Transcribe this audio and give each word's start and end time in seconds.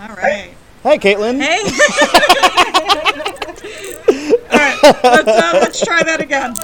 All 0.00 0.14
right. 0.14 0.54
Hi, 0.82 0.98
Caitlin. 0.98 1.40
Hey. 1.40 1.62
All 4.52 4.58
right. 4.58 4.78
Let's, 5.02 5.28
uh, 5.28 5.50
let's 5.54 5.84
try 5.84 6.02
that 6.02 6.20
again. 6.20 6.54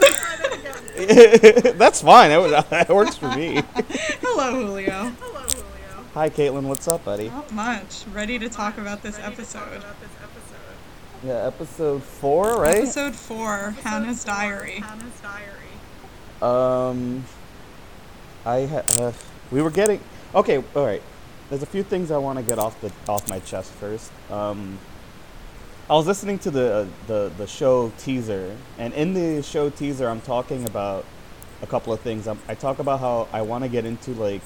That's 1.79 2.03
fine. 2.03 2.31
That, 2.31 2.37
was, 2.39 2.51
that 2.71 2.89
works 2.91 3.17
for 3.17 3.35
me. 3.35 3.63
Hello, 4.21 4.53
Julio. 4.53 4.91
Hello, 5.19 5.41
Julio. 5.41 6.05
Hi, 6.15 6.29
Caitlin. 6.29 6.65
What's 6.65 6.87
up, 6.89 7.05
buddy? 7.05 7.31
Not 7.31 7.51
much. 7.53 8.05
Ready 8.13 8.39
to 8.39 8.49
talk 8.49 8.77
about 8.79 9.03
this 9.03 9.19
episode. 9.19 9.83
Yeah, 11.25 11.47
episode 11.47 12.03
four, 12.03 12.61
right? 12.61 12.79
Episode 12.79 13.15
four, 13.15 13.71
Hannah's 13.83 14.25
Diary. 14.25 14.81
Hannah's 14.81 15.21
diary. 15.21 15.73
Um, 16.43 17.25
I 18.45 18.67
ha- 18.67 18.83
uh, 19.01 19.13
we 19.53 19.63
were 19.63 19.71
getting 19.71 20.01
okay. 20.35 20.63
All 20.75 20.85
right. 20.85 21.03
There's 21.53 21.63
a 21.63 21.67
few 21.67 21.83
things 21.83 22.11
I 22.11 22.17
want 22.17 22.39
to 22.39 22.43
get 22.43 22.59
off 22.59 22.81
the 22.81 22.91
off 23.07 23.29
my 23.29 23.39
chest 23.41 23.71
first. 23.73 24.11
Um, 24.31 24.79
I 25.91 25.93
was 25.93 26.07
listening 26.07 26.39
to 26.39 26.51
the 26.51 26.73
uh, 26.73 26.87
the 27.07 27.33
the 27.37 27.47
show 27.47 27.93
teaser, 27.99 28.57
and 28.79 28.95
in 28.95 29.13
the 29.13 29.43
show 29.43 29.69
teaser, 29.69 30.09
I'm 30.09 30.23
talking 30.23 30.65
about 30.65 31.05
a 31.61 31.67
couple 31.67 31.93
of 31.93 32.01
things. 32.01 32.27
I'm, 32.27 32.39
I 32.49 32.55
talk 32.55 32.79
about 32.79 33.01
how 33.01 33.29
I 33.35 33.43
want 33.43 33.65
to 33.65 33.69
get 33.69 33.85
into 33.85 34.13
like. 34.13 34.41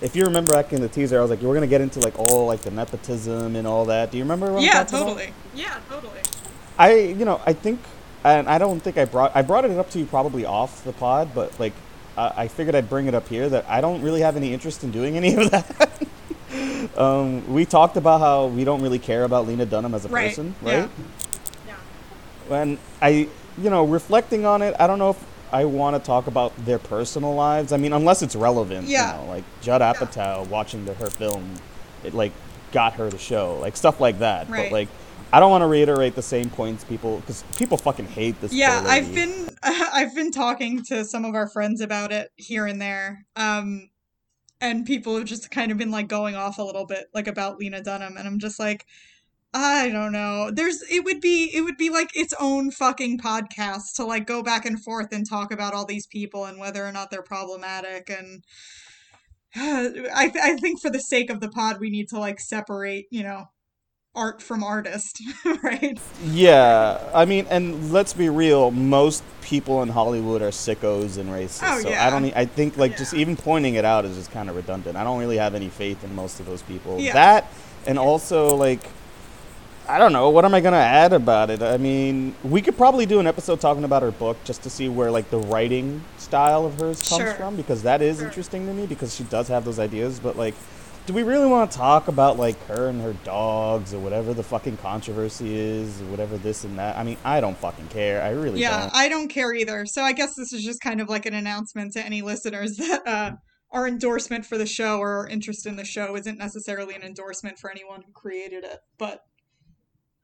If 0.00 0.16
you 0.16 0.24
remember 0.24 0.54
back 0.54 0.72
in 0.72 0.80
the 0.80 0.88
teaser, 0.88 1.18
I 1.18 1.22
was 1.22 1.30
like, 1.30 1.40
"We're 1.40 1.54
gonna 1.54 1.68
get 1.68 1.80
into 1.80 2.00
like 2.00 2.18
all 2.18 2.46
like 2.48 2.62
the 2.62 2.72
nepotism 2.72 3.54
and 3.54 3.64
all 3.64 3.84
that." 3.84 4.10
Do 4.10 4.18
you 4.18 4.24
remember? 4.24 4.58
Yeah, 4.58 4.82
talking 4.82 4.96
about? 4.96 5.06
totally. 5.06 5.32
Yeah, 5.54 5.78
totally. 5.88 6.18
I, 6.76 6.96
you 6.96 7.24
know, 7.24 7.40
I 7.46 7.52
think, 7.52 7.78
and 8.24 8.48
I 8.48 8.58
don't 8.58 8.80
think 8.80 8.98
I 8.98 9.04
brought 9.04 9.36
I 9.36 9.42
brought 9.42 9.66
it 9.66 9.70
up 9.70 9.88
to 9.90 10.00
you 10.00 10.04
probably 10.04 10.44
off 10.44 10.82
the 10.82 10.94
pod, 10.94 11.28
but 11.32 11.60
like, 11.60 11.74
I 12.16 12.48
figured 12.48 12.74
I'd 12.74 12.90
bring 12.90 13.06
it 13.06 13.14
up 13.14 13.28
here 13.28 13.48
that 13.50 13.66
I 13.68 13.80
don't 13.80 14.02
really 14.02 14.22
have 14.22 14.34
any 14.34 14.52
interest 14.52 14.82
in 14.82 14.90
doing 14.90 15.16
any 15.16 15.36
of 15.36 15.52
that. 15.52 16.08
um, 16.96 17.52
we 17.52 17.64
talked 17.64 17.96
about 17.96 18.20
how 18.20 18.46
we 18.46 18.64
don't 18.64 18.82
really 18.82 18.98
care 18.98 19.24
about 19.24 19.46
Lena 19.46 19.66
Dunham 19.66 19.94
as 19.94 20.04
a 20.04 20.08
Right, 20.08 20.28
person, 20.28 20.54
right? 20.62 20.88
yeah. 21.66 21.76
And 22.50 22.78
I, 23.00 23.28
you 23.58 23.70
know, 23.70 23.84
reflecting 23.84 24.44
on 24.44 24.60
it, 24.62 24.74
I 24.78 24.86
don't 24.86 24.98
know 24.98 25.10
if 25.10 25.24
I 25.52 25.64
want 25.64 25.96
to 25.96 26.04
talk 26.04 26.26
about 26.26 26.52
their 26.64 26.78
personal 26.78 27.34
lives. 27.34 27.72
I 27.72 27.76
mean, 27.76 27.92
unless 27.92 28.22
it's 28.22 28.36
relevant, 28.36 28.86
Yeah. 28.88 29.18
you 29.20 29.26
know, 29.26 29.32
like 29.32 29.44
Judd 29.62 29.80
Apatow 29.80 30.46
watching 30.48 30.84
the, 30.84 30.94
her 30.94 31.06
film, 31.08 31.54
it 32.02 32.12
like 32.12 32.32
got 32.72 32.94
her 32.94 33.08
the 33.08 33.18
show, 33.18 33.58
like 33.60 33.76
stuff 33.76 34.00
like 34.00 34.18
that. 34.18 34.48
Right. 34.50 34.64
But 34.64 34.72
like, 34.72 34.88
I 35.32 35.40
don't 35.40 35.50
want 35.50 35.62
to 35.62 35.66
reiterate 35.66 36.14
the 36.14 36.22
same 36.22 36.50
points 36.50 36.84
people 36.84 37.18
because 37.20 37.42
people 37.56 37.76
fucking 37.76 38.06
hate 38.06 38.40
this. 38.40 38.52
Yeah, 38.52 38.84
I've 38.86 39.12
been 39.14 39.48
I've 39.62 40.14
been 40.14 40.30
talking 40.30 40.82
to 40.84 41.04
some 41.04 41.24
of 41.24 41.34
our 41.34 41.48
friends 41.48 41.80
about 41.80 42.12
it 42.12 42.30
here 42.36 42.66
and 42.66 42.80
there. 42.80 43.24
Um 43.34 43.88
and 44.60 44.86
people 44.86 45.16
have 45.16 45.26
just 45.26 45.50
kind 45.50 45.70
of 45.70 45.78
been 45.78 45.90
like 45.90 46.08
going 46.08 46.34
off 46.34 46.58
a 46.58 46.62
little 46.62 46.86
bit 46.86 47.06
like 47.14 47.26
about 47.26 47.58
Lena 47.58 47.82
Dunham 47.82 48.16
and 48.16 48.26
I'm 48.26 48.38
just 48.38 48.58
like 48.58 48.86
I 49.56 49.88
don't 49.90 50.10
know. 50.10 50.50
There's 50.52 50.82
it 50.90 51.04
would 51.04 51.20
be 51.20 51.50
it 51.54 51.60
would 51.60 51.76
be 51.76 51.88
like 51.88 52.16
its 52.16 52.34
own 52.40 52.72
fucking 52.72 53.18
podcast 53.20 53.94
to 53.96 54.04
like 54.04 54.26
go 54.26 54.42
back 54.42 54.66
and 54.66 54.82
forth 54.82 55.12
and 55.12 55.28
talk 55.28 55.52
about 55.52 55.74
all 55.74 55.86
these 55.86 56.08
people 56.08 56.44
and 56.44 56.58
whether 56.58 56.84
or 56.84 56.90
not 56.90 57.12
they're 57.12 57.22
problematic 57.22 58.10
and 58.10 58.42
I 59.56 60.28
th- 60.28 60.44
I 60.44 60.56
think 60.56 60.80
for 60.80 60.90
the 60.90 60.98
sake 60.98 61.30
of 61.30 61.40
the 61.40 61.48
pod 61.48 61.78
we 61.78 61.88
need 61.88 62.08
to 62.08 62.18
like 62.18 62.40
separate, 62.40 63.06
you 63.10 63.22
know, 63.22 63.44
art 64.16 64.40
from 64.42 64.62
artist, 64.62 65.20
right? 65.62 65.98
Yeah, 66.24 67.00
I 67.14 67.24
mean, 67.24 67.46
and 67.50 67.92
let's 67.92 68.12
be 68.12 68.28
real. 68.28 68.70
Most 68.70 69.22
people 69.42 69.82
in 69.82 69.88
Hollywood 69.88 70.40
are 70.42 70.50
sickos 70.50 71.18
and 71.18 71.28
racist. 71.30 71.62
Oh, 71.64 71.80
so 71.80 71.90
yeah. 71.90 72.06
I 72.06 72.10
don't. 72.10 72.24
I 72.36 72.44
think 72.46 72.76
like 72.76 72.96
just 72.96 73.14
even 73.14 73.36
pointing 73.36 73.74
it 73.74 73.84
out 73.84 74.04
is 74.04 74.16
just 74.16 74.30
kind 74.30 74.48
of 74.48 74.56
redundant. 74.56 74.96
I 74.96 75.04
don't 75.04 75.18
really 75.18 75.38
have 75.38 75.54
any 75.54 75.68
faith 75.68 76.02
in 76.04 76.14
most 76.14 76.40
of 76.40 76.46
those 76.46 76.62
people. 76.62 76.98
Yeah. 76.98 77.12
That 77.14 77.52
and 77.86 77.98
also 77.98 78.54
like. 78.56 78.80
I 79.86 79.98
don't 79.98 80.14
know. 80.14 80.30
What 80.30 80.46
am 80.46 80.54
I 80.54 80.62
gonna 80.62 80.78
add 80.78 81.12
about 81.12 81.50
it? 81.50 81.60
I 81.60 81.76
mean, 81.76 82.34
we 82.42 82.62
could 82.62 82.74
probably 82.74 83.04
do 83.04 83.20
an 83.20 83.26
episode 83.26 83.60
talking 83.60 83.84
about 83.84 84.00
her 84.00 84.10
book 84.12 84.38
just 84.42 84.62
to 84.62 84.70
see 84.70 84.88
where 84.88 85.10
like 85.10 85.28
the 85.28 85.36
writing 85.36 86.02
style 86.16 86.64
of 86.64 86.80
hers 86.80 87.06
comes 87.06 87.20
Sure. 87.20 87.34
from 87.34 87.54
because 87.54 87.82
that 87.82 88.00
is 88.00 88.22
interesting 88.22 88.66
to 88.66 88.72
me 88.72 88.86
because 88.86 89.14
she 89.14 89.24
does 89.24 89.46
have 89.48 89.66
those 89.66 89.78
ideas. 89.78 90.18
But 90.20 90.38
like, 90.38 90.54
do 91.06 91.12
we 91.12 91.22
really 91.22 91.46
want 91.46 91.70
to 91.70 91.76
talk 91.76 92.08
about 92.08 92.38
like 92.38 92.58
her 92.66 92.88
and 92.88 93.00
her 93.02 93.12
dogs 93.24 93.92
or 93.92 93.98
whatever 93.98 94.32
the 94.32 94.42
fucking 94.42 94.78
controversy 94.78 95.54
is 95.54 96.00
or 96.00 96.06
whatever 96.06 96.38
this 96.38 96.64
and 96.64 96.78
that? 96.78 96.96
I 96.96 97.02
mean, 97.04 97.18
I 97.24 97.40
don't 97.40 97.56
fucking 97.58 97.88
care. 97.88 98.22
I 98.22 98.30
really 98.30 98.60
Yeah, 98.60 98.80
don't. 98.82 98.94
I 98.94 99.08
don't 99.08 99.28
care 99.28 99.52
either. 99.54 99.84
So 99.84 100.02
I 100.02 100.12
guess 100.12 100.34
this 100.34 100.52
is 100.52 100.64
just 100.64 100.80
kind 100.80 101.00
of 101.00 101.08
like 101.10 101.26
an 101.26 101.34
announcement 101.34 101.92
to 101.92 102.04
any 102.04 102.22
listeners 102.22 102.76
that 102.78 103.06
uh, 103.06 103.32
our 103.70 103.86
endorsement 103.86 104.46
for 104.46 104.56
the 104.56 104.66
show 104.66 104.98
or 104.98 105.18
our 105.18 105.26
interest 105.26 105.66
in 105.66 105.76
the 105.76 105.84
show 105.84 106.16
isn't 106.16 106.38
necessarily 106.38 106.94
an 106.94 107.02
endorsement 107.02 107.58
for 107.58 107.70
anyone 107.70 108.02
who 108.02 108.12
created 108.12 108.64
it. 108.64 108.80
But 108.98 109.20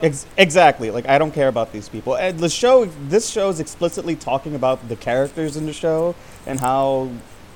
Ex- 0.00 0.26
exactly. 0.38 0.90
Like 0.90 1.06
I 1.06 1.18
don't 1.18 1.32
care 1.32 1.48
about 1.48 1.72
these 1.72 1.90
people. 1.90 2.16
And 2.16 2.38
the 2.38 2.48
show, 2.48 2.86
this 2.86 3.28
show 3.28 3.50
is 3.50 3.60
explicitly 3.60 4.16
talking 4.16 4.54
about 4.54 4.88
the 4.88 4.96
characters 4.96 5.58
in 5.58 5.66
the 5.66 5.74
show 5.74 6.14
and 6.46 6.58
how 6.58 7.10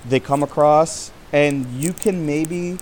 they 0.06 0.20
come 0.20 0.42
across. 0.42 1.10
And 1.32 1.66
you 1.72 1.94
can 1.94 2.26
maybe 2.26 2.78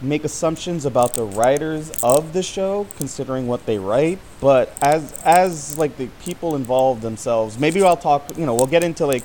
make 0.00 0.24
assumptions 0.24 0.84
about 0.84 1.14
the 1.14 1.24
writers 1.24 1.90
of 2.02 2.32
the 2.32 2.42
show, 2.42 2.86
considering 2.96 3.46
what 3.46 3.66
they 3.66 3.78
write. 3.78 4.18
But 4.40 4.76
as 4.82 5.12
as 5.24 5.78
like 5.78 5.96
the 5.96 6.08
people 6.22 6.56
involved 6.56 7.02
themselves, 7.02 7.58
maybe 7.58 7.82
I'll 7.82 7.96
talk. 7.96 8.36
You 8.36 8.46
know, 8.46 8.54
we'll 8.54 8.66
get 8.66 8.84
into 8.84 9.06
like, 9.06 9.24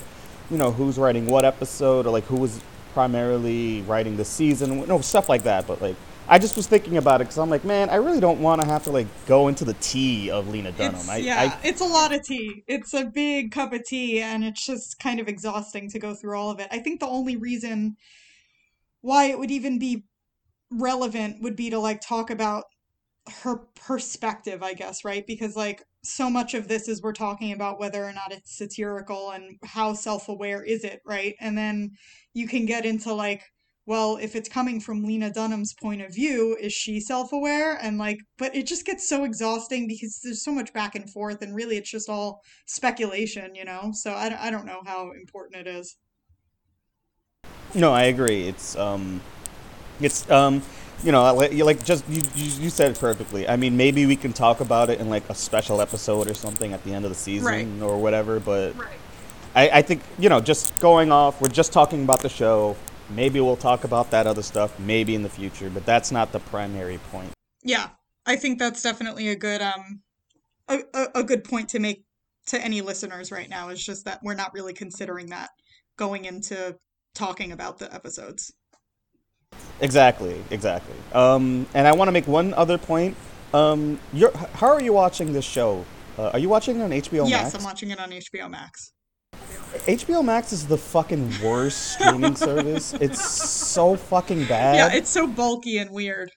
you 0.50 0.58
know, 0.58 0.72
who's 0.72 0.98
writing 0.98 1.28
what 1.28 1.46
episode 1.46 2.06
or 2.06 2.12
like 2.12 2.26
who 2.26 2.38
was 2.38 2.60
primarily 2.94 3.82
writing 3.84 4.18
the 4.18 4.26
season, 4.26 4.88
no 4.88 5.02
stuff 5.02 5.30
like 5.30 5.44
that. 5.44 5.68
But 5.68 5.82
like. 5.82 5.96
I 6.26 6.40
just 6.40 6.56
was 6.56 6.68
thinking 6.68 6.96
about 6.96 7.20
it 7.20 7.26
because 7.26 7.38
I'm 7.38 7.50
like, 7.50 7.66
man, 7.66 7.90
I 7.90 7.96
really 7.96 8.22
don't 8.22 8.40
want 8.40 8.62
to 8.62 8.66
have 8.66 8.86
to 8.86 8.92
like 8.92 9.08
go 9.26 9.50
into 9.50 9.66
the 9.66 9.74
tea 9.82 10.32
of 10.32 10.48
Lena 10.48 10.72
Dunham. 10.72 10.96
it's, 10.96 11.10
I, 11.10 11.18
yeah, 11.18 11.58
I, 11.62 11.68
it's 11.68 11.82
a 11.82 11.86
lot 11.86 12.14
of 12.14 12.24
tea. 12.24 12.64
It's 12.66 12.94
a 12.94 13.04
big 13.04 13.52
cup 13.52 13.74
of 13.74 13.84
tea, 13.84 14.22
and 14.22 14.42
it's 14.42 14.66
just 14.66 15.00
kind 15.00 15.20
of 15.20 15.28
exhausting 15.28 15.90
to 15.90 16.00
go 16.00 16.16
through 16.16 16.40
all 16.40 16.50
of 16.50 16.62
it. 16.62 16.70
I 16.72 16.80
think 16.80 17.02
the 17.02 17.08
only 17.08 17.36
reason 17.36 17.98
why 19.02 19.26
it 19.26 19.38
would 19.38 19.52
even 19.52 19.78
be 19.78 20.06
relevant 20.78 21.42
would 21.42 21.56
be 21.56 21.70
to 21.70 21.80
like 21.80 22.02
talk 22.02 22.30
about 22.30 22.66
her 23.42 23.58
perspective, 23.76 24.62
I 24.64 24.74
guess, 24.74 25.06
right? 25.06 25.26
Because 25.26 25.56
like 25.56 25.84
so 26.04 26.30
much 26.30 26.54
of 26.54 26.68
this 26.68 26.88
is 26.88 27.02
we're 27.02 27.14
talking 27.14 27.54
about 27.54 27.80
whether 27.80 28.04
or 28.04 28.12
not 28.12 28.32
it's 28.32 28.58
satirical 28.58 29.32
and 29.32 29.58
how 29.64 29.94
self-aware 29.94 30.64
is 30.64 30.84
it, 30.84 31.02
right? 31.06 31.36
And 31.40 31.58
then 31.58 31.92
you 32.34 32.48
can 32.48 32.66
get 32.66 32.86
into 32.86 33.14
like 33.14 33.44
well, 33.86 34.16
if 34.16 34.34
it's 34.38 34.48
coming 34.48 34.80
from 34.80 35.04
Lena 35.04 35.30
Dunham's 35.30 35.74
point 35.74 36.02
of 36.02 36.16
view, 36.16 36.56
is 36.58 36.72
she 36.72 37.02
self-aware? 37.02 37.78
And 37.82 37.98
like 37.98 38.20
but 38.38 38.56
it 38.56 38.66
just 38.66 38.86
gets 38.86 39.08
so 39.08 39.24
exhausting 39.24 39.88
because 39.88 40.20
there's 40.24 40.44
so 40.44 40.52
much 40.52 40.74
back 40.74 40.96
and 40.96 41.10
forth 41.10 41.42
and 41.42 41.56
really 41.56 41.78
it's 41.78 41.92
just 41.92 42.10
all 42.10 42.42
speculation, 42.66 43.56
you 43.56 43.66
know? 43.66 43.92
So 43.94 44.12
I, 44.12 44.48
I 44.48 44.52
don't 44.52 44.66
know 44.66 44.82
how 44.86 45.12
important 45.12 45.68
it 45.68 45.68
is. 45.68 45.98
No, 47.76 47.92
I 47.92 48.04
agree. 48.04 48.48
It's 48.48 48.76
um, 48.76 49.20
it's 50.02 50.30
um, 50.30 50.62
you 51.04 51.12
know, 51.12 51.34
like, 51.34 51.54
like 51.54 51.84
just 51.84 52.08
you, 52.10 52.22
you 52.36 52.64
you 52.64 52.70
said 52.70 52.92
it 52.92 53.00
perfectly. 53.00 53.48
I 53.48 53.56
mean, 53.56 53.76
maybe 53.78 54.06
we 54.06 54.16
can 54.16 54.34
talk 54.34 54.60
about 54.60 54.90
it 54.90 55.00
in 55.00 55.10
like 55.10 55.28
a 55.30 55.36
special 55.36 55.82
episode 55.82 56.30
or 56.30 56.34
something 56.34 56.74
at 56.74 56.84
the 56.84 56.94
end 56.94 57.06
of 57.06 57.12
the 57.12 57.16
season 57.16 57.46
Right. 57.48 57.68
or 57.82 57.98
whatever. 58.00 58.40
But 58.40 58.76
I, 59.56 59.70
I 59.70 59.82
think 59.82 60.02
you 60.18 60.30
know, 60.30 60.40
just 60.40 60.78
going 60.80 61.12
off, 61.12 61.42
we're 61.42 61.50
just 61.50 61.74
talking 61.74 62.04
about 62.04 62.22
the 62.22 62.30
show. 62.30 62.76
Maybe 63.10 63.40
we'll 63.42 63.58
talk 63.58 63.84
about 63.84 64.12
that 64.12 64.28
other 64.28 64.42
stuff, 64.42 64.80
maybe 64.80 65.14
in 65.14 65.24
the 65.24 65.30
future, 65.30 65.70
but 65.70 65.86
that's 65.86 66.12
not 66.12 66.32
the 66.32 66.40
primary 66.40 67.00
point. 67.12 67.32
Yeah, 67.64 67.90
I 68.26 68.38
think 68.38 68.60
that's 68.60 68.82
definitely 68.82 69.28
a 69.30 69.36
good 69.36 69.62
um 69.62 70.02
a, 70.70 70.80
a, 70.94 71.08
a 71.16 71.24
good 71.24 71.44
point 71.44 71.70
to 71.70 71.80
make 71.80 72.06
to 72.48 72.60
any 72.62 72.82
listeners 72.82 73.32
right 73.32 73.50
now 73.50 73.70
is 73.70 73.84
just 73.84 74.06
that 74.06 74.20
we're 74.24 74.34
not 74.36 74.54
really 74.54 74.74
considering 74.74 75.28
that 75.28 75.50
going 75.98 76.26
into 76.26 76.76
talking 77.14 77.52
about 77.52 77.78
the 77.80 77.94
episodes. 77.94 78.52
Exactly, 79.80 80.44
exactly. 80.50 80.96
Um, 81.14 81.68
and 81.74 81.88
I 81.88 81.94
want 81.94 82.08
to 82.08 82.12
make 82.12 82.28
one 82.28 82.54
other 82.54 82.78
point. 82.78 83.18
Um, 83.54 84.00
you're, 84.14 84.36
how 84.54 84.68
are 84.68 84.82
you 84.82 84.94
watching 84.94 85.34
this 85.34 85.46
show? 85.46 85.86
Uh, 86.18 86.30
are 86.30 86.40
you 86.40 86.50
watching 86.50 86.80
it 86.80 86.84
on 86.84 86.92
HBO 86.92 87.22
Max? 87.24 87.30
yes, 87.30 87.44
Max? 87.44 87.56
I'm 87.56 87.64
watching 87.64 87.92
it 87.92 88.00
on 88.00 88.10
HBO 88.12 88.50
Max. 88.50 88.94
HBO 89.86 90.24
Max 90.24 90.54
is 90.54 90.68
the 90.68 90.78
fucking 90.78 91.34
worst 91.44 91.94
streaming 91.94 92.36
service. 92.36 92.94
It's 92.94 93.24
so 93.24 93.96
fucking 93.96 94.46
bad. 94.46 94.76
Yeah, 94.76 94.98
it's 94.98 95.10
so 95.10 95.28
bulky 95.28 95.78
and 95.80 95.92
weird. 95.92 96.32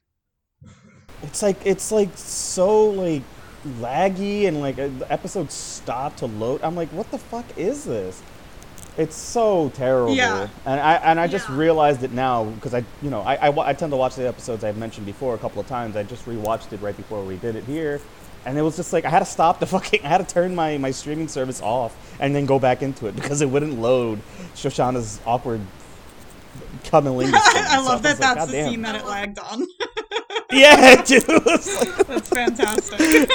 it's 1.23 1.43
like 1.43 1.65
it's 1.65 1.93
like 1.93 2.11
so 2.15 2.87
like 2.91 3.23
laggy 3.79 4.47
and 4.47 4.61
like 4.61 4.79
uh, 4.79 4.89
the 4.99 5.11
episodes 5.13 5.55
stop 5.55 6.17
to 6.17 6.27
load. 6.27 6.63
I'm 6.63 6.75
like, 6.75 6.89
what 6.91 7.11
the 7.11 7.19
fuck 7.19 7.45
is 7.57 7.85
this? 7.85 8.23
It's 8.99 9.15
so 9.17 9.71
terrible. 9.75 10.15
Yeah. 10.15 10.49
And 10.65 10.81
I 10.81 10.95
and 10.95 11.21
I 11.21 11.27
just 11.27 11.49
Yeah. 11.49 11.57
realized 11.57 12.03
it 12.03 12.13
now 12.13 12.45
because 12.45 12.73
I 12.75 12.83
you 13.03 13.11
know 13.11 13.21
I, 13.21 13.35
I 13.51 13.69
I 13.69 13.73
tend 13.75 13.93
to 13.93 13.97
watch 13.97 14.15
the 14.17 14.27
episodes 14.27 14.65
I've 14.65 14.79
mentioned 14.79 15.05
before 15.07 15.35
a 15.35 15.39
couple 15.39 15.61
of 15.61 15.67
times. 15.69 15.97
I 15.97 16.03
just 16.03 16.25
rewatched 16.27 16.73
it 16.73 16.81
right 16.81 16.97
before 16.97 17.23
we 17.23 17.37
did 17.37 17.57
it 17.57 17.65
here. 17.65 18.01
And 18.47 18.57
it 18.57 18.63
was 18.63 18.77
just 18.77 18.93
like 18.93 19.05
I 19.05 19.11
had 19.11 19.19
to 19.19 19.25
stop 19.27 19.61
the 19.61 19.67
fucking 19.75 20.01
I 20.05 20.09
had 20.09 20.27
to 20.27 20.35
turn 20.35 20.55
my, 20.55 20.79
my 20.79 20.93
streaming 20.93 21.29
service 21.29 21.61
off 21.61 21.95
and 22.21 22.35
then 22.35 22.47
go 22.47 22.59
back 22.59 22.81
into 22.83 23.07
it 23.07 23.15
because 23.17 23.41
it 23.43 23.51
wouldn't 23.51 23.79
load 23.81 24.21
Shoshana's 24.55 25.21
awkward 25.27 25.61
cunnilingus. 26.85 27.33
I 27.35 27.81
love 27.85 28.03
that 28.03 28.19
that's 28.19 28.47
the 28.47 28.53
damn." 28.53 28.71
scene 28.71 28.83
that 28.83 28.95
it 28.95 29.05
lagged 29.05 29.39
on. 29.41 29.67
yeah, 30.53 31.03
dude. 31.03 31.25
It's 31.29 31.99
like- 31.99 32.07
That's 32.07 32.29
fantastic. 32.29 33.31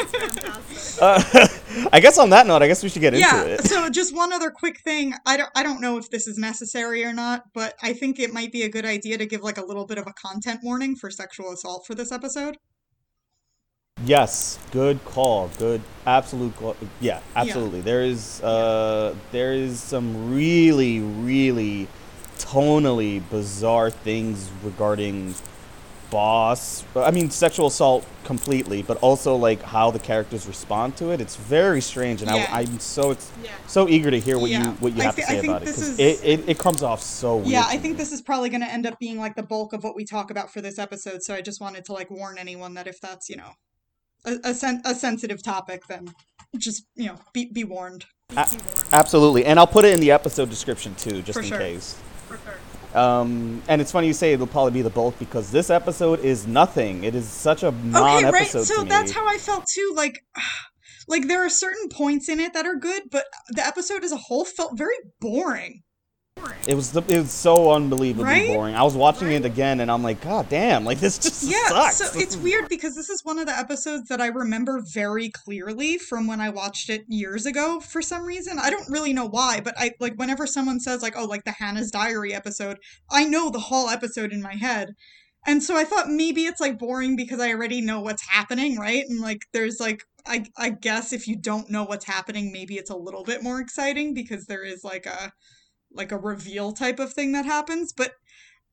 uh, 1.01 1.47
I 1.91 1.99
guess 1.99 2.17
on 2.17 2.29
that 2.31 2.47
note, 2.47 2.61
I 2.61 2.67
guess 2.67 2.83
we 2.83 2.89
should 2.89 3.01
get 3.01 3.13
yeah. 3.13 3.41
into 3.41 3.53
it. 3.53 3.63
So 3.65 3.89
just 3.89 4.15
one 4.15 4.33
other 4.33 4.51
quick 4.51 4.79
thing. 4.81 5.13
I 5.25 5.37
don't 5.37 5.49
I 5.55 5.63
don't 5.63 5.81
know 5.81 5.97
if 5.97 6.09
this 6.09 6.27
is 6.27 6.37
necessary 6.37 7.03
or 7.03 7.13
not, 7.13 7.43
but 7.53 7.75
I 7.81 7.93
think 7.93 8.19
it 8.19 8.33
might 8.33 8.51
be 8.51 8.63
a 8.63 8.69
good 8.69 8.85
idea 8.85 9.17
to 9.17 9.25
give 9.25 9.41
like 9.41 9.57
a 9.57 9.65
little 9.65 9.85
bit 9.85 9.97
of 9.97 10.07
a 10.07 10.13
content 10.13 10.61
warning 10.63 10.95
for 10.95 11.09
sexual 11.09 11.51
assault 11.51 11.85
for 11.87 11.95
this 11.95 12.11
episode. 12.11 12.57
Yes, 14.03 14.57
good 14.71 15.03
call. 15.05 15.49
Good, 15.59 15.81
absolute. 16.07 16.55
Call. 16.55 16.75
Yeah, 16.99 17.19
absolutely. 17.35 17.81
There 17.81 18.01
is, 18.01 18.41
uh, 18.41 19.13
there 19.31 19.53
is 19.53 19.79
some 19.79 20.33
really, 20.33 20.99
really 20.99 21.87
tonally 22.39 23.21
bizarre 23.29 23.91
things 23.91 24.49
regarding 24.63 25.35
boss. 26.11 26.83
I 26.95 27.09
mean, 27.09 27.31
sexual 27.31 27.65
assault 27.67 28.05
completely, 28.23 28.83
but 28.83 28.97
also 28.97 29.35
like 29.35 29.61
how 29.63 29.89
the 29.89 29.97
characters 29.97 30.45
respond 30.45 30.95
to 30.97 31.09
it. 31.09 31.19
It's 31.19 31.35
very 31.35 31.81
strange, 31.81 32.21
and 32.21 32.29
Yeah. 32.29 32.47
I, 32.51 32.59
I'm 32.61 32.79
so 32.79 33.11
ex- 33.11 33.31
Yeah. 33.43 33.49
so 33.65 33.89
eager 33.89 34.11
to 34.11 34.19
hear 34.19 34.37
what 34.37 34.51
Yeah. 34.51 34.65
you 34.65 34.71
what 34.73 34.93
you 34.93 35.01
I 35.01 35.05
have 35.05 35.15
thi- 35.15 35.21
to 35.23 35.27
say 35.27 35.39
about 35.39 35.63
it 35.63 35.65
this 35.65 35.75
'cause 35.77 35.87
is- 35.89 35.99
it, 35.99 36.23
it 36.23 36.49
it 36.49 36.59
comes 36.59 36.83
off 36.83 37.01
so 37.01 37.37
weird. 37.37 37.47
Yeah, 37.47 37.63
I 37.65 37.77
think 37.77 37.97
this 37.97 38.11
is 38.11 38.21
probably 38.21 38.49
going 38.49 38.61
to 38.61 38.71
end 38.71 38.85
up 38.85 38.99
being 38.99 39.17
like 39.17 39.35
the 39.35 39.43
bulk 39.43 39.73
of 39.73 39.83
what 39.83 39.95
we 39.95 40.05
talk 40.05 40.29
about 40.29 40.53
for 40.53 40.61
this 40.61 40.77
episode. 40.77 41.23
So 41.23 41.33
I 41.33 41.41
just 41.41 41.59
wanted 41.59 41.83
to 41.85 41.93
like 41.93 42.11
warn 42.11 42.37
anyone 42.37 42.75
that 42.75 42.85
if 42.85 43.01
that's 43.01 43.27
you 43.29 43.37
know 43.37 43.53
a 44.25 44.37
a, 44.43 44.53
sen- 44.53 44.81
a 44.85 44.93
sensitive 44.93 45.41
topic, 45.41 45.87
then 45.87 46.13
just 46.57 46.83
you 46.95 47.07
know 47.07 47.15
be 47.33 47.45
be 47.51 47.63
warned. 47.63 48.05
A- 48.37 48.47
absolutely, 48.93 49.45
and 49.45 49.57
I'll 49.59 49.67
put 49.67 49.83
it 49.85 49.93
in 49.93 49.99
the 49.99 50.11
episode 50.11 50.49
description 50.49 50.93
too, 50.95 51.21
just 51.21 51.37
For 51.39 51.43
in 51.43 51.49
sure. 51.49 51.57
case. 51.57 51.95
For 52.27 52.37
sure. 52.37 52.59
Um, 52.93 53.61
and 53.67 53.81
it's 53.81 53.91
funny 53.91 54.07
you 54.07 54.13
say 54.13 54.33
it'll 54.33 54.47
probably 54.47 54.71
be 54.71 54.81
the 54.81 54.89
bulk 54.89 55.17
because 55.19 55.51
this 55.51 55.69
episode 55.69 56.19
is 56.19 56.47
nothing. 56.47 57.03
It 57.03 57.15
is 57.15 57.27
such 57.27 57.63
a 57.63 57.71
non-episode 57.71 58.27
Okay, 58.27 58.31
right. 58.31 58.47
So 58.47 58.83
that's 58.83 59.11
how 59.11 59.27
I 59.27 59.37
felt 59.37 59.67
too. 59.67 59.93
Like, 59.95 60.23
like 61.07 61.27
there 61.27 61.45
are 61.45 61.49
certain 61.49 61.89
points 61.89 62.29
in 62.29 62.39
it 62.39 62.53
that 62.53 62.65
are 62.65 62.75
good, 62.75 63.03
but 63.11 63.25
the 63.49 63.65
episode 63.65 64.03
as 64.03 64.11
a 64.11 64.17
whole 64.17 64.45
felt 64.45 64.77
very 64.77 64.95
boring. 65.19 65.83
It 66.67 66.75
was 66.75 66.91
the, 66.91 67.01
it 67.07 67.19
was 67.19 67.31
so 67.31 67.71
unbelievably 67.71 68.23
Right? 68.23 68.47
boring. 68.47 68.75
I 68.75 68.83
was 68.83 68.95
watching 68.95 69.31
it 69.31 69.45
again 69.45 69.79
and 69.79 69.89
I'm 69.91 70.03
like, 70.03 70.21
God 70.21 70.47
damn! 70.49 70.83
Like 70.85 70.99
this 70.99 71.17
just 71.17 71.43
Yeah, 71.43 71.67
sucks. 71.69 71.97
so 71.97 72.19
it's 72.19 72.37
weird 72.37 72.69
because 72.69 72.95
this 72.95 73.09
is 73.09 73.23
one 73.25 73.39
of 73.39 73.45
the 73.47 73.57
episodes 73.57 74.07
that 74.09 74.21
I 74.21 74.27
remember 74.27 74.81
very 74.93 75.29
clearly 75.29 75.97
from 75.97 76.27
when 76.27 76.39
I 76.41 76.49
watched 76.49 76.89
it 76.89 77.03
years 77.07 77.45
ago 77.45 77.79
for 77.79 78.01
some 78.01 78.23
reason. 78.23 78.59
I 78.59 78.69
don't 78.69 78.89
really 78.89 79.13
know 79.13 79.27
why, 79.27 79.59
but 79.61 79.73
I 79.77 79.91
like 79.99 80.15
whenever 80.15 80.45
someone 80.47 80.79
says 80.79 81.01
like, 81.01 81.15
"Oh, 81.17 81.25
like 81.25 81.43
the 81.45 81.51
Hannah's 81.51 81.91
Diary 81.91 82.33
episode," 82.33 82.77
I 83.09 83.25
know 83.25 83.49
the 83.49 83.59
whole 83.59 83.89
episode 83.89 84.31
in 84.31 84.41
my 84.41 84.55
head. 84.55 84.89
And 85.47 85.63
so 85.63 85.75
I 85.75 85.85
thought 85.85 86.07
maybe 86.07 86.43
it's 86.45 86.61
like 86.61 86.77
boring 86.77 87.15
because 87.15 87.39
I 87.39 87.49
already 87.51 87.81
know 87.81 87.99
what's 88.01 88.27
happening, 88.29 88.77
right? 88.77 89.03
And 89.09 89.19
like 89.19 89.41
there's 89.53 89.79
like 89.79 90.03
I 90.27 90.45
I 90.55 90.69
guess 90.69 91.11
if 91.13 91.27
you 91.27 91.35
don't 91.35 91.71
know 91.71 91.83
what's 91.83 92.05
happening, 92.05 92.51
maybe 92.51 92.75
it's 92.75 92.91
a 92.91 92.95
little 92.95 93.23
bit 93.23 93.41
more 93.41 93.59
exciting 93.59 94.13
because 94.13 94.45
there 94.45 94.63
is 94.63 94.83
like 94.83 95.07
a 95.07 95.31
like 95.93 96.11
a 96.11 96.17
reveal 96.17 96.71
type 96.73 96.99
of 96.99 97.13
thing 97.13 97.31
that 97.33 97.45
happens, 97.45 97.93
but 97.93 98.13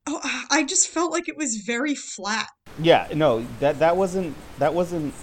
oh, 0.07 0.21
I 0.51 0.65
just 0.65 0.89
felt 0.89 1.13
like 1.13 1.29
it 1.29 1.37
was 1.37 1.57
very 1.57 1.95
flat. 1.95 2.49
Yeah, 2.81 3.09
no, 3.15 3.45
that 3.61 3.79
that 3.81 3.97
wasn't 3.97 4.37
that 4.59 4.75
wasn't. 4.75 5.15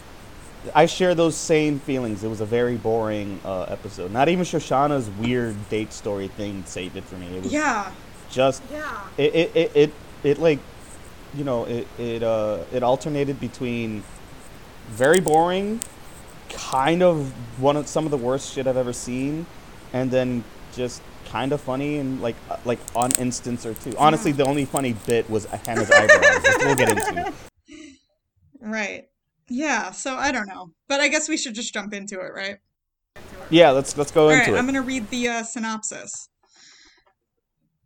I 0.74 0.88
share 0.88 1.14
those 1.14 1.36
same 1.36 1.80
feelings. 1.80 2.24
It 2.24 2.28
was 2.28 2.42
a 2.42 2.46
very 2.46 2.76
boring 2.76 3.40
uh, 3.46 3.64
episode. 3.64 4.12
Not 4.12 4.30
even 4.30 4.44
Shoshana's 4.46 5.10
weird 5.12 5.56
date 5.70 5.94
story 5.94 6.28
thing 6.28 6.66
saved 6.66 6.98
it 6.98 7.04
for 7.04 7.16
me. 7.16 7.28
It 7.38 7.44
was 7.44 7.54
Yeah. 7.54 7.92
just 8.32 8.64
Yeah. 8.72 9.00
it 9.18 9.36
it, 9.36 9.56
it, 9.56 9.72
it, 9.76 9.94
it 10.24 10.40
like 10.40 10.60
you 11.36 11.44
know 11.44 11.66
it 11.66 11.88
it 12.00 12.24
uh 12.24 12.60
it 12.74 12.82
alternated 12.82 13.40
between 13.40 14.04
very 14.90 15.20
boring 15.20 15.80
kind 16.50 17.04
of 17.04 17.32
one 17.62 17.76
of 17.78 17.88
some 17.88 18.06
of 18.06 18.12
the 18.12 18.18
worst 18.18 18.54
shit 18.54 18.68
i've 18.68 18.78
ever 18.78 18.94
seen 18.94 19.46
and 19.94 20.12
then 20.12 20.44
just 20.74 21.02
kind 21.36 21.52
of 21.52 21.60
funny 21.60 21.98
and 21.98 22.22
like 22.22 22.36
uh, 22.50 22.56
like 22.64 22.80
on 22.96 23.12
instance 23.20 23.66
or 23.66 23.74
two 23.74 23.94
honestly 23.98 24.32
the 24.32 24.46
only 24.46 24.64
funny 24.64 24.94
bit 25.06 25.30
was 25.30 25.44
hannah's 25.66 25.92
eyebrows 25.92 26.42
which 26.44 26.58
we'll 26.60 26.76
get 26.76 26.90
into 26.90 27.34
Right. 28.66 29.04
Yeah, 29.48 29.92
so 29.92 30.16
I 30.16 30.32
don't 30.32 30.48
know. 30.48 30.72
But 30.88 31.00
I 31.00 31.08
guess 31.08 31.30
we 31.30 31.38
should 31.38 31.54
just 31.54 31.74
jump 31.74 31.94
into 31.94 32.20
it, 32.20 32.32
right? 32.34 32.58
yeah 33.52 33.70
let's 33.70 33.96
let's 33.96 34.12
go 34.12 34.24
All 34.24 34.30
right, 34.30 34.40
into 34.40 34.56
it 34.56 34.60
I'm 34.60 34.74
to 34.74 34.82
read 34.82 35.10
the 35.12 35.28
uh, 35.28 35.44
synopsis. 35.44 36.30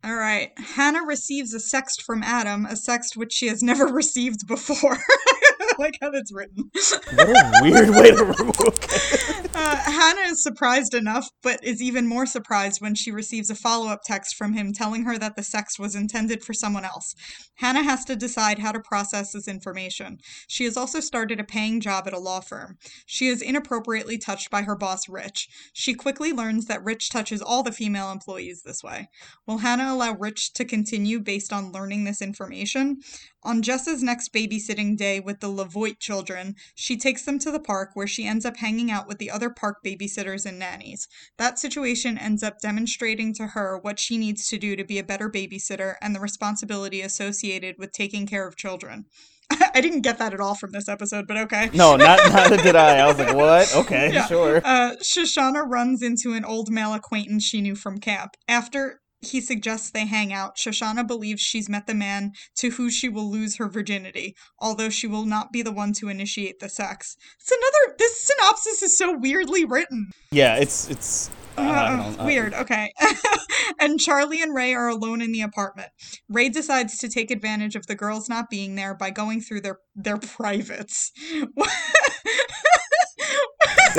All 0.04 0.16
right. 0.16 0.52
Hannah 0.58 1.04
receives 1.06 1.54
a 1.54 1.58
sext 1.58 2.02
from 2.06 2.24
Adam, 2.24 2.66
a 2.66 2.76
sext 2.76 3.18
which 3.18 3.34
she 3.34 3.48
has 3.48 3.62
never 3.62 3.86
received 4.02 4.48
before. 4.48 4.98
Like 5.78 5.98
how 6.02 6.10
that's 6.12 6.34
written. 6.34 6.70
what 7.14 7.30
a 7.30 7.52
weird 7.62 7.90
way 7.90 8.12
to 8.12 8.24
remove 8.24 9.56
Uh, 9.56 9.76
Hannah 9.76 10.32
is 10.32 10.44
surprised 10.44 10.94
enough, 10.94 11.28
but 11.42 11.64
is 11.64 11.82
even 11.82 12.08
more 12.08 12.26
surprised 12.26 12.82
when 12.82 12.96
she 12.96 13.12
receives 13.12 13.50
a 13.50 13.56
follow 13.56 13.88
up 13.88 14.02
text 14.06 14.36
from 14.36 14.54
him 14.54 14.74
telling 14.74 15.04
her 15.04 15.18
that 15.18 15.36
the 15.36 15.44
sex 15.44 15.80
was 15.80 15.96
intended 15.96 16.44
for 16.44 16.54
someone 16.54 16.86
else. 16.86 17.14
Hannah 17.58 17.84
has 17.84 18.06
to 18.06 18.16
decide 18.16 18.60
how 18.60 18.72
to 18.72 18.80
process 18.80 19.34
this 19.34 19.48
information. 19.48 20.18
She 20.48 20.64
has 20.66 20.78
also 20.78 21.00
started 21.00 21.40
a 21.40 21.44
paying 21.44 21.82
job 21.82 22.08
at 22.08 22.14
a 22.14 22.20
law 22.20 22.40
firm. 22.40 22.78
She 23.06 23.28
is 23.28 23.42
inappropriately 23.42 24.18
touched 24.18 24.50
by 24.50 24.64
her 24.64 24.76
boss, 24.76 25.10
Rich. 25.10 25.48
She 25.74 25.94
quickly 25.94 26.32
learns 26.32 26.66
that 26.66 26.84
Rich 26.84 27.10
touches 27.10 27.42
all 27.42 27.64
the 27.64 27.72
female 27.72 28.12
employees 28.12 28.62
this 28.66 28.84
way. 28.84 29.10
Will 29.46 29.58
Hannah 29.58 29.94
allow 29.94 30.14
Rich 30.14 30.54
to 30.54 30.66
continue 30.66 31.20
based 31.20 31.52
on 31.52 31.72
learning 31.72 32.04
this 32.06 32.22
information? 32.22 32.98
On 33.44 33.62
Jess's 33.62 34.04
next 34.04 34.34
babysitting 34.34 34.98
day 34.98 35.20
with 35.20 35.40
the 35.40 35.49
LaVoyt 35.50 36.00
children, 36.00 36.56
she 36.76 36.98
takes 36.98 37.24
them 37.24 37.40
to 37.40 37.52
the 37.52 37.60
park 37.60 37.92
where 37.94 38.08
she 38.08 38.26
ends 38.26 38.46
up 38.46 38.58
hanging 38.58 38.90
out 38.92 39.08
with 39.08 39.18
the 39.18 39.32
other 39.32 39.50
park 39.50 39.78
babysitters 39.86 40.46
and 40.46 40.60
nannies. 40.60 41.08
That 41.38 41.60
situation 41.60 42.18
ends 42.18 42.44
up 42.44 42.60
demonstrating 42.62 43.34
to 43.36 43.48
her 43.48 43.78
what 43.82 44.00
she 44.00 44.18
needs 44.18 44.48
to 44.48 44.58
do 44.58 44.76
to 44.76 44.84
be 44.84 45.00
a 45.00 45.04
better 45.04 45.30
babysitter 45.30 45.96
and 46.02 46.16
the 46.16 46.20
responsibility 46.20 47.02
associated 47.02 47.76
with 47.78 47.92
taking 47.92 48.26
care 48.28 48.48
of 48.48 48.56
children. 48.56 49.06
I 49.74 49.82
didn't 49.82 50.02
get 50.02 50.20
that 50.20 50.34
at 50.34 50.40
all 50.40 50.54
from 50.56 50.72
this 50.72 50.88
episode, 50.88 51.26
but 51.28 51.38
okay. 51.38 51.70
no 51.74 51.96
not 51.96 52.20
neither 52.32 52.58
did 52.58 52.76
i 52.76 52.98
i 53.00 53.08
was 53.08 53.18
like 53.18 53.36
what 53.36 53.76
okay 53.84 54.12
Yeah. 54.14 54.28
sure 54.28 54.62
Uh, 54.64 54.96
Shoshana 55.02 55.64
runs 55.68 56.04
into 56.04 56.34
an 56.34 56.46
old 56.46 56.70
male 56.70 56.94
acquaintance 56.94 57.44
she 57.44 57.62
knew 57.62 57.76
from 57.76 57.98
camp. 58.00 58.36
After 58.48 59.02
he 59.22 59.42
suggests 59.42 59.90
they 59.90 60.06
hang 60.06 60.32
out, 60.32 60.56
Shoshana 60.58 61.06
believes 61.06 61.42
she's 61.42 61.70
met 61.70 61.88
the 61.88 61.94
man 61.94 62.32
to 62.58 62.72
who 62.72 62.90
she 62.90 63.10
will 63.10 63.30
lose 63.30 63.58
her 63.58 63.68
virginity, 63.68 64.36
although 64.60 64.90
she 64.90 65.08
will 65.08 65.26
not 65.26 65.52
be 65.52 65.62
the 65.62 65.72
one 65.72 65.94
to 65.94 66.10
initiate 66.10 66.60
the 66.60 66.70
sex. 66.70 67.16
It's 67.40 67.52
another. 67.52 67.96
This 67.98 68.28
synopsis 68.28 68.82
is 68.82 68.98
so 68.98 69.18
weirdly 69.18 69.66
written. 69.66 70.12
yeah 70.32 70.56
it's 70.56 70.90
it's 70.90 71.30
Uh, 71.58 71.64
know, 71.64 72.22
uh, 72.22 72.26
weird. 72.26 72.54
Okay. 72.54 72.94
and 73.80 74.00
Charlie 74.00 74.42
and 74.42 74.56
Ray 74.56 74.74
are 74.74 74.88
alone 74.88 75.22
in 75.22 75.34
the 75.34 75.42
apartment. 75.42 75.90
Ray 76.30 76.48
decides 76.48 76.98
to 77.00 77.10
take 77.10 77.32
advantage 77.32 77.76
of 77.76 77.88
the 77.88 77.96
girls 77.96 78.30
not 78.30 78.50
being 78.50 78.76
there 78.76 78.96
by 78.96 79.10
going 79.10 79.42
through 79.42 79.62
their 79.62 79.80
their 79.96 80.18
privates. 80.18 81.12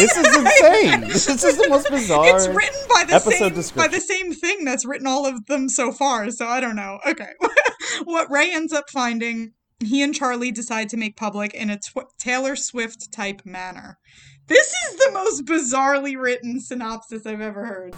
this 0.01 0.17
is 0.17 0.37
insane 0.37 1.01
this 1.09 1.29
is 1.45 1.57
the 1.57 1.69
most 1.69 1.91
bizarre 1.91 2.35
It's 2.37 2.49
written 2.49 2.81
by 2.89 3.05
the 3.05 3.19
same 3.19 3.77
by 3.77 3.89
the 3.89 4.01
same 4.01 4.33
thing 4.33 4.65
that's 4.65 4.85
written 4.85 5.07
all 5.07 5.27
of 5.27 5.47
them 5.47 5.69
so 5.69 5.93
far. 5.93 6.31
So 6.31 6.47
I 6.47 6.61
don't 6.61 6.77
know. 6.77 6.99
Okay, 7.07 7.31
what 8.05 8.31
Ray 8.31 8.53
ends 8.53 8.73
up 8.73 8.91
finding, 8.91 9.53
he 9.85 10.03
and 10.03 10.15
Charlie 10.15 10.53
decide 10.53 10.89
to 10.91 10.97
make 10.97 11.17
public 11.17 11.55
in 11.55 11.71
a 11.71 11.79
tw- 11.79 12.11
Taylor 12.19 12.57
Swift 12.57 13.13
type 13.13 13.43
manner. 13.45 13.99
This 14.47 14.73
is 14.73 14.97
the 14.97 15.11
most 15.13 15.45
bizarrely 15.45 16.21
written 16.21 16.61
synopsis 16.61 17.25
I've 17.25 17.41
ever 17.41 17.65
heard. 17.67 17.95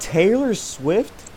taylor 0.00 0.54
swift 0.54 1.30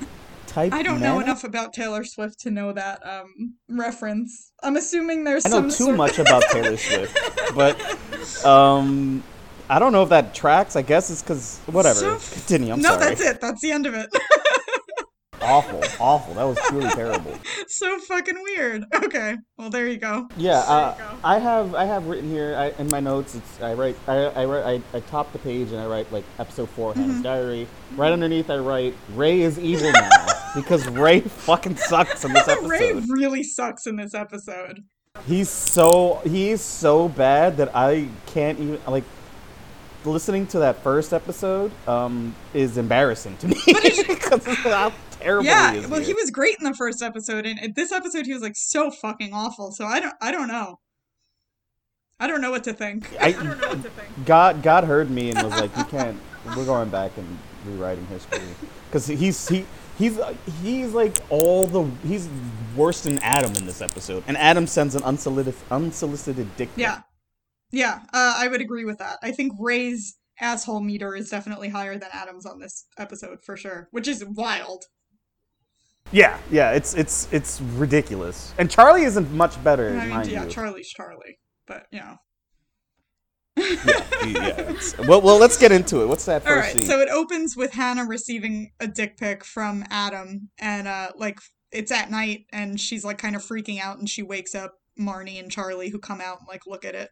type 0.46 0.74
I 0.74 0.84
don't 0.84 1.00
know 1.00 1.20
enough 1.22 1.44
about 1.46 1.72
Taylor 1.72 2.04
Swift 2.04 2.40
to 2.42 2.52
know 2.52 2.74
that 2.74 3.00
um 3.08 3.56
reference. 3.70 4.52
I'm 4.64 4.76
assuming 4.76 5.24
there's 5.24 5.46
I 5.46 5.50
know 5.50 5.62
too 5.64 5.70
sort- 5.72 5.98
much 5.98 6.20
about 6.20 6.44
Taylor 6.52 6.76
Swift, 6.78 7.18
but 7.56 8.46
um, 8.46 9.24
I 9.70 9.80
don't 9.80 9.92
know 9.92 10.04
if 10.04 10.10
that 10.10 10.34
tracks. 10.34 10.76
I 10.76 10.82
guess 10.82 11.10
it's 11.10 11.22
because 11.22 11.60
whatever. 11.68 12.18
So- 12.18 12.34
Continue. 12.34 12.74
I'm 12.74 12.82
no, 12.82 12.90
sorry. 12.90 13.00
that's 13.16 13.22
it. 13.22 13.42
That's 13.42 13.62
the 13.62 13.72
end 13.72 13.86
of 13.86 13.94
it. 13.94 14.10
Awful, 15.40 15.82
awful. 16.00 16.34
That 16.34 16.44
was 16.44 16.58
truly 16.68 16.90
terrible. 16.90 17.34
so 17.68 18.00
fucking 18.00 18.42
weird. 18.44 18.84
Okay, 18.94 19.38
well 19.58 19.70
there 19.70 19.88
you 19.88 19.98
go. 19.98 20.28
Yeah, 20.36 20.60
uh, 20.60 20.96
you 20.98 21.04
go. 21.04 21.18
I 21.24 21.38
have 21.40 21.76
I 21.76 21.86
have 21.86 22.08
written 22.08 22.30
here 22.30 22.56
I, 22.58 22.74
in 22.82 22.88
my 22.90 23.00
notes. 23.00 23.36
It's 23.36 23.62
I 23.62 23.74
write 23.76 23.96
I 24.08 24.16
I 24.26 24.46
write 24.46 24.82
I, 24.94 24.98
I 24.98 25.00
top 25.02 25.32
the 25.32 25.40
page 25.40 25.72
and 25.72 25.80
I 25.80 25.86
write 25.86 26.12
like 26.12 26.26
episode 26.40 26.70
4 26.70 26.92
Mm-hmm. 26.92 27.02
Hannah's 27.02 27.22
diary. 27.22 27.68
Right 27.96 28.12
underneath 28.12 28.50
I 28.50 28.58
write 28.58 28.96
Ray 29.14 29.42
is 29.42 29.60
evil 29.60 29.92
now 29.92 30.26
because 30.56 30.86
Ray 30.90 31.22
fucking 31.22 31.78
sucks 31.78 32.26
in 32.26 32.34
this 32.34 32.48
episode. 32.48 32.70
Ray 32.70 32.94
really 33.08 33.44
sucks 33.44 33.86
in 33.86 33.96
this 33.96 34.14
episode. 34.14 34.82
He's 35.28 35.50
so 35.50 36.20
he's 36.26 36.62
so 36.62 37.10
bad 37.10 37.58
that 37.58 37.74
I 37.76 38.10
can't 38.26 38.60
even 38.60 38.80
like 38.88 39.04
listening 40.08 40.48
to 40.48 40.60
that 40.60 40.82
first 40.84 41.14
episode 41.14 41.72
um 41.88 42.36
is 42.54 42.78
embarrassing 42.78 43.38
to 43.38 43.48
me 43.48 43.56
because 43.66 44.32
of 44.48 44.58
how 44.58 44.92
terrible 45.12 45.46
Yeah, 45.46 45.72
he 45.74 45.80
is. 45.80 45.88
well, 45.88 46.00
here. 46.00 46.08
he 46.08 46.14
was 46.14 46.32
great 46.32 46.56
in 46.60 46.64
the 46.64 46.74
first 46.74 47.02
episode, 47.02 47.46
and 47.46 47.60
in 47.60 47.74
this 47.74 47.92
episode 47.92 48.26
he 48.26 48.34
was 48.34 48.42
like 48.42 48.56
so 48.56 48.90
fucking 48.92 49.34
awful. 49.34 49.72
So 49.72 49.86
I 49.86 50.00
don't, 50.00 50.16
I 50.22 50.32
don't 50.32 50.48
know. 50.48 50.80
I 52.20 52.26
don't 52.28 52.42
know 52.42 52.50
what 52.52 52.64
to 52.64 52.74
think. 52.74 53.08
I, 53.22 53.28
I 53.28 53.32
don't 53.32 53.60
know 53.62 53.68
what 53.70 53.84
to 53.84 53.90
think. 53.90 54.26
God, 54.26 54.64
God 54.64 54.84
heard 54.86 55.10
me 55.12 55.30
and 55.32 55.42
was 55.44 55.54
like, 55.60 55.76
"You 55.78 55.84
can't. 55.86 56.20
We're 56.56 56.66
going 56.66 56.90
back 56.90 57.12
and 57.18 57.38
rewriting 57.66 58.06
history." 58.08 58.40
Because 58.88 59.06
he's 59.06 59.50
he 59.50 59.66
he's 59.98 60.18
he's 60.64 60.94
like 60.94 61.18
all 61.30 61.68
the 61.68 61.84
he's 62.08 62.30
worse 62.74 63.02
than 63.02 63.20
Adam 63.20 63.54
in 63.58 63.66
this 63.66 63.82
episode, 63.82 64.24
and 64.28 64.38
Adam 64.38 64.66
sends 64.66 64.96
an 64.96 65.04
unsolicited 65.04 65.60
unsolicited 65.70 66.56
dick. 66.56 66.70
Yeah, 66.78 67.02
yeah, 67.72 68.02
uh, 68.14 68.36
I 68.38 68.48
would 68.48 68.62
agree 68.62 68.86
with 68.86 68.98
that. 69.00 69.18
I 69.22 69.32
think 69.32 69.54
Ray's 69.60 70.18
asshole 70.40 70.82
meter 70.82 71.16
is 71.16 71.30
definitely 71.30 71.70
higher 71.70 71.98
than 71.98 72.10
Adam's 72.14 72.46
on 72.46 72.60
this 72.60 72.86
episode 72.98 73.40
for 73.44 73.58
sure, 73.58 73.90
which 73.92 74.08
is 74.08 74.24
wild. 74.26 74.86
yeah, 76.12 76.38
yeah. 76.52 76.72
It's 76.72 76.94
it's 76.94 77.28
it's 77.32 77.60
ridiculous, 77.62 78.54
and 78.58 78.70
Charlie 78.70 79.04
isn't 79.04 79.32
much 79.34 79.62
better, 79.64 79.90
I 79.90 80.00
mean, 80.02 80.10
mind 80.10 80.30
yeah, 80.30 80.44
you. 80.44 80.50
Charlie's 80.50 80.90
Charlie, 80.90 81.40
but 81.66 81.86
you 81.92 82.00
know. 82.00 82.16
yeah, 83.58 84.06
yeah. 84.28 84.74
well, 85.08 85.20
well, 85.20 85.40
let's 85.40 85.58
get 85.58 85.72
into 85.72 86.04
it. 86.04 86.08
What's 86.08 86.26
that 86.26 86.46
All 86.46 86.54
first 86.54 86.68
right, 86.68 86.74
scene? 86.78 86.86
so 86.86 87.00
it 87.00 87.10
opens 87.10 87.58
with 87.58 87.74
Hannah 87.74 88.06
receiving 88.06 88.72
a 88.80 88.88
dick 88.88 89.18
pic 89.18 89.44
from 89.44 89.84
Adam, 89.90 90.50
and 90.60 90.88
uh, 90.88 91.10
like 91.18 91.40
it's 91.72 91.92
at 91.92 92.12
night, 92.12 92.46
and 92.54 92.80
she's 92.80 93.04
like 93.04 93.18
kind 93.18 93.36
of 93.36 93.42
freaking 93.42 93.82
out, 93.82 93.98
and 93.98 94.08
she 94.08 94.22
wakes 94.22 94.54
up 94.54 94.76
Marnie 95.00 95.40
and 95.40 95.52
Charlie, 95.52 95.90
who 95.90 96.00
come 96.00 96.22
out 96.22 96.40
and 96.40 96.48
like 96.48 96.68
look 96.68 96.86
at 96.86 96.96
it. 96.96 97.10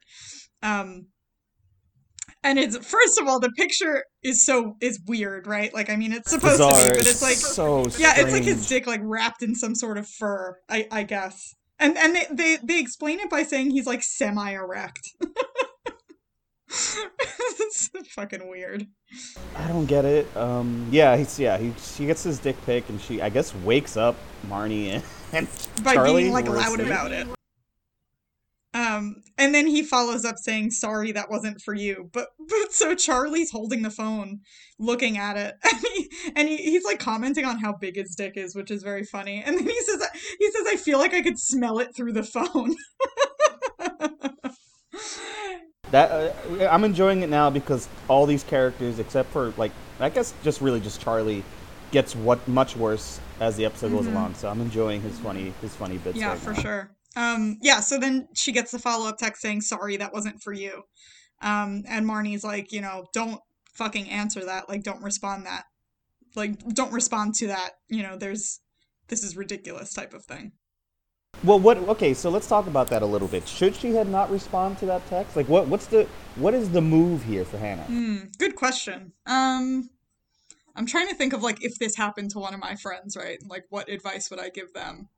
Um, 0.62 1.08
and 2.44 2.60
it's 2.60 2.77
first 2.77 3.20
of 3.20 3.27
all, 3.27 3.39
the 3.39 3.51
picture 3.51 4.04
is 4.24 4.46
so 4.46 4.75
is 4.82 5.00
weird, 5.08 5.48
right? 5.48 5.74
Like, 5.74 5.89
I 5.89 5.96
mean, 5.96 6.13
it's 6.13 6.30
supposed 6.30 6.62
to 6.62 6.68
be, 6.68 6.98
but 6.98 7.08
it's 7.08 7.22
like 7.22 7.38
so 7.38 7.86
yeah, 7.98 8.13
it's 8.18 8.32
like 8.32 8.44
his 8.44 8.68
dick 8.68 8.88
like 8.88 9.01
wrapped 9.04 9.42
in 9.42 9.56
some 9.56 9.75
sort 9.75 9.98
of 9.98 10.08
fur, 10.08 10.58
I 10.70 10.88
I 10.92 11.04
guess. 11.04 11.56
And 11.80 11.98
and 11.98 12.15
they 12.15 12.27
they, 12.32 12.58
they 12.63 12.80
explain 12.80 13.20
it 13.20 13.30
by 13.30 13.44
saying 13.44 13.72
he's 13.72 13.88
like 13.88 14.04
semi 14.04 14.51
erect. 14.51 15.10
it's 16.68 17.89
fucking 18.10 18.48
weird. 18.48 18.88
I 19.56 19.68
don't 19.68 19.86
get 19.86 20.06
it. 20.06 20.36
Um, 20.38 20.88
yeah, 20.92 21.18
he's 21.18 21.39
yeah. 21.39 21.58
He 21.58 21.74
she 21.77 22.06
gets 22.06 22.24
his 22.24 22.39
dick 22.39 22.56
pic, 22.65 22.88
and 22.89 23.00
she 23.01 23.22
I 23.22 23.30
guess 23.30 23.56
wakes 23.56 23.98
up 23.98 24.15
Marnie 24.48 24.88
and, 24.88 25.04
and 25.34 25.48
by 25.84 25.96
Charlie 25.96 26.24
being 26.24 26.34
like 26.34 26.48
loud 26.48 26.80
about 26.80 27.12
it. 27.12 27.27
Um, 28.75 29.24
and 29.38 29.55
then 29.55 29.67
he 29.67 29.84
follows 29.84 30.25
up 30.25 30.36
saying, 30.38 30.72
"Sorry, 30.72 31.13
that 31.13 31.29
wasn't 31.29 31.62
for 31.62 31.74
you." 31.74 32.10
But 32.12 32.27
but 32.38 32.74
so 32.74 32.94
Charlie's 32.94 33.51
holding 33.51 33.84
the 33.84 33.89
phone, 33.89 34.41
looking 34.77 35.17
at 35.17 35.38
it, 35.38 35.55
and 35.63 35.82
he 35.94 36.12
and 36.36 36.50
he, 36.50 36.58
he's 36.58 36.84
like 36.84 37.00
commenting 37.00 37.46
on 37.46 37.60
how 37.60 37.74
big 37.74 37.96
his 37.96 38.13
dick 38.15 38.34
is, 38.36 38.53
which 38.53 38.70
is 38.70 38.84
very 38.84 39.05
funny. 39.05 39.41
And 39.46 39.58
then 39.58 39.65
he 39.65 39.82
says, 39.82 40.05
"He 40.39 40.51
says 40.51 40.67
I 40.67 40.75
feel 40.75 41.00
like 41.00 41.13
I 41.13 41.22
could 41.22 41.39
smell 41.39 41.79
it 41.79 41.96
through 41.96 42.13
the 42.13 42.24
phone." 42.24 42.75
That 45.91 46.12
uh, 46.12 46.67
I'm 46.70 46.84
enjoying 46.84 47.22
it 47.22 47.29
now 47.29 47.50
because 47.51 47.88
all 48.08 48.25
these 48.25 48.44
characters, 48.44 48.98
except 49.00 49.29
for 49.32 49.53
like 49.55 49.72
I 50.00 50.10
guess 50.10 50.34
just 50.44 50.60
really 50.60 50.79
just 50.79 51.00
Charlie, 51.00 51.44
gets 51.91 52.15
what 52.15 52.46
much 52.48 52.75
worse 52.75 53.20
as 53.39 53.55
the 53.55 53.65
episode 53.65 53.91
goes 53.91 54.08
along. 54.08 54.34
So 54.34 54.50
I'm 54.50 54.60
enjoying 54.62 55.01
his 55.01 55.17
funny 55.20 55.53
his 55.62 55.75
funny 55.75 55.98
bits. 56.00 56.17
Mm-hmm. 56.17 56.20
yeah, 56.20 56.29
right 56.32 56.39
for 56.39 56.53
now. 56.53 56.60
sure. 56.60 56.91
Um, 57.16 57.58
yeah. 57.62 57.80
So 57.80 57.98
then 57.98 58.28
she 58.34 58.52
gets 58.52 58.72
the 58.72 58.80
follow 58.80 59.08
up 59.08 59.18
text 59.18 59.42
saying, 59.42 59.62
"Sorry, 59.62 59.98
that 59.98 60.14
wasn't 60.14 60.42
for 60.42 60.54
you." 60.54 60.84
Um, 61.42 61.84
and 61.88 62.06
Marnie's 62.06 62.44
like, 62.44 62.72
you 62.72 62.82
know, 62.82 63.06
don't 63.14 63.42
fucking 63.74 64.10
answer 64.10 64.46
that. 64.46 64.70
Like, 64.70 64.84
don't 64.84 65.04
respond 65.04 65.46
that. 65.46 65.66
Like, 66.36 66.60
don't 66.74 66.92
respond 66.94 67.36
to 67.36 67.48
that. 67.48 67.72
You 67.90 68.04
know, 68.04 68.18
there's 68.18 68.60
this 69.08 69.24
is 69.24 69.38
ridiculous 69.38 69.94
type 69.94 70.14
of 70.14 70.26
thing. 70.26 70.54
Well, 71.44 71.60
what? 71.60 71.78
Okay, 71.78 72.14
so 72.14 72.30
let's 72.30 72.48
talk 72.48 72.68
about 72.68 72.88
that 72.88 73.02
a 73.02 73.06
little 73.06 73.28
bit. 73.28 73.48
Should 73.48 73.76
she 73.76 73.94
had 73.94 74.08
not 74.08 74.32
respond 74.32 74.78
to 74.80 74.86
that 74.88 75.06
text? 75.08 75.36
Like, 75.36 75.48
what? 75.50 75.68
What's 75.68 75.88
the? 75.88 76.08
What 76.36 76.54
is 76.54 76.72
the 76.72 76.82
move 76.82 77.24
here 77.24 77.46
for 77.46 77.58
Hannah? 77.58 77.84
Hmm, 77.84 78.18
good 78.38 78.56
question. 78.56 79.12
Um, 79.26 79.90
I'm 80.76 80.86
trying 80.86 81.08
to 81.10 81.16
think 81.16 81.34
of 81.34 81.44
like 81.44 81.64
if 81.64 81.78
this 81.78 81.96
happened 81.96 82.32
to 82.32 82.40
one 82.40 82.54
of 82.54 82.60
my 82.60 82.76
friends, 82.76 83.16
right? 83.16 83.38
Like, 83.48 83.66
what 83.70 83.90
advice 83.90 84.30
would 84.30 84.40
I 84.40 84.50
give 84.50 84.74
them? 84.74 85.10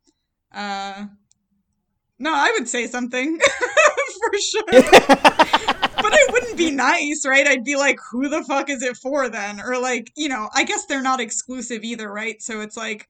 Uh, 0.53 1.05
no, 2.19 2.33
I 2.33 2.51
would 2.57 2.67
say 2.67 2.87
something 2.87 3.39
for 4.19 4.39
sure. 4.39 4.63
but 5.07 6.13
I 6.13 6.27
wouldn't 6.31 6.57
be 6.57 6.71
nice, 6.71 7.25
right? 7.25 7.47
I'd 7.47 7.63
be 7.63 7.75
like, 7.75 7.99
who 8.11 8.29
the 8.29 8.43
fuck 8.43 8.69
is 8.69 8.81
it 8.83 8.97
for 8.97 9.29
then? 9.29 9.61
Or 9.61 9.79
like, 9.79 10.11
you 10.15 10.29
know, 10.29 10.49
I 10.53 10.63
guess 10.63 10.85
they're 10.85 11.01
not 11.01 11.19
exclusive 11.19 11.83
either, 11.83 12.11
right? 12.11 12.41
So 12.41 12.61
it's 12.61 12.77
like 12.77 13.07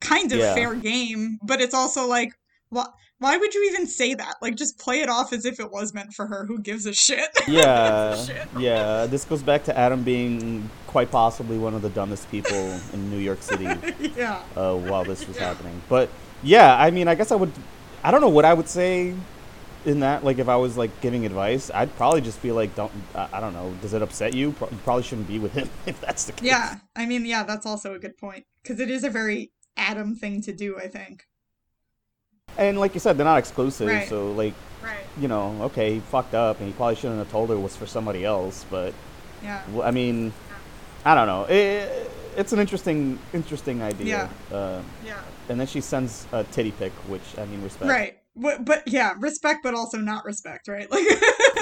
kind 0.00 0.32
of 0.32 0.38
Yeah. 0.38 0.54
fair 0.54 0.74
game, 0.74 1.38
but 1.42 1.60
it's 1.60 1.74
also 1.74 2.06
like, 2.06 2.32
why, 2.70 2.86
why 3.18 3.36
would 3.36 3.52
you 3.54 3.68
even 3.70 3.86
say 3.86 4.14
that? 4.14 4.36
Like, 4.40 4.56
just 4.56 4.78
play 4.78 5.00
it 5.00 5.10
off 5.10 5.32
as 5.34 5.44
if 5.44 5.60
it 5.60 5.70
was 5.70 5.92
meant 5.92 6.14
for 6.14 6.26
her. 6.26 6.46
Who 6.46 6.58
gives 6.58 6.86
a 6.86 6.94
shit? 6.94 7.28
Yeah, 7.48 8.16
Shit. 8.16 8.48
yeah. 8.58 9.06
This 9.06 9.24
goes 9.24 9.42
back 9.42 9.64
to 9.64 9.76
Adam 9.76 10.02
being 10.02 10.70
quite 10.86 11.10
possibly 11.10 11.58
one 11.58 11.74
of 11.74 11.82
the 11.82 11.90
dumbest 11.90 12.30
people 12.30 12.56
in 12.94 13.10
New 13.10 13.18
York 13.18 13.42
City 13.42 13.68
yeah. 14.16 14.42
uh, 14.56 14.74
while 14.74 15.04
this 15.04 15.26
was 15.28 15.36
happening. 15.36 15.82
But 15.88 16.08
yeah, 16.42 16.76
I 16.76 16.90
mean, 16.90 17.08
I 17.08 17.14
guess 17.14 17.30
I 17.30 17.34
would. 17.36 17.52
I 18.02 18.10
don't 18.10 18.20
know 18.20 18.28
what 18.28 18.44
I 18.44 18.54
would 18.54 18.68
say 18.68 19.14
in 19.84 20.00
that. 20.00 20.24
Like, 20.24 20.38
if 20.38 20.48
I 20.48 20.56
was 20.56 20.76
like 20.76 21.00
giving 21.00 21.26
advice, 21.26 21.70
I'd 21.72 21.94
probably 21.96 22.20
just 22.20 22.42
be 22.42 22.52
like, 22.52 22.74
"Don't." 22.74 22.92
I, 23.14 23.40
don't 23.40 23.52
know. 23.52 23.74
Does 23.82 23.92
it 23.94 24.02
upset 24.02 24.34
you? 24.34 24.52
Pro- 24.52 24.68
You 24.70 24.78
probably 24.84 25.02
shouldn't 25.02 25.28
be 25.28 25.38
with 25.38 25.52
him 25.52 25.68
if 25.86 26.00
that's 26.00 26.24
the 26.24 26.32
case. 26.32 26.46
Yeah. 26.48 26.76
I 26.96 27.06
mean, 27.06 27.24
yeah, 27.26 27.42
that's 27.44 27.66
also 27.66 27.94
a 27.94 27.98
good 27.98 28.16
point. 28.16 28.44
Because 28.62 28.80
it 28.80 28.90
is 28.90 29.04
a 29.04 29.10
very 29.10 29.52
Adam 29.76 30.14
thing 30.14 30.42
to 30.42 30.52
do, 30.52 30.76
I 30.78 30.88
think. 30.88 31.24
And 32.58 32.78
like 32.78 32.94
you 32.94 33.00
said, 33.00 33.16
they're 33.16 33.24
not 33.24 33.38
exclusive. 33.38 33.88
Right. 33.88 34.08
So 34.08 34.32
like, 34.32 34.54
Right. 34.82 35.04
you 35.20 35.28
know, 35.28 35.56
okay, 35.64 35.94
he 35.94 36.00
fucked 36.00 36.34
up, 36.34 36.58
and 36.58 36.66
he 36.66 36.72
probably 36.72 36.96
shouldn't 36.96 37.18
have 37.18 37.30
told 37.30 37.50
her 37.50 37.54
it 37.54 37.60
was 37.60 37.76
for 37.76 37.86
somebody 37.86 38.24
else. 38.24 38.64
But 38.70 38.94
Yeah. 39.42 39.62
Well, 39.72 39.86
I 39.86 39.90
mean, 39.90 40.32
I 41.04 41.14
don't 41.14 41.26
know. 41.26 41.44
It, 41.44 42.10
it's 42.36 42.52
an 42.52 42.60
interesting, 42.60 43.18
interesting 43.32 43.82
idea. 43.82 44.28
Uh, 44.52 44.80
Yeah. 45.04 45.20
And 45.50 45.60
then 45.60 45.66
she 45.66 45.80
sends 45.80 46.26
a 46.32 46.44
titty 46.44 46.70
pic, 46.72 46.92
which 47.08 47.22
I 47.38 47.44
mean, 47.44 47.62
respect. 47.62 47.90
Right. 47.90 48.16
But, 48.36 48.64
but 48.64 48.84
yeah, 48.86 49.14
respect, 49.18 49.60
but 49.62 49.74
also 49.74 49.98
not 49.98 50.24
respect, 50.24 50.68
right? 50.68 50.90
Like. 50.90 51.04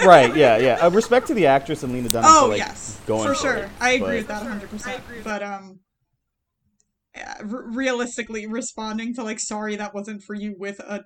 Right. 0.05 0.37
Yeah. 0.37 0.59
Yeah. 0.59 0.75
Uh, 0.75 0.91
respect 0.91 1.27
to 1.27 1.35
the 1.35 1.47
actress 1.47 1.83
and 1.83 1.93
Lena 1.93 2.09
Dunham. 2.09 2.31
Oh 2.33 2.43
for, 2.43 2.49
like, 2.51 2.59
yes, 2.59 3.01
going 3.05 3.27
for 3.27 3.35
for 3.35 3.41
sure. 3.41 3.57
it, 3.57 3.69
I 3.81 3.91
agree 3.93 4.07
but- 4.07 4.15
with 4.19 4.29
that 4.29 4.43
100. 4.43 4.71
percent 4.71 5.03
But 5.25 5.43
um, 5.43 5.81
yeah, 7.17 7.35
r- 7.41 7.65
realistically, 7.69 8.47
responding 8.47 9.13
to 9.17 9.25
like 9.25 9.41
"sorry, 9.41 9.75
that 9.75 9.95
wasn't 9.95 10.23
for 10.23 10.35
you" 10.35 10.55
with 10.57 10.79
a 10.79 11.05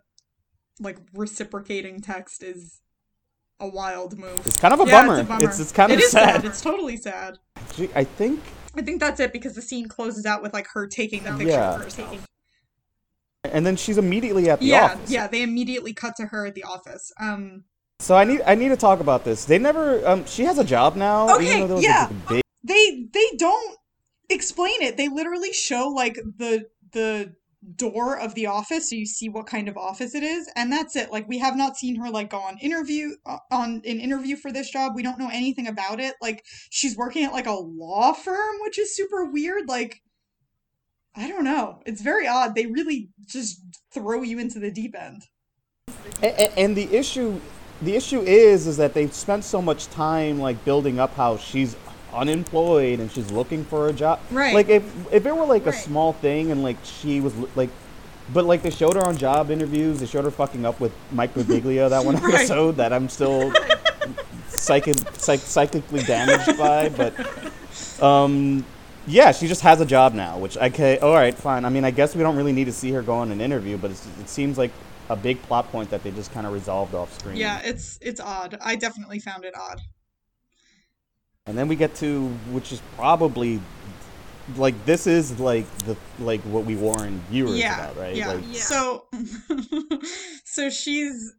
like 0.78 0.98
reciprocating 1.14 2.02
text 2.02 2.42
is 2.42 2.82
a 3.60 3.66
wild 3.66 4.18
move. 4.18 4.46
It's 4.46 4.58
kind 4.58 4.74
of 4.74 4.80
a 4.80 4.84
Yeah, 4.84 4.90
bummer. 5.06 5.14
It's, 5.14 5.22
a 5.22 5.28
bummer. 5.28 5.44
It's 5.48 5.58
it's 5.60 5.72
kind 5.72 5.90
of 5.92 5.98
It 5.98 6.02
is 6.04 6.10
sad. 6.10 6.44
It's 6.44 6.60
totally 6.60 6.98
sad. 6.98 7.38
I 7.94 8.04
think, 8.04 8.40
I 8.76 8.82
think 8.82 9.00
that's 9.00 9.20
it 9.20 9.32
because 9.32 9.54
the 9.54 9.62
scene 9.62 9.88
closes 9.88 10.26
out 10.26 10.42
with 10.42 10.52
like 10.52 10.66
her 10.74 10.86
taking 10.86 11.24
the 11.24 11.30
picture 11.30 11.46
Yeah. 11.48 11.76
of 11.76 11.82
herself. 11.84 12.26
And 13.44 13.66
then 13.66 13.76
she's 13.76 13.98
immediately 13.98 14.48
at 14.48 14.60
the 14.60 14.66
Yeah, 14.66 14.84
office. 14.84 15.10
yeah. 15.10 15.26
They 15.26 15.42
immediately 15.42 15.92
cut 15.92 16.16
to 16.16 16.26
her 16.26 16.46
at 16.46 16.54
the 16.54 16.64
office. 16.64 17.12
Um, 17.20 17.64
So 17.98 18.16
I 18.16 18.24
need 18.24 18.42
I 18.46 18.54
need 18.54 18.68
to 18.68 18.76
talk 18.76 19.00
about 19.00 19.24
this. 19.24 19.44
They 19.44 19.58
never. 19.58 20.06
Um, 20.06 20.24
she 20.26 20.44
has 20.44 20.58
a 20.58 20.64
job 20.64 20.96
now. 20.96 21.36
Okay, 21.36 21.66
yeah. 21.80 22.08
big 22.28 22.42
they 22.64 23.08
they 23.12 23.36
don't 23.38 23.76
explain 24.28 24.80
it. 24.82 24.96
They 24.96 25.08
literally 25.08 25.52
show 25.52 25.88
like 25.88 26.14
the 26.36 26.66
the 26.92 27.34
door 27.76 28.18
of 28.18 28.34
the 28.34 28.44
office 28.46 28.90
so 28.90 28.96
you 28.96 29.06
see 29.06 29.28
what 29.28 29.46
kind 29.46 29.68
of 29.68 29.76
office 29.76 30.16
it 30.16 30.24
is 30.24 30.50
and 30.56 30.72
that's 30.72 30.96
it. 30.96 31.12
Like 31.12 31.28
we 31.28 31.38
have 31.38 31.56
not 31.56 31.76
seen 31.76 31.94
her 31.94 32.10
like 32.10 32.30
go 32.30 32.38
on 32.38 32.58
interview 32.58 33.10
uh, 33.24 33.38
on 33.52 33.82
an 33.86 34.00
interview 34.00 34.34
for 34.34 34.50
this 34.50 34.68
job. 34.68 34.92
We 34.96 35.04
don't 35.04 35.18
know 35.18 35.30
anything 35.32 35.68
about 35.68 36.00
it. 36.00 36.14
Like 36.20 36.44
she's 36.70 36.96
working 36.96 37.22
at 37.24 37.32
like 37.32 37.46
a 37.46 37.52
law 37.52 38.14
firm, 38.14 38.56
which 38.62 38.80
is 38.80 38.96
super 38.96 39.26
weird. 39.30 39.68
Like 39.68 40.02
I 41.14 41.28
don't 41.28 41.44
know. 41.44 41.80
It's 41.86 42.00
very 42.00 42.26
odd. 42.26 42.54
They 42.54 42.66
really 42.66 43.10
just 43.26 43.60
throw 43.92 44.22
you 44.22 44.38
into 44.38 44.58
the 44.58 44.70
deep 44.70 44.94
end. 44.98 45.22
and, 46.22 46.50
and 46.56 46.76
the 46.76 46.92
issue 46.94 47.40
the 47.82 47.96
issue 47.96 48.20
is 48.20 48.66
is 48.66 48.76
that 48.76 48.94
they've 48.94 49.12
spent 49.12 49.42
so 49.44 49.60
much 49.60 49.88
time 49.88 50.38
like 50.38 50.64
building 50.64 50.98
up 51.00 51.14
how 51.16 51.36
she's 51.36 51.76
unemployed 52.14 53.00
and 53.00 53.10
she's 53.10 53.30
looking 53.32 53.64
for 53.64 53.88
a 53.88 53.92
job 53.92 54.20
Right. 54.30 54.54
like 54.54 54.68
if 54.68 54.84
if 55.12 55.26
it 55.26 55.34
were 55.36 55.46
like 55.46 55.66
a 55.66 55.72
small 55.72 56.12
thing 56.12 56.52
and 56.52 56.62
like 56.62 56.76
she 56.84 57.20
was 57.20 57.34
like 57.56 57.70
but 58.32 58.44
like 58.44 58.62
they 58.62 58.70
showed 58.70 58.94
her 58.94 59.02
on 59.04 59.16
job 59.16 59.50
interviews 59.50 59.98
they 59.98 60.06
showed 60.06 60.24
her 60.24 60.30
fucking 60.30 60.64
up 60.64 60.78
with 60.78 60.92
mike 61.10 61.34
Birbiglia 61.34 61.88
that 61.90 62.04
one 62.04 62.16
Right. 62.22 62.34
episode 62.34 62.76
that 62.76 62.92
i'm 62.92 63.08
still 63.08 63.52
psychic, 64.48 64.94
psych, 65.14 65.40
psychically 65.40 66.02
damaged 66.04 66.56
by 66.58 66.88
but 66.90 67.14
um 68.02 68.64
yeah 69.06 69.32
she 69.32 69.46
just 69.48 69.62
has 69.62 69.80
a 69.80 69.86
job 69.86 70.14
now 70.14 70.38
which 70.38 70.56
okay 70.56 70.98
all 70.98 71.14
right 71.14 71.34
fine 71.34 71.64
i 71.64 71.68
mean 71.68 71.84
i 71.84 71.90
guess 71.90 72.14
we 72.14 72.22
don't 72.22 72.36
really 72.36 72.52
need 72.52 72.66
to 72.66 72.72
see 72.72 72.90
her 72.92 73.02
go 73.02 73.14
on 73.14 73.30
an 73.32 73.40
interview 73.40 73.76
but 73.76 73.90
it's, 73.90 74.06
it 74.20 74.28
seems 74.28 74.56
like 74.58 74.70
a 75.08 75.16
big 75.16 75.40
plot 75.42 75.70
point 75.72 75.90
that 75.90 76.02
they 76.04 76.10
just 76.12 76.32
kind 76.32 76.46
of 76.46 76.52
resolved 76.52 76.94
off 76.94 77.12
screen 77.18 77.36
Yeah, 77.36 77.60
it's 77.64 77.98
it's 78.00 78.20
odd. 78.20 78.56
I 78.62 78.76
definitely 78.76 79.18
found 79.18 79.44
it 79.44 79.54
odd. 79.58 79.80
and 81.46 81.58
then 81.58 81.66
we 81.68 81.76
get 81.76 81.94
to 81.96 82.28
which 82.52 82.72
is 82.72 82.80
probably 82.96 83.60
like 84.56 84.84
this 84.86 85.06
is 85.06 85.38
like 85.40 85.66
the 85.78 85.96
like 86.20 86.40
what 86.42 86.64
we 86.64 86.76
warned 86.76 87.20
viewers 87.30 87.58
yeah, 87.58 87.74
about 87.74 87.96
right 87.96 88.14
Yeah. 88.14 88.28
like 88.34 88.44
So, 88.54 89.06
so 90.44 90.70
she's 90.70 91.34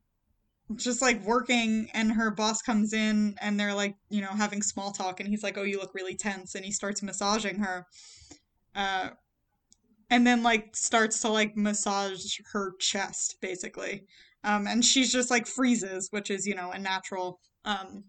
just 0.75 1.01
like 1.01 1.21
working 1.23 1.89
and 1.93 2.11
her 2.11 2.31
boss 2.31 2.61
comes 2.61 2.93
in 2.93 3.35
and 3.41 3.59
they're 3.59 3.73
like 3.73 3.95
you 4.09 4.21
know 4.21 4.29
having 4.29 4.61
small 4.61 4.91
talk 4.91 5.19
and 5.19 5.29
he's 5.29 5.43
like 5.43 5.57
oh 5.57 5.63
you 5.63 5.77
look 5.77 5.93
really 5.93 6.15
tense 6.15 6.55
and 6.55 6.63
he 6.63 6.71
starts 6.71 7.03
massaging 7.03 7.59
her 7.59 7.85
uh 8.75 9.09
and 10.09 10.25
then 10.25 10.41
like 10.41 10.75
starts 10.75 11.21
to 11.21 11.27
like 11.27 11.55
massage 11.57 12.39
her 12.53 12.73
chest 12.79 13.35
basically 13.41 14.05
um 14.43 14.65
and 14.65 14.85
she's 14.85 15.11
just 15.11 15.29
like 15.29 15.45
freezes 15.45 16.07
which 16.11 16.31
is 16.31 16.47
you 16.47 16.55
know 16.55 16.71
a 16.71 16.79
natural 16.79 17.39
um 17.65 18.05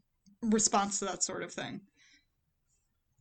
response 0.50 0.99
to 0.99 1.04
that 1.06 1.23
sort 1.23 1.42
of 1.42 1.52
thing. 1.52 1.80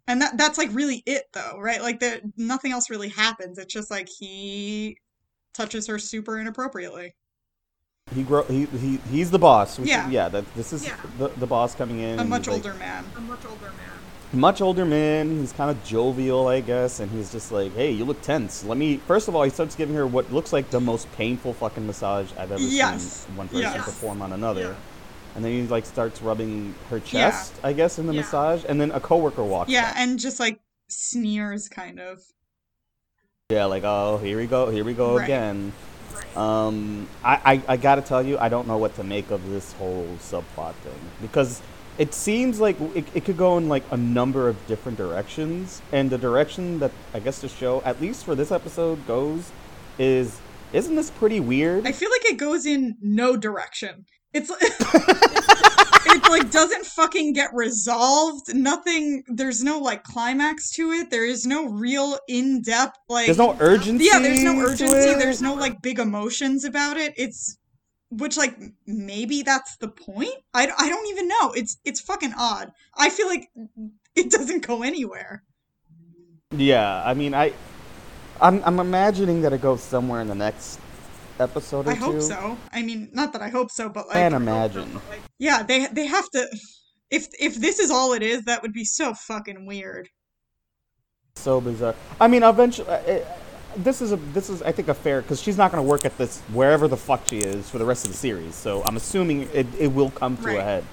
And 0.08 0.22
that 0.22 0.38
that's 0.38 0.58
like 0.58 0.74
really 0.74 1.02
it 1.06 1.24
though 1.34 1.60
right? 1.60 1.82
Like 1.82 2.00
that 2.02 2.22
nothing 2.38 2.72
else 2.72 2.90
really 2.90 3.10
happens. 3.10 3.58
It's 3.58 3.74
just 3.74 3.90
like 3.90 4.10
he 4.10 4.98
touches 5.54 5.88
her 5.88 6.00
super 6.00 6.40
inappropriately 6.40 7.16
He 8.12 8.24
grow 8.24 8.44
he, 8.44 8.66
he 8.66 8.98
he's 9.10 9.32
the 9.32 9.40
boss. 9.40 9.80
We 9.80 9.88
Yeah. 9.88 10.04
should- 10.04 10.14
yeah. 10.14 10.30
That 10.30 10.54
this 10.56 10.74
is 10.74 10.86
Yeah. 10.86 10.96
the, 11.18 11.30
the 11.30 11.48
boss 11.48 11.74
coming 11.74 12.00
in. 12.00 12.20
a 12.20 12.24
much 12.24 12.46
he's, 12.46 12.48
like, 12.56 12.66
older 12.66 12.74
man 12.78 13.06
a 13.16 13.22
much 13.22 13.46
older 13.46 13.66
man 13.72 13.90
much 14.36 14.62
older 14.62 14.84
man. 14.84 15.30
He's 15.40 15.52
kind 15.54 15.70
of 15.70 15.84
jovial, 15.84 16.48
I 16.48 16.60
guess, 16.62 17.00
and 17.00 17.12
he's 17.12 17.32
just 17.32 17.52
like, 17.52 17.72
"Hey, 17.76 17.92
you 17.92 18.04
look 18.04 18.20
tense. 18.24 18.64
Let 18.64 18.80
me." 18.80 18.98
First 18.98 19.28
of 19.28 19.36
all, 19.36 19.44
he 19.44 19.52
starts 19.52 19.76
giving 19.76 19.96
her 19.96 20.08
what 20.08 20.34
looks 20.34 20.52
like 20.52 20.72
the 20.72 20.80
most 20.82 21.08
painful 21.16 21.54
fucking 21.54 21.86
massage 21.86 22.32
I've 22.36 22.52
ever 22.52 22.60
Yes. 22.60 23.04
seen 23.28 23.38
one 23.38 23.48
person 23.48 23.62
Yes. 23.62 23.86
perform 23.86 24.24
on 24.24 24.34
another. 24.34 24.62
Yeah. 24.62 24.74
And 25.36 25.46
then 25.46 25.52
he 25.52 25.68
like 25.68 25.86
starts 25.86 26.20
rubbing 26.24 26.74
her 26.90 26.98
Yeah. 26.98 27.04
chest, 27.04 27.54
I 27.64 27.74
guess, 27.74 28.00
in 28.00 28.08
the 28.08 28.14
Yeah. 28.14 28.22
massage, 28.22 28.64
and 28.68 28.82
then 28.82 28.90
a 28.90 29.00
coworker 29.00 29.44
walks. 29.44 29.70
yeah 29.70 29.90
up. 29.90 29.98
and 29.98 30.18
just 30.20 30.40
like 30.40 30.60
sneers 30.90 31.70
kind 31.70 32.00
of 32.00 32.24
Yeah, 33.52 33.66
like, 33.66 33.84
oh, 33.84 34.18
here 34.18 34.38
we 34.40 34.48
go, 34.48 34.72
here 34.72 34.84
we 34.84 34.94
go 34.96 35.18
Right. 35.18 35.26
again. 35.26 35.74
Um, 36.36 37.08
I, 37.24 37.54
I, 37.68 37.74
I 37.74 37.78
gotta 37.78 38.02
tell 38.02 38.26
you, 38.26 38.38
I 38.40 38.50
don't 38.50 38.68
know 38.68 38.78
what 38.78 38.96
to 38.96 39.04
make 39.04 39.32
of 39.32 39.48
this 39.50 39.74
whole 39.74 40.08
subplot 40.20 40.74
thing 40.76 41.00
because 41.22 41.62
it 41.98 42.14
seems 42.14 42.60
like 42.60 42.80
it, 42.96 43.06
it 43.14 43.26
could 43.26 43.38
go 43.38 43.58
in 43.58 43.70
like 43.70 43.84
a 43.92 43.98
number 43.98 44.50
of 44.50 44.68
different 44.68 44.98
directions, 44.98 45.82
and 45.92 46.10
the 46.10 46.18
direction 46.18 46.80
that 46.80 46.92
I 47.14 47.20
guess 47.20 47.40
the 47.40 47.50
show, 47.50 47.82
at 47.86 48.02
least 48.02 48.26
for 48.26 48.36
this 48.36 48.52
episode, 48.52 49.06
goes 49.06 49.52
is 50.00 50.40
isn't 50.72 50.96
this 50.96 51.12
pretty 51.12 51.40
weird? 51.40 51.86
I 51.86 51.92
feel 51.92 52.10
like 52.10 52.26
it 52.26 52.38
goes 52.38 52.66
in 52.66 52.98
no 53.02 53.38
direction. 53.38 54.06
It's 54.34 54.50
it 56.14 56.30
like 56.30 56.52
doesn't 56.52 56.86
fucking 56.86 57.34
get 57.34 57.54
resolved. 57.54 58.54
Nothing. 58.54 59.24
There's 59.28 59.64
no 59.64 59.80
like 59.80 60.04
climax 60.04 60.72
to 60.72 60.92
it. 60.92 61.10
There 61.10 61.26
is 61.26 61.46
no 61.46 61.66
real 61.68 62.18
in 62.28 62.62
depth 62.62 62.98
like. 63.10 63.26
There's 63.26 63.38
no 63.38 63.58
urgency. 63.60 64.06
yeah. 64.06 64.20
There's 64.20 64.44
no 64.44 64.60
urgency. 64.60 65.14
There's 65.16 65.42
no 65.42 65.54
like 65.54 65.82
big 65.82 66.00
emotions 66.00 66.66
about 66.66 66.98
it. 66.98 67.14
It's 67.18 67.58
which 68.10 68.38
like 68.38 68.58
maybe 68.86 69.42
that's 69.42 69.78
the 69.78 69.88
point. 69.88 70.36
I, 70.54 70.70
I 70.78 70.90
don't 70.90 71.08
even 71.08 71.28
know. 71.28 71.52
It's 71.56 71.78
it's 71.84 72.02
fucking 72.02 72.34
odd. 72.38 72.72
I 72.96 73.10
feel 73.10 73.28
like 73.28 73.50
it 74.16 74.30
doesn't 74.32 74.66
go 74.66 74.84
anywhere. 74.84 75.44
Yeah, 76.56 77.04
I 77.04 77.14
mean, 77.16 77.34
I, 77.34 77.52
I'm, 78.40 78.62
I'm 78.64 78.80
imagining 78.80 79.42
that 79.42 79.54
it 79.54 79.62
goes 79.62 79.82
somewhere 79.82 80.22
in 80.22 80.28
the 80.28 80.36
next 80.36 80.80
episode 81.40 81.88
or 81.88 81.92
I 81.92 81.96
two. 81.96 82.00
hope 82.02 82.22
so. 82.22 82.58
I 82.72 82.82
mean, 82.84 83.10
not 83.14 83.34
that 83.34 83.42
I 83.42 83.50
hope 83.50 83.72
so, 83.72 83.90
but 83.90 84.08
like 84.08 84.16
Can't 84.16 84.34
imagine. 84.36 85.00
Yeah, 85.40 85.64
they 85.64 85.88
they 85.88 86.06
have 86.08 86.30
to. 86.32 86.48
If 87.12 87.28
if 87.40 87.56
this 87.56 87.80
is 87.80 87.92
all 87.92 88.14
it 88.14 88.24
is, 88.24 88.44
that 88.46 88.62
would 88.62 88.74
be 88.74 88.86
so 88.86 89.14
fucking 89.14 89.66
weird. 89.66 90.10
so 91.36 91.60
bizarre. 91.62 91.96
I 92.20 92.28
mean, 92.28 92.44
eventually, 92.44 92.88
uh, 92.88 92.94
uh, 92.94 93.20
this 93.78 94.02
is 94.02 94.12
a 94.12 94.18
this 94.18 94.50
is 94.50 94.62
I 94.62 94.72
think 94.72 94.88
a 94.88 94.94
fair 94.94 95.22
because 95.22 95.42
she's 95.42 95.58
not 95.58 95.72
going 95.72 95.84
to 95.84 95.88
work 95.90 96.06
at 96.06 96.18
this 96.18 96.40
wherever 96.54 96.88
the 96.88 96.98
fuck 96.98 97.26
she 97.28 97.40
is 97.40 97.70
for 97.70 97.78
the 97.78 97.86
rest 97.86 98.06
of 98.06 98.12
the 98.12 98.18
series. 98.18 98.56
So 98.56 98.84
I'm 98.84 98.96
assuming 98.98 99.44
it, 99.54 99.68
it 99.80 99.88
will 99.88 100.12
come 100.12 100.38
to 100.38 100.44
Right. 100.44 100.58
a 100.60 100.64
head 100.64 100.84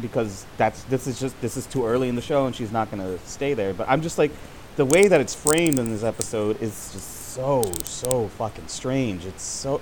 because 0.00 0.44
that's 0.56 0.82
this 0.84 1.06
is 1.06 1.18
just 1.20 1.40
this 1.40 1.56
is 1.56 1.66
too 1.66 1.86
early 1.86 2.08
in 2.08 2.14
the 2.16 2.22
show 2.22 2.46
and 2.46 2.54
she's 2.54 2.72
not 2.72 2.90
going 2.90 3.02
to 3.02 3.24
stay 3.26 3.54
there. 3.54 3.72
But 3.72 3.88
I'm 3.88 4.02
just 4.02 4.18
like 4.18 4.32
the 4.76 4.84
way 4.84 5.08
that 5.08 5.20
it's 5.20 5.34
framed 5.34 5.78
in 5.78 5.90
this 5.90 6.02
episode 6.02 6.60
is 6.60 6.92
just 6.92 7.19
so 7.30 7.62
so 7.84 8.28
fucking 8.28 8.66
strange. 8.68 9.24
It's 9.24 9.42
so. 9.42 9.80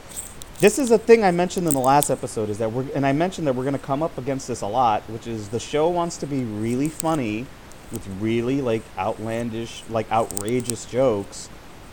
This 0.61 0.79
is 0.79 0.91
a 0.91 0.99
thing 0.99 1.25
I 1.25 1.31
mentioned 1.31 1.67
in 1.67 1.73
the 1.73 1.81
last 1.81 2.11
episode 2.11 2.51
is 2.51 2.59
that 2.59 2.71
we're 2.71 2.87
and 2.95 3.07
I 3.07 3.13
mentioned 3.13 3.47
that 3.47 3.55
we're 3.55 3.65
going 3.65 3.73
to 3.73 3.79
come 3.79 4.03
up 4.03 4.19
against 4.19 4.49
this 4.49 4.61
a 4.61 4.67
lot, 4.67 5.03
which 5.09 5.27
is 5.27 5.49
the 5.49 5.61
show 5.61 5.89
wants 5.89 6.19
to 6.19 6.27
be 6.27 6.45
really 6.45 6.89
funny 6.89 7.47
with 7.91 8.07
really 8.21 8.61
like 8.61 8.83
outlandish, 8.99 9.83
like 9.89 10.11
outrageous 10.13 10.85
jokes, 10.85 11.49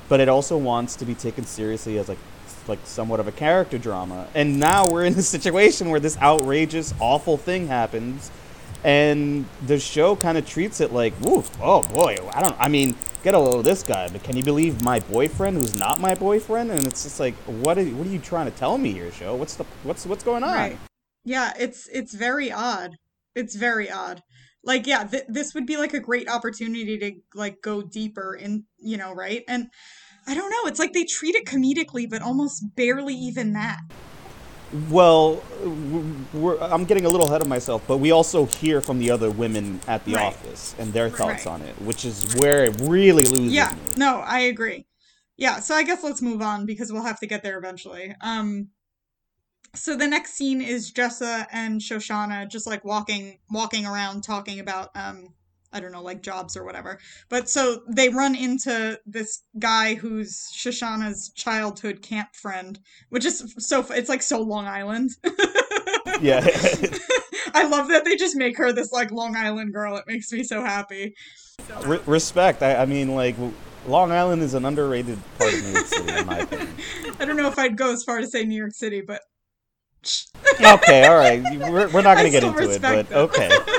but 0.10 0.20
it 0.20 0.28
also 0.28 0.58
wants 0.58 0.96
to 0.98 1.06
be 1.06 1.16
taken 1.16 1.46
seriously 1.46 1.98
as 2.00 2.10
like 2.10 2.20
like 2.68 2.80
somewhat 2.84 3.22
of 3.22 3.28
a 3.28 3.32
character 3.32 3.78
drama. 3.78 4.28
And 4.36 4.60
now 4.60 4.86
we're 4.88 5.06
in 5.06 5.14
a 5.14 5.22
situation 5.22 5.90
where 5.90 6.02
this 6.02 6.18
outrageous, 6.18 6.94
awful 7.00 7.38
thing 7.38 7.68
happens, 7.68 8.30
and 8.86 9.46
the 9.66 9.80
show 9.80 10.16
kind 10.16 10.38
of 10.38 10.48
treats 10.48 10.80
it 10.80 10.94
like, 10.94 11.20
"Woof, 11.20 11.50
oh 11.60 11.82
boy, 11.82 12.18
I 12.32 12.44
don't. 12.44 12.56
I 12.60 12.68
mean, 12.68 12.96
get 13.24 13.34
a 13.34 13.40
load 13.40 13.56
of 13.56 13.64
this 13.64 13.82
guy, 13.82 14.08
but 14.10 14.22
can 14.24 14.38
you 14.38 14.44
believe 14.44 14.84
my 14.84 15.00
boyfriend 15.00 15.58
who's 15.58 15.74
not 15.74 16.00
my 16.00 16.14
boyfriend?" 16.14 16.70
And 16.70 16.86
it's 16.86 17.02
just 17.02 17.20
like, 17.20 17.34
what 17.64 17.80
are 17.80 17.84
what 17.84 18.06
are 18.06 18.12
you 18.12 18.20
trying 18.20 18.46
to 18.50 18.56
tell 18.56 18.78
me 18.78 18.94
here, 18.94 19.12
show? 19.12 19.34
What's 19.34 19.56
the 19.56 19.64
what's 19.82 20.06
what's 20.06 20.24
going 20.24 20.44
on? 20.44 20.54
Right. 20.54 20.78
Yeah, 21.24 21.54
it's 21.60 21.90
it's 21.92 22.14
very 22.14 22.52
odd. 22.52 22.98
It's 23.34 23.56
very 23.56 23.90
odd. 23.90 24.22
Like 24.64 24.86
yeah, 24.86 25.04
th- 25.04 25.26
this 25.30 25.56
would 25.56 25.66
be 25.66 25.78
like 25.78 25.96
a 25.96 26.00
great 26.00 26.30
opportunity 26.30 27.00
to 27.00 27.12
like 27.34 27.64
go 27.64 27.82
deeper 27.82 28.36
in, 28.36 28.66
you 28.78 28.98
know, 28.98 29.14
right? 29.14 29.44
And 29.48 29.70
I 30.28 30.36
don't 30.36 30.52
know, 30.52 30.70
it's 30.70 30.80
like 30.80 30.94
they 30.94 31.06
treat 31.06 31.36
it 31.36 31.46
comedically 31.46 32.08
but 32.08 32.22
almost 32.22 32.76
barely 32.76 33.16
even 33.16 33.54
that. 33.54 33.80
Well, 34.90 35.42
we're, 36.34 36.58
I'm 36.60 36.86
getting 36.86 37.06
a 37.06 37.10
little 37.10 37.28
ahead 37.28 37.42
of 37.42 37.48
myself, 37.48 37.84
but 37.88 37.98
we 37.98 38.12
also 38.12 38.46
hear 38.46 38.82
from 38.82 39.00
the 39.00 39.12
other 39.12 39.32
women 39.32 39.80
at 39.88 40.04
the 40.06 40.16
Right. 40.16 40.24
office 40.28 40.76
and 40.78 40.92
their 40.94 41.10
thoughts 41.10 41.46
Right. 41.46 41.54
on 41.54 41.62
it, 41.62 41.76
which 41.82 42.04
is 42.06 42.36
where 42.36 42.64
it 42.66 42.76
really 42.82 43.24
loses 43.26 43.54
Yeah, 43.54 43.74
me. 43.74 43.94
no, 43.98 44.18
I 44.18 44.40
agree. 44.40 44.86
Yeah, 45.38 45.60
so 45.60 45.76
I 45.76 45.84
guess 45.84 46.04
let's 46.04 46.22
move 46.22 46.42
on 46.42 46.66
because 46.66 46.92
we'll 46.92 47.04
have 47.04 47.20
to 47.20 47.28
get 47.28 47.44
there 47.44 47.58
eventually. 47.58 48.16
Um 48.22 48.70
so 49.74 49.96
the 49.98 50.08
next 50.08 50.34
scene 50.36 50.62
is 50.62 50.92
Jessa 50.94 51.48
and 51.52 51.82
Shoshana 51.82 52.48
just 52.50 52.66
like 52.66 52.86
walking 52.86 53.40
walking 53.52 53.86
around 53.86 54.24
talking 54.24 54.60
about 54.60 54.90
um 54.96 55.34
I 55.76 55.82
don't 55.82 55.92
know, 55.92 56.02
like 56.02 56.24
jobs 56.24 56.56
or 56.56 56.64
whatever. 56.64 57.00
But 57.30 57.50
so 57.50 57.82
they 57.90 58.10
run 58.10 58.34
into 58.34 59.00
this 59.06 59.44
guy 59.60 59.96
who's 59.96 60.50
Shoshana's 60.56 61.32
childhood 61.36 62.02
camp 62.02 62.30
friend, 62.34 62.80
which 63.10 63.26
is 63.26 63.54
so 63.60 63.86
it's 63.90 64.10
like 64.10 64.24
so 64.24 64.42
Long 64.42 64.66
Island. 64.66 65.12
Yeah. 66.22 66.48
I 67.54 67.68
love 67.68 67.90
that 67.90 68.04
they 68.06 68.16
just 68.16 68.38
make 68.38 68.58
her 68.58 68.72
this 68.72 68.94
like 68.94 69.12
Long 69.12 69.36
Island 69.36 69.74
girl. 69.74 69.98
It 69.98 70.06
makes 70.08 70.32
me 70.32 70.44
so 70.44 70.64
happy. 70.64 71.14
Re- 71.86 72.00
respect. 72.06 72.64
I, 72.64 72.76
I 72.76 72.86
mean, 72.86 73.16
like, 73.16 73.36
Long 73.88 74.12
Island 74.12 74.42
is 74.42 74.54
an 74.54 74.66
underrated 74.66 75.20
part 75.38 75.54
of 75.54 75.64
New 75.64 75.72
York 75.72 75.86
City, 75.88 76.18
in 76.18 76.26
my 76.26 76.40
opinion. 76.40 76.76
I 77.20 77.26
don't 77.26 77.38
know 77.38 77.48
if 77.48 77.60
I'd 77.60 77.76
go 77.76 77.92
as 77.92 78.04
far 78.04 78.22
to 78.22 78.28
say 78.28 78.46
New 78.46 78.56
York 78.58 78.74
City, 78.74 79.02
but 79.02 79.22
Okay, 80.62 81.06
all 81.08 81.18
right. 81.18 81.42
We're, 81.44 81.90
we're 81.90 82.02
not 82.02 82.18
going 82.18 82.26
to 82.26 82.30
get 82.32 82.44
into 82.44 82.70
it, 82.70 82.82
but 82.82 83.12
okay. 83.12 83.50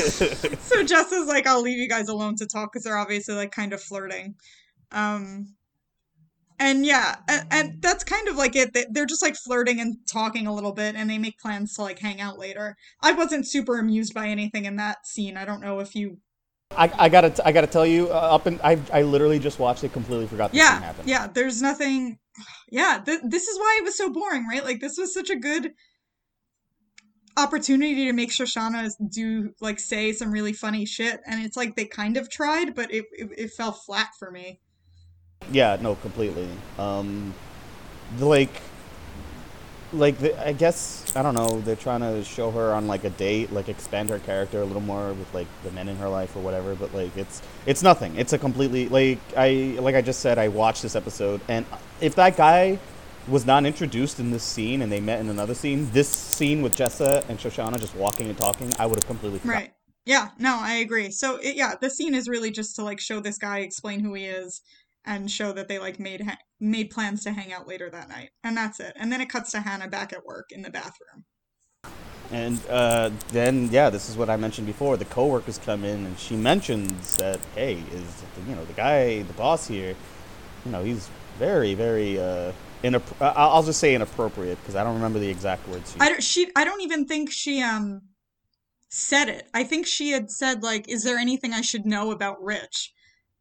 so 0.60 0.82
Jess 0.82 1.12
is 1.12 1.26
like, 1.26 1.46
I'll 1.46 1.62
leave 1.62 1.78
you 1.78 1.88
guys 1.88 2.08
alone 2.08 2.36
to 2.36 2.46
talk 2.46 2.72
because 2.72 2.84
they're 2.84 2.98
obviously 2.98 3.34
like 3.34 3.50
kind 3.52 3.72
of 3.72 3.80
flirting. 3.82 4.34
Um, 4.92 5.54
and 6.60 6.84
yeah, 6.84 7.16
and, 7.28 7.46
and 7.50 7.82
that's 7.82 8.02
kind 8.02 8.26
of 8.28 8.36
like 8.36 8.56
it. 8.56 8.72
They- 8.74 8.86
They're 8.90 9.06
just 9.06 9.22
like 9.22 9.36
flirting 9.36 9.80
and 9.80 9.96
talking 10.10 10.46
a 10.46 10.54
little 10.54 10.72
bit, 10.72 10.96
and 10.96 11.08
they 11.08 11.18
make 11.18 11.38
plans 11.38 11.74
to 11.74 11.82
like 11.82 11.98
hang 12.00 12.20
out 12.20 12.38
later. 12.38 12.76
I 13.02 13.12
wasn't 13.12 13.46
super 13.46 13.78
amused 13.78 14.12
by 14.12 14.26
anything 14.28 14.64
in 14.64 14.76
that 14.76 15.06
scene. 15.06 15.36
I 15.36 15.44
don't 15.44 15.60
know 15.60 15.78
if 15.80 15.94
you. 15.94 16.18
I, 16.76 16.90
I 16.98 17.08
gotta, 17.08 17.32
I 17.46 17.52
gotta 17.52 17.66
tell 17.66 17.86
you, 17.86 18.08
uh, 18.08 18.12
up 18.12 18.46
and 18.46 18.60
I, 18.62 18.78
I 18.92 19.02
literally 19.02 19.38
just 19.38 19.58
watched 19.58 19.84
it, 19.84 19.92
completely 19.92 20.26
forgot 20.26 20.52
this 20.52 20.60
thing 20.60 20.70
Yeah, 20.80 20.84
happened. 20.84 21.08
yeah. 21.08 21.26
There's 21.32 21.62
nothing. 21.62 22.18
Yeah, 22.70 23.00
th- 23.04 23.20
this 23.24 23.48
is 23.48 23.56
why 23.58 23.78
it 23.80 23.84
was 23.84 23.96
so 23.96 24.10
boring, 24.12 24.46
right? 24.46 24.62
Like 24.64 24.80
this 24.80 24.98
was 24.98 25.14
such 25.14 25.30
a 25.30 25.36
good 25.36 25.70
opportunity 27.38 28.06
to 28.06 28.12
make 28.12 28.30
Shoshana 28.30 28.90
do 29.10 29.54
like 29.60 29.78
say 29.78 30.12
some 30.12 30.32
really 30.32 30.52
funny 30.52 30.84
shit, 30.84 31.20
and 31.26 31.42
it's 31.44 31.56
like 31.56 31.76
they 31.76 31.86
kind 31.86 32.16
of 32.16 32.28
tried, 32.28 32.74
but 32.74 32.92
it 32.92 33.06
it, 33.12 33.30
it 33.38 33.50
fell 33.52 33.72
flat 33.72 34.08
for 34.18 34.30
me. 34.30 34.60
Yeah, 35.50 35.78
no, 35.80 35.94
completely. 35.94 36.48
Um, 36.78 37.32
like, 38.18 38.50
like 39.92 40.18
the, 40.18 40.46
I 40.46 40.52
guess 40.52 41.04
I 41.16 41.22
don't 41.22 41.34
know. 41.34 41.60
They're 41.60 41.76
trying 41.76 42.00
to 42.00 42.22
show 42.24 42.50
her 42.50 42.72
on 42.74 42.86
like 42.86 43.04
a 43.04 43.10
date, 43.10 43.52
like 43.52 43.68
expand 43.68 44.10
her 44.10 44.18
character 44.18 44.60
a 44.60 44.64
little 44.64 44.82
more 44.82 45.12
with 45.14 45.32
like 45.32 45.46
the 45.62 45.70
men 45.70 45.88
in 45.88 45.96
her 45.96 46.08
life 46.08 46.36
or 46.36 46.40
whatever. 46.40 46.74
But 46.74 46.92
like, 46.92 47.16
it's 47.16 47.40
it's 47.66 47.82
nothing. 47.82 48.16
It's 48.16 48.32
a 48.32 48.38
completely 48.38 48.88
like 48.88 49.20
I 49.36 49.76
like 49.80 49.94
I 49.94 50.02
just 50.02 50.20
said. 50.20 50.38
I 50.38 50.48
watched 50.48 50.82
this 50.82 50.96
episode, 50.96 51.40
and 51.48 51.64
if 52.00 52.16
that 52.16 52.36
guy 52.36 52.78
was 53.28 53.46
not 53.46 53.66
introduced 53.66 54.20
in 54.20 54.30
this 54.30 54.42
scene 54.42 54.82
and 54.82 54.90
they 54.90 55.00
met 55.00 55.20
in 55.20 55.28
another 55.28 55.54
scene, 55.54 55.90
this 55.92 56.08
scene 56.08 56.62
with 56.62 56.76
Jessa 56.76 57.28
and 57.28 57.38
Shoshana 57.38 57.78
just 57.78 57.94
walking 57.94 58.28
and 58.28 58.38
talking, 58.38 58.72
I 58.78 58.86
would 58.86 58.96
have 58.96 59.06
completely 59.06 59.38
forgotten. 59.38 59.62
Right. 59.62 59.72
Yeah, 60.06 60.30
no, 60.38 60.56
I 60.58 60.74
agree. 60.76 61.10
So, 61.10 61.36
it, 61.36 61.54
yeah, 61.54 61.74
the 61.78 61.90
scene 61.90 62.14
is 62.14 62.28
really 62.28 62.50
just 62.50 62.76
to 62.76 62.82
like 62.82 62.98
show 62.98 63.20
this 63.20 63.36
guy, 63.36 63.58
explain 63.58 64.00
who 64.00 64.14
he 64.14 64.24
is, 64.24 64.62
and 65.04 65.30
show 65.30 65.52
that 65.52 65.68
they 65.68 65.78
like 65.78 66.00
made 66.00 66.22
ha- 66.22 66.38
made 66.60 66.90
plans 66.90 67.24
to 67.24 67.32
hang 67.32 67.52
out 67.52 67.68
later 67.68 67.90
that 67.90 68.08
night, 68.08 68.30
and 68.42 68.56
that's 68.56 68.80
it. 68.80 68.94
And 68.96 69.12
then 69.12 69.20
it 69.20 69.28
cuts 69.28 69.50
to 69.50 69.60
Hannah 69.60 69.88
back 69.88 70.14
at 70.14 70.24
work 70.24 70.46
in 70.50 70.62
the 70.62 70.70
bathroom. 70.70 71.24
And 72.30 72.60
uh, 72.68 73.10
then, 73.32 73.68
yeah, 73.70 73.90
this 73.90 74.08
is 74.08 74.16
what 74.16 74.28
I 74.28 74.36
mentioned 74.36 74.66
before. 74.66 74.96
The 74.96 75.06
coworkers 75.06 75.58
come 75.58 75.84
in, 75.84 76.06
and 76.06 76.18
she 76.18 76.36
mentions 76.36 77.16
that, 77.16 77.40
hey, 77.54 77.74
is 77.92 78.22
you 78.48 78.54
know 78.54 78.64
the 78.64 78.72
guy, 78.72 79.22
the 79.22 79.32
boss 79.34 79.66
here, 79.66 79.94
you 80.64 80.72
know, 80.72 80.82
he's 80.82 81.08
very, 81.38 81.74
very 81.74 82.18
uh, 82.18 82.52
inapp- 82.82 83.20
uh, 83.20 83.32
I'll 83.36 83.62
just 83.62 83.80
say 83.80 83.94
inappropriate 83.94 84.58
because 84.60 84.74
I 84.76 84.84
don't 84.84 84.94
remember 84.94 85.18
the 85.18 85.28
exact 85.28 85.66
words. 85.68 85.92
She 85.92 86.00
I 86.00 86.08
don't, 86.08 86.22
she 86.22 86.50
I 86.56 86.64
don't 86.64 86.80
even 86.82 87.06
think 87.06 87.30
she 87.30 87.62
um 87.62 88.02
said 88.88 89.28
it. 89.28 89.48
I 89.54 89.64
think 89.64 89.86
she 89.86 90.10
had 90.12 90.30
said 90.30 90.62
like, 90.62 90.88
"Is 90.88 91.02
there 91.04 91.18
anything 91.18 91.52
I 91.52 91.60
should 91.60 91.84
know 91.86 92.10
about 92.10 92.42
Rich?" 92.42 92.92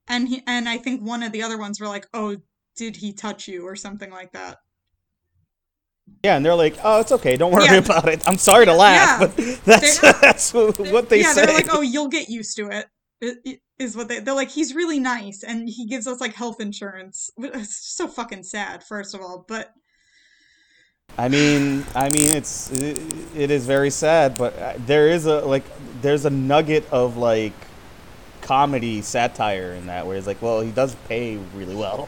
And 0.07 0.27
he 0.29 0.43
and 0.47 0.67
I 0.69 0.77
think 0.77 1.01
one 1.01 1.23
of 1.23 1.31
the 1.31 1.43
other 1.43 1.57
ones 1.57 1.79
were 1.79 1.87
like, 1.87 2.07
"Oh, 2.13 2.37
did 2.75 2.97
he 2.97 3.13
touch 3.13 3.47
you?" 3.47 3.65
or 3.67 3.75
something 3.75 4.09
like 4.11 4.31
that. 4.33 4.57
Yeah, 6.23 6.37
and 6.37 6.45
they're 6.45 6.55
like, 6.55 6.77
"Oh, 6.83 7.01
it's 7.01 7.11
okay. 7.11 7.35
Don't 7.37 7.51
worry 7.51 7.65
Yeah. 7.65 7.75
about 7.77 8.07
it." 8.09 8.27
I'm 8.27 8.37
sorry 8.37 8.65
to 8.65 8.73
laugh, 8.73 9.21
Yeah. 9.21 9.27
but 9.27 9.59
that's 9.65 9.99
They're- 9.99 10.13
that's 10.21 10.53
what 10.53 11.09
they 11.09 11.21
yeah, 11.21 11.33
say. 11.33 11.45
they're 11.45 11.55
like, 11.55 11.67
"Oh, 11.73 11.81
you'll 11.81 12.07
get 12.07 12.29
used 12.29 12.55
to 12.57 12.67
it." 12.69 12.87
Is 13.21 13.95
what 13.95 14.07
they 14.07 14.19
they're 14.19 14.33
like. 14.33 14.49
He's 14.49 14.75
really 14.75 14.99
nice, 14.99 15.43
and 15.43 15.67
he 15.67 15.87
gives 15.87 16.07
us 16.07 16.19
like 16.19 16.33
health 16.33 16.59
insurance. 16.59 17.31
It's 17.37 17.95
so 17.95 18.07
fucking 18.07 18.43
sad, 18.43 18.83
first 18.83 19.15
of 19.15 19.21
all, 19.21 19.45
but 19.47 19.73
I 21.17 21.29
mean, 21.29 21.83
I 21.95 22.09
mean, 22.09 22.29
it's 22.35 22.71
it, 22.71 22.99
it 23.35 23.51
is 23.51 23.65
very 23.65 23.89
sad, 23.89 24.37
but 24.37 24.57
uh, 24.59 24.73
there 24.85 25.09
is 25.09 25.25
a 25.25 25.41
like 25.41 25.63
there's 26.01 26.25
a 26.25 26.29
nugget 26.29 26.87
of 26.91 27.17
like 27.17 27.53
comedy 28.41 29.01
satire 29.01 29.73
in 29.73 29.87
that 29.87 30.05
where 30.05 30.15
it's 30.15 30.27
like, 30.27 30.41
well, 30.41 30.61
he 30.61 30.71
does 30.71 30.95
pay 31.07 31.37
really 31.55 31.75
well. 31.75 32.07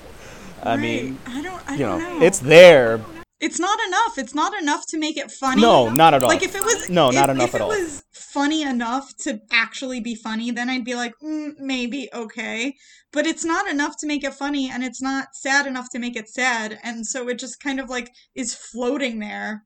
I 0.61 0.71
right. 0.71 0.79
mean, 0.79 1.17
I 1.25 1.41
don't, 1.41 1.69
I 1.69 1.73
you 1.73 1.79
don't 1.79 1.99
know, 1.99 2.19
know. 2.19 2.25
it's 2.25 2.39
there. 2.39 2.99
It's 3.39 3.59
not 3.59 3.79
enough. 3.87 4.17
It's 4.17 4.35
not 4.35 4.53
enough 4.53 4.85
to 4.87 4.97
make 4.97 5.15
it 5.17 5.31
funny. 5.31 5.61
No, 5.61 5.89
not 5.89 6.13
at 6.13 6.23
all. 6.23 6.29
Like 6.29 6.43
if 6.43 6.55
it 6.55 6.63
was 6.63 6.89
No, 6.89 7.09
if- 7.09 7.15
not 7.15 7.29
enough 7.29 7.49
if 7.49 7.55
at 7.55 7.61
all. 7.61 7.71
If 7.71 7.77
it 7.79 7.83
was 7.83 8.03
funny 8.11 8.63
enough 8.63 9.15
to 9.17 9.39
actually 9.51 10.01
be 10.01 10.13
funny, 10.13 10.51
then 10.51 10.69
I'd 10.69 10.83
be 10.83 10.95
like, 10.95 11.13
mm, 11.23 11.53
maybe 11.57 12.09
okay. 12.13 12.75
But 13.11 13.25
it's 13.25 13.45
not 13.45 13.67
enough 13.67 13.95
to 13.99 14.07
make 14.07 14.23
it 14.23 14.33
funny, 14.33 14.69
and 14.69 14.83
it's 14.83 15.01
not 15.01 15.29
sad 15.33 15.65
enough 15.65 15.89
to 15.91 15.99
make 15.99 16.15
it 16.15 16.29
sad, 16.29 16.79
and 16.83 17.07
so 17.07 17.27
it 17.29 17.39
just 17.39 17.59
kind 17.63 17.79
of 17.79 17.89
like 17.89 18.11
is 18.35 18.53
floating 18.53 19.19
there. 19.19 19.63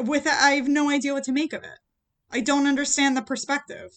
With 0.00 0.26
I 0.26 0.52
have 0.52 0.68
no 0.68 0.88
idea 0.88 1.12
what 1.12 1.24
to 1.24 1.32
make 1.32 1.52
of 1.52 1.64
it. 1.64 1.78
I 2.30 2.40
don't 2.40 2.66
understand 2.66 3.16
the 3.16 3.22
perspective. 3.22 3.90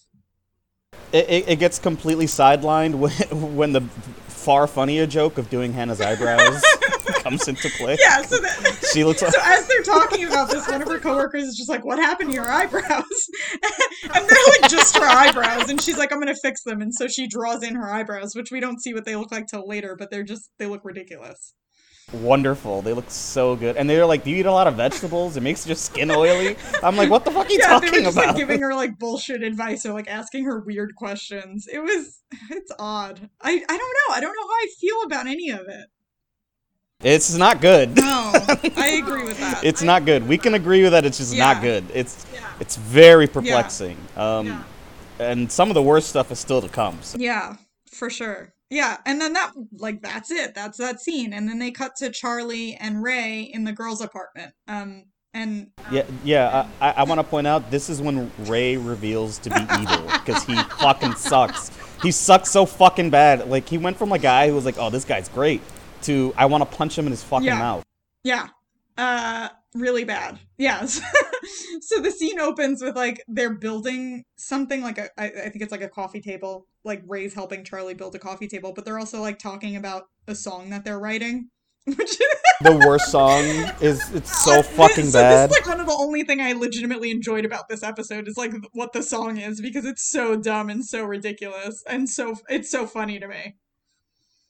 It, 1.13 1.30
it, 1.30 1.50
it 1.50 1.60
gets 1.60 1.78
completely 1.80 2.26
sidelined 2.26 2.96
when 2.96 3.12
when 3.56 3.74
the 3.74 3.82
far 4.28 4.65
funnier 4.67 5.06
joke 5.06 5.38
of 5.38 5.50
doing 5.52 5.74
Hannah's 5.74 6.02
eyebrows 6.02 6.63
comes 7.32 7.48
into 7.48 7.70
play. 7.78 7.98
Yeah, 8.00 8.22
so 8.22 8.38
that 8.38 8.88
She 8.94 9.04
looks 9.04 9.22
like 9.22 9.32
so 9.32 9.39
as 9.44 9.67
they're 9.67 9.84
talking 9.84 10.26
about 10.26 10.50
this, 10.50 10.67
one 10.67 10.82
of 10.82 10.88
her 10.88 11.00
coworkers 11.00 11.44
is 11.44 11.56
just 11.56 11.70
like, 11.70 11.86
"What 11.86 12.00
happened 12.00 12.30
to 12.32 12.36
your 12.36 12.50
eyebrows?" 12.50 12.84
and 14.04 14.30
they're 14.30 14.46
like, 14.62 14.70
"Just 14.70 14.98
her 14.98 15.06
eyebrows." 15.08 15.70
And 15.70 15.82
she's 15.82 15.98
like, 15.98 16.12
"I'm 16.12 16.20
gonna 16.20 16.36
fix 16.36 16.63
them." 16.63 16.82
And 16.82 16.94
so 16.94 17.08
she 17.08 17.28
draws 17.28 17.63
in 17.63 17.76
her 17.76 17.91
eyebrows, 17.91 18.36
which 18.36 18.52
we 18.52 18.60
don't 18.60 18.82
see 18.82 18.94
what 18.94 19.06
they 19.06 19.15
look 19.15 19.32
like 19.32 19.48
till 19.48 19.67
later, 19.67 19.96
but 19.98 20.10
they're 20.12 20.24
just 20.24 20.50
they 20.60 20.65
look 20.65 20.82
ridiculous. 20.84 21.54
wonderful. 22.13 22.82
They 22.82 22.94
look 22.94 23.10
so 23.10 23.56
good, 23.56 23.78
and 23.78 23.89
they're 23.89 24.06
like, 24.06 24.24
"Do 24.24 24.32
you 24.32 24.38
eat 24.38 24.46
a 24.46 24.52
lot 24.52 24.67
of 24.67 24.76
vegetables? 24.76 25.38
It 25.38 25.41
makes 25.44 25.65
your 25.65 25.76
skin 25.76 26.12
oily." 26.12 26.58
I'm 26.84 26.98
like, 26.98 27.10
"What 27.10 27.24
the 27.26 27.32
fuck 27.32 27.48
are 27.48 27.52
you 27.52 27.60
yeah, 27.60 27.80
they 27.80 27.88
talking 27.88 27.91
were 27.91 28.02
just 28.06 28.17
about?" 28.17 28.28
like 28.28 28.36
giving 28.36 28.62
her 28.62 28.74
like 28.76 29.00
bullshit 29.00 29.44
advice 29.44 29.86
or 29.86 29.94
like 29.94 30.10
asking 30.10 30.46
her 30.46 30.60
weird 30.60 30.96
questions. 30.96 31.67
It 31.72 31.80
was 31.80 32.22
it's 32.50 32.72
odd. 32.80 33.30
I 33.41 33.52
I 33.52 33.78
don't 33.78 33.98
know. 34.10 34.15
I 34.15 34.20
don't 34.20 34.36
know 34.36 34.48
how 34.48 34.54
I 34.54 34.67
feel 34.80 35.02
about 35.06 35.28
any 35.28 35.50
of 35.52 35.62
it. 35.67 35.88
It's 37.04 37.34
not 37.36 37.62
good. 37.62 37.96
No, 37.96 38.32
I 38.78 39.02
agree 39.04 39.24
with 39.24 39.40
that. 39.40 39.62
It's 39.64 39.82
not 39.82 40.06
good. 40.06 40.28
We 40.28 40.38
can 40.38 40.54
agree 40.54 40.84
with 40.84 40.92
that. 40.92 41.06
It's 41.06 41.18
just 41.18 41.34
Yeah. 41.34 41.54
not 41.54 41.62
good. 41.62 41.84
It's 41.94 42.26
it's 42.60 42.76
very 42.76 43.28
perplexing. 43.28 43.98
Um, 44.16 44.48
Yeah. 44.48 44.64
and 45.20 45.52
some 45.52 45.70
of 45.70 45.74
the 45.74 45.82
worst 45.82 46.10
stuff 46.10 46.32
is 46.32 46.40
still 46.40 46.62
to 46.62 46.70
come. 46.70 46.98
So. 47.02 47.18
Yeah, 47.20 47.56
for 47.92 48.10
sure. 48.10 48.54
Yeah, 48.70 48.98
and 49.06 49.20
then 49.20 49.34
that 49.34 49.52
like 49.78 50.02
that's 50.02 50.32
it. 50.32 50.54
That's 50.56 50.78
that 50.78 51.02
scene, 51.02 51.34
and 51.34 51.48
then 51.50 51.60
they 51.60 51.72
cut 51.72 51.96
to 51.98 52.10
Charlie 52.12 52.76
and 52.80 53.04
Ray 53.04 53.42
in 53.42 53.64
the 53.66 53.74
girls' 53.74 54.00
apartment. 54.02 54.54
Um, 54.68 55.06
and 55.34 55.68
Yeah, 55.92 56.04
yeah. 56.24 56.68
I, 56.80 56.90
I, 56.90 56.94
I 56.98 57.04
want 57.04 57.20
to 57.20 57.24
point 57.24 57.48
out 57.48 57.70
this 57.72 57.90
is 57.90 58.02
when 58.02 58.32
Ray 58.40 58.78
reveals 58.78 59.38
to 59.40 59.50
be 59.50 59.62
evil 59.82 60.04
because 60.26 60.44
he 60.46 60.56
fucking 60.80 61.16
sucks. 61.16 61.72
He 62.02 62.12
sucks 62.12 62.50
so 62.50 62.66
fucking 62.66 63.10
bad. 63.10 63.50
Like 63.50 63.68
he 63.68 63.78
went 63.78 63.98
from 63.98 64.12
a 64.12 64.20
guy 64.20 64.48
who 64.48 64.56
was 64.56 64.66
like, 64.66 64.78
"Oh, 64.78 64.90
this 64.90 65.04
guy's 65.06 65.28
great," 65.30 65.62
to 66.04 66.34
I 66.38 66.46
want 66.46 66.70
to 66.70 66.78
punch 66.78 66.98
him 66.98 67.06
in 67.06 67.12
his 67.12 67.24
fucking 67.24 67.46
Yeah. 67.48 67.60
mouth. 67.60 67.84
yeah, 68.24 68.48
uh, 68.98 69.50
really 69.74 70.04
bad. 70.04 70.40
Yes. 70.58 71.02
so 71.82 72.02
the 72.02 72.12
scene 72.12 72.40
opens 72.40 72.82
with 72.82 72.96
like 72.96 73.24
they're 73.28 73.54
building 73.54 74.24
something 74.36 74.82
like 74.82 74.98
a 74.98 75.10
I, 75.18 75.26
I 75.26 75.50
think 75.50 75.62
it's 75.62 75.72
like 75.72 75.82
a 75.82 75.90
coffee 75.90 76.22
table. 76.22 76.68
Like 76.84 77.04
Ray's 77.08 77.34
helping 77.34 77.64
Charlie 77.64 77.94
build 77.94 78.16
a 78.16 78.20
coffee 78.20 78.48
table, 78.48 78.74
but 78.74 78.86
they're 78.86 79.00
also 79.00 79.22
like 79.22 79.40
talking 79.40 79.76
about 79.76 80.04
a 80.28 80.36
song 80.36 80.70
that 80.72 80.84
they're 80.84 81.00
writing. 81.00 81.50
Which 81.86 82.18
The 82.62 82.78
worst 82.86 83.10
song 83.12 83.44
is 83.82 84.14
it's 84.14 84.44
so 84.44 84.62
fucking 84.78 85.06
so 85.08 85.20
bad. 85.20 85.50
This 85.50 85.58
is 85.58 85.66
like 85.66 85.70
one 85.76 85.80
of 85.80 85.88
the 85.88 85.98
only 86.00 86.24
thing 86.24 86.40
I 86.40 86.52
legitimately 86.52 87.10
enjoyed 87.10 87.44
about 87.44 87.70
this 87.70 87.82
episode 87.82 88.28
is 88.28 88.38
like 88.38 88.52
what 88.74 88.94
the 88.94 89.02
song 89.02 89.38
is 89.38 89.60
because 89.62 89.86
it's 89.86 90.04
so 90.08 90.36
dumb 90.36 90.70
and 90.70 90.86
so 90.86 91.04
ridiculous 91.04 91.84
and 91.90 92.08
so 92.08 92.36
it's 92.50 92.70
so 92.70 92.86
funny 92.86 93.20
to 93.20 93.28
me. 93.28 93.56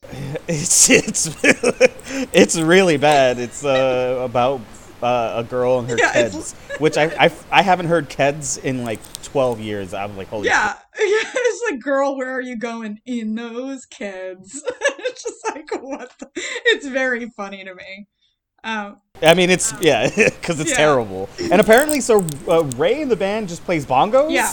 It's 0.48 0.90
it's 0.90 1.36
it's 2.32 2.58
really 2.58 2.96
bad. 2.96 3.38
It's 3.38 3.64
uh, 3.64 4.18
about 4.24 4.60
uh, 5.02 5.34
a 5.36 5.44
girl 5.44 5.78
and 5.78 5.88
her 5.88 5.96
Yeah, 5.96 6.12
kids, 6.12 6.54
which 6.78 6.96
I, 6.98 7.04
I 7.26 7.30
I 7.50 7.62
haven't 7.62 7.86
heard 7.86 8.08
kids 8.08 8.58
in 8.58 8.84
like 8.84 9.00
twelve 9.22 9.60
years. 9.60 9.94
I'm 9.94 10.16
like, 10.16 10.28
holy 10.28 10.48
Yeah, 10.48 10.74
yeah. 10.74 10.74
it's 11.34 11.70
like, 11.70 11.80
girl, 11.80 12.16
where 12.16 12.30
are 12.32 12.40
you 12.40 12.56
going 12.56 13.00
in 13.06 13.34
those 13.34 13.86
kids? 13.86 14.62
it's 14.98 15.22
just 15.22 15.46
like 15.54 15.70
what? 15.80 16.12
The... 16.18 16.28
It's 16.34 16.86
very 16.86 17.30
funny 17.30 17.64
to 17.64 17.74
me. 17.74 18.08
Um. 18.64 18.98
I 19.22 19.34
mean, 19.34 19.50
it's 19.50 19.72
yeah, 19.80 20.10
because 20.14 20.58
it's 20.60 20.70
Yeah. 20.70 20.76
terrible. 20.76 21.28
And 21.38 21.60
apparently, 21.60 22.00
so 22.00 22.26
uh, 22.48 22.64
Ray 22.76 23.00
in 23.02 23.08
the 23.08 23.16
band 23.16 23.48
just 23.48 23.64
plays 23.64 23.86
bongos. 23.86 24.32
yeah, 24.32 24.52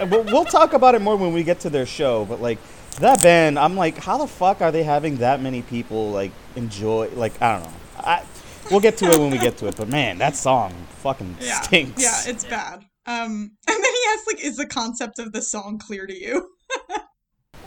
Uh, 0.00 0.06
We'll, 0.10 0.24
we'll 0.24 0.44
talk 0.44 0.72
about 0.72 0.94
it 0.94 1.00
more 1.00 1.16
when 1.16 1.32
we 1.32 1.42
get 1.44 1.60
to 1.60 1.70
their 1.70 1.86
show, 1.86 2.24
but 2.24 2.40
like 2.42 2.58
that 2.98 3.22
band, 3.22 3.58
I'm 3.58 3.76
like, 3.76 3.98
how 3.98 4.18
the 4.18 4.26
fuck 4.26 4.60
are 4.60 4.72
they 4.72 4.82
having 4.82 5.16
that 5.18 5.40
many 5.40 5.62
people 5.62 6.10
like 6.10 6.32
enjoy? 6.56 7.08
Like, 7.14 7.40
I 7.40 7.54
don't 7.54 7.64
know. 7.64 7.72
I, 7.98 8.24
we'll 8.70 8.80
get 8.80 8.96
to 8.98 9.06
it 9.06 9.18
when 9.18 9.30
we 9.30 9.38
get 9.38 9.56
to 9.58 9.68
it, 9.68 9.76
but 9.76 9.88
man, 9.88 10.18
that 10.18 10.36
song 10.36 10.74
fucking 10.98 11.36
yeah, 11.40 11.60
stinks. 11.60 12.02
yeah, 12.02 12.30
it's 12.30 12.44
bad. 12.44 12.84
Um, 13.06 13.56
and 13.68 13.84
then 13.84 13.94
he 13.94 14.00
asks 14.12 14.26
like, 14.26 14.44
"Is 14.44 14.56
the 14.56 14.66
concept 14.66 15.18
of 15.18 15.32
the 15.32 15.42
song 15.42 15.78
clear 15.78 16.06
to 16.06 16.14
you?" 16.14 16.48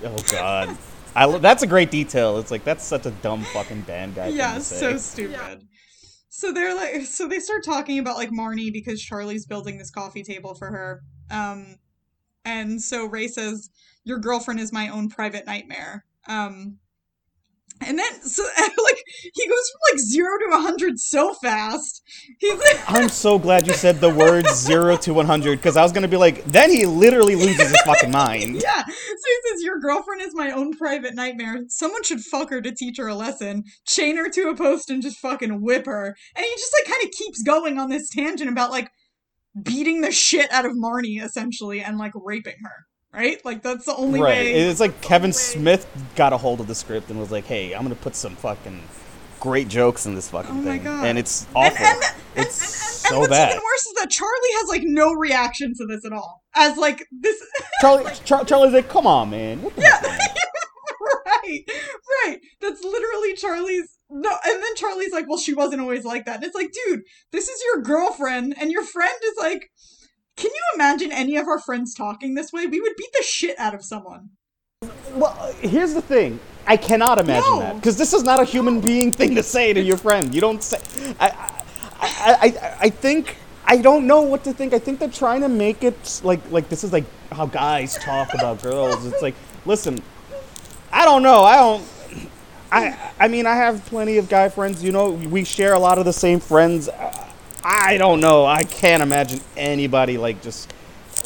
oh 0.04 0.18
god, 0.32 0.78
I 1.16 1.26
lo- 1.26 1.40
that's 1.40 1.64
a 1.64 1.68
great 1.68 1.92
detail. 1.92 2.38
It's 2.38 2.52
like 2.52 2.64
that's 2.64 2.84
such 2.84 3.06
a 3.06 3.12
dumb 3.12 3.44
fucking 3.44 3.82
band 3.82 4.16
guy. 4.16 4.28
thing 4.28 4.38
yeah, 4.38 4.56
to 4.56 4.62
say. 4.62 4.80
so 4.80 4.98
stupid. 4.98 5.68
So 6.30 6.52
they're 6.52 6.76
like, 6.76 7.06
so 7.06 7.28
they 7.28 7.40
start 7.40 7.64
talking 7.64 8.00
about 8.00 8.18
like 8.18 8.32
Marnie 8.32 8.74
because 8.74 9.00
Charlie's 9.00 9.46
building 9.46 9.78
this 9.78 9.92
coffee 9.92 10.24
table 10.24 10.56
for 10.56 10.72
her. 10.72 11.02
Um, 11.30 11.76
and 12.44 12.82
so 12.82 13.06
Ray 13.06 13.28
says, 13.28 13.70
"Your 14.04 14.20
girlfriend 14.20 14.60
is 14.60 14.74
my 14.74 14.90
own 14.90 15.10
private 15.10 15.46
nightmare." 15.46 16.06
Um, 16.28 16.80
and 17.82 18.00
then 18.00 18.22
so 18.22 18.44
like 18.58 19.04
he 19.34 19.48
goes 19.48 19.72
from 19.72 19.82
like 19.92 20.00
zero 20.00 20.30
to 20.40 20.58
a 20.58 20.62
hundred 20.62 21.00
so 21.00 21.34
fast. 21.34 22.02
He's 22.40 22.54
like, 22.60 22.80
I'm 22.88 23.10
so 23.10 23.38
glad 23.40 23.68
you 23.68 23.74
said 23.74 24.00
the 24.00 24.10
words 24.10 24.54
zero 24.54 24.98
to 24.98 25.14
100 25.14 25.58
because 25.58 25.78
I 25.78 25.84
was 25.84 25.92
gonna 25.92 26.08
be 26.08 26.18
like, 26.18 26.44
then 26.46 26.70
he 26.70 26.86
literally 26.86 27.36
loses 27.36 27.70
his 27.70 27.82
fucking 27.82 28.12
mind. 28.12 28.56
yeah. 28.64 28.84
So 28.84 28.92
he 28.92 29.50
says, 29.50 29.64
Your 29.64 29.80
girlfriend 29.80 30.22
is 30.22 30.34
my 30.34 30.52
own 30.52 30.74
private 30.74 31.16
nightmare. 31.16 31.64
Someone 31.68 32.04
should 32.04 32.22
fuck 32.22 32.50
her 32.50 32.62
to 32.62 32.74
teach 32.74 32.98
her 32.98 33.08
a 33.08 33.16
lesson, 33.16 33.64
chain 33.86 34.18
her 34.18 34.30
to 34.30 34.50
a 34.50 34.56
post, 34.56 34.90
and 34.90 35.02
just 35.02 35.20
fucking 35.20 35.62
whip 35.62 35.86
her. 35.86 36.16
And 36.36 36.46
he 36.46 36.52
just 36.56 36.76
like 36.80 36.92
kind 36.92 37.06
of 37.06 37.12
keeps 37.12 37.42
going 37.44 37.78
on 37.78 37.90
this 37.90 38.10
tangent 38.10 38.50
about 38.50 38.72
like 38.72 38.90
beating 39.62 40.02
the 40.02 40.12
shit 40.12 40.52
out 40.52 40.66
of 40.66 40.74
Marnie 40.74 41.24
essentially 41.24 41.82
and 41.82 41.98
like 41.98 42.14
raping 42.16 42.58
her. 42.64 42.86
Right? 43.14 43.38
Like 43.46 43.62
that's 43.62 43.86
the 43.86 43.96
only 43.96 44.20
way. 44.20 44.26
right. 44.26 44.38
way. 44.46 44.54
It's 44.54 44.80
like 44.80 45.00
Kevin 45.02 45.34
Smith 45.34 45.88
got 46.16 46.34
a 46.34 46.38
hold 46.38 46.60
of 46.60 46.68
the 46.68 46.76
script 46.76 47.10
and 47.12 47.20
was 47.20 47.32
like, 47.32 47.46
hey, 47.46 47.74
I'm 47.74 47.84
gonna 47.84 47.96
put 47.96 48.16
some 48.16 48.36
fucking 48.36 48.82
great 49.40 49.68
jokes 49.68 50.06
in 50.06 50.16
this 50.16 50.30
fucking 50.30 50.52
Oh 50.52 50.54
my 50.56 50.64
thing, 50.78 50.84
God. 50.84 51.06
and 51.06 51.20
it's 51.20 51.46
awful. 51.54 51.86
and, 51.86 52.02
and, 52.04 52.16
it's 52.48 52.62
and 53.06 53.12
so 53.14 53.20
what's 53.20 53.30
bad. 53.30 53.50
even 53.52 53.62
worse 53.64 53.86
is 53.86 53.94
that 54.00 54.10
Charlie 54.10 54.32
has 54.62 54.70
like 54.70 54.82
no 54.86 55.14
reaction 55.14 55.74
to 55.78 55.86
this 55.86 56.06
at 56.06 56.14
all. 56.14 56.42
As 56.56 56.78
like 56.78 57.06
this 57.12 57.36
Charlie, 57.82 58.12
Char- 58.26 58.46
Charlie's 58.46 58.74
like, 58.74 58.90
come 58.90 59.06
on, 59.06 59.30
man. 59.30 59.62
Yeah. 59.78 60.00
man?" 60.02 60.20
right, 61.26 61.60
right. 62.26 62.40
That's 62.62 62.84
literally 62.84 63.36
Charlie's. 63.36 63.90
No, 64.10 64.30
and 64.30 64.62
then 64.64 64.76
Charlie's 64.76 65.12
like, 65.12 65.28
"Well, 65.28 65.40
she 65.40 65.54
wasn't 65.56 65.82
always 65.82 66.06
like 66.06 66.26
that." 66.26 66.36
And 66.36 66.44
it's 66.44 66.56
like, 66.56 66.72
dude, 66.86 67.02
this 67.32 67.50
is 67.50 67.62
your 67.74 67.82
girlfriend, 67.82 68.56
and 68.60 68.72
your 68.72 68.84
friend 68.84 69.14
is 69.24 69.34
like, 69.40 69.70
"Can 70.38 70.52
you 70.54 70.62
imagine 70.76 71.12
any 71.12 71.36
of 71.38 71.48
our 71.48 71.60
friends 71.60 71.94
talking 71.94 72.34
this 72.36 72.52
way? 72.52 72.66
We 72.66 72.80
would 72.82 72.96
beat 72.98 73.14
the 73.18 73.24
shit 73.24 73.58
out 73.60 73.74
of 73.74 73.84
someone." 73.84 74.30
Well, 75.16 75.54
here's 75.62 75.94
the 75.94 76.02
thing. 76.02 76.40
I 76.66 76.78
cannot 76.78 77.20
imagine 77.20 77.52
No. 77.52 77.60
that 77.60 77.76
because 77.76 77.98
this 77.98 78.14
is 78.14 78.24
not 78.24 78.42
a 78.42 78.46
human 78.46 78.80
being 78.82 79.12
thing 79.12 79.36
to 79.36 79.44
say 79.44 79.74
to 79.74 79.82
your 79.82 79.98
friend. 79.98 80.34
You 80.34 80.42
don't 80.42 80.64
say. 80.64 80.80
I, 81.20 81.28
I, 81.30 81.34
I, 82.02 82.38
I, 82.42 82.78
I 82.82 82.90
think 82.90 83.38
I 83.66 83.78
don't 83.78 84.08
know 84.08 84.22
what 84.22 84.44
to 84.46 84.54
think. 84.54 84.74
I 84.74 84.80
think 84.80 85.00
they're 85.00 85.10
trying 85.10 85.42
to 85.42 85.50
make 85.50 85.84
it 85.84 86.22
like 86.24 86.40
like 86.52 86.70
this 86.70 86.84
is 86.84 86.92
like 86.94 87.06
how 87.32 87.46
guys 87.46 87.96
talk 87.98 88.34
about 88.34 88.62
girls. 88.62 89.06
It's 89.06 89.22
like, 89.22 89.36
listen, 89.66 90.02
I 90.92 91.06
don't 91.06 91.24
know. 91.24 91.44
I 91.44 91.56
don't. 91.58 91.84
I 92.72 92.98
I 93.20 93.28
mean, 93.28 93.46
I 93.46 93.56
have 93.56 93.86
plenty 93.86 94.18
of 94.18 94.30
guy 94.30 94.50
friends. 94.50 94.84
You 94.84 94.92
know, 94.92 95.12
we 95.12 95.44
share 95.44 95.74
a 95.74 95.80
lot 95.80 95.98
of 95.98 96.06
the 96.06 96.14
same 96.14 96.40
friends. 96.40 96.90
I 97.64 97.98
don't 97.98 98.20
know. 98.20 98.46
I 98.46 98.64
can't 98.64 99.02
imagine 99.04 99.42
anybody 99.58 100.18
like 100.18 100.42
just 100.42 100.72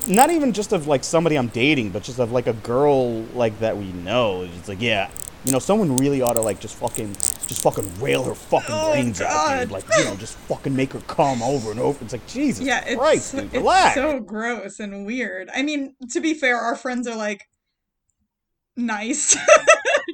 not 0.07 0.29
even 0.29 0.53
just 0.53 0.71
of 0.73 0.87
like 0.87 1.03
somebody 1.03 1.35
I'm 1.37 1.47
dating, 1.47 1.89
but 1.89 2.03
just 2.03 2.19
of 2.19 2.31
like 2.31 2.47
a 2.47 2.53
girl 2.53 3.21
like 3.33 3.59
that 3.59 3.77
we 3.77 3.91
know. 3.91 4.43
It's 4.43 4.67
like, 4.69 4.81
yeah, 4.81 5.09
you 5.43 5.51
know, 5.51 5.59
someone 5.59 5.97
really 5.97 6.21
ought 6.21 6.33
to 6.33 6.41
like 6.41 6.59
just 6.59 6.75
fucking, 6.75 7.13
just 7.13 7.61
fucking 7.61 7.99
rail 7.99 8.23
her 8.23 8.35
fucking 8.35 8.69
Oh, 8.69 8.91
brains 8.91 9.19
out, 9.21 9.59
dude. 9.61 9.71
Like, 9.71 9.85
you 9.97 10.05
know, 10.05 10.15
just 10.15 10.35
fucking 10.37 10.75
make 10.75 10.93
her 10.93 10.99
come 11.01 11.41
over 11.41 11.71
and 11.71 11.79
over. 11.79 12.03
It's 12.03 12.13
like, 12.13 12.25
Jesus 12.27 12.65
Yeah, 12.65 12.83
it's, 12.85 12.95
Christ, 12.95 13.31
dude, 13.35 13.43
it's 13.45 13.53
relax. 13.55 13.95
so 13.95 14.19
gross 14.19 14.79
and 14.79 15.05
weird. 15.05 15.49
I 15.53 15.63
mean, 15.63 15.95
to 16.11 16.19
be 16.21 16.33
fair, 16.33 16.57
our 16.57 16.75
friends 16.75 17.07
are 17.07 17.15
like 17.15 17.43
nice. 18.75 19.35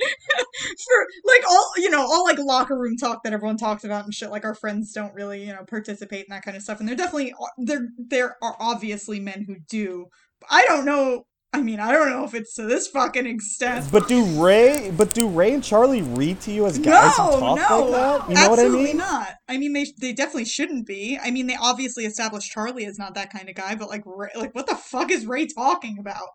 For 0.85 1.07
like 1.25 1.43
all 1.49 1.71
you 1.77 1.89
know, 1.89 2.01
all 2.01 2.23
like 2.23 2.37
locker 2.39 2.77
room 2.77 2.97
talk 2.97 3.23
that 3.23 3.33
everyone 3.33 3.57
talks 3.57 3.83
about 3.83 4.05
and 4.05 4.13
shit. 4.13 4.29
Like 4.29 4.45
our 4.45 4.55
friends 4.55 4.93
don't 4.93 5.13
really 5.13 5.45
you 5.45 5.53
know 5.53 5.63
participate 5.67 6.25
in 6.25 6.29
that 6.29 6.43
kind 6.43 6.57
of 6.57 6.63
stuff, 6.63 6.79
and 6.79 6.87
they're 6.87 6.95
definitely 6.95 7.33
there. 7.57 7.87
There 7.97 8.37
are 8.41 8.55
obviously 8.59 9.19
men 9.19 9.45
who 9.47 9.57
do. 9.69 10.07
I 10.49 10.65
don't 10.65 10.85
know. 10.85 11.23
I 11.55 11.61
mean, 11.61 11.79
I 11.79 11.91
don't 11.91 12.09
know 12.09 12.23
if 12.23 12.33
it's 12.33 12.55
to 12.55 12.63
this 12.63 12.87
fucking 12.87 13.27
extent. 13.27 13.85
but 13.91 14.07
do 14.07 14.23
Ray, 14.43 14.91
but 14.97 15.13
do 15.13 15.27
Ray 15.27 15.53
and 15.53 15.63
Charlie 15.63 16.01
read 16.01 16.41
to 16.41 16.51
you 16.51 16.65
as 16.65 16.79
guys 16.79 17.15
who 17.15 17.25
no, 17.25 17.39
talk 17.39 17.69
no, 17.69 17.85
like 17.85 17.91
that? 17.91 18.29
You 18.29 18.35
know 18.35 18.49
what 18.49 18.59
I 18.59 18.63
absolutely 18.63 18.85
mean? 18.85 18.97
not. 18.97 19.29
I 19.47 19.57
mean, 19.59 19.73
they 19.73 19.85
they 20.01 20.13
definitely 20.13 20.45
shouldn't 20.45 20.87
be. 20.87 21.19
I 21.23 21.29
mean, 21.29 21.45
they 21.45 21.55
obviously 21.55 22.05
established 22.05 22.51
Charlie 22.51 22.85
is 22.85 22.97
not 22.97 23.13
that 23.13 23.31
kind 23.31 23.49
of 23.49 23.55
guy, 23.55 23.75
but 23.75 23.87
like, 23.87 24.01
Ray, 24.03 24.29
like, 24.35 24.55
what 24.55 24.65
the 24.65 24.75
fuck 24.75 25.11
is 25.11 25.27
Ray 25.27 25.45
talking 25.45 25.99
about? 25.99 26.29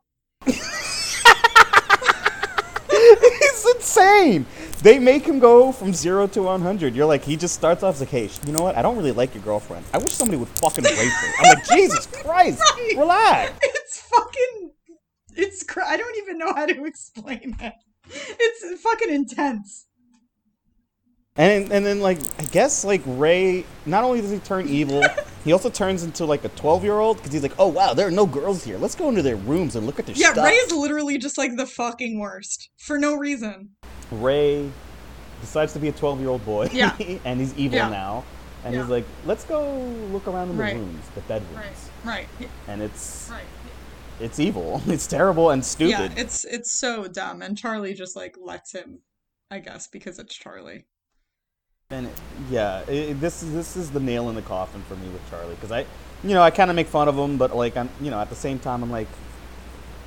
Insane. 3.76 4.46
They 4.82 4.98
make 4.98 5.24
him 5.24 5.38
go 5.38 5.72
from 5.72 5.92
zero 5.92 6.26
to 6.28 6.42
100. 6.42 6.94
You're 6.94 7.06
like, 7.06 7.24
he 7.24 7.36
just 7.36 7.54
starts 7.54 7.82
off 7.82 7.94
as 7.96 8.00
like, 8.00 8.10
hey, 8.10 8.30
you 8.46 8.52
know 8.52 8.62
what? 8.62 8.76
I 8.76 8.82
don't 8.82 8.96
really 8.96 9.12
like 9.12 9.34
your 9.34 9.42
girlfriend. 9.42 9.84
I 9.92 9.98
wish 9.98 10.12
somebody 10.12 10.38
would 10.38 10.48
fucking 10.48 10.84
rape 10.84 10.94
her. 10.94 11.32
I'm 11.40 11.54
like, 11.56 11.64
Jesus 11.72 12.06
Christ, 12.06 12.60
Right. 12.60 12.94
relax. 12.96 13.52
It's 13.62 14.00
fucking. 14.02 14.70
It's. 15.36 15.64
Cr- 15.64 15.82
I 15.84 15.96
don't 15.96 16.16
even 16.18 16.38
know 16.38 16.52
how 16.54 16.66
to 16.66 16.84
explain 16.92 17.56
it. 17.60 17.74
It's 18.10 18.80
fucking 18.82 19.10
intense. 19.12 19.86
And 21.38 21.72
and 21.72 21.86
then 21.86 22.00
like, 22.00 22.18
I 22.38 22.44
guess 22.46 22.84
like 22.84 23.00
Ray, 23.06 23.64
not 23.86 24.02
only 24.04 24.20
does 24.20 24.30
he 24.32 24.38
turn 24.40 24.68
evil, 24.68 25.02
he 25.44 25.52
also 25.52 25.70
turns 25.70 26.02
into 26.02 26.24
like 26.26 26.44
a 26.44 26.48
12 26.50 26.82
year 26.82 26.98
old 26.98 27.18
because 27.18 27.32
he's 27.32 27.42
like, 27.42 27.54
oh 27.58 27.68
wow, 27.68 27.94
there 27.94 28.08
are 28.08 28.10
no 28.10 28.26
girls 28.26 28.64
here. 28.64 28.76
Let's 28.76 28.96
go 28.96 29.08
into 29.08 29.22
their 29.22 29.36
rooms 29.36 29.76
and 29.76 29.86
look 29.86 30.00
at 30.00 30.06
their 30.06 30.16
Yeah, 30.16 30.32
stuff. 30.32 30.46
Ray 30.46 30.54
is 30.54 30.72
literally 30.72 31.16
just 31.16 31.38
like 31.38 31.56
the 31.56 31.64
fucking 31.66 32.18
worst 32.18 32.70
for 32.76 32.98
no 32.98 33.14
reason. 33.14 33.70
Ray 34.10 34.68
decides 35.40 35.72
to 35.74 35.78
be 35.78 35.88
a 35.88 35.92
12 35.92 36.20
year 36.20 36.28
old 36.28 36.44
boy. 36.44 36.68
Yeah. 36.72 36.96
and 37.24 37.38
he's 37.40 37.56
evil 37.56 37.78
Yeah. 37.78 37.88
now. 37.88 38.24
And 38.64 38.74
Yeah. 38.74 38.80
he's 38.82 38.90
like, 38.90 39.04
let's 39.24 39.44
go 39.44 39.72
look 40.12 40.26
around 40.26 40.50
in 40.50 40.56
the 40.56 40.62
Right. 40.64 40.74
rooms, 40.74 41.04
the 41.14 41.20
bedrooms. 41.22 41.56
Right. 42.04 42.26
Right. 42.40 42.50
And 42.66 42.82
it's 42.82 43.28
Right. 43.30 43.44
it's 44.18 44.40
evil. 44.40 44.82
It's 44.88 45.06
terrible 45.06 45.50
and 45.50 45.64
stupid. 45.64 45.90
Yeah, 45.90 46.08
it's 46.16 46.44
it's 46.44 46.72
so 46.72 47.06
dumb, 47.06 47.42
and 47.42 47.56
Charlie 47.56 47.94
just 47.94 48.16
like 48.16 48.34
lets 48.40 48.72
him, 48.72 49.02
I 49.52 49.60
guess, 49.60 49.86
because 49.86 50.18
it's 50.18 50.34
Charlie. 50.34 50.86
And 51.90 52.06
it, 52.06 52.12
yeah, 52.50 52.80
it, 52.80 53.18
this 53.18 53.42
is 53.42 53.54
this 53.54 53.74
is 53.74 53.90
the 53.90 54.00
nail 54.00 54.28
in 54.28 54.34
the 54.34 54.42
coffin 54.42 54.82
for 54.82 54.94
me 54.96 55.08
with 55.08 55.22
Charlie 55.30 55.54
because 55.54 55.72
I, 55.72 55.86
you 56.22 56.34
know, 56.34 56.42
I 56.42 56.50
kind 56.50 56.68
of 56.68 56.76
make 56.76 56.86
fun 56.86 57.08
of 57.08 57.16
him, 57.16 57.38
but 57.38 57.56
like 57.56 57.78
I'm, 57.78 57.88
you 58.02 58.10
know, 58.10 58.20
at 58.20 58.28
the 58.28 58.36
same 58.36 58.58
time 58.58 58.82
I'm 58.82 58.90
like, 58.90 59.08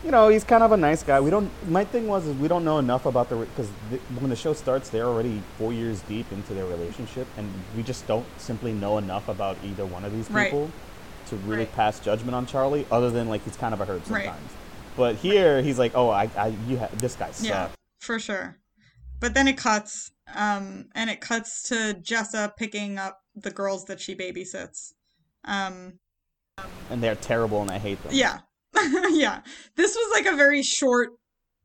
you 0.06 0.12
know, 0.12 0.30
he's 0.30 0.44
kind 0.44 0.62
of 0.62 0.72
a 0.74 0.78
nice 0.78 1.02
guy. 1.02 1.20
We 1.20 1.32
don't. 1.32 1.50
My 1.72 1.84
thing 1.84 2.08
was 2.08 2.28
is 2.28 2.38
we 2.38 2.48
don't 2.48 2.64
know 2.64 2.78
enough 2.78 3.08
about 3.08 3.30
the 3.30 3.36
because 3.38 3.68
when 4.20 4.30
the 4.30 4.36
show 4.36 4.54
starts, 4.54 4.90
they're 4.90 5.08
already 5.08 5.42
four 5.58 5.74
years 5.74 6.02
deep 6.02 6.32
into 6.32 6.54
their 6.54 6.66
relationship, 6.68 7.26
and 7.36 7.52
we 7.76 7.82
just 7.82 8.06
don't 8.06 8.28
simply 8.38 8.74
know 8.74 9.00
enough 9.00 9.28
about 9.28 9.58
either 9.64 9.84
one 9.88 10.06
of 10.06 10.12
these 10.14 10.30
Right. 10.30 10.52
people 10.52 10.70
to 11.30 11.36
really 11.38 11.64
Right. 11.64 11.74
pass 11.76 12.00
judgment 12.00 12.36
on 12.36 12.46
Charlie. 12.46 12.86
Other 12.92 13.10
than 13.10 13.28
like 13.28 13.44
he's 13.44 13.58
kind 13.58 13.74
of 13.74 13.82
a 13.82 13.86
herb 13.86 14.04
Right. 14.08 14.26
sometimes. 14.26 14.52
But 14.96 15.16
here 15.16 15.64
he's 15.64 15.80
like, 15.80 15.94
oh, 15.96 16.12
I, 16.12 16.30
I, 16.38 16.48
you, 16.68 16.78
ha- 16.78 16.90
this 16.98 17.16
guy 17.16 17.32
sucks. 17.32 17.44
Yeah, 17.44 17.70
for 18.00 18.20
sure. 18.20 18.58
But 19.20 19.34
then 19.34 19.48
it 19.48 19.56
cuts, 19.58 20.12
um, 20.36 20.86
and 20.96 21.10
it 21.10 21.22
cuts 21.22 21.64
to 21.70 21.96
Jessa 22.02 22.56
picking 22.56 22.98
up 22.98 23.20
the 23.36 23.52
girls 23.52 23.86
that 23.86 24.00
she 24.00 24.16
babysits. 24.16 24.94
Um, 25.46 26.00
and 26.90 27.02
they're 27.02 27.16
terrible, 27.16 27.62
and 27.62 27.72
I 27.72 27.78
hate 27.80 28.02
them. 28.04 28.14
yeah, 28.14 28.40
yeah. 29.12 29.42
This 29.76 29.96
was 29.96 30.12
like 30.14 30.32
a 30.32 30.36
very 30.36 30.64
short 30.64 31.12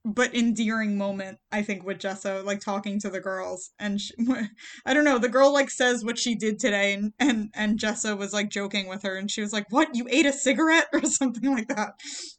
but 0.07 0.33
endearing 0.37 0.97
moment, 0.97 1.39
I 1.51 1.63
think, 1.63 1.85
with 1.85 1.99
Jessa, 1.99 2.45
like 2.45 2.61
talking 2.61 3.01
to 3.01 3.11
the 3.11 3.19
girls, 3.19 3.71
and 3.79 4.01
she, 4.01 4.15
I 4.87 4.95
don't 4.95 5.05
know. 5.05 5.19
The 5.19 5.29
girl 5.29 5.53
like 5.53 5.69
says 5.69 6.05
what 6.05 6.17
she 6.19 6.37
did 6.37 6.61
today, 6.61 6.95
and 6.95 7.13
and 7.19 7.51
and 7.55 7.79
Jessa 7.79 8.17
was 8.17 8.33
like 8.33 8.49
joking 8.49 8.87
with 8.87 9.03
her, 9.03 9.17
and 9.17 9.29
she 9.29 9.41
was 9.41 9.53
like, 9.53 9.67
"What? 9.71 9.95
You 9.95 10.07
ate 10.09 10.27
a 10.27 10.33
cigarette 10.33 10.87
or 10.93 11.03
something 11.03 11.51
like 11.51 11.69
that?" 11.69 11.95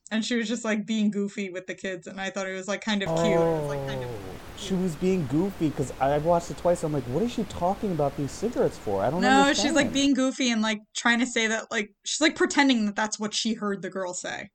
And 0.09 0.23
she 0.23 0.37
was 0.37 0.47
just 0.47 0.63
like 0.63 0.85
being 0.85 1.11
goofy 1.11 1.49
with 1.49 1.67
the 1.67 1.75
kids, 1.75 2.07
and 2.07 2.21
I 2.21 2.29
thought 2.29 2.47
it 2.47 2.53
was 2.53 2.69
like 2.69 2.81
kind 2.81 3.03
of 3.03 3.09
cute. 3.09 3.33
It 3.33 3.37
was, 3.37 3.67
like, 3.67 3.85
kind 3.85 4.03
of 4.03 4.09
Oh, 4.09 4.46
she 4.57 4.73
was 4.73 4.95
being 4.95 5.27
goofy 5.27 5.69
because 5.69 5.93
I 5.99 6.17
watched 6.17 6.51
it 6.51 6.57
twice. 6.57 6.83
I'm 6.83 6.91
like, 6.91 7.03
what 7.05 7.23
is 7.23 7.31
she 7.31 7.43
talking 7.43 7.91
about 7.91 8.17
these 8.17 8.31
cigarettes 8.31 8.77
for? 8.77 9.03
I 9.03 9.09
don't 9.09 9.21
know. 9.21 9.45
No, 9.45 9.53
she's 9.53 9.73
like 9.73 9.93
being 9.93 10.13
goofy 10.13 10.51
and 10.51 10.61
like 10.61 10.79
trying 10.95 11.19
to 11.19 11.27
say 11.27 11.47
that 11.47 11.65
like 11.71 11.91
she's 12.03 12.21
like 12.21 12.35
pretending 12.35 12.85
that 12.87 12.95
that's 12.95 13.19
what 13.19 13.33
she 13.33 13.53
heard 13.53 13.81
the 13.81 13.89
girl 13.89 14.13
say. 14.13 14.49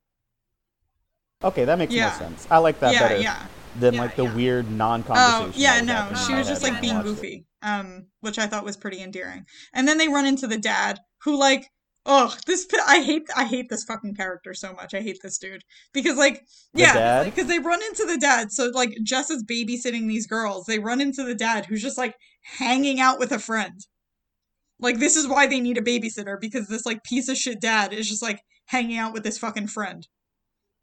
Okay, 1.43 1.65
that 1.65 1.77
makes 1.77 1.93
Yeah. 1.93 2.09
more 2.09 2.17
sense. 2.17 2.47
I 2.49 2.57
like 2.59 2.79
that 2.79 2.93
yeah, 2.93 2.99
better 2.99 3.21
yeah. 3.21 3.47
than 3.79 3.95
Yeah, 3.95 4.01
like 4.01 4.15
the 4.15 4.25
weird 4.25 4.69
non-conversation. 4.71 5.51
Oh, 5.51 5.51
yeah, 5.55 5.81
no. 5.81 6.15
She 6.27 6.33
was 6.33 6.47
just 6.47 6.63
like 6.63 6.79
being 6.81 6.97
it. 6.97 7.03
goofy. 7.03 7.45
Um 7.61 8.07
which 8.21 8.39
I 8.39 8.47
thought 8.47 8.65
was 8.65 8.77
pretty 8.77 9.01
endearing. 9.01 9.45
And 9.73 9.87
then 9.87 9.97
they 9.97 10.07
run 10.07 10.25
into 10.25 10.47
the 10.47 10.57
dad 10.57 10.99
who 11.23 11.37
like 11.37 11.69
Oh, 12.05 12.35
this 12.45 12.67
I 12.85 13.01
hate 13.01 13.27
I 13.35 13.45
hate 13.45 13.69
this 13.69 13.85
fucking 13.85 14.15
character 14.15 14.53
so 14.53 14.73
much. 14.73 14.93
I 14.93 15.01
hate 15.01 15.19
this 15.23 15.37
dude 15.37 15.63
because 15.93 16.17
like 16.17 16.45
The 16.73 16.81
yeah, 16.81 16.93
dad? 16.93 17.23
because 17.25 17.47
they 17.47 17.59
run 17.59 17.81
into 17.81 18.05
the 18.05 18.17
dad. 18.17 18.51
So 18.51 18.69
like 18.73 18.97
Jess 19.03 19.29
is 19.29 19.43
babysitting 19.43 20.07
these 20.07 20.27
girls. 20.27 20.65
They 20.65 20.79
run 20.79 20.99
into 20.99 21.23
the 21.23 21.35
dad 21.35 21.65
who's 21.65 21.81
just 21.81 21.97
like 21.97 22.15
hanging 22.57 22.99
out 22.99 23.19
with 23.19 23.31
a 23.31 23.39
friend. 23.39 23.79
Like 24.79 24.99
this 24.99 25.15
is 25.15 25.27
why 25.27 25.47
they 25.47 25.61
need 25.61 25.77
a 25.77 25.81
babysitter 25.81 26.39
because 26.39 26.67
this 26.67 26.85
like 26.85 27.03
piece 27.03 27.29
of 27.29 27.37
shit 27.37 27.61
dad 27.61 27.93
is 27.93 28.09
just 28.09 28.21
like 28.21 28.41
hanging 28.65 28.97
out 28.97 29.13
with 29.13 29.23
this 29.23 29.37
fucking 29.37 29.67
friend. 29.67 30.05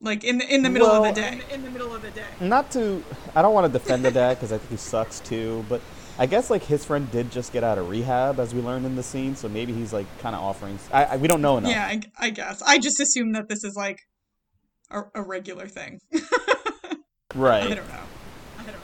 Like 0.01 0.25
in 0.25 0.39
the 0.39 0.55
in 0.55 0.63
the 0.63 0.71
middle 0.71 0.89
of 0.89 1.15
the 1.15 1.21
day. 1.21 1.43
In 1.53 1.63
the 1.63 1.71
middle 1.71 1.95
of 1.95 2.01
the 2.01 2.11
day. 2.11 2.25
Not 2.41 2.71
to, 2.71 3.05
I 3.35 3.43
don't 3.43 3.53
want 3.53 3.71
to 3.71 3.79
defend 3.79 4.03
the 4.03 4.11
dad 4.11 4.39
because 4.39 4.53
I 4.53 4.57
think 4.57 4.71
he 4.71 4.77
sucks 4.79 5.21
too. 5.21 5.63
But 5.69 5.83
I 6.21 6.27
guess 6.27 6.51
like 6.51 6.63
his 6.63 6.85
friend 6.85 7.11
did 7.11 7.33
just 7.33 7.53
get 7.53 7.65
out 7.65 7.79
of 7.79 7.89
rehab, 7.89 8.39
as 8.39 8.55
we 8.55 8.61
learned 8.61 8.87
in 8.87 8.95
the 8.95 9.03
scene. 9.03 9.35
So 9.35 9.49
maybe 9.49 9.73
he's 9.73 9.93
like 9.93 10.07
kind 10.21 10.37
of 10.37 10.43
offering. 10.43 10.79
I, 10.93 11.05
I 11.05 11.17
we 11.17 11.27
don't 11.27 11.41
know 11.41 11.57
enough. 11.57 11.73
Yeah, 11.73 11.87
I, 11.87 12.01
I 12.19 12.31
guess. 12.31 12.63
I 12.63 12.79
just 12.79 13.01
assume 13.01 13.33
that 13.33 13.49
this 13.49 13.65
is 13.65 13.75
like 13.75 13.99
a, 14.91 15.01
a 15.15 15.23
regular 15.23 15.67
thing. 15.67 15.99
Right. 17.35 17.65
I 17.65 17.75
don't 17.75 17.89
know. 17.89 18.03
I 18.59 18.63
don't 18.65 18.75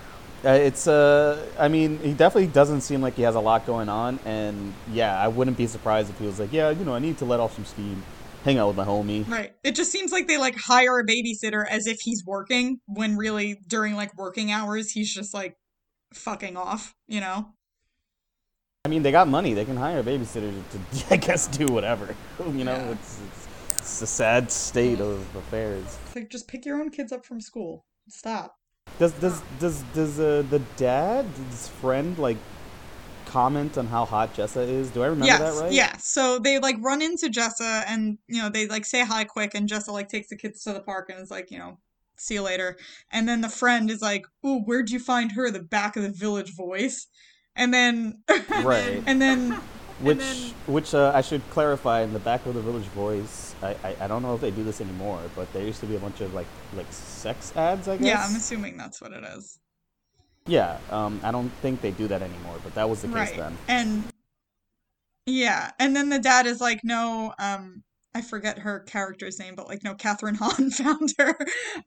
know. 0.44 0.50
Uh, 0.50 0.54
it's 0.54 0.86
uh, 0.86 1.44
I 1.58 1.68
mean, 1.68 1.98
he 1.98 2.12
definitely 2.12 2.46
doesn't 2.46 2.82
seem 2.82 3.00
like 3.00 3.14
he 3.14 3.22
has 3.22 3.34
a 3.34 3.40
lot 3.40 3.66
going 3.66 3.88
on, 3.88 4.20
and 4.24 4.72
yeah, 4.92 5.20
I 5.20 5.28
wouldn't 5.28 5.56
be 5.56 5.66
surprised 5.66 6.10
if 6.10 6.18
he 6.18 6.26
was 6.26 6.38
like, 6.38 6.52
yeah, 6.52 6.70
you 6.70 6.84
know, 6.84 6.94
I 6.94 7.00
need 7.00 7.18
to 7.18 7.24
let 7.24 7.40
off 7.40 7.54
some 7.54 7.64
steam, 7.64 8.04
hang 8.44 8.58
out 8.58 8.68
with 8.68 8.76
my 8.76 8.84
homie. 8.84 9.28
Right. 9.28 9.52
It 9.64 9.74
just 9.74 9.90
seems 9.90 10.12
like 10.12 10.28
they 10.28 10.38
like 10.38 10.54
hire 10.56 11.00
a 11.00 11.04
babysitter 11.04 11.64
as 11.68 11.86
if 11.86 11.98
he's 12.00 12.22
working 12.24 12.78
when 12.86 13.16
really 13.16 13.58
during 13.66 13.96
like 13.96 14.16
working 14.16 14.52
hours 14.52 14.92
he's 14.92 15.12
just 15.12 15.34
like 15.34 15.56
fucking 16.16 16.56
off, 16.56 16.94
you 17.06 17.20
know? 17.20 17.52
I 18.84 18.88
mean, 18.88 19.02
they 19.02 19.10
got 19.10 19.26
money; 19.28 19.52
they 19.54 19.64
can 19.64 19.76
hire 19.76 19.98
a 20.00 20.02
babysitter 20.02 20.52
to, 20.70 21.04
I 21.10 21.16
guess, 21.16 21.46
do 21.48 21.66
whatever. 21.66 22.14
You 22.46 22.64
know, 22.64 22.76
Yeah. 22.76 22.90
it's, 22.90 23.20
it's 23.20 23.48
it's 23.78 24.02
a 24.02 24.06
sad 24.06 24.50
state 24.50 25.00
of 25.00 25.20
affairs. 25.36 25.98
It's 26.06 26.16
like 26.16 26.28
just 26.30 26.48
pick 26.48 26.64
your 26.64 26.80
own 26.80 26.90
kids 26.90 27.12
up 27.12 27.24
from 27.24 27.40
school. 27.40 27.84
Stop. 28.08 28.56
Does 28.98 29.12
does 29.14 29.42
does 29.58 29.82
does 29.94 30.20
uh, 30.20 30.44
the 30.50 30.60
dad, 30.76 31.24
his 31.50 31.68
friend, 31.68 32.16
like 32.18 32.36
comment 33.26 33.76
on 33.76 33.86
how 33.86 34.04
hot 34.04 34.34
Jessa 34.34 34.66
is? 34.66 34.90
Do 34.90 35.02
I 35.02 35.06
remember 35.06 35.26
yes, 35.26 35.40
that 35.40 35.62
right? 35.62 35.72
yeah. 35.72 35.96
So 35.98 36.38
they 36.38 36.58
like 36.58 36.76
run 36.80 37.02
into 37.02 37.26
Jessa 37.28 37.84
and 37.86 38.18
you 38.28 38.40
know 38.40 38.48
they 38.48 38.66
like 38.68 38.84
say 38.84 39.04
hi 39.04 39.24
quick 39.24 39.54
and 39.54 39.68
Jessa 39.68 39.88
like 39.88 40.08
takes 40.08 40.28
the 40.28 40.36
kids 40.36 40.62
to 40.64 40.72
the 40.72 40.80
park 40.80 41.10
and 41.10 41.20
is 41.20 41.30
like 41.30 41.50
you 41.50 41.58
know 41.58 41.78
see 42.18 42.34
you 42.34 42.42
later. 42.42 42.76
And 43.10 43.28
then 43.28 43.40
the 43.40 43.48
friend 43.48 43.90
is 43.90 44.02
like, 44.02 44.26
"Ooh, 44.44 44.60
where'd 44.60 44.90
you 44.90 44.98
find 44.98 45.32
her?" 45.32 45.50
The 45.50 45.62
back 45.62 45.96
of 45.96 46.02
the 46.02 46.10
village 46.10 46.54
voice. 46.54 47.06
And 47.54 47.72
then 47.72 48.22
Right. 48.62 49.02
and 49.06 49.20
then 49.20 49.52
Which, 50.00 50.18
then- 50.18 50.54
which 50.66 50.94
uh, 50.94 51.10
I 51.14 51.22
should 51.22 51.40
clarify 51.50 52.02
in 52.02 52.12
the 52.12 52.18
back 52.18 52.44
of 52.44 52.52
the 52.54 52.60
village 52.60 52.84
voice. 52.88 53.54
I, 53.62 53.74
I, 53.82 53.96
I 54.02 54.06
don't 54.08 54.22
know 54.22 54.34
if 54.34 54.42
they 54.42 54.50
do 54.50 54.62
this 54.62 54.82
anymore, 54.82 55.22
but 55.34 55.50
there 55.54 55.62
used 55.64 55.80
to 55.80 55.86
be 55.86 55.96
a 55.96 55.98
bunch 55.98 56.20
of 56.20 56.34
like 56.34 56.46
like 56.76 56.90
sex 56.92 57.54
ads. 57.56 57.88
I 57.88 57.96
guess. 57.96 58.06
Yeah, 58.06 58.22
I'm 58.22 58.36
assuming 58.36 58.76
that's 58.76 59.00
what 59.00 59.12
it 59.12 59.24
is. 59.24 59.58
Yeah. 60.46 60.78
Um, 60.90 61.18
I 61.22 61.30
don't 61.32 61.48
think 61.62 61.80
they 61.80 61.92
do 61.92 62.08
that 62.08 62.20
anymore, 62.20 62.56
but 62.62 62.74
that 62.74 62.90
was 62.90 63.00
the 63.00 63.08
case 63.08 63.14
right. 63.14 63.36
then. 63.36 63.58
And 63.68 64.04
yeah, 65.24 65.72
and 65.78 65.96
then 65.96 66.08
the 66.10 66.18
dad 66.18 66.46
is 66.46 66.60
like, 66.60 66.80
no, 66.84 67.32
um, 67.38 67.82
I 68.16 68.22
forget 68.22 68.60
her 68.60 68.80
character's 68.80 69.38
name, 69.38 69.54
but 69.56 69.68
like, 69.68 69.84
no, 69.84 69.94
Kathryn 69.94 70.36
Hahn 70.36 70.70
found 70.70 71.12
her. 71.18 71.36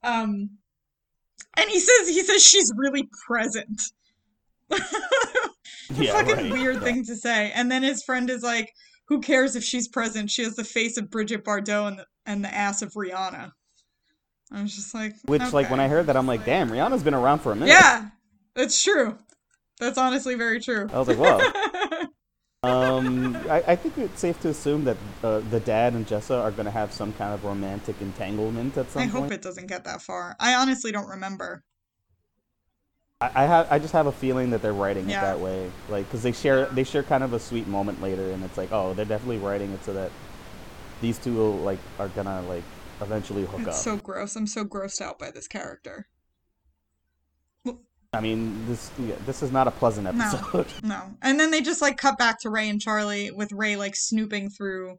Um, 0.03 0.51
and 1.57 1.69
he 1.69 1.79
says 1.79 2.07
he 2.07 2.21
says 2.23 2.45
she's 2.45 2.71
really 2.77 3.09
present. 3.27 3.81
Yeah, 5.95 6.11
fucking 6.11 6.35
right, 6.35 6.51
weird 6.51 6.83
thing 6.83 7.03
to 7.05 7.15
say. 7.15 7.51
And 7.55 7.71
then 7.71 7.81
his 7.81 8.03
friend 8.03 8.29
is 8.29 8.43
like, 8.43 8.71
"Who 9.07 9.21
cares 9.21 9.55
if 9.55 9.63
she's 9.63 9.87
present? 9.87 10.29
She 10.29 10.43
has 10.43 10.55
the 10.55 10.63
face 10.63 10.97
of 10.97 11.09
Brigitte 11.09 11.43
Bardot 11.43 11.87
and 11.87 11.97
the, 11.97 12.05
and 12.27 12.43
the 12.43 12.53
ass 12.53 12.83
of 12.83 12.93
Rihanna." 12.93 13.49
I 14.51 14.61
was 14.61 14.75
just 14.75 14.93
like, 14.93 15.15
Which, 15.25 15.51
like, 15.51 15.71
when 15.71 15.79
I 15.79 15.87
heard 15.87 16.05
that, 16.05 16.15
I'm 16.15 16.27
like, 16.27 16.45
damn, 16.45 16.69
Rihanna's 16.69 17.01
been 17.01 17.15
around 17.15 17.39
for 17.39 17.53
a 17.53 17.55
minute. 17.55 17.69
yeah, 17.69 18.09
that's 18.53 18.83
true. 18.83 19.17
That's 19.79 19.97
honestly 19.97 20.35
very 20.35 20.59
true. 20.59 20.87
I 20.93 20.99
was 20.99 21.07
like, 21.07 21.17
whoa. 21.17 21.39
um, 22.63 23.37
I, 23.49 23.63
I 23.67 23.75
think 23.77 23.97
it's 23.97 24.19
safe 24.19 24.39
to 24.41 24.49
assume 24.49 24.83
that 24.83 24.97
uh, 25.23 25.39
the 25.49 25.61
dad 25.61 25.93
and 25.93 26.05
Jessa 26.05 26.41
are 26.43 26.51
going 26.51 26.65
to 26.65 26.71
have 26.71 26.91
some 26.91 27.13
kind 27.13 27.33
of 27.33 27.45
romantic 27.45 27.95
entanglement 28.01 28.77
at 28.77 28.91
some 28.91 29.01
I 29.01 29.05
point. 29.05 29.15
I 29.15 29.19
hope 29.21 29.31
it 29.31 29.41
doesn't 29.41 29.67
get 29.67 29.85
that 29.85 30.01
far. 30.01 30.35
I 30.41 30.55
honestly 30.55 30.91
don't 30.91 31.07
remember. 31.07 31.63
I, 33.21 33.31
I 33.33 33.45
have 33.45 33.71
I 33.71 33.79
just 33.79 33.93
have 33.93 34.07
a 34.07 34.11
feeling 34.11 34.49
that 34.49 34.61
they're 34.61 34.73
writing 34.73 35.09
Yeah. 35.09 35.19
it 35.19 35.21
that 35.21 35.39
way, 35.39 35.71
like 35.87 36.05
because 36.05 36.21
they 36.21 36.33
share 36.33 36.65
they 36.65 36.83
share 36.83 37.03
kind 37.03 37.23
of 37.23 37.31
a 37.31 37.39
sweet 37.39 37.67
moment 37.67 38.01
later, 38.01 38.29
and 38.31 38.43
it's 38.43 38.57
like 38.57 38.73
oh 38.73 38.93
they're 38.93 39.05
definitely 39.05 39.37
writing 39.37 39.71
it 39.71 39.83
so 39.85 39.93
that 39.93 40.11
these 41.01 41.17
two 41.17 41.33
will 41.35 41.55
like 41.55 41.79
are 41.97 42.09
gonna 42.09 42.41
like 42.41 42.63
eventually 42.99 43.45
hook 43.45 43.61
It's 43.61 43.69
up. 43.69 43.73
so 43.75 43.95
gross. 43.95 44.35
I'm 44.35 44.47
so 44.47 44.65
grossed 44.65 44.99
out 45.01 45.17
by 45.17 45.31
this 45.31 45.47
character. 45.47 46.07
I 48.11 48.21
mean 48.21 48.65
this 48.67 48.91
yeah, 48.99 49.15
this 49.25 49.43
is 49.43 49.51
not 49.51 49.67
a 49.67 49.71
pleasant 49.71 50.07
episode. 50.07 50.67
No. 50.83 51.01
And 51.21 51.39
then 51.39 51.51
they 51.51 51.61
just 51.61 51.81
like 51.81 51.97
cut 51.97 52.17
back 52.17 52.39
to 52.41 52.49
Ray 52.49 52.67
and 52.69 52.81
Charlie 52.81 53.31
with 53.31 53.51
Ray 53.51 53.75
like 53.75 53.95
snooping 53.95 54.49
through 54.49 54.97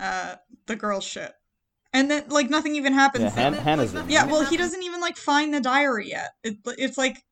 uh 0.00 0.36
the 0.66 0.76
girl's 0.76 1.04
shit. 1.04 1.32
And 1.92 2.10
then 2.10 2.24
like 2.28 2.48
nothing 2.48 2.74
even 2.76 2.94
happens. 2.94 3.24
yeah, 3.24 3.42
Han- 3.42 3.52
then. 3.52 3.62
Hannah's 3.62 3.92
room. 3.92 4.08
Yeah, 4.08 4.24
well, 4.24 4.44
he 4.44 4.56
doesn't 4.56 4.82
even 4.82 5.00
like 5.00 5.18
find 5.18 5.52
the 5.52 5.60
diary 5.60 6.08
yet. 6.08 6.30
It, 6.42 6.56
it's 6.78 6.96
like 6.96 7.22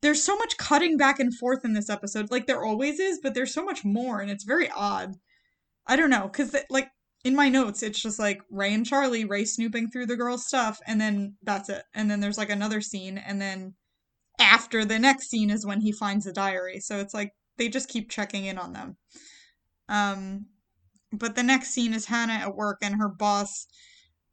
there's 0.00 0.22
so 0.22 0.36
much 0.36 0.56
cutting 0.56 0.96
back 0.96 1.20
and 1.20 1.36
forth 1.36 1.64
in 1.64 1.74
this 1.74 1.90
episode. 1.90 2.30
Like 2.30 2.46
there 2.46 2.64
always 2.64 2.98
is, 3.00 3.20
but 3.22 3.34
there's 3.34 3.52
so 3.52 3.64
much 3.64 3.84
more, 3.84 4.20
and 4.20 4.30
it's 4.30 4.44
very 4.44 4.70
odd. 4.74 5.16
I 5.86 5.96
don't 5.96 6.10
know, 6.10 6.22
because 6.22 6.56
like 6.70 6.88
in 7.24 7.34
my 7.34 7.48
notes, 7.48 7.82
it's 7.82 8.00
just 8.00 8.18
like 8.18 8.40
Ray 8.50 8.72
and 8.72 8.86
Charlie, 8.86 9.24
Ray 9.24 9.44
snooping 9.44 9.90
through 9.90 10.06
the 10.06 10.16
girl's 10.16 10.46
stuff, 10.46 10.80
and 10.86 11.00
then 11.00 11.36
that's 11.42 11.68
it. 11.68 11.82
And 11.94 12.10
then 12.10 12.20
there's 12.20 12.38
like 12.38 12.50
another 12.50 12.80
scene, 12.80 13.18
and 13.18 13.40
then 13.40 13.74
after 14.38 14.84
the 14.84 14.98
next 14.98 15.28
scene 15.28 15.50
is 15.50 15.66
when 15.66 15.80
he 15.80 15.92
finds 15.92 16.24
the 16.24 16.32
diary. 16.32 16.80
So 16.80 16.98
it's 16.98 17.14
like 17.14 17.32
they 17.56 17.68
just 17.68 17.88
keep 17.88 18.10
checking 18.10 18.44
in 18.44 18.58
on 18.58 18.72
them. 18.72 18.96
Um, 19.88 20.46
but 21.12 21.36
the 21.36 21.42
next 21.42 21.70
scene 21.70 21.94
is 21.94 22.06
Hannah 22.06 22.34
at 22.34 22.54
work, 22.54 22.78
and 22.82 22.96
her 22.96 23.08
boss 23.08 23.66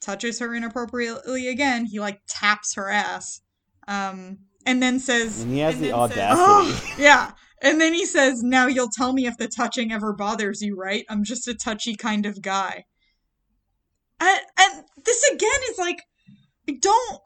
touches 0.01 0.39
her 0.39 0.53
inappropriately 0.53 1.47
again. 1.47 1.85
He 1.85 1.99
like 1.99 2.21
taps 2.27 2.75
her 2.75 2.89
ass. 2.89 3.41
Um 3.87 4.39
and 4.65 4.81
then 4.81 4.99
says 4.99 5.41
and 5.41 5.51
he 5.51 5.59
has 5.59 5.75
and 5.75 5.83
the 5.83 5.91
audacity. 5.91 6.19
says, 6.21 6.37
"Oh," 6.39 6.95
yeah. 6.97 7.31
And 7.61 7.79
then 7.79 7.93
he 7.93 8.05
says, 8.05 8.43
"Now 8.43 8.67
you'll 8.67 8.89
tell 8.89 9.13
me 9.13 9.25
if 9.25 9.37
the 9.37 9.47
touching 9.47 9.91
ever 9.91 10.13
bothers 10.13 10.61
you, 10.61 10.75
right? 10.75 11.05
I'm 11.09 11.23
just 11.23 11.47
a 11.47 11.53
touchy 11.53 11.95
kind 11.95 12.25
of 12.25 12.41
guy." 12.41 12.85
And 14.19 14.41
and 14.59 14.83
this 15.03 15.23
again 15.31 15.59
is 15.71 15.77
like 15.77 16.03
I 16.69 16.73
don't 16.81 17.21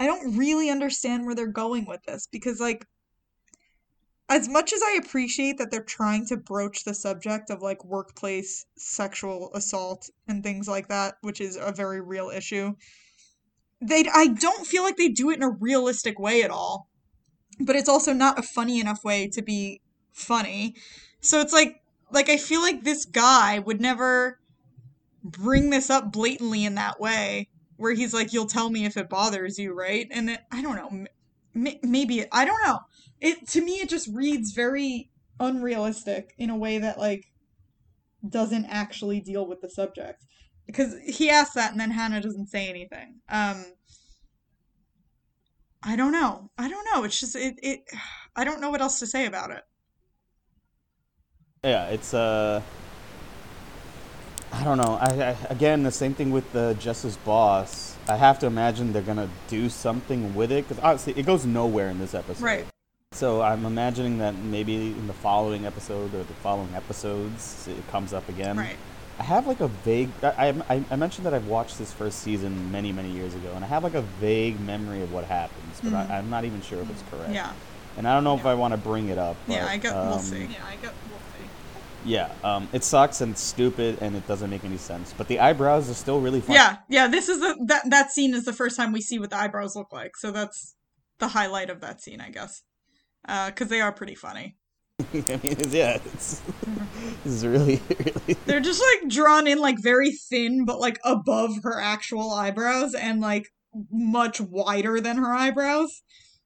I 0.00 0.06
don't 0.06 0.34
really 0.38 0.70
understand 0.70 1.26
where 1.26 1.34
they're 1.34 1.46
going 1.46 1.84
with 1.84 2.02
this 2.04 2.26
because 2.26 2.58
like 2.58 2.86
as 4.30 4.48
much 4.48 4.72
as 4.72 4.80
I 4.82 4.98
appreciate 5.02 5.58
that 5.58 5.70
they're 5.70 5.82
trying 5.82 6.24
to 6.28 6.38
broach 6.38 6.84
the 6.84 6.94
subject 6.94 7.50
of 7.50 7.60
like 7.60 7.84
workplace 7.84 8.64
sexual 8.76 9.50
assault 9.54 10.08
and 10.26 10.42
things 10.42 10.66
like 10.66 10.88
that, 10.88 11.16
which 11.20 11.40
is 11.40 11.58
a 11.60 11.70
very 11.70 12.00
real 12.00 12.30
issue, 12.30 12.74
they 13.82 14.04
I 14.14 14.28
don't 14.28 14.66
feel 14.66 14.84
like 14.84 14.96
they 14.96 15.08
do 15.08 15.28
it 15.30 15.36
in 15.36 15.42
a 15.42 15.50
realistic 15.50 16.18
way 16.18 16.42
at 16.42 16.50
all. 16.50 16.88
But 17.58 17.76
it's 17.76 17.88
also 17.88 18.14
not 18.14 18.38
a 18.38 18.42
funny 18.42 18.80
enough 18.80 19.04
way 19.04 19.28
to 19.28 19.42
be 19.42 19.82
funny. 20.12 20.76
So 21.20 21.40
it's 21.40 21.52
like 21.52 21.82
like 22.10 22.30
I 22.30 22.38
feel 22.38 22.62
like 22.62 22.84
this 22.84 23.04
guy 23.04 23.58
would 23.58 23.82
never 23.82 24.40
bring 25.22 25.68
this 25.68 25.90
up 25.90 26.10
blatantly 26.10 26.64
in 26.64 26.76
that 26.76 26.98
way 26.98 27.48
where 27.80 27.94
he's 27.94 28.12
like 28.12 28.34
you'll 28.34 28.46
tell 28.46 28.68
me 28.68 28.84
if 28.84 28.98
it 28.98 29.08
bothers 29.08 29.58
you, 29.58 29.72
right? 29.72 30.06
And 30.10 30.38
I 30.52 30.60
don't 30.60 30.76
know, 30.76 31.06
m- 31.54 31.78
maybe 31.82 32.26
I 32.30 32.44
don't 32.44 32.62
know. 32.62 32.80
It 33.22 33.48
to 33.48 33.64
me 33.64 33.80
it 33.80 33.88
just 33.88 34.06
reads 34.08 34.52
very 34.52 35.10
unrealistic 35.40 36.34
in 36.36 36.50
a 36.50 36.56
way 36.58 36.76
that 36.76 36.98
like 36.98 37.32
doesn't 38.28 38.66
actually 38.66 39.20
deal 39.20 39.46
with 39.46 39.62
the 39.62 39.70
subject. 39.70 40.26
Because 40.66 40.94
he 41.06 41.30
asks 41.30 41.54
that 41.54 41.72
and 41.72 41.80
then 41.80 41.90
hannah 41.90 42.20
doesn't 42.20 42.48
say 42.48 42.68
anything. 42.68 43.20
Um 43.30 43.64
i 45.82 45.96
don't 45.96 46.12
know. 46.12 46.50
I 46.58 46.68
don't 46.68 46.86
know. 46.92 47.04
It's 47.04 47.18
just 47.18 47.34
it, 47.34 47.54
it 47.62 47.80
i 48.36 48.44
don't 48.44 48.60
know 48.60 48.68
what 48.68 48.82
else 48.82 48.98
to 48.98 49.06
say 49.06 49.24
about 49.24 49.52
it. 49.52 49.62
Yeah, 51.64 51.86
it's 51.86 52.12
uh 52.12 52.60
I 54.52 54.64
don't 54.64 54.78
know. 54.78 54.98
I, 55.00 55.06
I 55.30 55.36
again 55.48 55.82
the 55.84 55.90
same 55.92 56.14
thing 56.14 56.30
with 56.30 56.50
the 56.52 56.74
Justice 56.78 57.16
Boss. 57.16 57.96
I 58.08 58.16
have 58.16 58.38
to 58.40 58.46
imagine 58.46 58.92
they're 58.92 59.02
gonna 59.02 59.28
do 59.48 59.68
something 59.68 60.34
with 60.34 60.50
it 60.50 60.66
because 60.68 60.82
obviously 60.82 61.20
it 61.20 61.24
goes 61.26 61.46
nowhere 61.46 61.88
in 61.88 61.98
this 61.98 62.14
episode. 62.14 62.42
right 62.44 62.66
So 63.12 63.42
I'm 63.42 63.64
imagining 63.64 64.18
that 64.18 64.34
maybe 64.34 64.74
in 64.74 65.06
the 65.06 65.12
following 65.12 65.66
episode 65.66 66.12
or 66.14 66.18
the 66.24 66.34
following 66.42 66.74
episodes 66.74 67.68
it 67.68 67.86
comes 67.90 68.12
up 68.12 68.28
again. 68.28 68.56
right 68.56 68.76
I 69.18 69.22
have 69.22 69.46
like 69.46 69.60
a 69.60 69.68
vague. 69.68 70.08
I, 70.22 70.54
I, 70.70 70.82
I 70.90 70.96
mentioned 70.96 71.26
that 71.26 71.34
I've 71.34 71.46
watched 71.46 71.76
this 71.78 71.92
first 71.92 72.20
season 72.20 72.72
many 72.72 72.90
many 72.90 73.10
years 73.10 73.34
ago, 73.34 73.52
and 73.54 73.62
I 73.64 73.68
have 73.68 73.84
like 73.84 73.94
a 73.94 74.00
vague 74.02 74.58
memory 74.60 75.02
of 75.02 75.12
what 75.12 75.24
happens, 75.24 75.78
but 75.82 75.92
Mhm. 75.92 76.10
I, 76.10 76.18
I'm 76.18 76.30
not 76.30 76.44
even 76.46 76.62
sure 76.62 76.80
if 76.80 76.90
it's 76.90 77.02
correct. 77.10 77.30
yeah 77.32 77.52
And 77.98 78.08
I 78.08 78.14
don't 78.14 78.24
know 78.24 78.34
if 78.34 78.46
I 78.46 78.54
want 78.54 78.72
to 78.72 78.78
bring 78.78 79.08
it 79.10 79.18
up. 79.18 79.36
yeah 79.46 79.60
but, 79.64 79.70
i 79.70 79.76
get 79.76 79.92
we'll 79.94 80.14
um, 80.14 80.20
see 80.20 80.44
yeah 80.44 80.64
i 80.66 80.72
get 80.76 80.82
we'll 80.82 80.92
see 80.92 81.09
Yeah, 82.04 82.32
um, 82.42 82.68
it 82.72 82.84
sucks 82.84 83.20
and 83.20 83.32
it's 83.32 83.40
stupid 83.42 83.98
and 84.00 84.16
it 84.16 84.26
doesn't 84.26 84.50
make 84.50 84.64
any 84.64 84.76
sense. 84.78 85.14
But 85.16 85.28
the 85.28 85.40
eyebrows 85.40 85.90
are 85.90 85.94
still 85.94 86.20
really 86.20 86.40
fun. 86.40 86.54
yeah 86.56 86.76
yeah 86.88 87.06
this 87.08 87.28
is 87.28 87.40
the 87.40 87.56
that 87.66 87.88
that 87.90 88.10
scene 88.10 88.34
is 88.34 88.44
the 88.44 88.52
first 88.52 88.76
time 88.76 88.92
we 88.92 89.00
see 89.00 89.18
what 89.18 89.30
the 89.30 89.36
eyebrows 89.36 89.76
look 89.76 89.92
like 89.92 90.16
so 90.16 90.30
that's 90.30 90.74
the 91.18 91.28
highlight 91.28 91.68
of 91.70 91.80
that 91.80 92.00
scene 92.00 92.20
i 92.20 92.30
guess 92.30 92.62
uh 93.28 93.46
because 93.50 93.68
they 93.68 93.80
are 93.80 93.92
pretty 93.92 94.14
funny 94.14 94.56
I 95.14 95.40
mean, 95.42 95.56
yeah, 95.70 95.98
it's 96.12 96.42
this 97.24 97.32
is 97.32 97.46
really 97.46 97.80
really. 97.88 98.36
They're 98.46 98.60
just 98.60 98.82
like 98.82 99.08
drawn 99.10 99.46
in 99.46 99.58
like 99.58 99.76
very 99.80 100.10
thin, 100.10 100.64
but 100.66 100.78
like 100.78 100.98
above 101.04 101.62
her 101.62 101.80
actual 101.80 102.30
eyebrows 102.30 102.94
and 102.94 103.20
like 103.20 103.46
much 103.90 104.40
wider 104.40 105.00
than 105.00 105.16
her 105.16 105.32
eyebrows. 105.32 106.02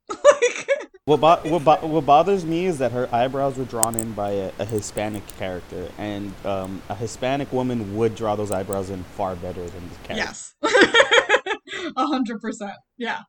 Like, 0.09 0.69
What, 1.07 1.21
bo- 1.21 1.51
what, 1.51 1.64
bo- 1.64 1.87
what 1.87 2.07
bothers 2.07 2.45
me 2.47 2.64
is 2.67 2.79
that 2.79 2.93
her 2.93 3.09
eyebrows 3.14 3.57
were 3.59 3.64
drawn 3.67 3.95
in 3.95 4.12
by 4.12 4.31
a, 4.31 4.53
a 4.59 4.64
Hispanic 4.64 5.27
character, 5.38 5.90
and 5.99 6.33
um, 6.47 6.81
a 6.88 6.95
Hispanic 6.95 7.53
woman 7.53 7.95
would 7.97 8.14
draw 8.14 8.37
those 8.37 8.51
eyebrows 8.51 8.88
in 8.90 9.05
far 9.05 9.37
better 9.37 9.64
than 9.67 9.88
this 9.88 9.99
character. 10.05 10.14
yes. 10.17 10.55
A 11.97 12.07
hundred 12.07 12.40
percent. 12.40 12.73
Yeah. 12.97 13.21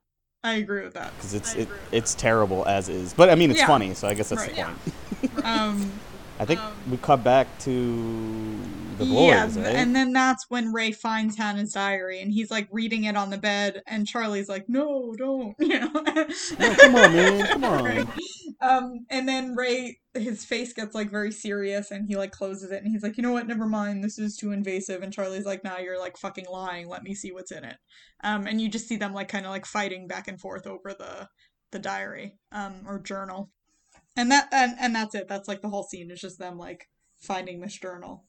I 0.43 0.53
agree 0.55 0.83
with 0.83 0.93
that. 0.93 1.11
because 1.17 1.33
it's 1.33 1.53
it, 1.55 1.61
agree 1.63 1.73
with 1.75 1.93
it's 1.93 2.13
terrible 2.13 2.65
as 2.65 2.87
is. 2.87 3.13
But 3.13 3.29
I 3.29 3.35
mean, 3.35 3.49
it's 3.51 3.59
Yeah. 3.59 3.67
funny, 3.67 3.93
so 3.95 4.07
I 4.07 4.13
guess 4.13 4.29
that's 4.29 4.43
Right. 4.43 4.55
the 4.55 5.27
point. 5.29 5.45
Um, 5.45 5.91
I 6.39 6.45
think 6.45 6.59
Um, 6.61 6.73
we 6.91 6.97
cut 6.97 7.23
back 7.23 7.47
to 7.59 8.57
the 8.97 9.05
yeah, 9.05 9.45
boys, 9.45 9.57
right? 9.57 9.75
and 9.75 9.95
then 9.95 10.13
that's 10.13 10.45
when 10.49 10.73
Ray 10.73 10.91
finds 10.91 11.37
Hannah's 11.37 11.73
diary 11.73 12.21
and 12.21 12.31
he's 12.31 12.51
like 12.51 12.67
reading 12.71 13.05
it 13.05 13.15
on 13.15 13.29
the 13.29 13.37
bed 13.37 13.81
and 13.87 14.07
Charlie's 14.07 14.49
like, 14.49 14.65
No, 14.67 15.13
don't 15.17 15.55
you 15.59 15.79
know 15.79 15.91
No, 15.93 16.75
come 16.75 16.95
on, 16.95 17.13
man, 17.13 17.47
come 17.47 17.63
on. 17.65 17.83
Right. 17.83 18.07
Um 18.61 19.05
and 19.09 19.27
then 19.27 19.55
Ray 19.55 19.99
his 20.13 20.45
face 20.45 20.73
gets 20.73 20.95
like 20.95 21.11
very 21.11 21.31
serious 21.31 21.91
and 21.91 22.07
he 22.07 22.15
like 22.15 22.31
closes 22.31 22.71
it 22.71 22.83
and 22.83 22.91
he's 22.91 23.03
like, 23.03 23.17
You 23.17 23.23
know 23.23 23.31
what, 23.31 23.47
never 23.47 23.67
mind, 23.67 24.03
this 24.03 24.17
is 24.17 24.37
too 24.37 24.51
invasive 24.51 25.01
and 25.01 25.13
Charlie's 25.13 25.45
like, 25.45 25.63
Nah, 25.63 25.77
you're 25.77 25.99
like 25.99 26.17
fucking 26.17 26.45
lying, 26.49 26.87
let 26.87 27.03
me 27.03 27.13
see 27.13 27.31
what's 27.31 27.51
in 27.51 27.63
it. 27.63 27.77
Um 28.23 28.47
and 28.47 28.61
you 28.61 28.69
just 28.69 28.87
see 28.87 28.97
them 28.97 29.13
like 29.13 29.29
kinda 29.29 29.49
like 29.49 29.65
fighting 29.65 30.07
back 30.07 30.27
and 30.27 30.39
forth 30.39 30.67
over 30.67 30.93
the 30.93 31.27
the 31.71 31.79
diary, 31.79 32.37
um, 32.51 32.83
or 32.87 32.99
journal. 32.99 33.51
And 34.15 34.31
that 34.31 34.47
and, 34.51 34.75
and 34.79 34.95
that's 34.95 35.13
it. 35.13 35.27
That's 35.27 35.47
like 35.47 35.61
the 35.61 35.69
whole 35.69 35.83
scene 35.83 36.09
is 36.09 36.21
just 36.21 36.39
them 36.39 36.57
like 36.57 36.87
finding 37.17 37.59
this 37.59 37.77
journal. 37.77 38.23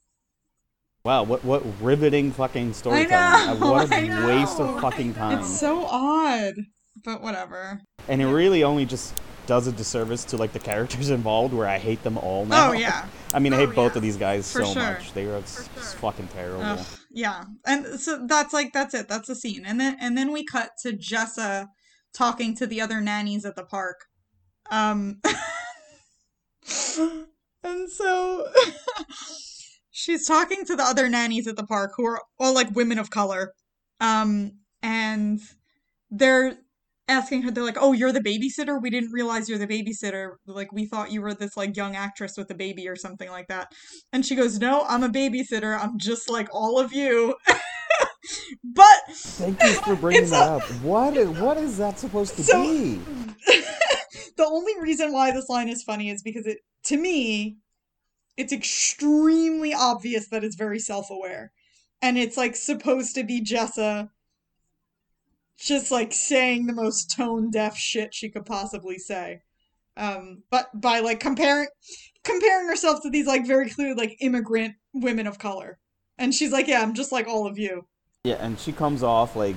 Wow, 1.06 1.22
what 1.22 1.44
what 1.44 1.62
riveting 1.80 2.32
fucking 2.32 2.72
storytelling! 2.72 3.60
what 3.60 3.92
a 3.92 4.26
waste 4.26 4.58
of 4.58 4.80
fucking 4.80 5.14
time. 5.14 5.38
It's 5.38 5.60
so 5.60 5.84
odd, 5.86 6.54
but 7.04 7.22
whatever. 7.22 7.80
and 8.08 8.20
it 8.20 8.26
really 8.26 8.64
only 8.64 8.86
just 8.86 9.14
does 9.46 9.68
a 9.68 9.72
disservice 9.72 10.24
to 10.24 10.36
like 10.36 10.52
the 10.52 10.58
characters 10.58 11.10
involved, 11.18 11.54
where 11.54 11.68
I 11.68 11.78
hate 11.78 12.02
them 12.02 12.18
all 12.18 12.44
now. 12.44 12.70
Oh 12.70 12.72
yeah. 12.72 13.06
I 13.32 13.38
mean, 13.38 13.52
I 13.52 13.58
hate 13.58 13.68
Oh, 13.68 13.72
both 13.74 13.92
yeah. 13.92 13.98
of 13.98 14.02
these 14.02 14.16
guys 14.16 14.50
For 14.52 14.64
so 14.64 14.72
sure. 14.72 14.82
much. 14.82 15.12
They 15.12 15.26
are 15.26 15.36
s- 15.36 15.68
s- 15.76 15.94
fucking 15.94 16.26
terrible. 16.26 16.62
Ugh, 16.64 16.86
yeah, 17.12 17.44
and 17.64 18.00
so 18.00 18.26
that's 18.26 18.52
like 18.52 18.72
that's 18.72 18.92
it. 18.92 19.06
That's 19.06 19.28
the 19.28 19.36
scene, 19.36 19.64
and 19.64 19.78
then 19.78 19.96
and 20.00 20.18
then 20.18 20.32
we 20.32 20.44
cut 20.44 20.70
to 20.82 20.92
Jessa 20.92 21.68
talking 22.12 22.56
to 22.56 22.66
the 22.66 22.80
other 22.80 23.00
nannies 23.00 23.44
at 23.44 23.54
the 23.54 23.64
park. 23.64 24.06
Um, 24.72 25.20
and 27.62 27.88
so 27.90 28.48
she's 29.96 30.26
talking 30.26 30.62
to 30.66 30.76
the 30.76 30.82
other 30.82 31.08
nannies 31.08 31.46
at 31.46 31.56
the 31.56 31.64
park 31.64 31.92
who 31.96 32.04
are 32.04 32.20
all 32.38 32.54
like 32.54 32.76
women 32.76 32.98
of 32.98 33.08
color. 33.08 33.52
Um, 33.98 34.52
and 34.82 35.40
they're 36.10 36.58
asking 37.08 37.42
her, 37.42 37.50
they're 37.50 37.64
like, 37.64 37.78
"Oh, 37.80 37.92
you're 37.92 38.12
the 38.12 38.20
babysitter? 38.20 38.80
We 38.80 38.90
didn't 38.90 39.12
realize 39.12 39.48
you're 39.48 39.58
the 39.58 39.66
babysitter. 39.66 40.32
Like, 40.46 40.70
we 40.70 40.84
thought 40.84 41.12
you 41.12 41.22
were 41.22 41.32
this 41.32 41.56
like 41.56 41.76
young 41.76 41.96
actress 41.96 42.36
with 42.36 42.50
a 42.50 42.54
baby 42.54 42.86
or 42.86 42.94
something 42.94 43.30
like 43.30 43.48
that." 43.48 43.72
And 44.12 44.24
she 44.26 44.34
goes, 44.36 44.58
"No, 44.58 44.84
I'm 44.86 45.02
a 45.02 45.08
babysitter. 45.08 45.78
I'm 45.80 45.98
just 45.98 46.28
like 46.28 46.48
all 46.52 46.78
of 46.78 46.92
you." 46.92 47.34
but 48.64 49.00
Thank 49.08 49.62
you 49.62 49.72
for 49.80 49.96
bringing 49.96 50.28
that 50.28 50.46
a- 50.46 50.52
up. 50.56 50.62
What 50.82 51.16
is, 51.16 51.28
what 51.40 51.56
is 51.56 51.78
that 51.78 51.98
supposed 51.98 52.36
to 52.36 52.42
So- 52.42 52.62
be? 52.62 53.00
the 54.36 54.44
only 54.46 54.74
reason 54.80 55.10
why 55.12 55.30
this 55.32 55.48
line 55.48 55.70
is 55.70 55.82
funny 55.82 56.10
is 56.10 56.22
because 56.22 56.46
it 56.46 56.58
to 56.84 56.98
me 56.98 57.56
it's 58.36 58.52
extremely 58.52 59.72
obvious 59.74 60.28
that 60.28 60.44
it's 60.44 60.56
very 60.56 60.78
self-aware 60.78 61.52
and 62.02 62.18
it's 62.18 62.36
like 62.36 62.54
supposed 62.56 63.14
to 63.14 63.24
be 63.24 63.40
jessa 63.42 64.10
just 65.58 65.90
like 65.90 66.12
saying 66.12 66.66
the 66.66 66.72
most 66.72 67.14
tone 67.16 67.50
deaf 67.50 67.76
shit 67.76 68.12
she 68.14 68.28
could 68.28 68.44
possibly 68.44 68.98
say 68.98 69.40
um 69.96 70.42
but 70.50 70.68
by 70.78 71.00
like 71.00 71.20
comparing 71.20 71.66
comparing 72.24 72.66
herself 72.68 73.00
to 73.02 73.08
these 73.10 73.26
like 73.26 73.46
very 73.46 73.70
clear 73.70 73.94
like 73.94 74.16
immigrant 74.20 74.74
women 74.92 75.26
of 75.26 75.38
color 75.38 75.78
and 76.18 76.34
she's 76.34 76.52
like 76.52 76.66
yeah 76.68 76.82
i'm 76.82 76.92
just 76.94 77.12
like 77.12 77.26
all 77.26 77.46
of 77.46 77.58
you 77.58 77.86
Yeah, 78.24 78.34
and 78.40 78.58
she 78.58 78.72
comes 78.72 79.02
off 79.02 79.36
like 79.36 79.56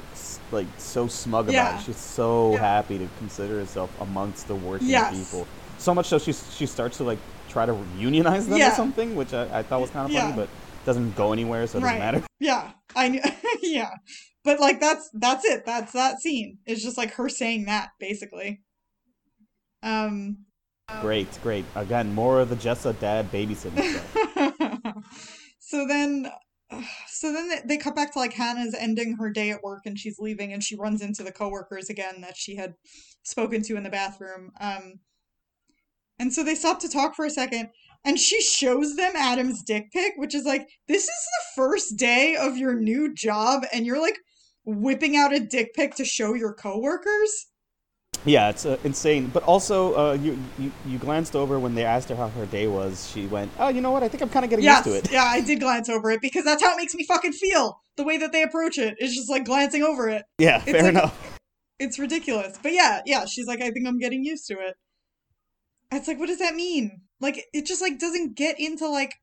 like 0.51 0.67
so 0.77 1.07
smug 1.07 1.49
about 1.49 1.55
Yeah. 1.73 1.79
it. 1.79 1.83
She's 1.85 1.97
so 1.97 2.53
Yeah. 2.53 2.59
happy 2.59 2.97
to 2.99 3.07
consider 3.17 3.55
herself 3.59 3.89
amongst 3.99 4.47
the 4.47 4.55
working 4.55 4.89
Yes. 4.89 5.17
people. 5.17 5.47
So 5.79 5.93
much 5.93 6.05
so 6.07 6.19
she 6.19 6.33
she 6.33 6.65
starts 6.67 6.97
to 6.97 7.03
like 7.03 7.17
try 7.49 7.65
to 7.65 7.77
unionize 7.97 8.47
them 8.47 8.57
Yeah. 8.59 8.71
or 8.71 8.75
something, 8.75 9.15
which 9.15 9.33
I, 9.33 9.59
I 9.59 9.63
thought 9.63 9.81
was 9.81 9.89
kind 9.89 10.05
of 10.05 10.15
funny, 10.15 10.29
Yeah. 10.29 10.35
but 10.35 10.49
doesn't 10.85 11.15
go 11.15 11.33
anywhere, 11.33 11.67
so 11.67 11.77
it 11.79 11.81
doesn't 11.81 11.99
matter. 11.99 12.23
Yeah, 12.41 12.71
I 12.95 13.09
kn- 13.09 13.35
yeah, 13.61 13.89
but 14.45 14.61
like 14.61 14.79
that's 14.79 15.09
that's 15.13 15.43
it. 15.43 15.65
That's 15.65 15.91
that 15.91 16.21
scene. 16.21 16.59
It's 16.65 16.81
just 16.81 16.97
like 16.97 17.13
her 17.15 17.27
saying 17.27 17.65
that 17.65 17.89
basically. 17.99 18.61
Um. 19.83 20.45
Great, 21.01 21.27
great. 21.43 21.65
Again, 21.75 22.15
more 22.15 22.39
of 22.39 22.49
the 22.49 22.55
Jessa 22.55 22.97
dad 22.99 23.31
babysitting 23.31 23.99
stuff. 24.55 25.33
so 25.59 25.85
then, 25.87 26.31
so 27.07 27.31
then 27.31 27.47
they, 27.49 27.59
they 27.67 27.77
cut 27.77 27.95
back 27.95 28.11
to 28.13 28.19
like 28.19 28.33
Hannah's 28.33 28.73
ending 28.73 29.17
her 29.19 29.29
day 29.29 29.51
at 29.51 29.61
work 29.61 29.81
and 29.85 29.99
she's 29.99 30.17
leaving 30.17 30.51
and 30.51 30.63
she 30.63 30.75
runs 30.75 31.01
into 31.03 31.21
the 31.23 31.31
coworkers 31.31 31.89
again 31.91 32.21
that 32.21 32.37
she 32.37 32.55
had 32.55 32.73
spoken 33.21 33.61
to 33.63 33.75
in 33.75 33.83
the 33.83 33.89
bathroom. 33.91 34.51
Um. 34.59 34.93
And 36.19 36.33
so 36.33 36.43
they 36.43 36.55
stop 36.55 36.79
to 36.81 36.89
talk 36.89 37.15
for 37.15 37.25
a 37.25 37.29
second 37.29 37.69
and 38.05 38.19
she 38.19 38.41
shows 38.41 38.95
them 38.95 39.13
Adam's 39.15 39.63
dick 39.63 39.91
pic, 39.91 40.13
which 40.17 40.33
is 40.35 40.45
like, 40.45 40.67
this 40.87 41.03
is 41.03 41.09
the 41.09 41.45
first 41.55 41.97
day 41.97 42.35
of 42.35 42.57
your 42.57 42.73
new 42.73 43.13
job, 43.13 43.63
and 43.73 43.85
you're 43.85 44.01
like 44.01 44.17
whipping 44.65 45.17
out 45.17 45.33
a 45.33 45.39
dick 45.39 45.73
pic 45.73 45.95
to 45.95 46.05
show 46.05 46.33
your 46.33 46.53
coworkers. 46.53 47.47
Yeah, 48.25 48.49
it's 48.49 48.65
uh, 48.65 48.77
insane. 48.83 49.27
But 49.33 49.43
also, 49.43 49.93
uh, 49.95 50.13
you, 50.13 50.37
you 50.57 50.71
you 50.85 50.97
glanced 50.97 51.35
over 51.35 51.57
when 51.59 51.75
they 51.75 51.85
asked 51.85 52.09
her 52.09 52.15
how 52.15 52.27
her 52.29 52.45
day 52.45 52.67
was. 52.67 53.09
She 53.13 53.27
went, 53.27 53.49
"Oh, 53.59 53.69
you 53.69 53.79
know 53.81 53.91
what? 53.91 54.03
I 54.03 54.09
think 54.09 54.21
I'm 54.23 54.29
kind 54.29 54.43
of 54.43 54.49
getting 54.49 54.65
Yes, 54.65 54.85
used 54.85 55.03
to 55.05 55.09
it." 55.09 55.13
yeah, 55.13 55.23
I 55.23 55.39
did 55.41 55.59
glance 55.61 55.87
over 55.89 56.09
it 56.11 56.19
because 56.21 56.43
that's 56.43 56.61
how 56.63 56.73
it 56.73 56.77
makes 56.77 56.93
me 56.95 57.05
fucking 57.05 57.31
feel. 57.33 57.79
The 57.97 58.03
way 58.03 58.17
that 58.17 58.31
they 58.33 58.43
approach 58.43 58.77
it 58.77 58.95
is 58.99 59.15
just 59.15 59.29
like 59.29 59.45
glancing 59.45 59.83
over 59.83 60.09
it. 60.09 60.23
Yeah, 60.37 60.57
It's 60.57 60.71
fair 60.71 60.83
like- 60.83 60.89
enough. 60.91 61.37
It's 61.79 61.97
ridiculous. 61.97 62.57
But 62.61 62.73
yeah, 62.73 63.01
yeah, 63.05 63.23
she's 63.25 63.45
like, 63.47 63.61
I 63.61 63.71
think 63.71 63.87
I'm 63.87 63.99
getting 63.99 64.23
used 64.25 64.47
to 64.47 64.53
it. 64.55 64.75
It's 65.91 66.07
like, 66.07 66.19
what 66.19 66.27
does 66.27 66.39
that 66.39 66.55
mean? 66.55 67.01
Like, 67.19 67.45
it 67.53 67.65
just 67.65 67.81
like 67.81 67.99
doesn't 67.99 68.35
get 68.35 68.59
into 68.59 68.87
like, 68.87 69.15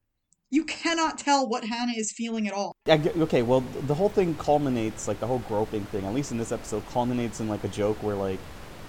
you 0.51 0.65
cannot 0.65 1.19
tell 1.19 1.49
what 1.49 1.65
Hannah 1.65 1.93
is 1.97 2.13
feeling 2.13 2.47
at 2.47 2.55
all. 2.55 2.73
Okay, 2.89 3.43
well, 3.43 3.61
the 3.61 3.95
whole 3.95 4.09
thing 4.09 4.35
culminates, 4.35 5.09
like 5.09 5.21
the 5.21 5.27
whole 5.27 5.41
groping 5.41 5.85
thing, 5.87 6.05
at 6.05 6.15
least 6.15 6.33
in 6.33 6.39
this 6.39 6.53
episode, 6.53 6.87
culminates 6.89 7.41
in 7.41 7.49
like 7.49 7.65
a 7.65 7.69
joke 7.69 8.03
where 8.03 8.15
like 8.15 8.39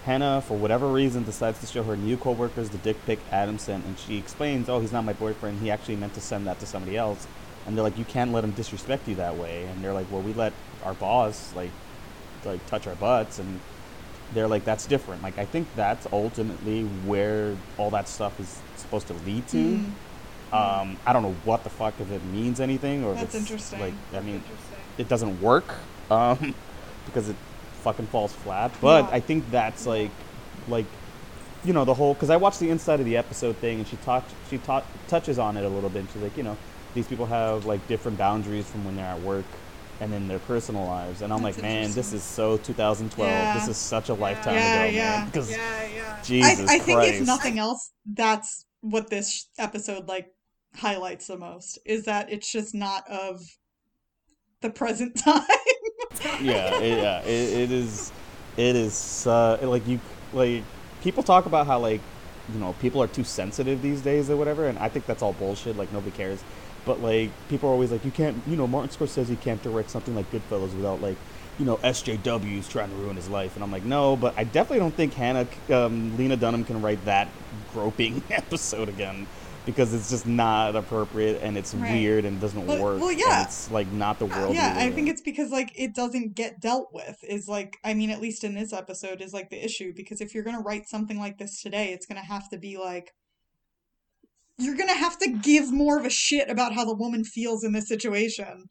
Hannah, 0.06 0.42
for 0.42 0.58
whatever 0.58 0.88
reason, 0.88 1.24
decides 1.24 1.60
to 1.60 1.66
show 1.66 1.84
her 1.84 1.98
new 1.98 2.16
coworkers 2.16 2.70
the 2.70 2.78
dick 2.78 3.04
pic 3.06 3.20
Adam 3.32 3.58
sent, 3.58 3.86
and 3.86 3.98
she 4.00 4.18
explains, 4.18 4.70
"Oh, 4.70 4.80
he's 4.80 4.92
not 4.92 5.04
my 5.04 5.14
boyfriend. 5.14 5.60
He 5.60 5.70
actually 5.70 5.98
meant 5.98 6.14
to 6.14 6.22
send 6.22 6.48
that 6.48 6.60
to 6.60 6.66
somebody 6.66 6.96
else." 6.96 7.28
And 7.66 7.76
they're 7.76 7.84
like, 7.84 7.98
"You 7.98 8.06
can't 8.06 8.32
let 8.32 8.44
him 8.44 8.52
disrespect 8.52 9.08
you 9.08 9.16
that 9.16 9.36
way." 9.36 9.66
And 9.66 9.84
they're 9.84 9.94
like, 9.94 10.10
"Well, 10.12 10.22
we 10.22 10.34
let 10.34 10.54
our 10.84 10.94
boss 10.94 11.54
like 11.56 11.72
like 12.46 12.66
touch 12.68 12.88
our 12.88 12.96
butts," 12.96 13.40
and 13.40 13.60
they're 14.34 14.48
like, 14.48 14.66
"That's 14.66 14.86
different." 14.86 15.24
Like, 15.24 15.38
I 15.38 15.46
think 15.46 15.68
that's 15.76 16.08
ultimately 16.12 16.84
where 16.84 17.56
all 17.78 17.90
that 17.92 18.08
stuff 18.08 18.40
is 18.40 18.60
supposed 18.76 19.08
to 19.08 19.14
lead 19.26 19.48
to. 19.50 19.58
Mm. 19.58 19.92
Um, 20.54 20.98
I 21.06 21.12
don't 21.12 21.24
know 21.24 21.36
what 21.44 21.64
the 21.66 21.70
fuck 21.70 21.94
if 22.00 22.10
it 22.12 22.24
means 22.24 22.62
anything 22.62 23.04
or 23.04 23.12
if 23.12 23.20
That's 23.20 23.36
it's 23.36 23.44
interesting. 23.44 23.82
like 23.82 23.94
I 24.14 24.22
mean 24.22 24.42
it 24.98 25.10
doesn't 25.10 25.42
work 25.42 25.66
um, 26.10 26.56
because 27.06 27.28
it 27.28 27.36
fucking 27.84 28.08
falls 28.08 28.32
flat. 28.34 28.72
But 28.80 29.06
Yeah. 29.06 29.16
I 29.16 29.20
think 29.20 29.50
that's 29.52 29.86
like 29.86 30.12
like 30.70 30.86
you 31.66 31.74
know 31.74 31.84
the 31.84 31.94
whole 31.94 32.14
because 32.14 32.30
I 32.30 32.38
watched 32.38 32.62
the 32.62 32.70
inside 32.70 33.02
of 33.02 33.06
the 33.06 33.18
episode 33.18 33.58
thing 33.58 33.80
and 33.80 33.88
she 33.88 33.98
talked 33.98 34.32
she 34.50 34.58
ta- 34.58 34.86
touches 35.10 35.38
on 35.38 35.58
it 35.58 35.66
a 35.66 35.70
little 35.70 35.90
bit. 35.90 36.00
And 36.00 36.10
she's 36.14 36.22
like 36.22 36.38
you 36.38 36.44
know 36.44 36.56
these 36.94 37.08
people 37.08 37.26
have 37.26 37.66
like 37.66 37.86
different 37.90 38.18
boundaries 38.18 38.66
from 38.70 38.86
when 38.86 38.96
they're 38.96 39.06
at 39.06 39.20
work 39.22 39.46
and 40.00 40.14
in 40.14 40.28
their 40.28 40.40
personal 40.40 40.86
lives 40.86 41.22
and 41.22 41.34
I'm 41.34 41.42
That's 41.42 41.58
like 41.58 41.64
man 41.64 41.92
this 41.92 42.14
is 42.14 42.24
so 42.24 42.58
2012 42.58 43.30
Yeah. 43.30 43.54
this 43.56 43.68
is 43.68 43.78
such 43.78 44.10
a 44.10 44.14
lifetime 44.14 44.56
yeah, 44.56 44.84
ago 44.84 44.96
yeah, 44.96 45.10
man 45.18 45.26
because 45.26 45.52
yeah, 45.52 45.88
yeah. 45.88 46.20
Jesus 46.24 46.70
I, 46.70 46.76
I 46.76 46.80
think 46.80 47.04
if 47.04 47.26
nothing 47.26 47.58
else, 47.60 47.92
that's 48.06 48.66
what 48.82 49.10
this 49.10 49.48
episode 49.58 50.08
like 50.08 50.32
highlights 50.76 51.28
the 51.28 51.38
most 51.38 51.80
is 51.86 52.06
that 52.06 52.32
it's 52.32 52.52
just 52.52 52.76
not 52.76 53.08
of 53.10 53.42
the 54.62 54.70
present 54.70 55.18
time. 55.24 55.44
yeah, 56.42 56.80
it, 56.80 56.98
yeah, 56.98 57.22
it, 57.22 57.60
it 57.60 57.72
is. 57.72 58.12
It 58.56 58.76
is 58.76 59.28
uh, 59.28 59.60
like 59.62 59.88
you 59.88 60.00
like 60.34 60.64
people 61.02 61.22
talk 61.24 61.46
about 61.46 61.68
how 61.68 61.80
like 61.80 62.02
you 62.52 62.60
know 62.60 62.74
people 62.82 63.02
are 63.04 63.08
too 63.08 63.24
sensitive 63.24 63.82
these 63.82 64.02
days 64.02 64.30
or 64.30 64.36
whatever, 64.36 64.68
and 64.68 64.80
I 64.80 64.90
think 64.90 65.06
that's 65.06 65.22
all 65.22 65.34
bullshit. 65.34 65.78
Like 65.78 65.92
nobody 65.94 66.12
cares. 66.12 66.44
But 66.88 67.02
like 67.02 67.30
people 67.50 67.70
are 67.70 67.74
always 67.74 67.92
like, 67.92 68.04
you 68.06 68.12
can't, 68.12 68.42
you 68.48 68.56
know, 68.56 68.66
Martin 68.66 68.90
Scorsese 68.90 69.40
can't 69.42 69.62
direct 69.62 69.92
something 69.92 70.16
like 70.16 70.32
Goodfellas 70.32 70.76
without 70.76 71.02
like, 71.02 71.18
you 71.60 71.66
know, 71.66 71.78
SJWs 71.78 72.70
trying 72.70 72.90
to 72.90 72.96
ruin 72.96 73.16
his 73.16 73.30
life. 73.30 73.56
And 73.56 73.64
I'm 73.64 73.72
like, 73.72 73.84
no, 73.84 74.16
but 74.16 74.34
I 74.38 74.44
definitely 74.46 74.80
don't 74.80 74.94
think 74.96 75.14
Hannah, 75.14 75.48
um, 75.72 76.18
Lena 76.18 76.38
Dunham 76.38 76.64
can 76.64 76.82
write 76.82 77.04
that 77.06 77.28
groping 77.74 78.24
episode 78.32 78.90
again 78.90 79.28
because 79.66 79.94
it's 79.94 80.10
just 80.10 80.26
not 80.26 80.78
appropriate 80.78 81.42
and 81.44 81.58
it's 81.58 81.74
Right. 81.74 81.92
weird 81.92 82.24
and 82.24 82.40
doesn't 82.40 82.66
Well- 82.66 82.82
work. 82.82 83.02
well, 83.02 83.10
and 83.10 83.20
yeah. 83.20 83.44
it's 83.44 83.70
like 83.70 83.92
not 83.92 84.18
the 84.18 84.26
world. 84.28 84.56
yeah, 84.56 84.74
I 84.78 84.92
think 84.92 85.10
it's 85.10 85.20
because 85.20 85.52
like 85.52 85.72
it 85.76 85.94
doesn't 85.94 86.36
get 86.36 86.62
dealt 86.62 86.88
with 86.94 87.18
is 87.28 87.50
like 87.50 87.76
I 87.84 87.94
mean 87.94 88.10
at 88.10 88.22
least 88.22 88.46
in 88.46 88.56
this 88.56 88.72
episode 88.72 89.20
is 89.22 89.34
like 89.34 89.50
the 89.50 89.62
issue 89.62 89.92
because 89.94 90.22
if 90.22 90.34
you're 90.34 90.46
going 90.46 90.56
to 90.56 90.64
write 90.64 90.88
something 90.88 91.20
like 91.20 91.38
this 91.38 91.62
today, 91.62 91.92
it's 91.92 92.06
going 92.06 92.22
to 92.22 92.26
have 92.26 92.48
to 92.52 92.58
be 92.58 92.78
like 92.78 93.12
you're 94.58 94.76
going 94.76 94.90
to 94.90 94.96
have 94.96 95.18
to 95.20 95.30
give 95.30 95.72
more 95.72 95.98
of 95.98 96.06
a 96.06 96.10
shit 96.10 96.50
about 96.50 96.74
how 96.74 96.86
the 96.86 96.96
woman 96.96 97.24
feels 97.24 97.64
in 97.64 97.74
this 97.74 97.88
situation. 97.88 98.70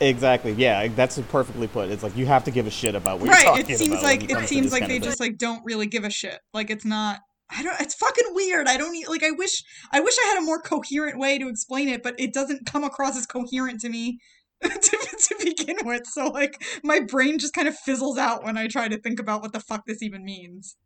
Exactly. 0.00 0.52
Yeah, 0.52 0.88
that's 0.88 1.18
perfectly 1.30 1.66
put. 1.66 1.90
It's 1.90 2.02
like 2.02 2.16
you 2.16 2.26
have 2.26 2.44
to 2.44 2.50
give 2.50 2.66
a 2.66 2.70
shit 2.70 2.94
about 2.94 3.20
what 3.20 3.28
right 3.28 3.44
you're 3.44 3.52
talking 3.56 3.74
it 3.74 3.78
seems 3.78 3.92
about 3.92 4.02
like 4.02 4.22
it 4.24 4.30
it 4.30 4.34
comes 4.34 4.48
to 4.48 4.54
seems 4.54 4.72
like 4.72 4.86
they 4.86 4.96
of 4.96 5.02
thing. 5.02 5.10
just 5.10 5.20
like 5.20 5.38
don't 5.38 5.64
really 5.64 5.86
give 5.86 6.04
a 6.04 6.10
shit 6.10 6.38
like 6.52 6.70
it's 6.70 6.84
not 6.84 7.20
i 7.50 7.62
don't 7.62 7.80
it's 7.80 7.94
fucking 7.94 8.26
weird 8.32 8.66
i 8.66 8.76
don't 8.76 8.94
like 9.08 9.22
i 9.22 9.30
wish 9.30 9.62
i 9.92 10.00
wish 10.00 10.14
i 10.24 10.28
had 10.28 10.38
a 10.38 10.44
more 10.44 10.60
coherent 10.60 11.18
way 11.18 11.38
to 11.38 11.48
explain 11.48 11.88
it 11.88 12.02
but 12.02 12.14
it 12.18 12.32
doesn't 12.32 12.66
come 12.66 12.84
across 12.84 13.16
as 13.16 13.26
coherent 13.26 13.80
to 13.80 13.88
me 13.88 14.18
to, 14.62 14.70
to 14.70 15.34
begin 15.42 15.76
with 15.84 16.06
so 16.06 16.26
like 16.26 16.62
my 16.82 17.00
brain 17.00 17.38
just 17.38 17.54
kind 17.54 17.68
of 17.68 17.76
fizzles 17.76 18.18
out 18.18 18.44
when 18.44 18.58
i 18.58 18.66
try 18.66 18.88
to 18.88 18.98
think 18.98 19.18
about 19.18 19.40
what 19.40 19.52
the 19.52 19.60
fuck 19.60 19.84
this 19.86 20.02
even 20.02 20.24
means 20.24 20.76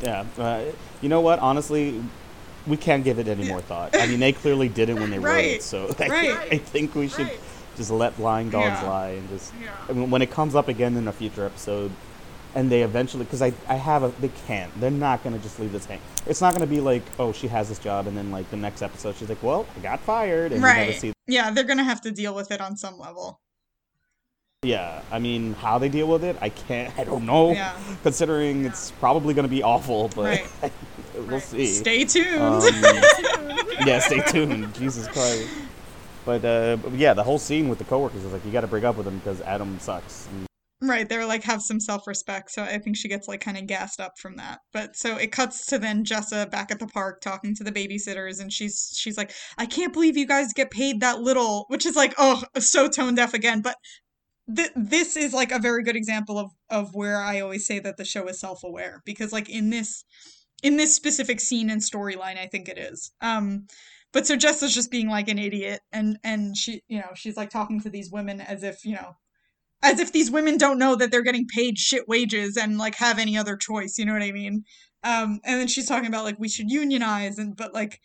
yeah. 0.00 0.24
Uh, 0.38 0.64
you 1.00 1.08
know 1.08 1.20
what? 1.20 1.38
Honestly, 1.38 2.02
we 2.66 2.76
can't 2.76 3.02
give 3.04 3.18
it 3.18 3.28
any 3.28 3.46
more 3.48 3.60
thought. 3.60 3.96
I 3.96 4.06
mean, 4.06 4.20
they 4.20 4.32
clearly 4.32 4.68
didn't 4.68 5.00
when 5.00 5.10
they 5.10 5.18
wrote 5.18 5.44
it, 5.44 5.62
so 5.62 5.94
I, 5.98 6.08
Right. 6.08 6.52
I 6.52 6.58
think 6.58 6.94
we 6.94 7.08
should 7.08 7.30
just 7.76 7.90
let 7.90 8.16
blind 8.16 8.52
dogs 8.52 8.80
Yeah. 8.82 8.88
lie 8.88 9.08
and 9.10 9.28
just. 9.28 9.52
I 9.88 9.92
mean, 9.92 10.10
when 10.10 10.22
it 10.22 10.30
comes 10.30 10.54
up 10.54 10.68
again 10.68 10.96
in 10.96 11.08
a 11.08 11.12
future 11.12 11.44
episode, 11.46 11.90
and 12.54 12.70
they 12.70 12.82
eventually, 12.82 13.24
because 13.24 13.40
I, 13.40 13.52
I 13.66 13.76
have 13.76 14.02
a, 14.02 14.08
they 14.20 14.30
can't. 14.46 14.70
They're 14.78 14.90
not 14.90 15.24
gonna 15.24 15.38
just 15.38 15.58
leave 15.58 15.72
this 15.72 15.86
hang. 15.86 16.00
It's 16.26 16.40
not 16.42 16.52
gonna 16.52 16.66
be 16.66 16.80
like, 16.80 17.02
oh, 17.18 17.32
she 17.32 17.48
has 17.48 17.68
this 17.68 17.78
job, 17.78 18.06
and 18.06 18.16
then 18.16 18.30
like 18.30 18.50
the 18.50 18.56
next 18.58 18.82
episode, 18.82 19.16
she's 19.16 19.28
like, 19.30 19.42
well, 19.42 19.66
I 19.76 19.80
got 19.80 20.00
fired, 20.00 20.52
and 20.52 20.62
right 20.62 20.94
see 20.94 21.12
yeah 21.28 21.50
they're 21.52 21.62
gonna 21.64 21.84
have 21.84 22.00
to 22.00 22.10
deal 22.10 22.34
with 22.34 22.50
it 22.50 22.60
on 22.60 22.76
some 22.76 22.98
level 22.98 23.40
Yeah, 24.64 25.00
I 25.10 25.18
mean, 25.18 25.54
how 25.54 25.78
they 25.78 25.88
deal 25.88 26.06
with 26.08 26.22
it, 26.24 26.36
I 26.40 26.48
can't. 26.50 26.96
I 26.98 27.04
don't 27.04 27.26
know. 27.26 27.52
Yeah. 27.52 27.76
Considering 28.04 28.64
it's 28.64 28.92
probably 28.92 29.34
going 29.34 29.42
to 29.42 29.50
be 29.50 29.62
awful, 29.62 30.08
but 30.14 30.22
Right. 30.24 30.46
we'll 31.14 31.40
see. 31.40 31.66
Stay 31.66 32.04
tuned. 32.04 32.40
Um, 32.40 32.62
yeah, 33.86 33.98
stay 34.00 34.20
tuned. 34.20 34.74
Jesus 34.74 35.08
Christ. 35.08 35.48
But 36.24 36.44
uh, 36.44 36.76
yeah, 36.92 37.14
the 37.14 37.24
whole 37.24 37.38
scene 37.38 37.68
with 37.68 37.78
the 37.78 37.84
coworkers 37.84 38.24
is 38.24 38.32
like 38.32 38.44
you 38.44 38.52
got 38.52 38.60
to 38.60 38.66
break 38.66 38.84
up 38.84 38.96
with 38.96 39.06
him 39.06 39.18
because 39.18 39.40
Adam 39.42 39.78
sucks. 39.80 40.28
And 40.28 40.46
Right, 40.84 41.08
they're 41.08 41.26
like 41.26 41.44
have 41.44 41.62
some 41.62 41.78
self-respect, 41.78 42.50
so 42.50 42.64
I 42.64 42.78
think 42.78 42.96
she 42.96 43.06
gets 43.06 43.28
like 43.28 43.40
kind 43.40 43.56
of 43.56 43.68
gassed 43.68 44.00
up 44.00 44.14
from 44.18 44.34
that. 44.36 44.58
But 44.72 44.96
so 44.96 45.16
it 45.16 45.30
cuts 45.30 45.64
to 45.66 45.78
then 45.78 46.04
Jessa 46.04 46.50
back 46.50 46.72
at 46.72 46.80
the 46.80 46.88
park 46.88 47.20
talking 47.20 47.54
to 47.54 47.62
the 47.62 47.70
babysitters, 47.70 48.40
and 48.40 48.52
she's 48.52 48.92
she's 48.96 49.16
like, 49.16 49.30
"I 49.56 49.66
can't 49.66 49.92
believe 49.92 50.16
you 50.16 50.26
guys 50.26 50.52
get 50.52 50.72
paid 50.72 51.00
that 51.00 51.20
little," 51.20 51.66
which 51.68 51.86
is 51.86 51.94
like, 51.94 52.14
oh, 52.18 52.42
so 52.58 52.88
tone 52.88 53.14
deaf 53.14 53.32
again. 53.32 53.60
But 53.62 53.76
th- 54.54 54.72
this 54.74 55.16
is 55.16 55.32
like 55.32 55.52
a 55.52 55.60
very 55.60 55.84
good 55.84 55.94
example 55.94 56.36
of 56.36 56.50
of 56.68 56.96
where 56.96 57.22
I 57.22 57.38
always 57.38 57.64
say 57.64 57.78
that 57.78 57.96
the 57.96 58.04
show 58.04 58.26
is 58.26 58.40
self-aware 58.40 59.02
because 59.04 59.32
like 59.32 59.48
in 59.48 59.70
this 59.70 60.04
in 60.62 60.76
this 60.76 60.94
specific 60.94 61.40
scene 61.40 61.70
and 61.70 61.80
storyline, 61.80 62.38
I 62.38 62.46
think 62.46 62.68
it 62.68 62.78
is. 62.78 63.10
Um, 63.20 63.66
but 64.12 64.26
so 64.26 64.36
Jessa's 64.36 64.74
just 64.74 64.90
being 64.90 65.08
like 65.08 65.28
an 65.28 65.38
idiot, 65.38 65.80
and 65.92 66.18
and 66.22 66.56
she 66.56 66.82
you 66.88 66.98
know 66.98 67.10
she's 67.14 67.36
like 67.36 67.50
talking 67.50 67.80
to 67.80 67.90
these 67.90 68.10
women 68.10 68.40
as 68.40 68.62
if 68.62 68.84
you 68.84 68.94
know 68.94 69.16
as 69.82 69.98
if 69.98 70.12
these 70.12 70.30
women 70.30 70.56
don't 70.56 70.78
know 70.78 70.94
that 70.94 71.10
they're 71.10 71.22
getting 71.22 71.46
paid 71.46 71.76
shit 71.78 72.06
wages 72.08 72.56
and 72.56 72.78
like 72.78 72.94
have 72.94 73.18
any 73.18 73.36
other 73.36 73.56
choice 73.56 73.98
you 73.98 74.04
know 74.04 74.12
what 74.12 74.22
i 74.22 74.32
mean? 74.32 74.64
Um 75.02 75.40
and 75.44 75.60
then 75.60 75.66
she's 75.66 75.88
talking 75.88 76.08
about 76.08 76.24
like 76.24 76.38
we 76.38 76.48
should 76.48 76.70
unionize 76.70 77.38
and 77.38 77.56
but 77.56 77.74
like 77.74 78.00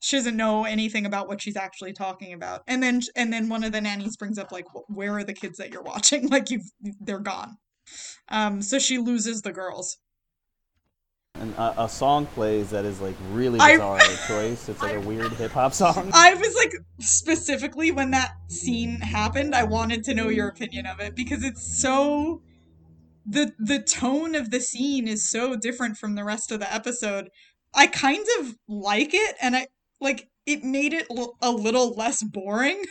she 0.00 0.16
doesn't 0.16 0.36
know 0.36 0.64
anything 0.64 1.06
about 1.06 1.28
what 1.28 1.40
she's 1.40 1.56
actually 1.56 1.92
talking 1.92 2.32
about. 2.32 2.62
And 2.66 2.82
then 2.82 3.00
and 3.16 3.32
then 3.32 3.48
one 3.48 3.64
of 3.64 3.72
the 3.72 3.80
nannies 3.80 4.16
brings 4.16 4.36
up 4.38 4.50
like 4.52 4.66
where 4.88 5.16
are 5.16 5.24
the 5.24 5.32
kids 5.32 5.58
that 5.58 5.72
you're 5.72 5.82
watching? 5.82 6.28
Like 6.32 6.50
you've 6.50 6.70
they're 7.00 7.20
gone. 7.20 7.56
Um 8.28 8.60
so 8.62 8.78
she 8.78 8.98
loses 8.98 9.42
the 9.42 9.52
girls 9.52 9.98
and 11.36 11.54
a, 11.54 11.84
a 11.84 11.88
song 11.88 12.26
plays 12.26 12.70
that 12.70 12.84
is 12.84 13.00
like 13.00 13.16
really 13.30 13.58
I- 13.60 13.72
bizarre 13.72 13.98
choice. 14.28 14.68
It's 14.68 14.82
like 14.82 14.96
a 14.96 15.00
weird 15.00 15.32
hip 15.32 15.52
hop 15.52 15.74
song. 15.74 16.10
I 16.12 16.34
was 16.34 16.54
like 16.54 16.72
specifically 17.00 17.90
when 17.90 18.10
that 18.12 18.32
scene 18.48 19.00
happened, 19.00 19.54
I 19.54 19.64
wanted 19.64 20.04
to 20.04 20.14
know 20.14 20.28
your 20.28 20.48
opinion 20.48 20.86
of 20.86 21.00
it 21.00 21.14
because 21.16 21.42
it's 21.42 21.80
so 21.80 22.42
the 23.26 23.52
the 23.58 23.80
tone 23.80 24.34
of 24.34 24.50
the 24.50 24.60
scene 24.60 25.08
is 25.08 25.28
so 25.28 25.56
different 25.56 25.96
from 25.96 26.14
the 26.14 26.24
rest 26.24 26.52
of 26.52 26.60
the 26.60 26.72
episode. 26.72 27.28
I 27.74 27.86
kind 27.86 28.24
of 28.40 28.54
like 28.68 29.10
it 29.14 29.36
and 29.40 29.56
I 29.56 29.68
like 30.00 30.28
it 30.46 30.62
made 30.64 30.92
it 30.92 31.06
l- 31.10 31.36
a 31.40 31.50
little 31.50 31.90
less 31.94 32.22
boring. 32.22 32.84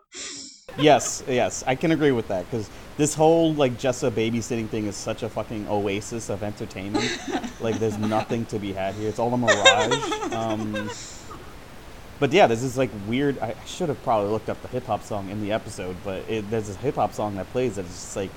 yes, 0.78 1.22
yes, 1.26 1.64
I 1.66 1.74
can 1.74 1.90
agree 1.90 2.12
with 2.12 2.28
that 2.28 2.44
because 2.50 2.70
this 2.96 3.14
whole 3.14 3.54
like 3.54 3.78
Jessa 3.78 4.10
babysitting 4.10 4.68
thing 4.68 4.86
is 4.86 4.96
such 4.96 5.22
a 5.22 5.28
fucking 5.28 5.66
oasis 5.68 6.28
of 6.28 6.42
entertainment. 6.42 7.10
like, 7.60 7.78
there's 7.78 7.98
nothing 7.98 8.44
to 8.46 8.58
be 8.58 8.72
had 8.72 8.94
here. 8.94 9.08
It's 9.08 9.18
all 9.18 9.32
a 9.32 9.38
mirage. 9.38 10.32
Um, 10.32 10.90
but 12.20 12.32
yeah, 12.32 12.46
this 12.46 12.62
is 12.62 12.78
like 12.78 12.90
weird. 13.08 13.38
I 13.40 13.54
should 13.66 13.88
have 13.88 14.02
probably 14.02 14.30
looked 14.30 14.48
up 14.48 14.60
the 14.62 14.68
hip 14.68 14.86
hop 14.86 15.02
song 15.02 15.28
in 15.30 15.40
the 15.40 15.52
episode, 15.52 15.96
but 16.04 16.28
it, 16.28 16.48
there's 16.50 16.68
this 16.68 16.76
hip 16.76 16.94
hop 16.96 17.12
song 17.12 17.36
that 17.36 17.50
plays 17.50 17.76
that 17.76 17.84
is 17.84 17.90
just 17.90 18.16
like 18.16 18.30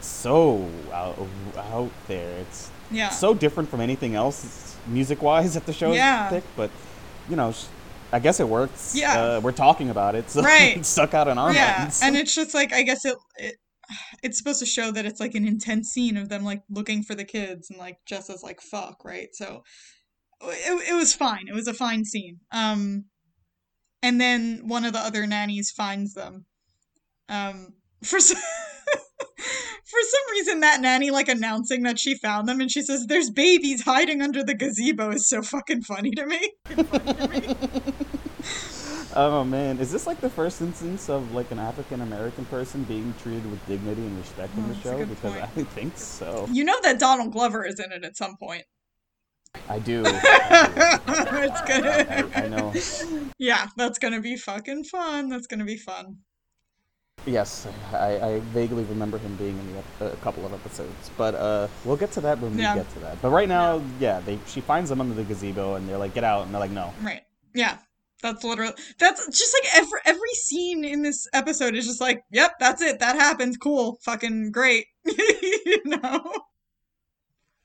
so 0.00 0.68
out, 0.92 1.18
out 1.56 1.90
there. 2.08 2.38
It's 2.38 2.70
yeah. 2.90 3.10
so 3.10 3.34
different 3.34 3.68
from 3.68 3.80
anything 3.80 4.14
else 4.14 4.76
music 4.86 5.20
wise 5.22 5.54
that 5.54 5.66
the 5.66 5.72
show 5.72 5.92
Yeah. 5.92 6.30
picked, 6.30 6.56
but 6.56 6.70
you 7.28 7.36
know, 7.36 7.52
sh- 7.52 7.66
I 8.12 8.18
guess 8.18 8.40
it 8.40 8.48
works. 8.48 8.94
Yeah. 8.96 9.36
uh, 9.36 9.40
we're 9.40 9.52
talking 9.52 9.90
about 9.90 10.14
it, 10.14 10.30
so 10.30 10.42
Right. 10.42 10.76
it's 10.78 10.88
stuck 10.88 11.12
out 11.14 11.28
in 11.28 11.36
our 11.38 11.52
yeah, 11.52 11.76
minds. 11.80 12.00
and 12.02 12.16
it's 12.16 12.34
just 12.34 12.54
like 12.54 12.72
I 12.72 12.82
guess 12.82 13.04
it, 13.04 13.16
it 13.36 13.56
it's 14.22 14.38
supposed 14.38 14.60
to 14.60 14.66
show 14.66 14.90
that 14.90 15.06
it's 15.06 15.20
like 15.20 15.34
an 15.34 15.46
intense 15.46 15.88
scene 15.88 16.16
of 16.16 16.28
them 16.28 16.44
like 16.44 16.62
looking 16.68 17.02
for 17.02 17.14
the 17.14 17.24
kids 17.24 17.70
and 17.70 17.78
like 17.78 17.98
Jessa's 18.06 18.42
like 18.42 18.60
fuck 18.60 19.04
right? 19.04 19.28
So 19.32 19.62
it, 20.42 20.90
it 20.90 20.94
was 20.94 21.14
fine. 21.14 21.48
It 21.48 21.54
was 21.54 21.68
a 21.68 21.74
fine 21.74 22.04
scene. 22.04 22.40
Um 22.52 23.06
and 24.02 24.20
then 24.20 24.62
one 24.64 24.84
of 24.84 24.92
the 24.92 24.98
other 24.98 25.26
nannies 25.26 25.70
finds 25.70 26.14
them. 26.14 26.46
Um 27.28 27.74
for 28.02 28.20
some 28.20 28.38
for 29.90 29.98
some 30.02 30.32
reason 30.32 30.60
that 30.60 30.80
nanny 30.80 31.10
like 31.10 31.28
announcing 31.28 31.82
that 31.82 31.98
she 31.98 32.14
found 32.14 32.48
them 32.48 32.60
and 32.60 32.70
she 32.70 32.82
says 32.82 33.06
there's 33.06 33.30
babies 33.30 33.82
hiding 33.82 34.22
under 34.22 34.44
the 34.44 34.54
gazebo 34.54 35.10
is 35.10 35.28
so 35.28 35.42
fucking 35.42 35.82
funny 35.82 36.12
to 36.12 36.26
me 36.26 36.52
oh 39.16 39.44
man, 39.44 39.78
is 39.78 39.90
this 39.92 40.06
like 40.06 40.20
the 40.20 40.30
first 40.30 40.60
instance 40.60 41.08
of 41.08 41.32
like 41.32 41.50
an 41.50 41.58
African 41.58 42.00
American 42.00 42.44
person 42.46 42.84
being 42.84 43.14
treated 43.22 43.48
with 43.50 43.64
dignity 43.66 44.02
and 44.02 44.18
respect 44.18 44.56
in 44.56 44.64
Oh, 44.64 44.68
the 44.68 44.80
show? 44.80 45.04
Because 45.04 45.32
point. 45.32 45.42
I 45.44 45.46
think 45.64 45.96
so. 45.96 46.46
you 46.50 46.64
know 46.64 46.78
that 46.82 46.98
Donald 46.98 47.32
Glover 47.32 47.64
is 47.64 47.78
in 47.80 47.92
it 47.92 48.04
at 48.04 48.16
some 48.16 48.36
point 48.36 48.64
I 49.68 49.78
do. 49.80 50.02
I, 50.06 51.48
it's 51.50 51.60
gonna 51.62 52.30
I, 52.36 52.44
I 52.44 52.48
know. 52.48 52.72
Yeah, 53.38 53.66
that's 53.76 53.98
gonna 53.98 54.20
be 54.20 54.36
fucking 54.36 54.84
fun. 54.84 55.28
That's 55.28 55.46
gonna 55.48 55.64
be 55.64 55.76
fun. 55.76 56.18
Yes, 57.26 57.66
I, 57.92 58.18
I 58.18 58.40
vaguely 58.54 58.84
remember 58.84 59.18
him 59.18 59.36
being 59.36 59.58
in 59.58 59.72
the, 59.74 59.78
ep- 60.06 60.14
a 60.14 60.16
couple 60.22 60.46
of 60.46 60.54
episodes, 60.54 61.10
but 61.18 61.34
uh, 61.34 61.68
we'll 61.84 61.96
get 61.98 62.10
to 62.12 62.20
that 62.22 62.38
when 62.40 62.56
Yeah. 62.58 62.74
we 62.74 62.80
get 62.80 62.90
to 62.94 62.98
that. 63.00 63.20
But 63.20 63.28
right 63.30 63.48
now, 63.48 63.82
yeah, 63.98 64.20
they 64.20 64.38
she 64.46 64.60
finds 64.62 64.88
them 64.88 65.00
under 65.02 65.14
the 65.14 65.24
gazebo, 65.24 65.74
and 65.74 65.86
they're 65.88 65.98
like, 65.98 66.14
"Get 66.14 66.24
out!" 66.24 66.44
and 66.46 66.54
they're 66.54 66.60
like, 66.60 66.70
"No." 66.70 66.94
Right. 67.02 67.22
Yeah. 67.54 67.76
That's 68.22 68.44
literally 68.44 68.74
that's 68.98 69.26
just 69.26 69.54
like 69.54 69.74
every 69.76 70.00
every 70.04 70.34
scene 70.34 70.84
in 70.84 71.02
this 71.02 71.26
episode 71.32 71.74
is 71.74 71.86
just 71.86 72.00
like, 72.00 72.22
yep, 72.30 72.52
that's 72.60 72.82
it. 72.82 72.98
That 73.00 73.16
happened. 73.16 73.60
Cool. 73.60 73.98
Fucking 74.04 74.52
great. 74.52 74.86
you 75.04 75.80
know? 75.86 76.22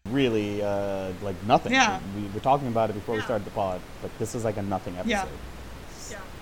Really, 0.09 0.61
uh, 0.61 1.11
like 1.23 1.35
nothing. 1.45 1.71
Yeah. 1.73 1.99
We 2.15 2.27
were 2.29 2.39
talking 2.39 2.67
about 2.67 2.89
it 2.89 2.93
before 2.93 3.15
we 3.15 3.21
started 3.21 3.43
the 3.43 3.51
pod, 3.51 3.81
but 4.01 4.11
this 4.19 4.35
is 4.35 4.43
like 4.45 4.57
a 4.57 4.61
nothing 4.61 4.95
episode. 4.97 5.09
Yeah. 5.09 5.25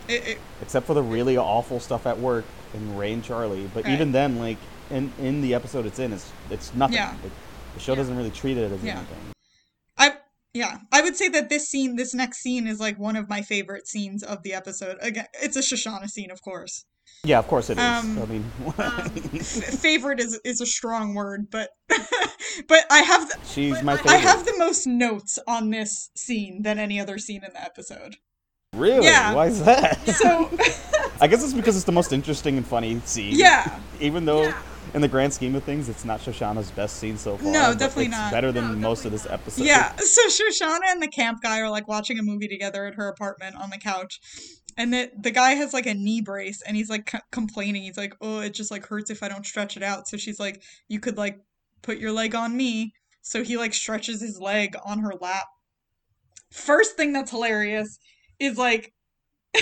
It, 0.09 0.27
it, 0.27 0.37
except 0.61 0.85
for 0.85 0.93
the 0.93 1.01
really 1.01 1.37
awful 1.37 1.79
stuff 1.79 2.05
at 2.05 2.19
work 2.19 2.43
and 2.73 2.99
Ray 2.99 3.13
and 3.13 3.23
Charlie. 3.23 3.69
But 3.73 3.85
Right. 3.85 3.93
even 3.93 4.11
then, 4.11 4.37
like 4.37 4.57
in 4.89 5.13
in 5.17 5.41
the 5.41 5.53
episode 5.53 5.85
it's 5.85 5.97
in, 5.97 6.11
it's 6.11 6.29
it's 6.49 6.73
nothing. 6.75 6.95
Yeah. 6.97 7.15
It, 7.23 7.31
the 7.73 7.79
show 7.79 7.95
doesn't 7.95 8.15
really 8.15 8.31
treat 8.31 8.57
it 8.57 8.69
as 8.71 8.83
Yeah. 8.83 8.97
anything. 8.97 9.32
I 10.55 10.59
yeah, 10.59 10.77
I 10.91 11.01
would 11.01 11.15
say 11.15 11.29
that 11.29 11.49
this 11.49 11.67
scene, 11.67 11.95
this 11.95 12.13
next 12.13 12.39
scene, 12.39 12.67
is 12.67 12.79
like 12.79 12.99
one 12.99 13.15
of 13.15 13.29
my 13.29 13.41
favorite 13.41 13.87
scenes 13.87 14.23
of 14.23 14.43
the 14.43 14.53
episode. 14.53 14.97
Again, 15.01 15.25
it's 15.41 15.55
a 15.55 15.61
Shoshana 15.61 16.07
scene, 16.07 16.31
of 16.31 16.41
course. 16.41 16.85
Yeah, 17.23 17.39
of 17.39 17.47
course 17.47 17.69
it 17.69 17.77
is. 17.77 17.83
Um, 17.83 18.21
I 18.21 18.25
mean, 18.25 18.51
F- 18.77 19.79
favorite 19.79 20.19
is 20.19 20.39
is 20.43 20.61
a 20.61 20.65
strong 20.65 21.15
word, 21.15 21.47
but 21.49 21.69
but 22.67 22.85
I 22.91 22.99
have 22.99 23.29
the, 23.29 23.37
she's 23.45 23.81
my 23.81 23.99
I 24.05 24.17
have 24.17 24.45
the 24.45 24.55
most 24.57 24.85
notes 24.85 25.39
on 25.47 25.69
this 25.69 26.09
scene 26.15 26.63
than 26.63 26.79
any 26.79 26.99
other 26.99 27.17
scene 27.17 27.43
in 27.43 27.53
the 27.53 27.63
episode. 27.63 28.17
really? 28.75 29.05
Yeah. 29.05 29.33
Why 29.33 29.47
is 29.47 29.63
that? 29.63 30.05
So 30.07 30.49
I 31.21 31.27
guess 31.27 31.43
it's 31.43 31.53
because 31.53 31.75
it's 31.75 31.85
the 31.85 31.91
most 31.91 32.11
interesting 32.11 32.57
and 32.57 32.67
funny 32.67 32.99
scene. 33.05 33.35
yeah, 33.37 33.79
Even 34.01 34.25
though, 34.25 34.53
in 34.93 35.01
the 35.01 35.07
grand 35.07 35.33
scheme 35.33 35.55
of 35.55 35.63
things, 35.63 35.89
it's 35.89 36.05
not 36.05 36.19
Shoshana's 36.19 36.71
best 36.71 36.97
scene 36.97 37.17
so 37.17 37.37
far. 37.37 37.51
No, 37.51 37.73
definitely 37.73 38.05
it's 38.05 38.11
not. 38.11 38.31
Better 38.31 38.51
than 38.51 38.79
most 38.79 39.05
of 39.05 39.11
this 39.11 39.25
episode. 39.25 39.65
yeah. 39.65 39.95
So 39.95 40.27
Shoshana 40.27 40.79
and 40.87 41.01
the 41.01 41.07
camp 41.07 41.41
guy 41.41 41.59
are 41.59 41.69
like 41.69 41.87
watching 41.87 42.19
a 42.19 42.23
movie 42.23 42.47
together 42.47 42.85
at 42.85 42.95
her 42.95 43.07
apartment 43.07 43.55
on 43.55 43.69
the 43.69 43.77
couch. 43.77 44.19
And 44.77 44.91
the, 44.93 45.11
the 45.19 45.31
guy 45.31 45.51
has 45.51 45.73
like 45.73 45.85
a 45.85 45.93
knee 45.93 46.21
brace 46.21 46.61
and 46.63 46.75
he's 46.75 46.89
like 46.89 47.09
c- 47.09 47.19
complaining. 47.31 47.83
He's 47.83 47.97
like, 47.97 48.15
oh, 48.21 48.39
it 48.39 48.53
just 48.53 48.71
like 48.71 48.85
hurts 48.87 49.09
if 49.11 49.21
I 49.21 49.29
don't 49.29 49.45
stretch 49.45 49.77
it 49.77 49.83
out. 49.83 50.07
So 50.07 50.17
she's 50.17 50.39
like, 50.39 50.63
you 50.87 50.99
could 50.99 51.17
like 51.17 51.39
put 51.81 51.97
your 51.99 52.11
leg 52.11 52.33
on 52.33 52.55
me. 52.57 52.93
So 53.21 53.43
he 53.43 53.57
like 53.57 53.73
stretches 53.73 54.21
his 54.21 54.39
leg 54.39 54.75
on 54.83 54.99
her 54.99 55.13
lap. 55.21 55.45
First 56.51 56.97
thing 56.97 57.13
that's 57.13 57.31
hilarious 57.31 57.99
is 58.39 58.57
like, 58.57 58.92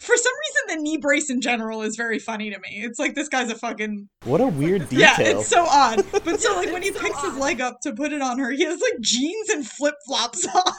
for 0.00 0.16
some 0.16 0.32
reason, 0.40 0.76
the 0.76 0.82
knee 0.82 0.96
brace 0.96 1.30
in 1.30 1.40
general 1.40 1.82
is 1.82 1.96
very 1.96 2.18
funny 2.18 2.50
to 2.50 2.58
me. 2.58 2.82
It's 2.84 2.98
like 2.98 3.14
this 3.14 3.28
guy's 3.28 3.50
a 3.50 3.54
fucking 3.54 4.08
What 4.24 4.40
a 4.40 4.46
weird 4.46 4.88
detail. 4.88 5.00
yeah, 5.00 5.20
it's 5.20 5.48
so 5.48 5.64
odd. 5.66 6.04
But 6.24 6.40
so 6.40 6.54
like 6.56 6.68
when 6.72 6.82
he 6.82 6.90
picks 6.90 7.22
his 7.22 7.36
leg 7.36 7.60
up 7.60 7.78
to 7.82 7.92
put 7.92 8.12
it 8.12 8.22
on 8.22 8.38
her, 8.38 8.50
he 8.50 8.64
has 8.64 8.80
like 8.80 9.00
jeans 9.00 9.48
and 9.50 9.66
flip 9.66 9.94
flops 10.06 10.46
on. 10.54 10.72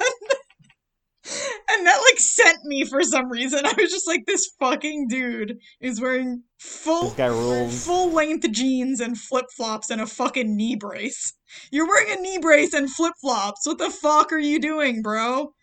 and 1.69 1.87
that 1.87 2.03
like 2.11 2.19
sent 2.19 2.65
me 2.65 2.83
for 2.83 3.01
some 3.01 3.29
reason. 3.31 3.65
I 3.65 3.73
was 3.77 3.89
just 3.91 4.07
like, 4.07 4.25
this 4.27 4.49
fucking 4.59 5.07
dude 5.07 5.57
is 5.79 6.01
wearing 6.01 6.43
full 6.59 7.03
this 7.03 7.13
guy 7.13 7.27
rules. 7.27 7.85
full 7.85 8.11
length 8.11 8.51
jeans 8.51 8.99
and 8.99 9.17
flip 9.17 9.45
flops 9.55 9.89
and 9.89 10.01
a 10.01 10.05
fucking 10.05 10.55
knee 10.57 10.75
brace. 10.75 11.33
You're 11.71 11.87
wearing 11.87 12.17
a 12.17 12.21
knee 12.21 12.39
brace 12.39 12.73
and 12.73 12.89
flip 12.89 13.13
flops. 13.21 13.65
What 13.65 13.77
the 13.77 13.89
fuck 13.89 14.33
are 14.33 14.39
you 14.39 14.59
doing, 14.59 15.01
bro? 15.01 15.53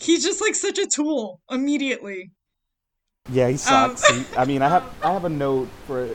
He's 0.00 0.22
just 0.24 0.40
like 0.40 0.54
such 0.54 0.78
a 0.78 0.86
tool 0.86 1.40
immediately. 1.50 2.32
Yeah, 3.30 3.46
he 3.48 3.54
Um, 3.54 3.58
sucks. 3.58 4.08
He- 4.08 4.36
I 4.36 4.44
mean, 4.44 4.62
I 4.62 4.68
have 4.68 4.84
I 5.02 5.12
have 5.12 5.24
a 5.24 5.28
note 5.28 5.68
for 5.86 6.08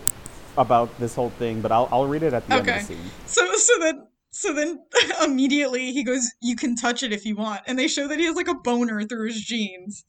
about 0.57 0.97
this 0.99 1.15
whole 1.15 1.29
thing, 1.31 1.61
but 1.61 1.71
I'll 1.71 1.88
I'll 1.91 2.07
read 2.07 2.23
it 2.23 2.33
at 2.33 2.47
the 2.47 2.53
end 2.55 2.67
of 2.67 2.75
the 2.75 2.81
scene. 2.81 3.11
So 3.25 3.55
so 3.55 3.79
then 3.79 4.07
so 4.31 4.53
then 4.53 4.79
immediately 5.23 5.91
he 5.91 6.03
goes, 6.03 6.31
"You 6.41 6.55
can 6.55 6.75
touch 6.75 7.03
it 7.03 7.13
if 7.13 7.25
you 7.25 7.36
want," 7.36 7.61
and 7.67 7.77
they 7.77 7.88
show 7.88 8.07
that 8.07 8.19
he 8.19 8.25
has 8.25 8.36
like 8.36 8.47
a 8.47 8.55
boner 8.55 9.03
through 9.03 9.27
his 9.27 9.41
jeans. 9.41 10.03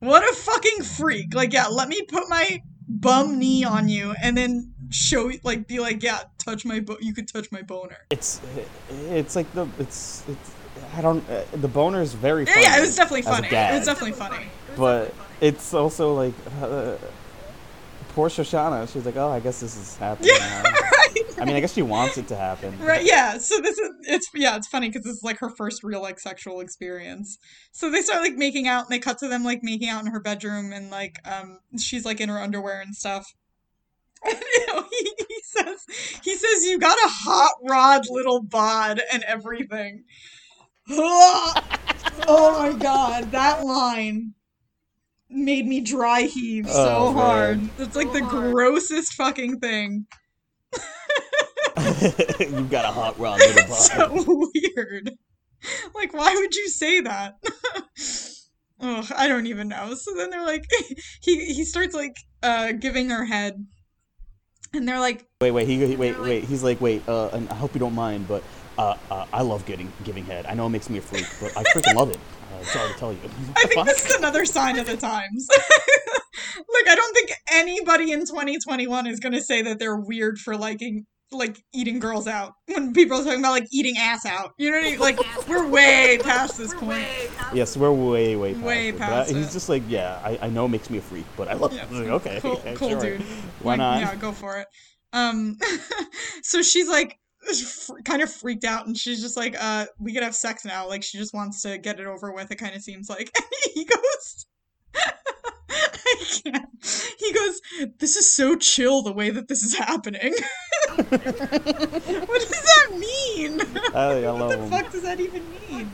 What 0.00 0.22
a 0.22 0.34
fucking 0.34 0.82
freak! 0.82 1.34
Like, 1.34 1.52
yeah, 1.52 1.68
let 1.68 1.88
me 1.88 2.02
put 2.02 2.28
my 2.28 2.60
bum 2.88 3.38
knee 3.38 3.64
on 3.64 3.88
you, 3.88 4.14
and 4.22 4.36
then 4.36 4.74
show 4.90 5.30
like 5.44 5.66
be 5.66 5.78
like 5.80 6.02
yeah 6.02 6.24
touch 6.38 6.64
my 6.64 6.78
bo- 6.80 6.98
you 7.00 7.14
could 7.14 7.26
touch 7.26 7.50
my 7.50 7.62
boner 7.62 7.96
It's 8.10 8.38
it's 9.08 9.34
like 9.34 9.50
the 9.54 9.66
it's 9.78 10.22
it's 10.28 10.50
I 10.94 11.02
don't 11.02 11.28
uh, 11.28 11.44
the 11.52 11.68
boner 11.68 12.02
is 12.02 12.14
very 12.14 12.44
yeah, 12.44 12.52
funny. 12.52 12.64
yeah 12.66 12.78
it 12.78 12.80
was 12.80 12.96
definitely 12.96 13.22
funny 13.22 13.48
it 13.48 13.78
was 13.78 13.86
definitely 13.86 14.12
funny 14.12 14.46
but 14.76 15.14
it's 15.40 15.74
also 15.74 16.14
like 16.14 16.34
uh, 16.62 16.96
poor 18.14 18.28
Shoshana. 18.28 18.90
She's 18.90 19.04
like, 19.04 19.16
oh, 19.16 19.28
I 19.28 19.40
guess 19.40 19.60
this 19.60 19.76
is 19.76 19.96
happening. 19.96 20.30
yeah 20.34 20.62
right 20.62 21.14
I 21.38 21.44
mean, 21.44 21.56
I 21.56 21.60
guess 21.60 21.74
she 21.74 21.82
wants 21.82 22.16
it 22.16 22.28
to 22.28 22.36
happen. 22.36 22.78
right 22.80 23.04
yeah 23.04 23.38
so 23.38 23.60
this 23.60 23.76
is 23.78 23.90
it's 24.02 24.28
yeah 24.34 24.56
it's 24.56 24.68
funny 24.68 24.88
because 24.88 25.04
this 25.04 25.16
is 25.16 25.22
like 25.22 25.38
her 25.38 25.50
first 25.50 25.82
real 25.82 26.00
like 26.00 26.18
sexual 26.20 26.60
experience 26.60 27.38
so 27.72 27.90
they 27.90 28.00
start 28.00 28.22
like 28.22 28.34
making 28.34 28.66
out 28.66 28.84
and 28.84 28.90
they 28.90 28.98
cut 28.98 29.18
to 29.18 29.28
them 29.28 29.44
like 29.44 29.62
making 29.62 29.88
out 29.88 30.04
in 30.04 30.10
her 30.10 30.20
bedroom 30.20 30.72
and 30.72 30.90
like 30.90 31.18
um 31.24 31.58
she's 31.78 32.04
like 32.04 32.20
in 32.20 32.28
her 32.28 32.38
underwear 32.38 32.80
and 32.80 32.94
stuff 32.94 33.26
and 34.24 34.40
you 34.40 34.66
know, 34.68 34.84
he, 34.90 35.12
he 35.28 35.40
says 35.42 35.84
he 36.22 36.34
says 36.34 36.64
you 36.64 36.78
got 36.78 36.96
a 36.96 37.08
hot 37.08 37.52
rod 37.68 38.02
little 38.08 38.42
bod 38.42 39.00
and 39.12 39.22
everything 39.24 40.04
oh 40.90 42.58
my 42.58 42.78
god 42.78 43.30
that 43.32 43.64
line 43.64 44.34
made 45.30 45.66
me 45.66 45.80
dry 45.80 46.22
heave 46.22 46.66
so 46.68 47.06
Oh, 47.08 47.12
hard 47.14 47.60
it's 47.78 47.96
like 47.96 48.12
the 48.12 48.20
grossest 48.20 49.14
fucking 49.14 49.60
thing 49.60 50.06
You've 52.40 52.70
got 52.70 52.84
a 52.84 52.88
hot 52.92 53.18
rod, 53.18 53.40
little 53.40 53.62
It's 53.62 53.68
boy. 53.68 54.04
so 54.24 54.50
weird. 54.54 55.10
Like, 55.94 56.14
why 56.14 56.34
would 56.34 56.54
you 56.54 56.68
say 56.68 57.00
that? 57.00 57.34
Ugh, 58.80 59.12
I 59.16 59.26
don't 59.28 59.46
even 59.46 59.68
know. 59.68 59.94
So 59.94 60.14
then 60.14 60.30
they're 60.30 60.44
like, 60.44 60.64
he 61.20 61.52
he 61.52 61.64
starts 61.64 61.94
like 61.94 62.16
uh 62.42 62.72
giving 62.72 63.10
her 63.10 63.24
head, 63.24 63.66
and 64.72 64.86
they're 64.88 65.00
like, 65.00 65.26
Wait, 65.40 65.50
wait, 65.50 65.66
he, 65.66 65.84
he- 65.86 65.96
wait, 65.96 66.18
wait. 66.20 66.44
He's 66.44 66.62
like, 66.62 66.80
wait. 66.80 67.06
Uh, 67.08 67.28
and 67.32 67.48
I 67.50 67.54
hope 67.54 67.74
you 67.74 67.80
don't 67.80 67.94
mind, 67.94 68.28
but 68.28 68.42
uh, 68.78 68.96
uh, 69.10 69.26
I 69.32 69.42
love 69.42 69.66
getting 69.66 69.92
giving 70.04 70.24
head. 70.24 70.46
I 70.46 70.54
know 70.54 70.66
it 70.66 70.70
makes 70.70 70.90
me 70.90 70.98
a 70.98 71.02
freak, 71.02 71.26
but 71.40 71.56
I 71.56 71.62
freaking 71.72 71.94
love 71.94 72.10
it. 72.10 72.18
Uh, 72.52 72.64
sorry 72.64 72.92
to 72.92 72.98
tell 72.98 73.12
you. 73.12 73.18
I 73.56 73.62
think 73.62 73.74
fuck? 73.74 73.86
this 73.86 74.08
is 74.08 74.16
another 74.16 74.44
sign 74.44 74.78
of 74.78 74.86
the 74.86 74.96
times. 74.96 75.48
like, 76.56 76.88
I 76.88 76.94
don't 76.94 77.14
think 77.14 77.32
anybody 77.52 78.12
in 78.12 78.20
2021 78.20 79.06
is 79.06 79.20
gonna 79.20 79.40
say 79.40 79.62
that 79.62 79.78
they're 79.78 79.98
weird 79.98 80.38
for 80.38 80.56
liking 80.56 81.06
like 81.32 81.58
eating 81.72 81.98
girls 81.98 82.28
out 82.28 82.52
when 82.66 82.92
people 82.92 83.18
are 83.18 83.24
talking 83.24 83.40
about 83.40 83.50
like 83.52 83.66
eating 83.72 83.96
ass 83.98 84.24
out. 84.24 84.52
You 84.56 84.70
know 84.70 84.76
what 84.76 84.86
I 84.86 84.90
mean? 84.90 85.00
Like, 85.00 85.18
we're 85.48 85.66
way 85.68 86.18
past 86.22 86.56
this 86.58 86.72
point. 86.74 87.06
Yes, 87.52 87.76
we're 87.76 87.92
way, 87.92 88.36
way 88.36 88.52
past 88.54 88.64
Way 88.64 88.88
it. 88.88 88.92
But 88.92 88.98
past 88.98 89.30
he's 89.32 89.52
just 89.52 89.68
like, 89.68 89.82
yeah, 89.88 90.20
I, 90.24 90.38
I 90.42 90.48
know 90.50 90.66
it 90.66 90.68
makes 90.68 90.90
me 90.90 90.98
a 90.98 91.02
freak, 91.02 91.24
but 91.36 91.48
I 91.48 91.54
love 91.54 91.72
Yeah. 91.72 91.84
it. 91.84 91.92
Like, 91.92 92.08
okay, 92.08 92.38
cool, 92.40 92.62
yeah, 92.64 92.74
cool 92.74 92.90
sure. 92.90 93.00
dude. 93.00 93.20
Why 93.62 93.72
Like, 93.72 93.78
not? 93.78 94.00
Yeah, 94.00 94.14
go 94.16 94.32
for 94.32 94.58
it. 94.58 94.66
Um, 95.12 95.56
so 96.42 96.62
she's 96.62 96.88
like 96.88 97.10
fr- 97.10 97.16
kind 98.04 98.22
of 98.22 98.32
freaked 98.32 98.64
out, 98.64 98.86
and 98.86 98.96
she's 98.96 99.20
just 99.20 99.36
like, 99.36 99.54
"Uh, 99.58 99.86
we 99.98 100.12
could 100.12 100.22
have 100.22 100.34
sex 100.34 100.64
now." 100.64 100.88
Like 100.88 101.02
she 101.02 101.18
just 101.18 101.34
wants 101.34 101.62
to 101.62 101.78
get 101.78 102.00
it 102.00 102.06
over 102.06 102.32
with. 102.32 102.50
It 102.50 102.56
kind 102.56 102.74
of 102.74 102.82
seems 102.82 103.08
like. 103.08 103.30
And 103.44 103.72
he 103.74 103.84
goes. 103.84 104.46
I 106.06 106.40
can't. 106.44 106.68
He 107.18 107.32
goes, 107.32 107.60
This 107.98 108.16
is 108.16 108.30
so 108.30 108.56
chill 108.56 109.02
the 109.02 109.12
way 109.12 109.30
that 109.30 109.48
this 109.48 109.62
is 109.62 109.74
happening. 109.76 110.32
what 110.96 111.10
does 111.10 112.62
that 112.62 112.90
mean? 112.96 113.60
I, 113.94 114.24
I 114.24 114.32
what 114.32 114.50
the 114.50 114.58
him. 114.58 114.70
fuck 114.70 114.92
does 114.92 115.02
that 115.02 115.20
even 115.20 115.42
mean? 115.68 115.90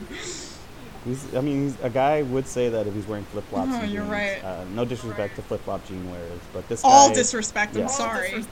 He's, 1.05 1.35
I 1.35 1.41
mean, 1.41 1.63
he's, 1.63 1.77
a 1.81 1.89
guy 1.89 2.21
would 2.21 2.47
say 2.47 2.69
that 2.69 2.85
if 2.85 2.93
he's 2.93 3.07
wearing 3.07 3.23
flip 3.25 3.43
flops. 3.45 3.71
Oh, 3.73 3.83
you're 3.83 4.03
right. 4.03 4.43
Uh, 4.43 4.63
no 4.75 4.85
disrespect 4.85 5.35
to 5.37 5.41
flip 5.41 5.61
flop 5.61 5.85
jean 5.87 6.11
wearers, 6.11 6.41
but 6.53 6.67
this 6.69 6.81
All 6.83 7.09
guy, 7.09 7.15
disrespect, 7.15 7.75
I'm 7.75 7.81
yeah. 7.81 7.87
sorry. 7.87 8.45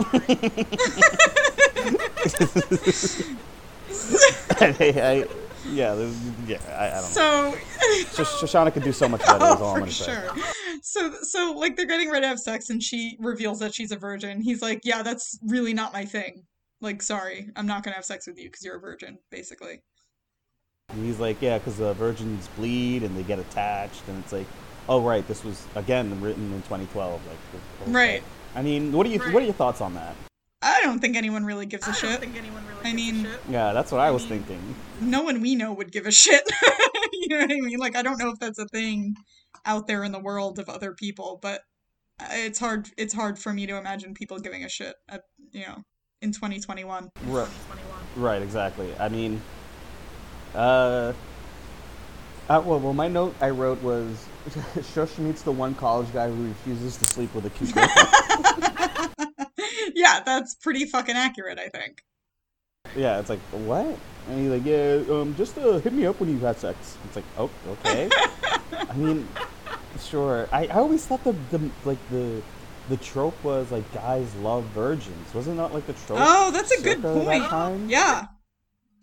I, 0.00 0.46
I, 4.60 5.26
yeah, 5.68 5.94
yeah, 6.46 6.58
I, 6.76 6.88
I 6.88 7.00
don't 7.00 7.14
know. 7.14 7.54
So 7.54 7.54
Sh- 8.24 8.44
Shoshana 8.44 8.72
could 8.72 8.82
do 8.82 8.92
so 8.92 9.08
much 9.08 9.20
better. 9.20 9.38
Oh, 9.40 9.54
is 9.54 9.60
all 9.60 9.68
I'm 9.68 9.74
for 9.74 9.80
gonna 9.80 9.92
say. 9.92 10.12
sure. 10.12 10.44
So, 10.82 11.12
so 11.22 11.52
like 11.52 11.76
they're 11.76 11.86
getting 11.86 12.10
ready 12.10 12.22
to 12.22 12.28
have 12.28 12.38
sex, 12.38 12.70
and 12.70 12.82
she 12.82 13.16
reveals 13.20 13.58
that 13.60 13.74
she's 13.74 13.92
a 13.92 13.96
virgin. 13.96 14.40
He's 14.40 14.62
like, 14.62 14.80
"Yeah, 14.84 15.02
that's 15.02 15.38
really 15.42 15.74
not 15.74 15.92
my 15.92 16.04
thing. 16.04 16.44
Like, 16.80 17.02
sorry, 17.02 17.48
I'm 17.56 17.66
not 17.66 17.82
gonna 17.82 17.96
have 17.96 18.04
sex 18.04 18.26
with 18.26 18.38
you 18.38 18.48
because 18.48 18.64
you're 18.64 18.76
a 18.76 18.80
virgin." 18.80 19.18
Basically, 19.30 19.82
And 20.92 21.04
he's 21.04 21.18
like, 21.18 21.40
yeah, 21.40 21.58
because 21.58 21.80
uh, 21.80 21.94
virgins 21.94 22.48
bleed 22.56 23.02
and 23.02 23.16
they 23.16 23.22
get 23.22 23.38
attached, 23.38 24.02
and 24.08 24.18
it's 24.22 24.32
like, 24.32 24.46
oh 24.88 25.02
right, 25.02 25.26
this 25.28 25.44
was 25.44 25.64
again 25.74 26.20
written 26.20 26.52
in 26.52 26.62
2012. 26.62 27.20
Like, 27.26 27.36
okay. 27.82 27.92
Right. 27.92 28.22
I 28.54 28.62
mean, 28.62 28.92
what 28.92 29.06
do 29.06 29.12
you 29.12 29.20
what 29.20 29.42
are 29.42 29.46
your 29.46 29.54
thoughts 29.54 29.80
on 29.80 29.94
that? 29.94 30.16
I 30.62 30.82
don't 30.82 30.98
think 30.98 31.16
anyone 31.16 31.44
really 31.44 31.64
gives 31.64 31.88
a 31.88 31.94
shit. 31.94 32.22
I 32.84 32.92
mean, 32.92 33.26
Yeah, 33.48 33.72
that's 33.72 33.90
what 33.92 34.00
I 34.00 34.10
was 34.10 34.26
thinking. 34.26 34.60
no 35.00 35.22
one 35.22 35.40
we 35.40 35.54
know 35.54 35.72
would 35.72 35.90
give 35.90 36.06
a 36.06 36.10
shit. 36.10 36.42
you 37.12 37.28
know 37.28 37.38
what 37.38 37.52
I 37.52 37.60
mean? 37.60 37.78
Like, 37.78 37.96
I 37.96 38.02
don't 38.02 38.18
know 38.18 38.30
if 38.30 38.38
that's 38.38 38.58
a 38.58 38.66
thing 38.66 39.14
out 39.64 39.86
there 39.86 40.04
in 40.04 40.12
the 40.12 40.18
world 40.18 40.58
of 40.58 40.68
other 40.68 40.92
people, 40.92 41.38
but 41.40 41.62
it's 42.30 42.58
hard. 42.58 42.90
It's 42.98 43.14
hard 43.14 43.38
for 43.38 43.54
me 43.54 43.66
to 43.66 43.76
imagine 43.78 44.12
people 44.12 44.38
giving 44.38 44.64
a 44.64 44.68
shit. 44.68 44.94
At, 45.08 45.22
you 45.52 45.62
know, 45.62 45.78
in 46.20 46.32
2021. 46.32 47.08
Right. 47.26 47.48
Right, 48.16 48.42
exactly. 48.42 48.92
I 48.98 49.08
mean, 49.08 49.40
uh, 50.54 51.12
uh 52.48 52.62
well, 52.64 52.80
well, 52.80 52.92
my 52.92 53.08
note 53.08 53.34
I 53.40 53.50
wrote 53.50 53.82
was 53.82 54.26
Shush 54.94 55.18
meets 55.18 55.42
the 55.42 55.52
one 55.52 55.74
college 55.74 56.12
guy 56.12 56.28
who 56.28 56.48
refuses 56.48 56.96
to 56.98 57.04
sleep 57.04 57.34
with 57.34 57.46
a 57.46 57.50
cute 57.50 57.74
girl. 57.74 57.86
yeah, 59.94 60.20
that's 60.20 60.54
pretty 60.54 60.86
fucking 60.86 61.16
accurate, 61.16 61.58
I 61.58 61.68
think. 61.68 62.02
yeah, 62.96 63.18
it's 63.18 63.28
like 63.28 63.40
what? 63.50 63.98
And 64.28 64.40
he's 64.40 64.50
like, 64.50 64.64
yeah, 64.64 65.02
um, 65.14 65.34
just 65.36 65.58
uh, 65.58 65.78
hit 65.78 65.92
me 65.92 66.06
up 66.06 66.20
when 66.20 66.30
you've 66.30 66.42
had 66.42 66.58
sex. 66.58 66.96
It's 67.04 67.16
like, 67.16 67.24
oh, 67.36 67.50
okay. 67.68 68.08
I 68.72 68.94
mean, 68.94 69.26
sure. 70.00 70.48
I, 70.52 70.66
I 70.66 70.74
always 70.74 71.04
thought 71.06 71.24
the, 71.24 71.32
the 71.50 71.70
like 71.84 71.98
the 72.10 72.42
the 72.88 72.96
trope 72.96 73.42
was 73.44 73.70
like 73.70 73.90
guys 73.92 74.34
love 74.36 74.64
virgins. 74.66 75.34
Wasn't 75.34 75.56
that 75.56 75.72
like 75.72 75.86
the 75.86 75.92
trope? 75.92 76.18
Oh, 76.20 76.50
that's 76.50 76.72
a 76.72 76.82
good 76.82 77.02
that 77.02 77.24
point. 77.24 77.44
time? 77.44 77.88
Yeah. 77.88 78.26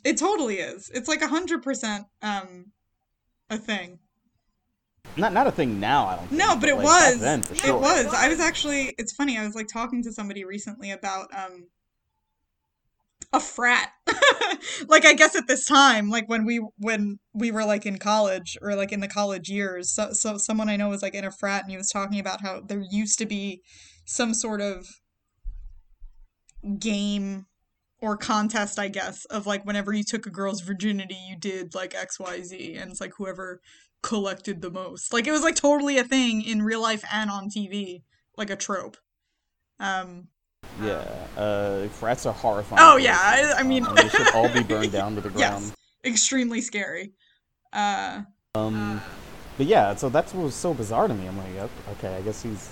It 0.08 0.18
totally 0.18 0.60
is. 0.60 0.90
It's 0.94 1.10
like 1.10 1.22
a 1.22 1.28
hundred 1.28 1.64
percent 1.64 2.06
um 2.22 2.72
a 3.50 3.58
thing. 3.58 4.00
Not 5.18 5.34
not 5.34 5.48
a 5.48 5.52
thing 5.52 5.82
now. 5.82 6.08
I 6.08 6.16
don't. 6.16 6.28
Think, 6.28 6.40
No, 6.40 6.56
but 6.56 6.70
it 6.70 6.76
like, 6.76 6.86
was. 6.86 7.20
then, 7.20 7.42
for 7.42 7.54
It 7.54 7.60
sure. 7.60 7.78
was. 7.78 8.06
I 8.14 8.30
was 8.30 8.40
actually 8.40 8.96
it's 8.98 9.12
funny, 9.12 9.38
I 9.38 9.46
was 9.46 9.54
like 9.54 9.68
talking 9.68 10.02
to 10.04 10.14
somebody 10.14 10.46
recently 10.46 10.92
about 10.92 11.28
um 11.38 11.68
a 13.34 13.42
frat. 13.42 13.90
like 14.88 15.06
I 15.06 15.14
guess 15.14 15.36
at 15.36 15.48
this 15.48 15.66
time, 15.66 16.10
like 16.10 16.30
when 16.30 16.46
we 16.46 16.66
when 16.78 17.20
we 17.34 17.52
were 17.52 17.66
like 17.66 17.86
in 17.86 17.98
college 17.98 18.58
or 18.62 18.76
like 18.76 18.94
in 18.94 19.02
the 19.02 19.10
college 19.10 19.50
years, 19.50 19.94
so 19.94 20.14
so 20.14 20.38
someone 20.38 20.70
I 20.70 20.78
know 20.78 20.88
was 20.88 21.02
like 21.02 21.16
in 21.16 21.26
a 21.26 21.32
frat 21.32 21.64
and 21.64 21.72
he 21.72 21.76
was 21.76 21.90
talking 21.90 22.20
about 22.20 22.40
how 22.42 22.62
there 22.62 22.82
used 22.90 23.20
to 23.20 23.26
be 23.26 23.62
some 24.06 24.34
sort 24.34 24.62
of 24.62 24.88
game 26.80 27.47
or 28.00 28.16
contest, 28.18 28.78
I 28.80 28.88
guess, 28.90 29.26
of 29.26 29.48
like 29.48 29.66
whenever 29.66 29.94
you 29.94 30.04
took 30.04 30.26
a 30.26 30.30
girl's 30.30 30.62
virginity, 30.62 31.18
you 31.28 31.36
did 31.36 31.74
like 31.76 31.94
XYZ 31.94 32.82
and 32.82 32.92
it's 32.92 33.02
like 33.02 33.14
whoever 33.18 33.62
collected 34.04 34.62
the 34.62 34.70
most. 34.70 35.12
Like 35.14 35.26
it 35.28 35.32
was 35.32 35.42
like 35.42 35.56
totally 35.56 35.98
a 35.98 36.04
thing 36.04 36.42
in 36.44 36.62
real 36.62 36.82
life 36.82 37.04
and 37.12 37.30
on 37.32 37.50
TV, 37.50 38.04
like 38.38 38.50
a 38.50 38.56
trope. 38.56 38.98
Um 39.80 40.28
Yeah, 40.82 41.04
uh, 41.38 41.88
frats 41.90 42.26
are 42.26 42.34
horrifying. 42.34 42.82
Oh, 42.84 42.98
yeah, 42.98 43.18
I- 43.20 43.54
I 43.58 43.62
Um, 43.62 43.68
mean- 43.68 43.86
and 43.86 43.98
they 43.98 44.10
should 44.10 44.30
all 44.36 44.50
be 44.50 44.62
burned 44.72 44.92
down 44.92 45.16
to 45.16 45.22
the 45.22 45.30
ground. 45.30 45.66
yes, 45.66 45.74
extremely 46.04 46.62
scary. 46.62 47.14
Uh 47.74 48.22
Um, 48.56 49.02
but 49.58 49.66
yeah, 49.66 49.96
so 49.96 50.10
that's 50.10 50.34
what 50.34 50.44
was 50.46 50.56
so 50.56 50.74
bizarre 50.74 51.08
to 51.08 51.14
me. 51.14 51.28
I'm 51.28 51.38
like, 51.38 51.70
okay, 51.98 52.16
I 52.16 52.22
guess 52.22 52.42
he's. 52.44 52.70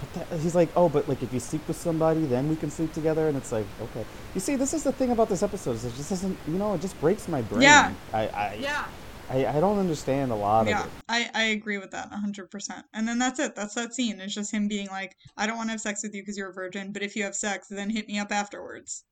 But 0.00 0.28
that, 0.28 0.40
he's 0.40 0.54
like, 0.54 0.68
oh, 0.76 0.88
but 0.88 1.08
like 1.08 1.22
if 1.22 1.32
you 1.32 1.40
sleep 1.40 1.66
with 1.68 1.76
somebody, 1.76 2.24
then 2.26 2.48
we 2.48 2.56
can 2.56 2.70
sleep 2.70 2.92
together, 2.92 3.28
and 3.28 3.36
it's 3.36 3.52
like, 3.52 3.66
okay. 3.80 4.04
You 4.34 4.40
see, 4.40 4.56
this 4.56 4.74
is 4.74 4.82
the 4.82 4.92
thing 4.92 5.10
about 5.10 5.28
this 5.28 5.42
episode. 5.42 5.76
Is 5.76 5.84
it 5.84 5.94
just 5.94 6.10
doesn't, 6.10 6.36
you 6.46 6.54
know, 6.54 6.74
it 6.74 6.80
just 6.80 6.98
breaks 7.00 7.28
my 7.28 7.42
brain. 7.42 7.62
Yeah. 7.62 7.92
I, 8.12 8.26
I, 8.28 8.54
Yeah. 8.60 8.86
I, 9.30 9.46
I 9.46 9.60
don't 9.60 9.78
understand 9.78 10.32
a 10.32 10.34
lot 10.34 10.66
yeah, 10.66 10.80
of 10.80 10.86
it. 10.86 10.92
I, 11.08 11.30
I 11.34 11.42
agree 11.44 11.78
with 11.78 11.92
that 11.92 12.10
100%. 12.12 12.82
And 12.92 13.08
then 13.08 13.18
that's 13.18 13.40
it. 13.40 13.54
That's 13.54 13.74
that 13.74 13.94
scene. 13.94 14.20
It's 14.20 14.34
just 14.34 14.52
him 14.52 14.68
being 14.68 14.88
like, 14.88 15.16
I 15.36 15.46
don't 15.46 15.56
want 15.56 15.68
to 15.68 15.72
have 15.72 15.80
sex 15.80 16.02
with 16.02 16.14
you 16.14 16.20
because 16.20 16.36
you're 16.36 16.50
a 16.50 16.52
virgin, 16.52 16.92
but 16.92 17.02
if 17.02 17.16
you 17.16 17.24
have 17.24 17.34
sex, 17.34 17.68
then 17.68 17.88
hit 17.88 18.06
me 18.06 18.18
up 18.18 18.30
afterwards. 18.30 19.04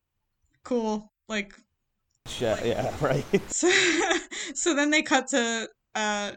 Cool. 0.64 1.10
Like, 1.30 1.54
Yeah, 2.38 2.62
yeah, 2.62 2.94
right. 3.00 3.24
so, 3.50 3.72
so 4.54 4.74
then 4.74 4.90
they 4.90 5.02
cut 5.02 5.28
to 5.28 5.68
uh 5.94 6.32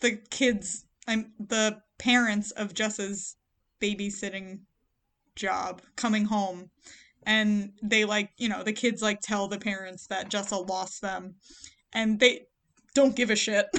the 0.00 0.12
kids 0.30 0.86
i'm 1.06 1.32
the 1.38 1.78
parents 1.98 2.50
of 2.52 2.74
jess's 2.74 3.36
babysitting 3.80 4.60
job 5.36 5.82
coming 5.96 6.24
home 6.24 6.70
and 7.24 7.72
they 7.82 8.04
like 8.04 8.30
you 8.38 8.48
know 8.48 8.62
the 8.62 8.72
kids 8.72 9.02
like 9.02 9.20
tell 9.20 9.48
the 9.48 9.58
parents 9.58 10.06
that 10.08 10.30
jessa 10.30 10.68
lost 10.68 11.00
them 11.02 11.34
and 11.92 12.18
they 12.20 12.42
don't 12.94 13.14
give 13.16 13.30
a 13.30 13.36
shit 13.36 13.66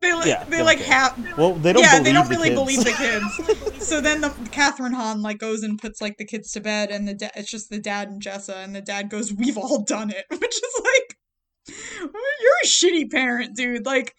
they 0.00 0.08
they 0.08 0.12
like 0.14 0.26
Yeah, 0.26 0.44
they 0.44 0.62
like 0.62 0.78
care. 0.78 0.86
have 0.94 1.38
Well, 1.38 1.54
they 1.54 1.72
don't 1.72 1.82
yeah, 1.82 1.90
believe 2.00 2.04
they 2.04 2.12
don't 2.12 2.28
the 2.28 2.34
really 2.36 2.48
kids. 2.50 2.60
believe 2.60 2.84
the 2.84 3.64
kids. 3.78 3.88
so 3.88 4.00
then 4.00 4.20
the 4.20 4.28
Kathryn 4.28 4.92
Hahn 4.94 5.22
like 5.22 5.38
goes 5.38 5.62
and 5.62 5.78
puts 5.78 6.00
like 6.00 6.16
the 6.18 6.24
kids 6.24 6.50
to 6.52 6.60
bed, 6.60 6.90
and 6.90 7.06
the 7.06 7.14
da- 7.14 7.30
it's 7.36 7.50
just 7.50 7.70
the 7.70 7.78
dad 7.78 8.08
and 8.08 8.20
Jessa, 8.22 8.56
and 8.64 8.74
the 8.74 8.80
dad 8.80 9.08
goes, 9.10 9.32
"We've 9.32 9.56
all 9.58 9.82
done 9.84 10.10
it," 10.10 10.24
which 10.30 10.56
is 10.56 10.80
like, 10.82 11.16
you're 12.00 12.62
a 12.64 12.66
shitty 12.66 13.10
parent, 13.10 13.56
dude. 13.56 13.86
Like, 13.86 14.14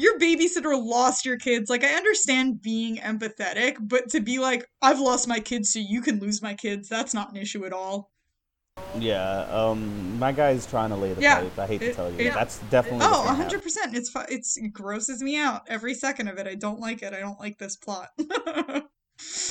your 0.00 0.18
babysitter 0.18 0.74
lost 0.82 1.24
your 1.24 1.36
kids. 1.36 1.68
Like, 1.70 1.84
I 1.84 1.92
understand 1.94 2.62
being 2.62 2.96
empathetic, 2.96 3.76
but 3.80 4.08
to 4.10 4.20
be 4.20 4.38
like, 4.38 4.66
I've 4.82 5.00
lost 5.00 5.28
my 5.28 5.40
kids, 5.40 5.72
so 5.72 5.78
you 5.78 6.00
can 6.00 6.18
lose 6.20 6.40
my 6.42 6.54
kids, 6.54 6.88
that's 6.88 7.14
not 7.14 7.30
an 7.30 7.36
issue 7.36 7.64
at 7.66 7.72
all. 7.72 8.10
Yeah, 8.98 9.40
um, 9.50 10.18
my 10.18 10.32
guy's 10.32 10.66
trying 10.66 10.88
to 10.90 10.96
lay 10.96 11.12
the 11.12 11.20
Yeah, 11.20 11.40
pipe. 11.42 11.58
I 11.58 11.66
hate 11.66 11.80
to 11.80 11.92
tell 11.94 12.10
you, 12.10 12.18
it- 12.18 12.34
that's 12.34 12.58
definitely. 12.70 13.00
Oh, 13.08 13.22
hundred 13.26 13.62
percent. 13.62 13.94
It's 13.94 14.08
fu- 14.08 14.24
it's 14.28 14.56
it 14.56 14.72
grosses 14.72 15.22
me 15.22 15.36
out 15.38 15.62
every 15.68 15.92
second 15.92 16.28
of 16.28 16.38
it. 16.38 16.46
I 16.46 16.54
don't 16.54 16.80
like 16.80 17.02
it. 17.02 17.12
I 17.12 17.20
don't 17.20 17.38
like 17.38 17.58
this 17.58 17.76
plot. 17.76 18.08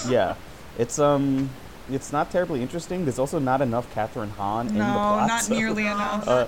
Yeah, 0.08 0.34
it's 0.80 0.98
um, 0.98 1.48
it's 1.92 2.12
not 2.12 2.32
terribly 2.32 2.62
interesting. 2.64 3.06
There's 3.06 3.20
also 3.20 3.38
not 3.38 3.62
enough 3.62 3.94
Kathryn 3.94 4.32
Hahn 4.32 4.68
in 4.68 4.74
the 4.74 4.84
plot. 4.84 5.28
no, 5.28 5.28
not 5.28 5.42
so- 5.44 5.54
nearly 5.54 5.86
enough. 5.96 6.28
Uh, 6.28 6.48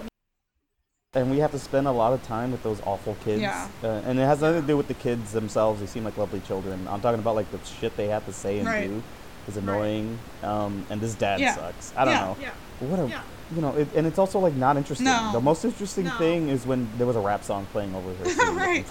and 1.13 1.29
we 1.29 1.39
have 1.39 1.51
to 1.51 1.59
spend 1.59 1.87
a 1.87 1.91
lot 1.91 2.13
of 2.13 2.23
time 2.23 2.51
with 2.53 2.63
those 2.63 2.79
awful 2.85 3.17
kids. 3.25 3.41
Yeah. 3.41 3.67
Uh, 3.83 4.01
and 4.05 4.17
it 4.17 4.21
has 4.23 4.39
nothing 4.39 4.61
to 4.61 4.67
do 4.67 4.77
with 4.77 4.87
the 4.87 4.93
kids 4.93 5.33
themselves. 5.33 5.81
They 5.81 5.85
seem 5.85 6.05
like 6.05 6.17
lovely 6.17 6.39
children. 6.41 6.87
I'm 6.87 7.01
talking 7.01 7.19
about 7.19 7.35
like 7.35 7.51
the 7.51 7.59
shit 7.65 7.95
they 7.97 8.07
have 8.07 8.25
to 8.27 8.33
say 8.33 8.59
and 8.59 8.67
Right. 8.67 8.87
do 8.87 9.03
is 9.47 9.57
annoying. 9.57 10.17
Um, 10.41 10.85
and 10.89 11.01
this 11.01 11.13
dad 11.15 11.41
Yeah. 11.41 11.55
sucks. 11.55 11.91
I 11.97 12.05
don't 12.05 12.13
Yeah. 12.13 12.19
know. 12.25 12.37
Yeah. 12.39 12.51
What 12.87 12.99
a, 13.01 13.07
Yeah. 13.09 13.21
you 13.53 13.61
know, 13.61 13.75
it, 13.75 13.89
and 13.93 14.07
it's 14.07 14.17
also 14.17 14.39
like 14.39 14.53
not 14.55 14.77
interesting. 14.77 15.03
No. 15.05 15.31
The 15.33 15.41
most 15.41 15.65
interesting 15.65 16.05
No. 16.05 16.17
thing 16.17 16.47
is 16.47 16.65
when 16.65 16.87
there 16.97 17.07
was 17.07 17.17
a 17.17 17.21
rap 17.21 17.43
song 17.43 17.67
playing 17.73 17.93
over 17.93 18.13
her. 18.13 18.25
scene. 18.29 18.55
right 18.55 18.85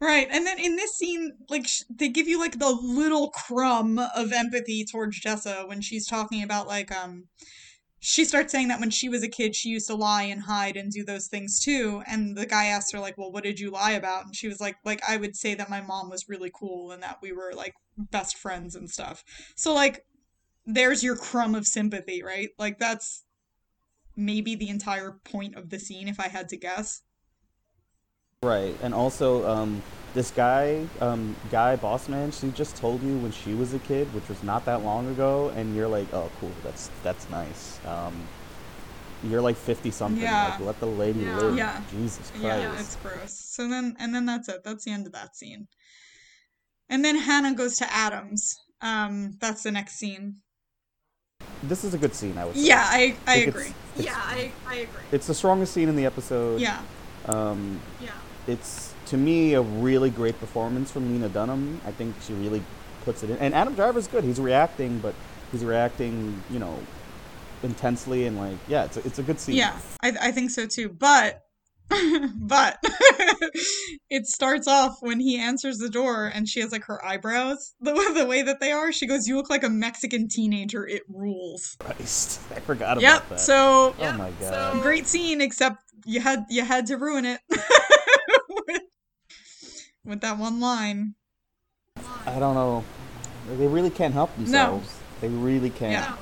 right 0.00 0.28
and 0.30 0.46
then 0.46 0.60
in 0.60 0.76
this 0.76 0.92
scene 0.96 1.32
like 1.48 1.66
sh- 1.66 1.82
they 1.90 2.08
give 2.08 2.28
you 2.28 2.38
like 2.38 2.60
the 2.60 2.70
little 2.70 3.30
crumb 3.30 3.98
of 4.14 4.30
empathy 4.32 4.84
towards 4.84 5.20
jessa 5.20 5.66
when 5.66 5.80
she's 5.80 6.06
talking 6.06 6.40
about 6.40 6.68
like 6.68 6.92
um 6.96 7.24
she 8.00 8.24
starts 8.24 8.52
saying 8.52 8.68
that 8.68 8.80
when 8.80 8.90
she 8.90 9.08
was 9.08 9.22
a 9.22 9.28
kid 9.28 9.56
she 9.56 9.70
used 9.70 9.88
to 9.88 9.94
lie 9.94 10.22
and 10.22 10.42
hide 10.42 10.76
and 10.76 10.92
do 10.92 11.04
those 11.04 11.26
things 11.26 11.60
too. 11.60 12.02
And 12.06 12.36
the 12.36 12.46
guy 12.46 12.66
asked 12.66 12.92
her 12.92 13.00
like 13.00 13.18
well 13.18 13.32
what 13.32 13.44
did 13.44 13.58
you 13.58 13.70
lie 13.70 13.92
about? 13.92 14.26
And 14.26 14.36
she 14.36 14.48
was 14.48 14.60
like 14.60 14.76
like 14.84 15.00
i 15.08 15.16
would 15.16 15.36
say 15.36 15.54
that 15.54 15.70
my 15.70 15.80
mom 15.80 16.08
was 16.10 16.28
really 16.28 16.50
cool 16.54 16.92
and 16.92 17.02
that 17.02 17.18
we 17.22 17.32
were 17.32 17.52
like 17.54 17.74
best 17.96 18.36
friends 18.36 18.74
and 18.74 18.88
stuff. 18.88 19.24
So 19.56 19.74
like 19.74 20.04
there's 20.66 21.02
your 21.02 21.16
crumb 21.16 21.54
of 21.54 21.66
sympathy 21.66 22.22
right? 22.22 22.50
Like 22.58 22.78
that's 22.78 23.24
maybe 24.16 24.54
the 24.54 24.68
entire 24.68 25.12
point 25.24 25.54
of 25.54 25.70
the 25.70 25.78
scene 25.78 26.08
if 26.08 26.18
i 26.18 26.26
had 26.28 26.48
to 26.48 26.56
guess. 26.56 27.02
Right, 28.42 28.76
and 28.82 28.94
also 28.94 29.48
um, 29.48 29.82
this 30.14 30.30
guy, 30.30 30.86
um, 31.00 31.36
guy 31.50 31.76
boss 31.76 32.08
man, 32.08 32.30
she 32.30 32.50
just 32.50 32.76
told 32.76 33.02
you 33.02 33.18
when 33.18 33.32
she 33.32 33.54
was 33.54 33.74
a 33.74 33.78
kid, 33.78 34.12
which 34.14 34.28
was 34.28 34.42
not 34.42 34.64
that 34.64 34.82
long 34.84 35.08
ago, 35.08 35.52
and 35.56 35.74
you're 35.76 35.88
like, 35.88 36.12
oh, 36.12 36.30
cool, 36.40 36.50
that's 36.64 36.90
that's 37.02 37.28
nice. 37.30 37.78
Um, 37.86 38.14
you're 39.24 39.40
like 39.42 39.56
fifty 39.56 39.90
something. 39.90 40.22
Yeah. 40.22 40.50
Like, 40.50 40.60
let 40.60 40.80
the 40.80 40.86
lady 40.86 41.20
Yeah. 41.20 41.36
live. 41.38 41.56
Yeah. 41.56 41.82
Jesus 41.90 42.30
Christ. 42.30 42.44
Yeah, 42.44 42.80
it's 42.80 42.96
gross. 42.96 43.32
So 43.38 43.68
then, 43.68 43.96
and 43.98 44.14
then 44.14 44.26
that's 44.26 44.48
it. 44.48 44.62
That's 44.64 44.84
the 44.84 44.92
end 44.92 45.06
of 45.06 45.12
that 45.12 45.36
scene. 45.36 45.66
And 46.88 47.04
then 47.04 47.16
Hannah 47.18 47.54
goes 47.54 47.76
to 47.76 47.92
Adams. 47.92 48.56
Um, 48.80 49.36
that's 49.40 49.62
the 49.64 49.72
next 49.72 49.96
scene. 49.96 50.36
This 51.64 51.82
is 51.84 51.92
a 51.92 51.98
good 51.98 52.14
scene, 52.14 52.38
I 52.38 52.44
would 52.44 52.54
say. 52.54 52.62
Yeah, 52.62 52.84
I 52.86 53.16
I 53.26 53.34
think 53.34 53.48
agree. 53.48 53.62
It's, 53.62 53.74
it's, 53.96 54.06
Yeah, 54.06 54.14
I, 54.16 54.52
I 54.66 54.74
agree. 54.76 55.02
it's 55.12 55.26
the 55.26 55.34
strongest 55.34 55.72
scene 55.74 55.88
in 55.88 55.96
the 55.96 56.06
episode. 56.06 56.60
Yeah, 56.60 56.80
Um, 57.26 57.80
Yeah. 58.00 58.10
it's 58.46 58.87
to 59.08 59.16
me 59.16 59.54
a 59.54 59.62
really 59.62 60.10
great 60.10 60.38
performance 60.40 60.90
from 60.90 61.12
Lena 61.12 61.28
Dunham. 61.28 61.80
I 61.86 61.92
think 61.92 62.14
she 62.22 62.32
really 62.34 62.62
puts 63.04 63.22
it 63.22 63.30
in. 63.30 63.36
And 63.38 63.54
Adam 63.54 63.74
Driver's 63.74 64.06
good. 64.06 64.24
He's 64.24 64.40
reacting, 64.40 64.98
but 64.98 65.14
he's 65.52 65.64
reacting, 65.64 66.42
you 66.50 66.58
know, 66.58 66.78
intensely 67.62 68.26
and 68.26 68.36
like, 68.38 68.56
yeah, 68.68 68.84
it's 68.84 68.96
a, 68.96 69.06
it's 69.06 69.18
a 69.18 69.22
good 69.22 69.40
scene. 69.40 69.56
yeah, 69.56 69.78
I 70.02 70.12
I 70.20 70.30
think 70.32 70.50
so 70.50 70.66
too. 70.66 70.88
But 70.90 71.42
but 72.36 72.76
it 74.10 74.26
starts 74.26 74.68
off 74.68 74.98
when 75.00 75.20
he 75.20 75.38
answers 75.38 75.78
the 75.78 75.88
door 75.88 76.26
and 76.26 76.46
she 76.46 76.60
has 76.60 76.70
like 76.70 76.84
her 76.84 77.02
eyebrows 77.04 77.74
the 77.80 77.92
the 78.14 78.26
way 78.26 78.42
that 78.42 78.60
they 78.60 78.72
are. 78.72 78.92
She 78.92 79.06
goes, 79.06 79.26
"You 79.26 79.36
look 79.36 79.48
like 79.50 79.62
a 79.64 79.70
Mexican 79.70 80.28
teenager. 80.28 80.86
It 80.86 81.02
rules." 81.08 81.76
Christ, 81.80 82.40
I 82.54 82.60
forgot 82.60 82.98
about 82.98 83.02
Yep. 83.02 83.28
that. 83.30 83.40
So 83.40 83.94
oh 83.98 84.12
my 84.18 84.30
so- 84.40 84.50
god. 84.50 84.82
great 84.82 85.06
scene, 85.06 85.40
except 85.40 85.82
you 86.04 86.20
had 86.20 86.44
you 86.50 86.62
had 86.64 86.86
to 86.86 86.96
ruin 86.96 87.24
it 87.24 87.40
with 90.08 90.20
that 90.22 90.38
one 90.38 90.58
line. 90.60 91.14
I 92.26 92.38
don't 92.38 92.54
know. 92.54 92.84
They 93.56 93.66
really 93.66 93.90
can't 93.90 94.14
help 94.14 94.34
themselves. 94.36 94.98
They 95.20 95.28
really 95.28 95.70
can't. 95.70 95.92
Yeah. 95.92 96.16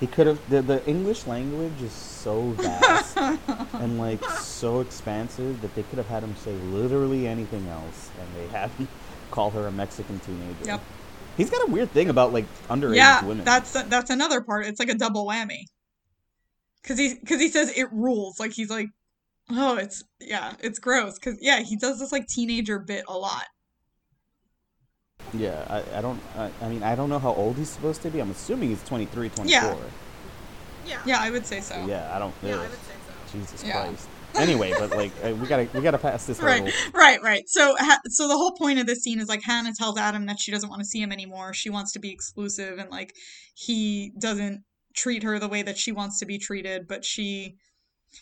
He 0.00 0.06
could 0.06 0.26
have. 0.26 0.50
The, 0.50 0.62
the 0.62 0.86
English 0.86 1.26
language 1.26 1.80
is 1.82 1.92
so 1.92 2.50
vast 2.50 3.16
and 3.74 3.98
like 3.98 4.22
so 4.24 4.80
expansive 4.80 5.60
that 5.62 5.74
they 5.74 5.82
could 5.84 5.98
have 5.98 6.06
had 6.06 6.22
him 6.22 6.36
say 6.36 6.52
literally 6.52 7.26
anything 7.26 7.66
else, 7.68 8.10
and 8.20 8.28
they 8.36 8.46
have 8.56 8.72
him 8.74 8.88
call 9.30 9.50
her 9.50 9.66
a 9.66 9.72
Mexican 9.72 10.20
teenager. 10.20 10.64
Yep. 10.64 10.82
He's 11.36 11.50
got 11.50 11.68
a 11.68 11.70
weird 11.70 11.90
thing 11.92 12.08
about 12.10 12.32
like 12.32 12.46
underage 12.68 12.96
yeah, 12.96 13.24
women. 13.24 13.44
that's 13.44 13.72
that's 13.72 14.10
another 14.10 14.40
part. 14.40 14.66
It's 14.66 14.80
like 14.80 14.88
a 14.88 14.94
double 14.94 15.26
whammy. 15.26 15.64
Cause 16.84 16.96
he 16.96 17.16
cause 17.16 17.40
he 17.40 17.48
says 17.48 17.76
it 17.76 17.92
rules. 17.92 18.40
Like 18.40 18.52
he's 18.52 18.70
like, 18.70 18.88
oh, 19.50 19.76
it's 19.76 20.02
yeah, 20.20 20.54
it's 20.60 20.78
gross. 20.78 21.18
Cause 21.18 21.36
yeah, 21.40 21.60
he 21.60 21.76
does 21.76 21.98
this 22.00 22.12
like 22.12 22.26
teenager 22.26 22.78
bit 22.78 23.04
a 23.08 23.16
lot. 23.16 23.46
yeah. 25.34 25.64
I, 25.68 25.98
I 25.98 26.00
don't. 26.00 26.20
I, 26.36 26.50
I 26.62 26.68
mean, 26.68 26.82
I 26.82 26.94
don't 26.94 27.08
know 27.10 27.18
how 27.18 27.34
old 27.34 27.56
he's 27.56 27.68
supposed 27.70 28.02
to 28.02 28.10
be. 28.10 28.20
I'm 28.20 28.30
assuming 28.30 28.70
he's 28.70 28.82
23, 28.84 29.28
24. 29.28 29.44
Yeah. 29.50 29.76
Yeah. 30.86 31.00
Yeah, 31.04 31.18
I 31.20 31.30
would 31.30 31.44
say 31.46 31.60
so. 31.60 31.84
Yeah, 31.86 32.14
I 32.14 32.18
don't. 32.18 32.34
Yeah, 32.42 32.56
I 32.56 32.62
would 32.62 32.70
say 32.72 32.94
so. 33.06 33.38
Jesus 33.38 33.64
Yeah. 33.64 33.84
Christ. 33.84 34.08
Anyway, 34.36 34.72
but 34.78 34.90
like 34.90 35.10
uh, 35.24 35.34
we 35.34 35.46
gotta 35.48 35.68
we 35.74 35.80
gotta 35.80 35.98
pass 35.98 36.26
this 36.26 36.38
Right, 36.40 36.60
hurdle. 36.62 36.72
right, 36.94 37.20
right. 37.22 37.42
So, 37.48 37.74
ha- 37.78 37.98
so 38.08 38.28
the 38.28 38.36
whole 38.36 38.52
point 38.52 38.78
of 38.78 38.86
this 38.86 39.02
scene 39.02 39.18
is 39.20 39.28
like 39.28 39.42
Hannah 39.42 39.72
tells 39.74 39.98
Adam 39.98 40.26
that 40.26 40.38
she 40.38 40.52
doesn't 40.52 40.68
want 40.68 40.80
to 40.80 40.86
see 40.86 41.00
him 41.00 41.10
anymore. 41.12 41.52
She 41.54 41.70
wants 41.70 41.92
to 41.92 41.98
be 41.98 42.10
exclusive, 42.12 42.78
and 42.78 42.90
like 42.90 43.14
he 43.54 44.12
doesn't 44.20 44.62
treat 44.94 45.22
her 45.24 45.38
the 45.38 45.48
way 45.48 45.62
that 45.62 45.76
she 45.78 45.92
wants 45.92 46.18
to 46.20 46.26
be 46.26 46.38
treated. 46.38 46.86
But 46.86 47.04
she, 47.04 47.56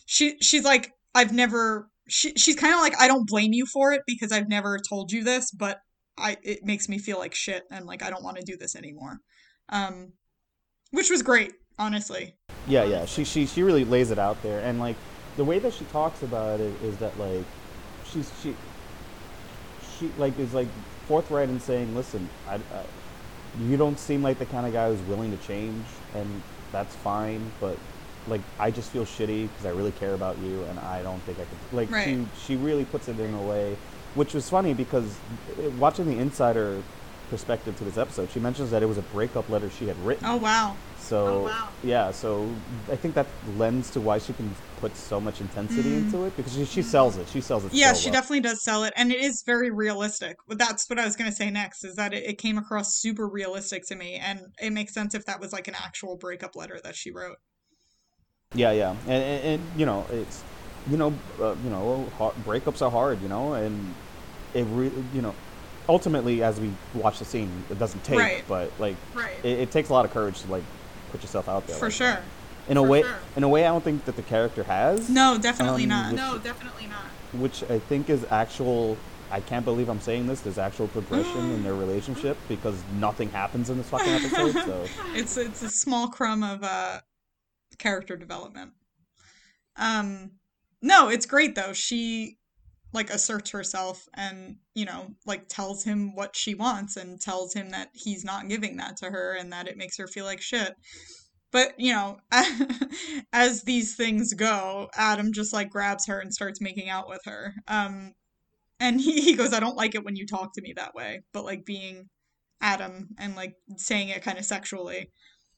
she, 0.07 0.39
she's 0.41 0.65
like, 0.65 0.91
I've 1.17 1.33
never. 1.33 1.89
She, 2.09 2.33
she's 2.37 2.55
kind 2.55 2.73
of 2.73 2.81
like, 2.81 2.95
I 3.01 3.09
don't 3.09 3.27
blame 3.27 3.53
you 3.53 3.67
for 3.67 3.93
it 3.93 4.03
because 4.07 4.31
I've 4.31 4.49
never 4.49 4.79
told 4.79 5.11
you 5.11 5.25
this, 5.25 5.51
but 5.51 5.81
I, 6.19 6.37
it 6.43 6.61
makes 6.63 6.89
me 6.89 6.99
feel 6.99 7.19
like 7.19 7.35
shit, 7.35 7.65
and 7.71 7.87
like 7.87 8.03
I 8.03 8.11
don't 8.11 8.23
want 8.23 8.37
to 8.37 8.45
do 8.45 8.57
this 8.57 8.77
anymore. 8.77 9.19
Um, 9.71 10.13
which 10.93 11.11
was 11.11 11.23
great, 11.23 11.53
honestly. 11.79 12.37
Yeah, 12.69 12.85
yeah. 12.85 13.07
She 13.07 13.25
she 13.25 13.47
she 13.47 13.63
really 13.63 13.85
lays 13.85 14.11
it 14.11 14.19
out 14.19 14.41
there, 14.43 14.61
and 14.61 14.79
like 14.79 14.97
the 15.37 15.45
way 15.45 15.59
that 15.59 15.73
she 15.73 15.85
talks 15.87 16.23
about 16.23 16.61
it 16.61 16.73
is 16.83 16.97
that 16.99 17.19
like 17.19 17.45
she's 18.05 18.31
she 18.43 18.55
she 19.99 20.11
like 20.19 20.39
is 20.39 20.55
like 20.55 20.69
forthright 21.07 21.49
in 21.49 21.61
saying, 21.61 21.95
listen, 21.95 22.29
I, 22.49 22.55
I 22.55 22.61
you 23.61 23.77
don't 23.77 23.99
seem 23.99 24.23
like 24.23 24.39
the 24.39 24.47
kind 24.47 24.67
of 24.67 24.73
guy 24.73 24.91
who's 24.91 25.01
willing 25.09 25.37
to 25.37 25.47
change, 25.47 25.85
and 26.15 26.43
that's 26.73 26.95
fine, 26.97 27.51
but 27.61 27.79
like 28.29 28.41
I 28.59 28.71
just 28.71 28.91
feel 28.91 29.05
shitty 29.05 29.49
because 29.49 29.67
I 29.67 29.71
really 29.71 29.93
care 29.93 30.15
about 30.15 30.39
you, 30.39 30.63
and 30.65 30.79
I 30.81 31.03
don't 31.03 31.21
think 31.21 31.39
I 31.39 31.45
could. 31.45 31.77
Like 31.77 31.91
Right. 31.91 32.05
she 32.05 32.27
she 32.47 32.57
really 32.57 32.85
puts 32.85 33.09
it 33.09 33.19
in 33.19 33.35
a 33.35 33.43
way, 33.43 33.77
which 34.15 34.35
was 34.35 34.49
funny 34.49 34.75
because 34.75 35.17
uh, 35.59 35.71
watching 35.79 36.07
the 36.07 36.19
insider 36.19 36.83
perspective 37.31 37.77
to 37.79 37.85
this 37.85 37.99
episode, 37.99 38.31
she 38.31 38.41
mentions 38.41 38.71
that 38.71 38.83
it 38.83 38.87
was 38.87 38.99
a 38.99 39.03
breakup 39.03 39.49
letter 39.49 39.71
she 39.71 39.87
had 39.89 39.99
written. 40.05 40.27
Oh 40.27 40.37
wow. 40.37 40.77
So 40.99 41.27
Oh, 41.27 41.43
wow. 41.45 41.69
yeah, 41.85 42.11
so 42.11 42.49
I 42.91 42.97
think 42.97 43.15
that 43.15 43.27
lends 43.57 43.91
to 43.91 44.01
why 44.01 44.19
she 44.19 44.33
can 44.33 44.53
put 44.81 44.97
so 44.97 45.21
much 45.21 45.41
intensity 45.41 45.95
into 45.95 46.25
it 46.25 46.37
because 46.37 46.55
she, 46.55 46.65
she 46.65 46.83
sells 46.83 47.17
it. 47.17 47.29
She 47.29 47.41
sells 47.41 47.65
it. 47.65 47.69
Mm. 47.69 47.79
Yeah, 47.79 47.93
so 47.93 48.01
she 48.01 48.07
well. 48.09 48.15
definitely 48.15 48.41
does 48.41 48.63
sell 48.65 48.85
it, 48.85 48.93
and 48.97 49.13
it 49.13 49.21
is 49.21 49.43
very 49.47 49.71
realistic. 49.71 50.37
But 50.49 50.59
that's 50.59 50.89
what 50.91 50.99
I 50.99 51.05
was 51.05 51.15
gonna 51.17 51.33
say 51.33 51.51
next 51.51 51.85
is 51.85 51.95
that 51.95 52.13
it, 52.13 52.25
it 52.25 52.39
came 52.39 52.59
across 52.59 52.97
super 52.97 53.29
realistic 53.29 53.87
to 53.89 53.95
me, 53.95 54.15
and 54.17 54.41
it 54.61 54.73
makes 54.73 54.95
sense 54.95 55.15
if 55.15 55.25
that 55.27 55.41
was 55.41 55.53
like 55.53 55.69
an 55.69 55.75
actual 55.77 56.17
breakup 56.17 56.57
letter 56.57 56.81
that 56.83 56.97
she 56.97 57.13
wrote. 57.13 57.37
Yeah, 58.55 58.71
yeah, 58.73 58.91
and, 59.07 59.11
and, 59.11 59.45
and 59.45 59.63
you 59.77 59.87
know 59.87 60.07
it's 60.11 60.43
you 60.89 60.97
know 60.97 61.13
uh, 61.41 61.55
you 61.65 61.71
know 61.71 62.09
breakups 62.45 62.81
are 62.81 62.91
hard, 62.91 63.21
you 63.21 63.29
know, 63.29 63.55
and 63.55 63.95
it 64.55 64.63
re- 64.71 64.93
you 65.13 65.21
know 65.23 65.35
ultimately 65.89 66.43
as 66.43 66.61
we 66.61 66.71
watch 66.95 67.19
the 67.19 67.25
scene, 67.25 67.51
it 67.71 67.79
doesn't 67.79 68.03
take, 68.05 68.19
Right. 68.19 68.45
but 68.49 68.71
like 68.79 68.97
Right. 69.15 69.35
it, 69.43 69.59
it 69.61 69.71
takes 69.71 69.89
a 69.89 69.93
lot 69.93 70.05
of 70.05 70.13
courage 70.13 70.41
to 70.43 70.51
like 70.51 70.63
put 71.11 71.23
yourself 71.23 71.49
out 71.49 71.67
there 71.67 71.77
For 71.77 71.87
like 71.87 71.95
sure. 71.95 72.19
In 72.69 72.77
a 72.77 72.81
For 72.83 72.89
way, 72.89 73.03
sure. 73.03 73.15
in 73.37 73.43
a 73.45 73.49
way, 73.49 73.65
I 73.65 73.69
don't 73.69 73.85
think 73.85 74.05
that 74.07 74.17
the 74.17 74.23
character 74.23 74.63
has. 74.65 75.09
No, 75.11 75.39
definitely 75.39 75.85
Um, 75.85 75.89
not. 75.91 76.13
which- 76.13 76.21
no, 76.21 76.39
definitely 76.39 76.87
not. 76.87 77.41
which 77.41 77.63
I 77.65 77.79
think 77.81 78.09
is 78.09 78.25
actual. 78.31 78.97
I 79.31 79.41
can't 79.41 79.65
believe 79.65 79.89
I'm 79.89 80.01
saying 80.01 80.29
this. 80.29 80.41
There's 80.41 80.57
actual 80.59 80.87
progression 80.89 81.51
in 81.51 81.65
their 81.65 81.75
relationship 81.75 82.37
because 82.49 82.77
nothing 83.01 83.29
happens 83.31 83.71
in 83.71 83.77
this 83.77 83.89
fucking 83.89 84.13
episode. 84.13 84.53
So 84.65 84.85
It's 85.15 85.37
it's 85.37 85.63
a 85.63 85.69
small 85.69 86.09
crumb 86.09 86.43
of 86.45 86.63
uh 86.63 87.01
character 87.79 88.17
development. 88.17 88.73
Um, 89.77 90.33
no, 90.83 91.09
it's 91.09 91.27
great 91.27 91.55
though. 91.55 91.73
She 91.73 92.39
like 92.97 93.11
asserts 93.11 93.51
herself 93.51 94.09
and 94.15 94.57
you 94.75 94.85
know 94.85 95.15
like 95.27 95.49
tells 95.49 95.85
him 95.85 96.17
what 96.17 96.35
she 96.35 96.55
wants 96.55 96.97
and 96.97 97.21
tells 97.21 97.53
him 97.53 97.71
that 97.71 97.91
he's 97.93 98.25
not 98.25 98.49
giving 98.49 98.79
that 98.79 98.97
to 98.97 99.11
her 99.11 99.35
and 99.35 99.53
that 99.53 99.69
it 99.69 99.77
makes 99.77 99.99
her 99.99 100.07
feel 100.07 100.25
like 100.25 100.41
shit 100.41 100.75
but 101.53 101.79
you 101.79 101.93
know 101.93 102.17
as 103.33 103.63
these 103.63 103.95
things 103.95 104.33
go 104.33 104.89
adam 104.95 105.33
just 105.33 105.53
like 105.53 105.69
grabs 105.69 106.07
her 106.07 106.19
and 106.19 106.33
starts 106.33 106.61
making 106.61 106.89
out 106.89 107.09
with 107.09 107.21
her 107.27 107.55
um 107.69 108.15
and 108.81 109.01
he, 109.03 109.21
he 109.21 109.35
goes 109.35 109.53
i 109.53 109.61
don't 109.61 109.77
like 109.77 109.95
it 109.95 110.05
when 110.05 110.17
you 110.17 110.27
talk 110.27 110.55
to 110.55 110.63
me 110.63 110.73
that 110.75 110.95
way 110.95 111.21
but 111.33 111.45
like 111.45 111.67
being 111.67 112.09
adam 112.63 113.09
and 113.19 113.37
like 113.37 113.55
saying 113.77 114.09
it 114.09 114.23
kind 114.23 114.39
of 114.39 114.45
sexually 114.45 115.11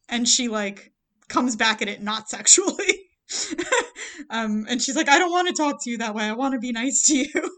and 0.09 0.27
she 0.27 0.49
like 0.49 0.93
comes 1.29 1.57
back 1.57 1.83
at 1.83 1.89
it 1.89 2.03
not 2.03 2.29
sexually 2.29 3.05
um 4.31 4.65
and 4.69 4.81
she's 4.81 4.97
like 4.97 5.09
i 5.09 5.19
don't 5.19 5.31
want 5.31 5.47
to 5.49 5.55
talk 5.55 5.77
to 5.83 5.91
you 5.91 5.99
that 5.99 6.15
way 6.15 6.25
i 6.25 6.33
want 6.33 6.55
to 6.55 6.59
be 6.59 6.73
nice 6.73 7.03
to 7.07 7.17
you 7.17 7.27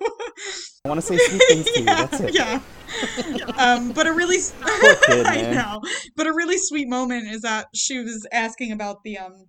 I 0.84 0.88
want 0.88 1.00
to 1.00 1.06
say 1.06 1.18
sweet 1.18 1.42
things 1.48 1.64
to 1.66 1.80
you. 1.80 1.84
yeah, 1.84 2.06
That's 2.06 2.20
it. 2.20 2.34
yeah. 2.34 2.60
Um, 3.58 3.92
but 3.92 4.06
a 4.06 4.12
really, 4.12 4.38
kid, 5.06 5.26
I 5.26 5.52
know. 5.52 5.82
But 6.16 6.26
a 6.26 6.32
really 6.32 6.56
sweet 6.56 6.88
moment 6.88 7.28
is 7.28 7.42
that 7.42 7.66
she 7.74 7.98
was 7.98 8.26
asking 8.32 8.72
about 8.72 9.02
the 9.04 9.18
um, 9.18 9.44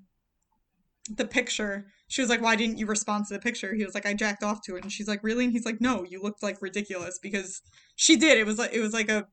the 1.10 1.26
picture. 1.26 1.88
She 2.10 2.22
was 2.22 2.30
like, 2.30 2.42
"Why 2.42 2.58
didn't 2.58 2.80
you 2.80 2.86
respond 2.86 3.28
to 3.28 3.34
the 3.34 3.40
picture?" 3.40 3.74
He 3.74 3.86
was 3.86 3.94
like, 3.94 4.06
"I 4.06 4.14
jacked 4.14 4.44
off 4.44 4.60
to 4.64 4.76
it," 4.76 4.84
and 4.84 4.92
she's 4.92 5.08
like, 5.08 5.24
"Really?" 5.24 5.46
And 5.46 5.54
he's 5.54 5.66
like, 5.66 5.80
"No, 5.80 6.04
you 6.04 6.22
looked 6.22 6.44
like 6.44 6.62
ridiculous 6.62 7.18
because 7.22 7.62
she 7.96 8.18
did. 8.18 8.38
It 8.38 8.46
was 8.46 8.58
like 8.58 8.74
it 8.74 8.82
was 8.82 8.92
like 8.92 9.10
a 9.10 9.28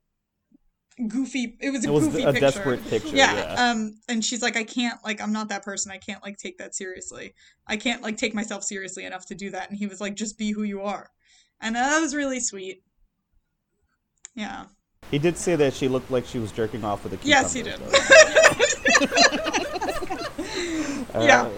goofy. 1.06 1.56
It 1.60 1.70
was 1.70 1.84
a 1.84 1.88
It 1.88 1.92
was 1.92 2.04
goofy 2.06 2.22
a 2.22 2.26
picture. 2.32 2.40
desperate 2.40 2.88
picture. 2.90 3.14
Yeah, 3.16 3.34
Yeah. 3.34 3.70
Um, 3.70 3.94
and 4.08 4.24
she's 4.24 4.42
like, 4.42 4.56
I 4.56 4.64
can't, 4.64 4.98
like, 5.04 5.20
I'm 5.20 5.32
not 5.32 5.48
that 5.50 5.62
person. 5.62 5.92
I 5.92 5.98
can't, 5.98 6.22
like, 6.22 6.38
take 6.38 6.58
that 6.58 6.74
seriously. 6.74 7.34
I 7.66 7.76
can't, 7.76 8.02
like, 8.02 8.16
take 8.16 8.34
myself 8.34 8.64
seriously 8.64 9.04
enough 9.04 9.26
to 9.26 9.34
do 9.34 9.50
that. 9.50 9.68
And 9.70 9.78
he 9.78 9.86
was 9.86 10.00
like, 10.00 10.14
just 10.16 10.38
be 10.38 10.50
who 10.52 10.62
you 10.64 10.80
are. 10.82 11.10
And 11.60 11.76
that 11.76 12.00
was 12.00 12.14
really 12.14 12.40
sweet. 12.40 12.82
Yeah. 14.34 14.64
He 15.10 15.18
did 15.18 15.36
say 15.38 15.56
that 15.56 15.74
she 15.74 15.88
looked 15.88 16.10
like 16.10 16.26
she 16.26 16.38
was 16.38 16.52
jerking 16.52 16.84
off 16.84 17.04
with 17.04 17.12
a 17.12 17.16
cucumber. 17.16 17.28
Yes, 17.28 17.52
he 17.52 17.62
did. 17.62 17.80
Uh, 21.14 21.20
Yeah. 21.22 21.48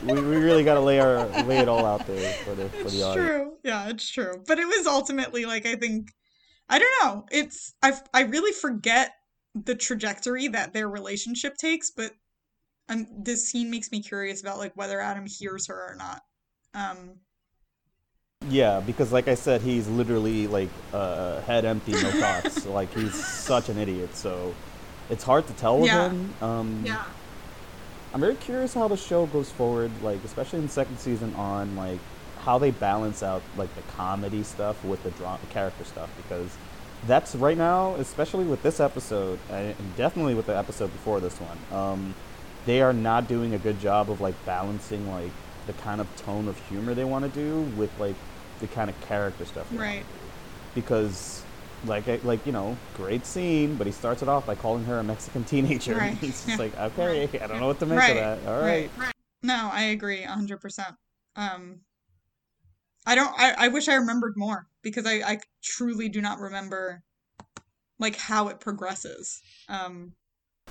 you 0.00 0.06
know, 0.06 0.14
we, 0.14 0.20
we 0.22 0.36
really 0.36 0.64
got 0.64 0.74
to 0.74 0.80
lay 0.80 0.98
our 1.00 1.26
lay 1.44 1.58
it 1.58 1.68
all 1.68 1.84
out 1.84 2.06
there 2.06 2.32
for 2.44 2.54
the 2.54 2.68
for 2.70 2.84
the 2.84 2.84
It's 2.84 3.02
audience. 3.02 3.28
true. 3.28 3.52
Yeah, 3.62 3.88
it's 3.90 4.08
true. 4.08 4.42
But 4.46 4.58
it 4.58 4.66
was 4.66 4.86
ultimately 4.86 5.44
like 5.44 5.66
I 5.66 5.76
think 5.76 6.12
I 6.68 6.78
don't 6.78 7.04
know. 7.04 7.26
It's 7.30 7.74
I 7.82 7.92
I 8.12 8.22
really 8.22 8.52
forget 8.52 9.12
the 9.54 9.74
trajectory 9.74 10.48
that 10.48 10.72
their 10.72 10.88
relationship 10.88 11.56
takes, 11.56 11.90
but 11.90 12.12
um, 12.88 13.06
this 13.22 13.48
scene 13.48 13.70
makes 13.70 13.90
me 13.90 14.02
curious 14.02 14.40
about 14.40 14.58
like 14.58 14.76
whether 14.76 15.00
Adam 15.00 15.26
hears 15.26 15.66
her 15.68 15.92
or 15.92 15.94
not. 15.96 16.22
Um, 16.74 17.20
Yeah, 18.50 18.80
because 18.80 19.12
like 19.12 19.28
I 19.28 19.34
said, 19.34 19.60
he's 19.62 19.88
literally 19.88 20.46
like 20.46 20.68
uh, 20.92 21.40
head 21.42 21.64
empty, 21.64 21.92
no 21.92 22.12
thoughts. 22.12 22.66
like 22.66 22.92
he's 22.94 23.14
such 23.14 23.68
an 23.68 23.78
idiot. 23.78 24.14
So 24.14 24.54
it's 25.10 25.24
hard 25.24 25.46
to 25.48 25.52
tell 25.54 25.78
with 25.78 25.90
Yeah. 25.90 26.08
him. 26.10 26.34
Um, 26.40 26.82
Yeah. 26.84 27.04
I'm 28.14 28.20
very 28.20 28.36
curious 28.36 28.72
how 28.74 28.88
the 28.88 28.96
show 28.96 29.26
goes 29.26 29.50
forward, 29.50 29.90
like 30.02 30.22
especially 30.24 30.60
in 30.60 30.66
the 30.66 30.72
second 30.72 30.98
season 30.98 31.34
on 31.34 31.76
like 31.76 31.98
how 32.48 32.56
they 32.58 32.70
balance 32.70 33.22
out 33.22 33.42
like 33.58 33.72
the 33.74 33.82
comedy 33.92 34.42
stuff 34.42 34.82
with 34.82 35.02
the 35.02 35.10
drama 35.12 35.38
character 35.50 35.84
stuff 35.84 36.08
because 36.16 36.50
that's 37.06 37.34
right 37.34 37.58
now, 37.58 37.94
especially 37.96 38.44
with 38.46 38.62
this 38.62 38.80
episode 38.80 39.38
and 39.50 39.74
definitely 39.98 40.34
with 40.34 40.46
the 40.46 40.56
episode 40.56 40.90
before 40.92 41.20
this 41.20 41.36
one. 41.40 41.58
Um, 41.78 42.14
they 42.64 42.80
are 42.80 42.94
not 42.94 43.28
doing 43.28 43.52
a 43.52 43.58
good 43.58 43.78
job 43.80 44.10
of 44.10 44.22
like 44.22 44.34
balancing 44.46 45.06
like 45.10 45.30
the 45.66 45.74
kind 45.74 46.00
of 46.00 46.06
tone 46.16 46.48
of 46.48 46.56
humor 46.70 46.94
they 46.94 47.04
want 47.04 47.22
to 47.26 47.30
do 47.30 47.60
with 47.76 47.90
like 48.00 48.16
the 48.60 48.66
kind 48.66 48.88
of 48.88 48.98
character 49.02 49.44
stuff. 49.44 49.66
right. 49.72 50.06
because 50.74 51.42
like 51.84 52.06
like 52.24 52.44
you 52.46 52.52
know 52.52 52.76
great 52.96 53.24
scene 53.26 53.76
but 53.76 53.86
he 53.86 53.92
starts 53.92 54.22
it 54.22 54.28
off 54.28 54.44
by 54.46 54.54
calling 54.54 54.84
her 54.84 54.98
a 54.98 55.02
mexican 55.04 55.44
teenager 55.44 55.94
Right, 55.94 56.16
he's 56.20 56.44
just 56.44 56.48
yeah. 56.48 56.56
like 56.56 56.76
okay 56.78 57.28
i 57.42 57.46
don't 57.46 57.60
know 57.60 57.68
what 57.68 57.78
to 57.80 57.86
make 57.86 57.98
Right, 57.98 58.16
of 58.16 58.42
that 58.44 58.50
all 58.50 58.60
right, 58.60 58.90
right. 58.98 59.12
No, 59.42 59.68
I 59.72 59.82
agree 59.96 60.22
100%. 60.22 60.96
Um 61.36 61.80
I 63.08 63.14
don't 63.14 63.32
I, 63.38 63.54
I 63.64 63.68
wish 63.68 63.88
I 63.88 63.94
remembered 63.94 64.34
more 64.36 64.66
because 64.82 65.06
I 65.06 65.14
I 65.26 65.38
truly 65.62 66.08
do 66.08 66.20
not 66.20 66.38
remember 66.40 67.02
like 67.98 68.16
how 68.16 68.48
it 68.48 68.60
progresses. 68.60 69.40
Um 69.68 70.12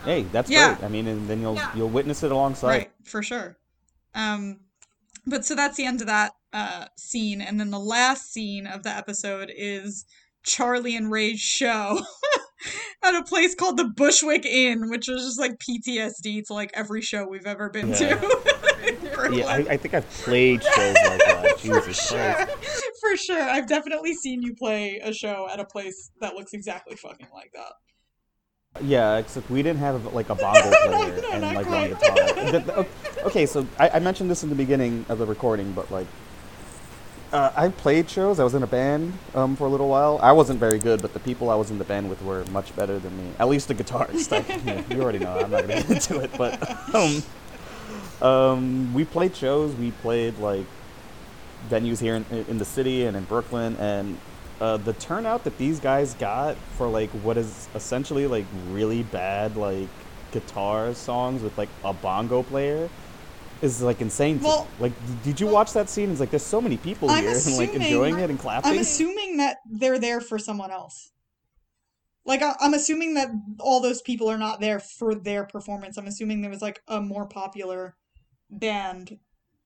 hey 0.06 0.22
that's 0.32 0.48
Yeah. 0.50 0.76
great 0.76 0.86
i 0.86 0.90
mean 0.90 1.08
and 1.08 1.28
then 1.28 1.42
you'll 1.42 1.56
Yeah. 1.56 1.76
you'll 1.76 1.90
witness 1.90 2.22
it 2.22 2.32
alongside 2.32 2.68
right, 2.70 2.92
for 3.04 3.24
sure. 3.24 3.58
Um 4.14 4.60
but 5.26 5.44
so 5.44 5.56
that's 5.56 5.76
the 5.78 5.86
end 5.86 6.02
of 6.02 6.08
that 6.08 6.34
uh 6.54 6.86
scene 6.98 7.42
and 7.42 7.60
then 7.60 7.72
the 7.72 7.80
last 7.80 8.32
scene 8.32 8.68
of 8.68 8.84
the 8.84 8.90
episode 8.92 9.52
is 9.56 10.06
Charlie 10.44 10.96
and 10.96 11.12
Ray's 11.12 11.40
show 11.42 12.00
at 13.04 13.16
a 13.16 13.24
place 13.24 13.54
called 13.56 13.78
the 13.78 13.84
Bushwick 13.86 14.46
Inn, 14.46 14.90
which 14.90 15.10
is 15.10 15.26
just 15.26 15.40
like 15.40 15.58
PTSD 15.60 16.46
to 16.46 16.54
like 16.54 16.72
every 16.74 17.02
show 17.02 17.28
we've 17.28 17.46
ever 17.48 17.70
been 17.70 17.90
Yeah. 17.90 18.16
to. 18.20 18.64
yeah 19.32 19.48
I, 19.48 19.56
I 19.74 19.78
think 19.78 19.94
i've 19.94 20.10
played 20.10 20.64
shows 20.64 20.96
like 20.96 21.20
that 21.20 21.60
For 21.60 21.68
jesus 21.82 22.08
sure. 22.10 22.34
christ 22.34 22.52
For 23.02 23.18
sure. 23.18 23.42
I've 23.42 23.68
definitely 23.68 24.14
seen 24.14 24.42
you 24.42 24.54
play 24.56 25.00
a 25.04 25.14
show 25.14 25.48
at 25.52 25.60
a 25.60 25.66
place 25.66 26.12
that 26.22 26.36
looks 26.36 26.54
exactly 26.54 26.96
fucking 26.96 27.28
like 27.34 27.52
that. 27.54 28.84
yeah 28.84 29.18
except 29.18 29.50
we 29.50 29.62
didn't 29.64 29.80
have 29.80 30.14
like 30.14 30.30
a 30.30 30.36
bongo 30.44 30.70
player 30.88 31.22
no, 31.22 31.30
and 31.32 31.42
like 31.56 31.68
one 31.70 31.90
guitar 31.90 32.16
The- 32.52 32.60
the- 33.16 33.26
okay 33.26 33.46
so 33.46 33.66
I, 33.80 33.90
I 33.90 34.00
mentioned 34.00 34.30
this 34.30 34.44
in 34.44 34.50
the 34.50 34.56
beginning 34.56 35.06
of 35.10 35.18
the 35.20 35.26
recording 35.26 35.72
but 35.74 35.90
like 35.92 36.08
uh, 37.34 37.52
I 37.58 37.68
played 37.68 38.10
shows. 38.10 38.40
I 38.40 38.46
was 38.46 38.54
in 38.54 38.64
a 38.64 38.68
band 38.68 39.12
um, 39.36 39.58
for 39.58 39.68
a 39.68 39.70
little 39.70 39.90
while. 39.90 40.18
I 40.24 40.32
wasn't 40.32 40.62
very 40.62 40.80
good, 40.80 41.02
but 41.02 41.12
the 41.12 41.20
people 41.20 41.50
I 41.50 41.56
was 41.56 41.70
in 41.70 41.78
the 41.78 41.84
band 41.84 42.10
with 42.10 42.22
were 42.22 42.46
much 42.46 42.74
better 42.78 43.00
than 43.00 43.18
me. 43.18 43.34
At 43.38 43.50
least 43.50 43.68
the 43.68 43.76
guitarist. 43.76 44.32
I, 44.32 44.46
yeah, 44.66 44.82
you 44.96 45.02
already 45.04 45.20
know. 45.20 45.38
I'm 45.38 45.52
not 45.52 45.68
gonna 45.68 45.82
get 45.84 45.90
into 45.90 46.22
it, 46.22 46.32
but 46.38 46.56
um, 46.96 47.22
um, 48.22 48.94
we 48.94 49.06
played 49.06 49.36
shows. 49.36 49.74
We 49.76 49.92
played 49.92 50.38
like 50.40 50.66
venues 51.70 52.00
here 52.00 52.16
in, 52.16 52.26
in 52.32 52.58
the 52.58 52.66
city 52.66 53.06
and 53.06 53.16
in 53.18 53.24
Brooklyn, 53.26 53.76
and 53.78 54.18
uh, 54.60 54.78
the 54.78 54.94
turnout 54.94 55.44
that 55.44 55.58
these 55.58 55.80
guys 55.80 56.14
got 56.16 56.56
for 56.78 56.88
like 56.88 57.10
what 57.12 57.38
is 57.38 57.68
essentially 57.76 58.28
like 58.28 58.46
really 58.70 59.04
bad 59.04 59.56
like 59.56 59.88
guitar 60.32 60.94
songs 60.94 61.42
with 61.42 61.58
like 61.58 61.70
a 61.84 61.94
bongo 61.94 62.44
player 62.44 62.90
is 63.62 63.82
like 63.82 64.02
insane. 64.02 64.40
Well- 64.42 64.68
like, 64.80 64.94
did 65.24 65.40
you 65.40 65.48
watch 65.48 65.74
that 65.74 65.90
scene? 65.90 66.12
It's 66.12 66.20
like 66.20 66.30
there's 66.32 66.44
so 66.44 66.62
many 66.62 66.78
people 66.78 67.10
I'm 67.10 67.24
here 67.24 67.34
and 67.34 67.58
like 67.58 67.74
enjoying 67.74 68.20
it 68.20 68.30
and 68.30 68.40
clapping. 68.40 68.72
I'm 68.72 68.80
assuming 68.80 69.38
that 69.38 69.58
they're 69.70 70.00
there 70.00 70.22
for 70.22 70.38
someone 70.38 70.72
else. 70.72 71.12
Like, 72.26 72.42
I'm 72.60 72.74
assuming 72.74 73.14
that 73.14 73.30
all 73.60 73.80
those 73.80 74.02
people 74.02 74.30
are 74.30 74.38
not 74.38 74.60
there 74.60 74.80
for 74.80 75.16
their 75.16 75.46
performance. 75.46 75.98
I'm 75.98 76.08
assuming 76.08 76.42
there 76.42 76.52
was 76.52 76.62
like 76.62 76.82
a 76.88 77.00
more 77.00 77.26
popular 77.26 77.96
band 78.50 79.18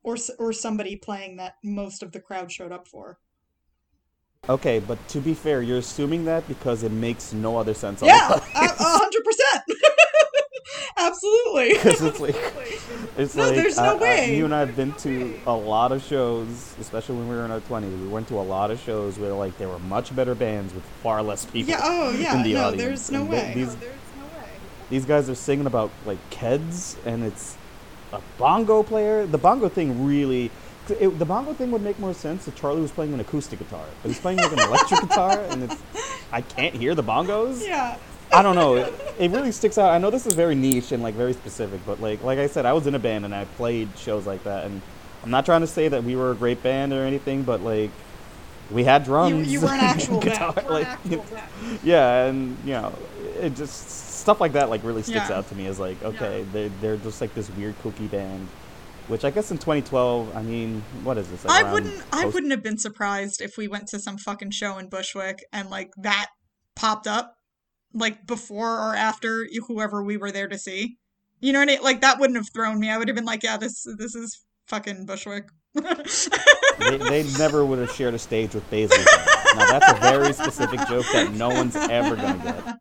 or 0.04 0.18
or 0.40 0.52
somebody 0.54 0.96
playing 0.96 1.38
that 1.38 1.56
most 1.64 2.02
of 2.04 2.12
the 2.12 2.20
crowd 2.20 2.52
showed 2.52 2.72
up 2.72 2.88
for. 2.88 3.20
Okay, 4.50 4.80
but 4.80 4.98
to 5.10 5.20
be 5.20 5.34
fair, 5.36 5.62
you're 5.62 5.78
assuming 5.78 6.26
that 6.26 6.48
because 6.48 6.82
it 6.82 6.92
makes 6.92 7.32
no 7.32 7.58
other 7.58 7.76
sense. 7.76 8.02
Yeah, 8.02 8.30
a 8.34 8.40
hundred 8.80 9.24
percent. 9.24 9.64
Absolutely. 10.98 11.74
Because 11.82 12.02
it's 12.02 12.20
like, 12.20 12.36
it's 13.18 13.36
No, 13.36 13.46
like 13.46 13.56
there's 13.56 13.78
no 13.78 13.84
I- 13.84 13.92
I- 13.92 13.96
way. 13.96 14.36
you 14.38 14.46
and 14.46 14.54
I 14.54 14.60
have 14.62 14.76
been 14.76 14.94
to 14.94 15.40
a 15.46 15.54
lot 15.56 15.92
of 15.92 16.04
shows, 16.04 16.76
especially 16.80 17.18
when 17.18 17.28
we 17.30 17.36
were 17.36 17.46
in 17.46 17.52
our 17.52 17.60
twenties. 17.62 17.94
We 18.00 18.08
went 18.08 18.28
to 18.30 18.40
a 18.40 18.42
lot 18.42 18.72
of 18.72 18.80
shows 18.80 19.18
where 19.20 19.34
like 19.34 19.58
there 19.58 19.68
were 19.68 19.80
much 19.80 20.16
better 20.16 20.36
bands 20.36 20.74
with 20.74 20.84
far 21.04 21.22
less 21.22 21.46
people. 21.46 21.70
Yeah. 21.72 21.80
Oh, 21.84 22.12
yeah. 22.12 22.36
in 22.38 22.44
the 22.44 22.54
no, 22.54 22.68
audience. 22.68 22.82
there's 22.84 23.12
no 23.12 23.22
And 23.24 23.32
th- 23.32 23.44
way. 23.44 23.54
these 23.56 23.78
these 24.90 25.06
guys 25.06 25.30
are 25.30 25.36
singing 25.36 25.66
about 25.66 25.92
like 26.06 26.18
kids, 26.30 26.98
and 27.06 27.24
it's 27.24 27.58
a 28.14 28.22
bongo 28.38 28.84
player. 28.84 29.26
The 29.26 29.38
bongo 29.38 29.70
thing 29.70 30.06
really. 30.06 30.52
It, 30.90 31.20
the 31.20 31.26
bongo 31.26 31.54
thing 31.54 31.72
would 31.72 31.84
make 31.84 32.00
more 32.00 32.14
sense 32.14 32.48
if 32.48 32.56
Charlie 32.56 32.82
was 32.82 32.92
playing 32.92 33.14
an 33.14 33.20
acoustic 33.20 33.60
guitar, 33.60 33.86
but 34.02 34.10
he's 34.10 34.20
playing 34.20 34.40
like 34.40 34.52
an 34.52 34.60
electric 34.60 35.02
guitar, 35.02 35.40
and 35.50 35.64
it's 35.64 35.82
I 36.32 36.42
can't 36.42 36.76
hear 36.76 36.96
the 36.96 37.04
bongos. 37.04 37.66
Yeah. 37.66 37.98
I 38.34 38.42
don't 38.42 38.56
know. 38.56 38.76
It, 38.76 38.94
it 39.20 39.32
really 39.32 39.52
sticks 39.52 39.78
out. 39.78 39.92
I 39.92 39.98
know 39.98 40.10
this 40.10 40.26
is 40.26 40.34
very 40.34 40.56
niche 40.56 40.92
and 40.92 41.04
like 41.04 41.16
very 41.16 41.34
specific, 41.34 41.82
but 41.86 42.02
like 42.02 42.24
like 42.24 42.40
I 42.40 42.48
said, 42.48 42.66
I 42.66 42.74
was 42.74 42.88
in 42.88 42.96
a 42.96 43.00
band 43.00 43.26
and 43.26 43.36
I 43.36 43.46
played 43.46 43.90
shows 43.98 44.26
like 44.26 44.44
that, 44.44 44.66
and 44.66 44.82
I'm 45.24 45.30
not 45.30 45.46
trying 45.46 45.62
to 45.62 45.68
say 45.68 45.88
that 45.88 46.04
we 46.04 46.16
were 46.16 46.32
a 46.32 46.36
great 46.36 46.64
band 46.64 46.94
or 46.94 47.04
anything, 47.04 47.44
but 47.44 47.62
like 47.62 47.92
we 48.72 48.84
had 48.84 49.04
drums. 49.04 49.52
you 49.52 49.62
were 49.62 49.68
an 49.68 49.80
actual 49.82 50.20
guitar, 50.22 50.54
band. 50.54 50.70
like, 50.70 50.88
yeah, 51.84 52.26
and 52.26 52.58
you 52.66 52.74
know, 52.74 52.94
it 53.40 53.56
just 53.56 54.11
stuff 54.22 54.40
like 54.40 54.54
that 54.54 54.70
like 54.70 54.84
really 54.84 55.02
sticks 55.04 55.30
Yeah. 55.30 55.38
out 55.38 55.50
to 55.50 55.56
me 55.56 55.66
as 55.68 55.80
like 55.80 56.02
okay, 56.04 56.46
they're 56.54 56.70
they're 56.82 56.98
just 56.98 57.20
like 57.22 57.34
this 57.34 57.50
weird 57.52 57.76
kooky 57.84 58.10
band. 58.10 58.48
Which 59.08 59.26
I 59.26 59.32
guess 59.32 59.52
in 59.52 59.58
2012, 59.58 60.38
I 60.38 60.42
mean, 60.42 60.84
what 61.04 61.18
is 61.18 61.28
this? 61.30 61.44
like 61.44 61.66
I 61.66 61.74
wouldn't 61.74 62.02
I 62.14 62.26
wouldn't 62.26 62.52
have 62.52 62.64
been 62.64 62.78
surprised 62.78 63.42
if 63.42 63.58
we 63.58 63.68
went 63.68 63.88
to 63.88 64.00
some 64.00 64.18
fucking 64.18 64.52
show 64.52 64.78
in 64.78 64.88
Bushwick 64.88 65.44
and 65.52 65.70
like 65.70 65.92
that 65.98 66.28
popped 66.76 67.08
up 67.08 67.36
like 67.94 68.26
before 68.26 68.78
or 68.80 68.96
after 68.96 69.48
whoever 69.68 70.02
we 70.04 70.16
were 70.16 70.32
there 70.32 70.48
to 70.48 70.58
see. 70.58 70.98
You 71.42 71.52
know 71.52 71.60
what 71.60 71.70
I 71.70 71.74
mean? 71.74 71.84
Like 71.84 72.02
that 72.02 72.20
wouldn't 72.20 72.38
have 72.38 72.50
thrown 72.54 72.80
me. 72.80 72.90
I 72.90 72.98
would 72.98 73.08
have 73.10 73.16
been 73.16 73.26
like, 73.26 73.44
yeah, 73.44 73.58
this 73.58 73.86
this 73.98 74.16
is 74.16 74.40
fucking 74.68 75.08
Bushwick. 75.08 75.50
they, 75.74 76.98
they 76.98 77.24
never 77.38 77.66
would 77.66 77.80
have 77.80 77.92
shared 77.92 78.14
a 78.14 78.20
stage 78.20 78.54
with 78.54 78.70
basil 78.70 78.98
now 79.56 79.80
that's 79.80 79.92
a 79.98 80.02
very 80.02 80.34
specific 80.34 80.80
joke 80.88 81.06
that 81.14 81.32
no 81.32 81.48
one's 81.48 81.76
ever 81.78 82.16
gonna 82.18 82.44
get. 82.44 82.78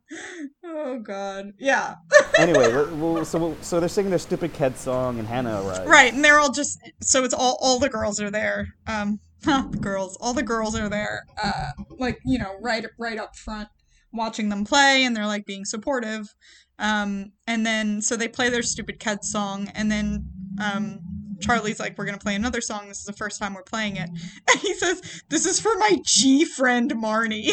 Oh 0.83 0.99
god. 0.99 1.53
Yeah. 1.59 1.97
Anyway, 2.39 2.73
well, 2.73 3.23
so 3.25 3.55
so 3.61 3.81
they're 3.81 3.89
singing 3.89 4.11
their 4.11 4.19
stupid 4.19 4.55
Ked 4.55 4.79
song, 4.79 5.19
and 5.19 5.29
Hannah 5.29 5.63
arrives. 5.63 5.87
Right, 5.87 6.13
and 6.13 6.25
they're 6.25 6.41
all 6.41 6.51
just 6.51 6.79
so 7.03 7.23
it's 7.23 7.35
all 7.35 7.59
all 7.61 7.79
the 7.79 7.91
girls 7.91 8.19
are 8.19 8.31
there. 8.31 8.75
Um, 8.87 9.21
the 9.43 9.79
girls, 9.81 10.17
all 10.21 10.33
the 10.33 10.43
girls 10.43 10.79
are 10.79 10.89
there. 10.89 11.27
Uh, 11.43 11.73
like 11.99 12.19
you 12.25 12.39
know, 12.39 12.57
right 12.61 12.87
right 12.99 13.19
up 13.19 13.37
front, 13.37 13.69
watching 14.13 14.49
them 14.49 14.65
play, 14.65 15.05
and 15.05 15.15
they're 15.15 15.27
like 15.27 15.45
being 15.45 15.67
supportive. 15.67 16.35
Um, 16.79 17.33
and 17.47 17.67
then 17.67 18.01
so 18.01 18.17
they 18.17 18.29
play 18.29 18.49
their 18.49 18.63
stupid 18.63 18.99
Ked 18.99 19.23
song, 19.23 19.69
and 19.75 19.91
then 19.91 20.31
um, 20.63 21.01
Charlie's 21.41 21.79
like, 21.79 21.99
"We're 21.99 22.07
gonna 22.07 22.17
play 22.17 22.37
another 22.37 22.63
song. 22.63 22.89
This 22.89 23.01
is 23.01 23.05
the 23.05 23.13
first 23.13 23.39
time 23.39 23.53
we're 23.53 23.63
playing 23.65 23.97
it," 23.97 24.09
and 24.51 24.61
he 24.61 24.73
says, 24.73 25.23
"This 25.29 25.45
is 25.45 25.61
for 25.61 25.77
my 25.77 25.99
G 26.07 26.47
friend 26.47 26.91
Marnie." 26.95 27.53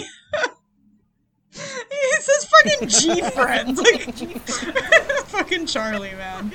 He 1.58 2.22
says, 2.22 2.46
"Fucking 2.46 2.88
G 2.88 3.22
friend," 3.32 3.78
like 3.78 4.14
fucking 5.28 5.66
Charlie, 5.66 6.14
man. 6.14 6.52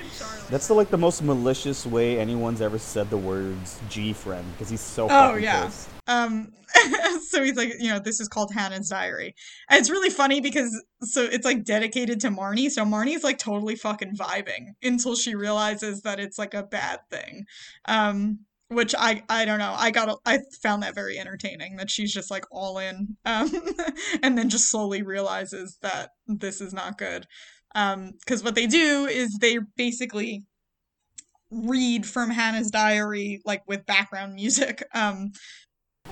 That's 0.50 0.68
the 0.68 0.74
like 0.74 0.90
the 0.90 0.98
most 0.98 1.22
malicious 1.22 1.86
way 1.86 2.18
anyone's 2.18 2.60
ever 2.60 2.78
said 2.78 3.10
the 3.10 3.16
words 3.16 3.80
"G 3.88 4.12
friend" 4.12 4.44
because 4.52 4.70
he's 4.70 4.80
so. 4.80 5.04
Oh 5.04 5.08
fucking 5.08 5.42
yeah. 5.42 5.64
pissed. 5.64 5.88
Um, 6.06 6.52
so 7.28 7.42
he's 7.42 7.56
like, 7.56 7.74
you 7.78 7.88
know, 7.88 7.98
this 7.98 8.20
is 8.20 8.28
called 8.28 8.52
Hannah's 8.52 8.88
diary. 8.88 9.34
And 9.68 9.78
it's 9.78 9.90
really 9.90 10.10
funny 10.10 10.40
because 10.40 10.82
so 11.02 11.22
it's 11.22 11.44
like 11.44 11.64
dedicated 11.64 12.20
to 12.20 12.28
Marnie. 12.30 12.70
So 12.70 12.84
Marnie's 12.84 13.24
like 13.24 13.38
totally 13.38 13.76
fucking 13.76 14.16
vibing 14.16 14.74
until 14.82 15.14
she 15.14 15.34
realizes 15.34 16.02
that 16.02 16.20
it's 16.20 16.38
like 16.38 16.54
a 16.54 16.62
bad 16.62 17.00
thing. 17.10 17.44
Um, 17.86 18.40
which 18.72 18.94
I 18.98 19.22
I 19.28 19.44
don't 19.44 19.58
know. 19.58 19.74
I 19.76 19.90
got 19.90 20.18
I 20.26 20.40
found 20.62 20.82
that 20.82 20.94
very 20.94 21.18
entertaining 21.18 21.76
that 21.76 21.90
she's 21.90 22.12
just 22.12 22.30
like 22.30 22.44
all 22.50 22.78
in. 22.78 23.16
Um, 23.24 23.50
and 24.22 24.36
then 24.36 24.48
just 24.48 24.70
slowly 24.70 25.02
realizes 25.02 25.78
that 25.82 26.10
this 26.26 26.60
is 26.60 26.72
not 26.72 26.98
good. 26.98 27.26
Um, 27.74 28.12
because 28.20 28.44
what 28.44 28.54
they 28.54 28.66
do 28.66 29.06
is 29.06 29.38
they 29.40 29.58
basically 29.76 30.44
read 31.50 32.06
from 32.06 32.30
Hannah's 32.30 32.70
diary 32.70 33.40
like 33.44 33.62
with 33.66 33.86
background 33.86 34.34
music. 34.34 34.82
Um, 34.94 35.32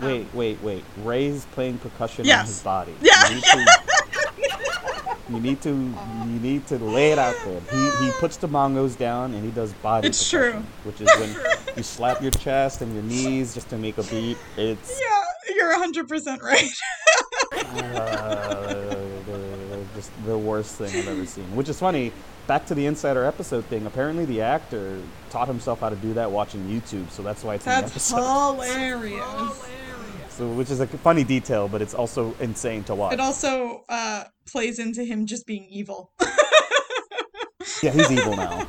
Wait, 0.01 0.27
wait, 0.33 0.63
wait. 0.63 0.85
Ray's 1.03 1.45
playing 1.47 1.77
percussion 1.79 2.31
on 2.31 2.47
his 2.47 2.63
body. 2.63 2.95
Yeah. 3.03 3.25
You 5.31 5.41
need 5.41 5.61
to, 5.63 5.71
you 5.71 5.77
need 5.77 5.93
to 5.93 6.27
you 6.27 6.41
need 6.41 6.67
to 6.69 6.79
lay 6.79 7.13
it 7.13 7.19
out 7.19 7.37
there. 7.45 7.61
He 7.71 8.05
he 8.07 8.11
puts 8.19 8.37
the 8.37 8.49
bongos 8.49 8.97
down 8.99 9.33
and 9.35 9.45
he 9.45 9.51
does 9.51 9.73
body 9.75 10.09
It's 10.09 10.31
percussion, 10.31 10.67
which 10.85 11.01
is 11.01 11.09
when 11.19 11.37
you 11.77 11.83
slap 11.83 12.21
your 12.21 12.33
chest 12.33 12.83
and 12.83 12.93
your 12.95 13.03
knees 13.05 13.55
just 13.55 13.69
to 13.71 13.79
make 13.79 13.99
a 13.99 14.03
beat. 14.05 14.37
It's 14.57 15.01
Yeah, 15.01 15.55
you're 15.55 15.73
100% 15.79 16.43
right. 16.43 16.71
uh, 18.01 18.95
just 19.95 20.11
the 20.25 20.37
worst 20.39 20.77
thing 20.77 20.95
I've 21.01 21.09
ever 21.09 21.27
seen. 21.27 21.55
Which 21.57 21.69
is 21.69 21.79
funny. 21.79 22.13
Back 22.47 22.67
to 22.67 22.75
the 22.75 22.87
insider 22.87 23.25
episode 23.25 23.65
thing. 23.67 23.87
Apparently, 23.87 24.25
the 24.25 24.41
actor 24.43 25.01
taught 25.31 25.47
himself 25.47 25.81
how 25.81 25.89
to 25.91 25.97
do 25.97 26.15
that 26.15 26.31
watching 26.33 26.63
YouTube, 26.69 27.09
so 27.11 27.23
that's 27.23 27.45
why 27.45 27.55
it's 27.55 27.67
in 27.67 27.73
the 27.73 27.81
That's 27.83 27.93
episode. 28.13 28.55
hilarious. 28.55 29.69
So, 30.31 30.49
which 30.53 30.71
is 30.71 30.81
a 30.81 30.87
funny 30.87 31.25
detail, 31.25 31.69
but 31.69 31.83
it's 31.83 31.95
also 31.95 32.35
insane 32.41 32.85
to 32.85 32.95
watch. 32.95 33.13
It 33.13 33.21
also 33.21 33.85
uh, 33.89 34.25
plays 34.47 34.79
into 34.79 35.05
him 35.05 35.27
just 35.27 35.47
being 35.47 35.67
evil. 35.71 36.13
Yeah, 37.83 37.93
he's 37.93 38.11
evil 38.11 38.37
now. 38.37 38.67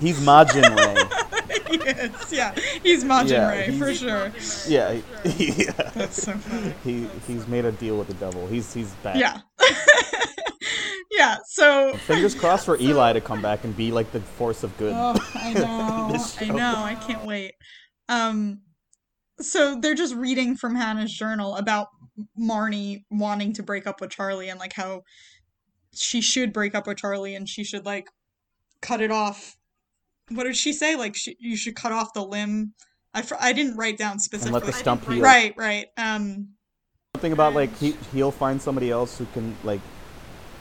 He's 0.00 0.20
Majin 0.20 0.76
Ray. 0.76 2.08
he 2.28 2.36
yeah. 2.36 2.54
He's 2.82 3.04
Majin 3.04 3.30
Yeah, 3.30 3.50
Ray, 3.50 3.78
for 3.78 3.94
sure. 3.94 4.32
Yeah, 4.66 5.00
he, 5.24 5.52
yeah. 5.64 5.90
That's 5.94 6.22
so 6.22 6.32
funny. 6.32 6.74
He 6.84 7.08
he's 7.26 7.46
made 7.48 7.64
a 7.64 7.72
deal 7.72 7.96
with 7.96 8.08
the 8.08 8.14
devil. 8.14 8.46
He's 8.46 8.72
he's 8.74 8.90
bad. 9.02 9.16
Yeah. 9.16 9.38
yeah, 11.10 11.36
so. 11.46 11.94
Fingers 11.98 12.34
crossed 12.34 12.66
for 12.66 12.78
Eli 12.78 13.14
to 13.14 13.20
come 13.20 13.40
back 13.40 13.64
and 13.64 13.76
be 13.76 13.90
like 13.90 14.10
the 14.12 14.20
force 14.20 14.62
of 14.62 14.76
good. 14.76 14.92
Oh, 14.94 15.14
I 15.34 15.52
know. 15.54 16.18
I 16.40 16.48
know. 16.48 16.84
I 16.84 16.94
can't 16.94 17.24
wait. 17.24 17.54
Um, 18.08 18.60
so 19.44 19.78
they're 19.80 19.94
just 19.94 20.14
reading 20.14 20.56
from 20.56 20.74
Hannah's 20.74 21.12
journal 21.12 21.56
about 21.56 21.88
Marnie 22.38 23.04
wanting 23.10 23.52
to 23.54 23.62
break 23.62 23.86
up 23.86 24.00
with 24.00 24.10
Charlie 24.10 24.48
and 24.48 24.58
like 24.58 24.72
how 24.74 25.02
she 25.94 26.20
should 26.20 26.52
break 26.52 26.74
up 26.74 26.86
with 26.86 26.98
Charlie 26.98 27.34
and 27.34 27.48
she 27.48 27.64
should 27.64 27.84
like 27.84 28.08
cut 28.80 29.00
it 29.00 29.10
off. 29.10 29.56
What 30.30 30.44
did 30.44 30.56
she 30.56 30.72
say? 30.72 30.96
Like 30.96 31.14
she, 31.14 31.36
you 31.38 31.56
should 31.56 31.76
cut 31.76 31.92
off 31.92 32.12
the 32.14 32.24
limb. 32.24 32.74
I, 33.14 33.22
fr- 33.22 33.34
I 33.38 33.52
didn't 33.52 33.76
write 33.76 33.98
down 33.98 34.12
and 34.12 34.22
specifically. 34.22 34.60
let 34.60 34.66
the 34.66 34.72
stump 34.72 35.06
heal. 35.06 35.20
Right, 35.20 35.54
right. 35.56 35.86
Um, 35.98 36.48
Something 37.14 37.32
about 37.32 37.54
like 37.54 37.76
he 37.76 37.94
he'll 38.12 38.30
find 38.30 38.60
somebody 38.60 38.90
else 38.90 39.18
who 39.18 39.26
can 39.34 39.54
like 39.64 39.80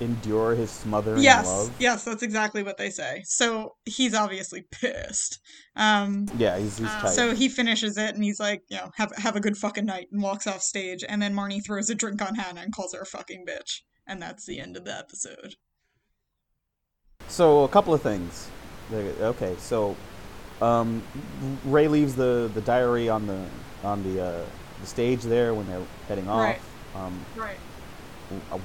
endure 0.02 0.56
his 0.56 0.70
smothering 0.72 1.22
yes, 1.22 1.45
love. 1.45 1.72
yes, 1.80 2.04
that's 2.04 2.24
exactly 2.24 2.64
what 2.64 2.78
they 2.78 2.89
say. 2.89 3.22
So 3.26 3.76
he's 3.86 4.14
obviously 4.14 4.64
pissed. 4.72 5.39
Um, 5.76 6.26
Yeah, 6.38 6.58
he's 6.58 6.78
he's 6.78 6.88
Uh. 6.88 7.08
So 7.08 7.36
he 7.36 7.47
finishes 7.47 7.97
it 7.97 8.16
and 8.16 8.24
he's 8.24 8.39
like, 8.39 8.64
you 8.70 8.78
know, 8.78 8.91
have 8.95 9.12
have 9.18 9.36
a 9.36 9.39
good 9.39 9.58
fucking 9.58 9.86
night 9.86 10.08
and 10.12 10.22
walks 10.22 10.47
off 10.47 10.62
stage. 10.62 11.04
And 11.08 11.22
then 11.22 11.34
Marnie 11.34 11.64
throws 11.64 11.89
a 11.89 11.95
drink 11.95 12.22
on 12.22 12.36
Hannah 12.36 12.62
and 12.62 12.74
calls 12.74 12.93
her 12.93 13.02
a 13.02 13.06
fucking 13.06 13.45
bitch. 13.47 13.82
And 14.08 14.22
that's 14.22 14.45
the 14.45 14.60
end 14.60 14.76
of 14.76 14.84
the 14.84 14.97
episode. 14.97 15.56
So 17.28 17.64
a 17.64 17.70
couple 17.70 17.93
of 17.93 18.02
things. 18.02 18.49
Okay, 18.91 19.56
so 19.58 19.95
um, 20.62 21.02
Ray 21.64 21.88
leaves 21.88 22.16
the, 22.16 22.52
the 22.54 22.62
diary 22.62 23.08
on 23.08 23.26
the 23.28 23.45
on 23.84 24.04
the 24.04 24.22
uh, 24.22 24.45
the 24.82 24.88
stage 24.88 25.22
there 25.22 25.54
when 25.54 25.68
they're 25.68 25.86
heading 26.08 26.28
off. 26.28 26.39
Right. 26.39 26.62
Um, 26.95 27.26
Right. 27.36 27.58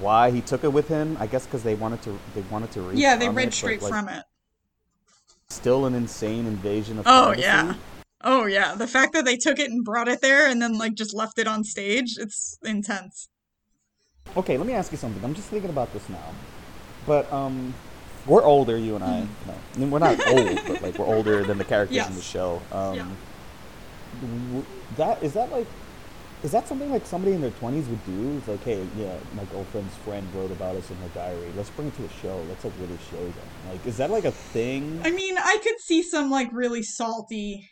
Why 0.01 0.31
he 0.31 0.41
took 0.41 0.65
it 0.65 0.73
with 0.73 0.89
him? 0.89 1.17
I 1.21 1.27
guess 1.27 1.45
because 1.47 1.63
they 1.63 1.75
wanted 1.75 2.03
to 2.03 2.19
they 2.35 2.43
wanted 2.43 2.71
to 2.73 2.81
read. 2.83 2.99
yeah, 2.99 3.17
they 3.17 3.29
read 3.29 3.45
it, 3.45 3.47
but, 3.47 3.55
straight 3.55 3.83
like, 3.83 3.91
from 3.91 4.09
it. 4.09 4.25
Still 5.49 5.87
an 5.87 5.95
insane 5.95 6.47
invasion 6.47 6.99
of. 6.99 7.07
Oh 7.07 7.27
privacy. 7.27 7.43
yeah. 7.43 7.75
Oh 8.23 8.47
yeah. 8.47 8.75
The 8.75 8.89
fact 8.89 9.13
that 9.13 9.25
they 9.25 9.37
took 9.37 9.59
it 9.59 9.71
and 9.71 9.85
brought 9.85 10.09
it 10.09 10.21
there 10.21 10.49
and 10.49 10.61
then 10.61 10.77
like 10.79 10.95
just 10.95 11.15
left 11.15 11.39
it 11.39 11.47
on 11.47 11.65
stage, 11.65 12.17
it's 12.19 12.59
intense. 12.63 13.29
Okay, 14.37 14.59
let 14.59 14.67
me 14.67 14.73
ask 14.73 14.91
you 14.91 14.99
something. 14.99 15.25
I'm 15.25 15.35
just 15.35 15.49
thinking 15.49 15.71
about 15.71 15.93
this 15.93 16.09
now, 16.09 16.35
but 17.07 17.33
um, 17.33 17.75
we're 18.27 18.43
older, 18.43 18.77
you 18.77 18.97
and 18.97 19.05
I. 19.05 19.21
No, 19.21 19.55
I 19.75 19.79
mean, 19.79 19.91
we're 19.91 20.01
not 20.01 20.27
old, 20.27 20.61
but 20.67 20.83
like 20.83 20.99
we're 20.99 21.07
older 21.07 21.45
than 21.45 21.59
the 21.59 21.65
characters 21.65 22.07
in 22.07 22.15
the 22.15 22.23
show. 22.23 22.61
Um, 22.73 22.95
Yeah. 22.95 24.63
that 24.97 25.23
is 25.23 25.35
that 25.35 25.51
like, 25.53 25.67
is 26.43 26.53
that 26.53 26.69
something 26.69 26.91
like 26.91 27.07
somebody 27.07 27.35
in 27.35 27.41
their 27.41 27.51
20s 27.53 27.89
would 27.89 28.05
do? 28.07 28.37
It's 28.39 28.49
like, 28.49 28.63
hey, 28.65 28.87
yeah, 28.97 29.17
my 29.35 29.45
girlfriend's 29.47 29.95
friend 29.97 30.27
wrote 30.35 30.51
about 30.51 30.77
us 30.77 30.91
in 30.91 30.97
her 30.99 31.09
diary. 31.15 31.51
Let's 31.57 31.71
bring 31.71 31.89
it 31.89 31.97
to 31.97 32.05
a 32.05 32.09
show. 32.23 32.37
Let's 32.49 32.65
like 32.65 32.75
really 32.79 32.99
show 33.11 33.17
them. 33.25 33.49
Like, 33.71 33.87
is 33.87 33.97
that 33.97 34.11
like 34.11 34.25
a 34.25 34.33
thing? 34.33 35.01
I 35.05 35.11
mean, 35.11 35.37
I 35.39 35.59
could 35.63 35.81
see 35.81 36.03
some 36.03 36.31
like 36.31 36.51
really 36.53 36.83
salty 36.83 37.69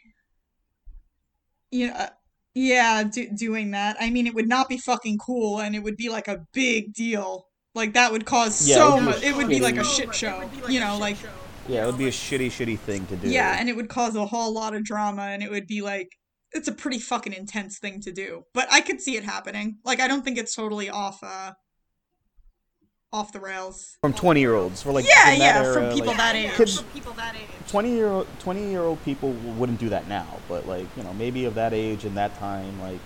you 1.74 1.88
know, 1.88 1.94
uh, 1.94 2.08
yeah, 2.54 3.02
do- 3.02 3.30
doing 3.36 3.72
that. 3.72 3.96
I 3.98 4.10
mean, 4.10 4.28
it 4.28 4.34
would 4.34 4.48
not 4.48 4.68
be 4.68 4.78
fucking 4.78 5.18
cool 5.18 5.58
and 5.60 5.74
it 5.74 5.80
would 5.80 5.96
be 5.96 6.08
like 6.08 6.28
a 6.28 6.46
big 6.52 6.92
deal. 6.94 7.46
Like 7.74 7.94
that 7.94 8.12
would 8.12 8.24
cause 8.24 8.66
Yeah, 8.68 8.76
so 8.76 8.94
would 8.94 9.00
be 9.00 9.04
much. 9.06 9.22
It 9.24 9.36
would 9.36 9.48
be 9.48 9.60
like 9.60 9.76
a 9.76 9.84
shit 9.84 10.14
show. 10.14 10.38
like 10.38 10.70
You 10.70 10.78
know, 10.78 10.96
like 10.98 11.16
show. 11.16 11.28
yeah, 11.68 11.82
it 11.82 11.86
would 11.86 11.98
be 11.98 12.06
a 12.06 12.12
shitty, 12.12 12.46
shitty 12.46 12.78
thing 12.78 13.06
to 13.06 13.16
do. 13.16 13.28
Yeah, 13.28 13.56
and 13.58 13.68
it 13.68 13.74
would 13.74 13.88
cause 13.88 14.14
a 14.14 14.24
whole 14.24 14.54
lot 14.54 14.74
of 14.74 14.84
drama 14.84 15.22
and 15.22 15.42
it 15.42 15.50
would 15.50 15.66
be 15.66 15.82
like 15.82 16.08
it's 16.54 16.68
a 16.68 16.72
pretty 16.72 16.98
fucking 16.98 17.32
intense 17.32 17.78
thing 17.78 18.00
to 18.00 18.12
do. 18.12 18.44
But 18.54 18.68
I 18.72 18.80
could 18.80 19.00
see 19.00 19.16
it 19.16 19.24
happening. 19.24 19.78
Like 19.84 20.00
I 20.00 20.08
don't 20.08 20.24
think 20.24 20.38
it's 20.38 20.54
totally 20.54 20.88
off 20.88 21.22
uh 21.22 21.52
off 23.12 23.32
the 23.32 23.38
rails. 23.40 23.96
from 24.00 24.12
20 24.12 24.40
year 24.40 24.54
olds 24.54 24.82
for 24.82 24.90
like 24.92 25.04
Yeah, 25.06 25.32
yeah, 25.34 25.62
era, 25.62 25.74
from 25.74 25.90
people 25.92 26.08
like, 26.08 26.16
that 26.16 26.34
age. 26.34 26.50
Kids- 26.54 26.80
for 26.80 26.86
people 26.92 27.12
that 27.12 27.34
age. 27.36 27.48
20 27.68 27.90
year 27.92 28.08
old 28.08 28.26
20 28.40 28.70
year 28.70 28.80
old 28.82 29.02
people 29.04 29.30
wouldn't 29.32 29.78
do 29.78 29.88
that 29.88 30.08
now 30.08 30.26
but 30.48 30.66
like 30.66 30.86
you 30.96 31.02
know 31.02 31.12
maybe 31.14 31.44
of 31.44 31.54
that 31.54 31.72
age 31.72 32.04
and 32.04 32.16
that 32.16 32.36
time 32.38 32.80
like 32.80 32.98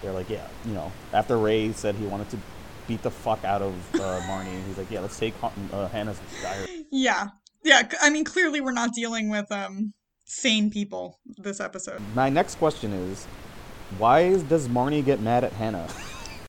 they're 0.00 0.12
like 0.12 0.30
yeah 0.30 0.46
you 0.64 0.72
know 0.72 0.90
after 1.12 1.36
ray 1.36 1.72
said 1.72 1.94
he 1.96 2.06
wanted 2.06 2.28
to 2.30 2.38
beat 2.86 3.02
the 3.02 3.10
fuck 3.10 3.44
out 3.44 3.60
of 3.62 3.74
uh, 3.96 4.20
marnie 4.22 4.64
he's 4.66 4.78
like 4.78 4.90
yeah 4.90 5.00
let's 5.00 5.18
take 5.18 5.34
uh, 5.72 5.88
hannah's 5.88 6.18
diary 6.42 6.84
Yeah. 6.90 7.28
Yeah, 7.64 7.82
I 8.00 8.08
mean 8.10 8.24
clearly 8.24 8.60
we're 8.60 8.72
not 8.72 8.94
dealing 8.94 9.28
with 9.28 9.50
um 9.52 9.92
sane 10.28 10.70
people 10.70 11.18
this 11.38 11.60
episode. 11.60 12.00
my 12.14 12.28
next 12.28 12.56
question 12.56 12.92
is 12.92 13.24
why 13.98 14.38
does 14.44 14.68
marnie 14.68 15.04
get 15.04 15.20
mad 15.20 15.42
at 15.42 15.52
hannah 15.52 15.88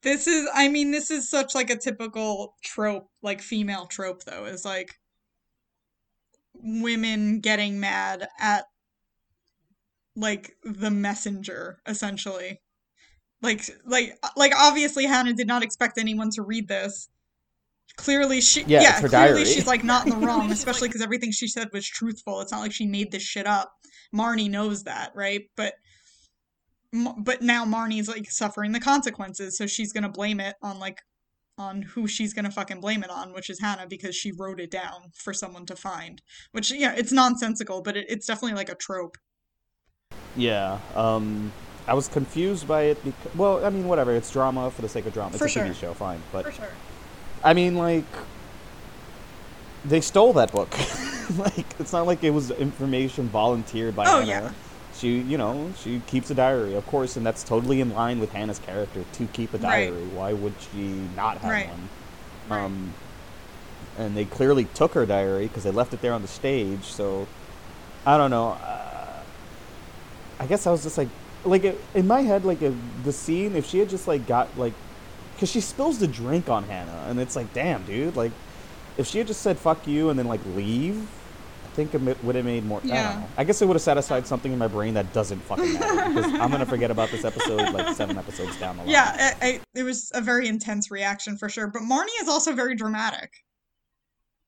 This 0.01 0.27
is 0.27 0.47
I 0.53 0.69
mean 0.69 0.91
this 0.91 1.11
is 1.11 1.29
such 1.29 1.53
like 1.53 1.69
a 1.69 1.75
typical 1.75 2.55
trope, 2.63 3.09
like 3.21 3.41
female 3.41 3.85
trope 3.85 4.23
though, 4.23 4.45
is 4.45 4.63
like 4.63 4.95
women 6.53 7.41
getting 7.41 7.79
mad 7.79 8.27
at 8.39 8.65
like 10.15 10.55
the 10.63 10.91
messenger 10.91 11.79
essentially. 11.85 12.61
Like 13.41 13.63
like 13.85 14.17
like 14.37 14.53
obviously 14.55 15.05
Hannah 15.05 15.33
did 15.33 15.47
not 15.47 15.63
expect 15.63 15.97
anyone 15.97 16.29
to 16.31 16.43
read 16.43 16.69
this. 16.69 17.09
Clearly 17.99 18.41
she 18.41 18.63
Yeah, 18.63 18.81
yeah, 18.81 19.01
her 19.01 19.09
clearly 19.09 19.43
diary. 19.43 19.45
she's 19.45 19.67
like 19.67 19.83
not 19.83 20.05
in 20.07 20.19
the 20.19 20.25
wrong, 20.25 20.51
especially 20.59 20.87
because 20.87 21.01
everything 21.01 21.31
she 21.31 21.47
said 21.47 21.67
was 21.73 21.85
truthful. 21.87 22.41
It's 22.41 22.51
not 22.51 22.61
like 22.61 22.71
she 22.71 22.85
made 22.87 23.11
this 23.11 23.23
shit 23.23 23.45
up. 23.45 23.71
Marnie 24.15 24.49
knows 24.49 24.83
that, 24.83 25.11
right? 25.15 25.41
But 25.55 25.73
but 27.17 27.41
now 27.41 27.65
Marnie's 27.65 28.07
like 28.07 28.31
suffering 28.31 28.71
the 28.71 28.79
consequences, 28.79 29.57
so 29.57 29.67
she's 29.67 29.93
gonna 29.93 30.09
blame 30.09 30.39
it 30.39 30.55
on 30.61 30.79
like 30.79 30.97
on 31.57 31.81
who 31.81 32.07
she's 32.07 32.33
gonna 32.33 32.49
fucking 32.49 32.79
blame 32.79 33.03
it 33.03 33.09
on, 33.09 33.33
which 33.33 33.49
is 33.49 33.59
Hannah 33.59 33.85
because 33.87 34.15
she 34.15 34.31
wrote 34.31 34.59
it 34.59 34.71
down 34.71 35.11
for 35.13 35.33
someone 35.33 35.65
to 35.67 35.75
find. 35.75 36.21
Which 36.51 36.71
yeah, 36.71 36.93
it's 36.95 37.11
nonsensical, 37.11 37.81
but 37.81 37.95
it, 37.97 38.05
it's 38.09 38.25
definitely 38.25 38.55
like 38.55 38.69
a 38.69 38.75
trope. 38.75 39.17
Yeah. 40.35 40.79
Um, 40.95 41.51
I 41.87 41.93
was 41.93 42.07
confused 42.07 42.67
by 42.67 42.83
it 42.83 43.03
because, 43.03 43.35
well, 43.35 43.65
I 43.65 43.69
mean, 43.69 43.87
whatever. 43.87 44.13
It's 44.15 44.31
drama 44.31 44.69
for 44.71 44.81
the 44.81 44.89
sake 44.89 45.05
of 45.05 45.13
drama. 45.13 45.29
It's 45.31 45.39
For 45.39 45.45
a 45.45 45.49
sure. 45.49 45.63
TV 45.63 45.75
show, 45.75 45.93
fine. 45.93 46.21
But 46.31 46.45
For 46.45 46.51
sure. 46.51 46.69
I 47.43 47.53
mean, 47.53 47.75
like, 47.75 48.05
they 49.85 50.01
stole 50.01 50.33
that 50.33 50.51
book. 50.51 50.69
like, 51.37 51.65
it's 51.79 51.93
not 51.93 52.05
like 52.05 52.23
it 52.23 52.31
was 52.31 52.51
information 52.51 53.27
volunteered 53.29 53.95
by 53.95 54.05
Oh, 54.07 54.19
Hannah. 54.19 54.25
yeah. 54.27 54.51
She, 54.95 55.19
you 55.19 55.37
know, 55.37 55.71
she 55.81 56.01
keeps 56.07 56.29
a 56.29 56.35
diary, 56.35 56.75
of 56.75 56.85
course, 56.87 57.15
and 57.15 57.25
that's 57.25 57.43
totally 57.43 57.79
in 57.79 57.93
line 57.93 58.19
with 58.19 58.33
Hannah's 58.33 58.59
character 58.59 59.03
to 59.13 59.25
keep 59.27 59.53
a 59.53 59.57
Right. 59.57 59.89
diary. 59.89 60.03
Why 60.13 60.33
would 60.33 60.53
she 60.73 60.99
not 61.15 61.37
have 61.37 61.51
Right. 61.51 61.69
one? 61.69 61.89
Right. 62.49 62.65
Um, 62.65 62.93
and 63.97 64.15
they 64.17 64.25
clearly 64.25 64.65
took 64.73 64.93
her 64.95 65.05
diary 65.05 65.47
because 65.47 65.63
they 65.63 65.71
left 65.71 65.93
it 65.93 66.01
there 66.01 66.13
on 66.13 66.21
the 66.21 66.27
stage. 66.27 66.83
So, 66.83 67.27
I 68.05 68.17
don't 68.17 68.29
know. 68.31 68.49
Uh, 68.61 69.21
I 70.41 70.45
guess 70.47 70.67
I 70.67 70.71
was 70.71 70.83
just 70.83 70.97
like, 70.97 71.09
like 71.45 71.63
it- 71.63 71.79
in 71.93 72.05
my 72.07 72.21
head, 72.21 72.43
like 72.43 72.61
uh 72.61 72.71
the 73.05 73.13
scene. 73.13 73.55
If 73.55 73.65
she 73.65 73.79
had 73.79 73.89
just 73.89 74.07
like 74.07 74.25
got 74.27 74.47
like, 74.57 74.73
because 75.39 75.49
she 75.49 75.61
spills 75.61 75.99
the 75.99 76.07
drink 76.07 76.49
on 76.49 76.63
Hannah, 76.65 77.05
and 77.07 77.17
it's 77.17 77.33
like, 77.37 77.53
damn, 77.53 77.83
dude. 77.85 78.17
Like, 78.17 78.33
if 78.97 79.07
she 79.07 79.19
had 79.19 79.27
just 79.27 79.41
said 79.41 79.57
"fuck 79.57 79.87
you" 79.87 80.09
and 80.09 80.19
then 80.19 80.27
like 80.27 80.41
leave, 80.53 80.97
I 81.65 81.69
think 81.75 81.93
it 81.95 82.23
would 82.25 82.35
have 82.35 82.43
made 82.43 82.65
more. 82.65 82.81
I, 82.83 82.87
Yeah. 82.87 83.11
don't 83.13 83.21
know. 83.21 83.27
I 83.37 83.43
guess 83.45 83.61
it 83.61 83.65
would 83.67 83.75
have 83.75 83.81
satisfied 83.81 84.27
something 84.27 84.51
in 84.51 84.59
my 84.59 84.67
brain 84.67 84.95
that 84.95 85.13
doesn't 85.13 85.39
fucking 85.43 85.73
matter 85.75 86.09
because 86.13 86.33
I'm 86.33 86.51
gonna 86.51 86.65
forget 86.65 86.91
about 86.91 87.09
this 87.09 87.23
episode 87.23 87.71
like 87.73 87.95
seven 87.95 88.17
episodes 88.17 88.57
down 88.59 88.75
the 88.75 88.83
line. 88.83 88.91
Yeah, 88.91 89.35
I, 89.41 89.47
I, 89.47 89.59
it 89.73 89.83
was 89.83 90.11
a 90.13 90.19
very 90.19 90.49
intense 90.49 90.91
reaction 90.91 91.37
for 91.37 91.47
sure. 91.47 91.67
But 91.67 91.83
Marnie 91.83 92.07
is 92.21 92.27
also 92.27 92.51
very 92.53 92.75
dramatic. 92.75 93.31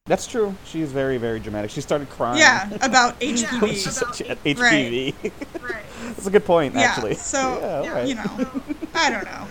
That's 0.08 0.28
true. 0.28 0.54
She 0.66 0.82
is 0.82 0.92
very, 0.92 1.18
very 1.18 1.40
dramatic. 1.40 1.72
She 1.72 1.80
started 1.80 2.10
crying. 2.10 2.40
Yeah, 2.40 2.70
about 2.82 3.22
She's 3.22 3.44
HPV. 3.44 3.58
About 3.58 3.76
such- 3.94 4.22
H- 4.22 4.58
HPV. 4.58 5.14
Right. 5.62 5.84
That's 6.04 6.26
a 6.28 6.32
good 6.32 6.44
point, 6.44 6.74
Yeah, 6.74 6.82
actually. 6.82 7.14
so, 7.16 7.38
yeah, 7.62 7.78
all 7.78 7.84
yeah, 7.86 7.94
right. 7.94 8.08
you 8.08 8.16
know, 8.16 8.52
I 8.96 9.10
don't 9.12 9.24
know. 9.26 9.48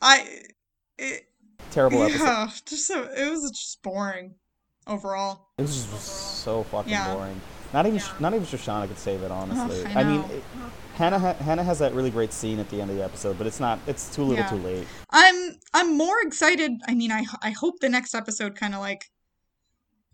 I 0.00 0.40
it, 0.98 1.24
terrible 1.70 2.02
episode. 2.02 2.24
yeah, 2.24 2.50
just 2.66 2.86
so 2.86 3.02
it 3.04 3.30
was 3.30 3.50
just 3.50 3.82
boring 3.82 4.34
overall. 4.86 5.48
It 5.58 5.62
was 5.62 5.86
just 5.86 6.40
so 6.42 6.62
fucking 6.64 6.90
Yeah. 6.92 7.14
boring. 7.14 7.40
Not 7.72 7.86
even, 7.86 7.98
Yeah. 7.98 8.12
not 8.20 8.34
even 8.34 8.46
Shoshana 8.46 8.86
could 8.86 8.98
save 8.98 9.22
it, 9.22 9.30
honestly. 9.32 9.84
I 9.86 10.00
I, 10.00 10.04
mean, 10.04 10.20
it, 10.30 10.44
Hannah, 10.94 11.18
ha- 11.18 11.32
Hannah 11.34 11.64
has 11.64 11.80
that 11.80 11.92
really 11.92 12.10
great 12.10 12.32
scene 12.32 12.60
at 12.60 12.68
the 12.70 12.80
end 12.80 12.90
of 12.90 12.96
the 12.96 13.02
episode, 13.04 13.36
but 13.36 13.48
it's 13.48 13.58
not. 13.58 13.80
It's 13.88 14.14
too 14.14 14.22
little, 14.22 14.44
too 14.48 14.62
late. 14.64 14.86
I'm 15.10 15.56
I'm 15.72 15.96
more 15.98 16.20
excited. 16.22 16.70
I 16.86 16.94
mean, 16.94 17.10
I 17.10 17.24
I 17.42 17.50
hope 17.50 17.80
the 17.80 17.88
next 17.88 18.14
episode 18.14 18.54
kind 18.54 18.74
of 18.74 18.80
like 18.80 19.10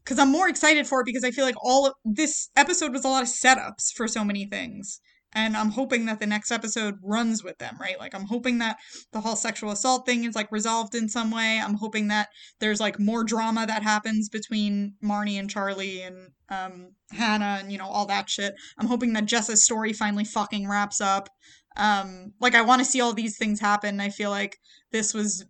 because 0.02 0.18
I'm 0.18 0.30
more 0.32 0.48
excited 0.48 0.86
for 0.86 1.00
it 1.02 1.04
because 1.04 1.22
I 1.24 1.30
feel 1.30 1.44
like 1.44 1.56
all 1.62 1.86
of 1.86 1.92
this 2.04 2.48
episode 2.56 2.92
was 2.92 3.04
a 3.04 3.08
lot 3.08 3.22
of 3.22 3.28
setups 3.28 3.92
for 3.94 4.08
so 4.08 4.24
many 4.24 4.46
things. 4.46 5.00
And 5.32 5.56
I'm 5.56 5.70
hoping 5.70 6.06
that 6.06 6.18
the 6.18 6.26
next 6.26 6.50
episode 6.50 6.98
runs 7.02 7.44
with 7.44 7.58
them, 7.58 7.76
right? 7.80 7.98
Like, 7.98 8.14
I'm 8.14 8.26
hoping 8.26 8.58
that 8.58 8.78
the 9.12 9.20
whole 9.20 9.36
sexual 9.36 9.70
assault 9.70 10.04
thing 10.04 10.24
is 10.24 10.34
like 10.34 10.50
resolved 10.50 10.94
in 10.94 11.08
some 11.08 11.30
way. 11.30 11.60
I'm 11.62 11.74
hoping 11.74 12.08
that 12.08 12.30
there's 12.58 12.80
like 12.80 12.98
more 12.98 13.22
drama 13.22 13.64
that 13.66 13.84
happens 13.84 14.28
between 14.28 14.94
Marnie 15.02 15.38
and 15.38 15.48
Charlie 15.48 16.02
and 16.02 16.30
um, 16.48 16.92
Hannah 17.12 17.58
and, 17.60 17.70
you 17.70 17.78
know, 17.78 17.86
all 17.86 18.06
that 18.06 18.28
shit. 18.28 18.54
I'm 18.76 18.88
hoping 18.88 19.12
that 19.12 19.26
Jessa's 19.26 19.64
story 19.64 19.92
finally 19.92 20.24
fucking 20.24 20.68
wraps 20.68 21.00
up. 21.00 21.28
Um, 21.76 22.32
like, 22.40 22.56
I 22.56 22.62
want 22.62 22.80
to 22.80 22.84
see 22.84 23.00
all 23.00 23.12
these 23.12 23.38
things 23.38 23.60
happen. 23.60 24.00
I 24.00 24.08
feel 24.08 24.30
like 24.30 24.58
this 24.90 25.14
was 25.14 25.44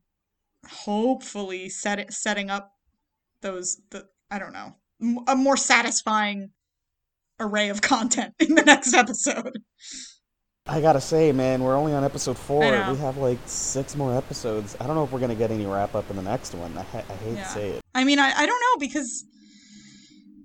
hopefully 0.69 1.69
set 1.69 2.13
setting 2.13 2.51
up 2.51 2.73
those 3.41 3.81
the 3.91 4.07
I 4.31 4.39
don't 4.39 4.53
know 4.53 4.77
a 5.27 5.35
more 5.35 5.57
satisfying 5.57 6.51
array 7.41 7.69
of 7.71 7.81
content 7.83 8.35
in 8.39 8.55
the 8.55 8.63
next 8.63 8.95
episode. 8.95 9.59
I 10.67 10.81
gotta 10.81 11.01
say, 11.01 11.33
man, 11.33 11.63
we're 11.65 11.75
only 11.75 11.93
on 11.95 12.05
episode 12.05 12.39
four. 12.39 12.61
We 12.61 12.97
have 12.99 13.17
like 13.17 13.39
six 13.47 13.97
more 13.97 14.15
episodes. 14.17 14.77
I 14.79 14.87
don't 14.87 14.95
know 14.95 15.03
if 15.05 15.11
we're 15.11 15.19
gonna 15.21 15.35
get 15.35 15.51
any 15.51 15.67
wrap 15.67 15.95
up 15.95 16.09
in 16.11 16.17
the 16.17 16.23
next 16.23 16.55
one. 16.55 16.77
I, 16.79 16.83
ha- 16.83 17.03
I 17.09 17.15
hate 17.15 17.37
Yeah. 17.37 17.45
to 17.45 17.49
say 17.51 17.69
it. 17.71 17.81
I 17.95 18.05
mean, 18.05 18.19
I 18.21 18.31
I 18.37 18.47
don't 18.47 18.61
know 18.61 18.79
because 18.79 19.25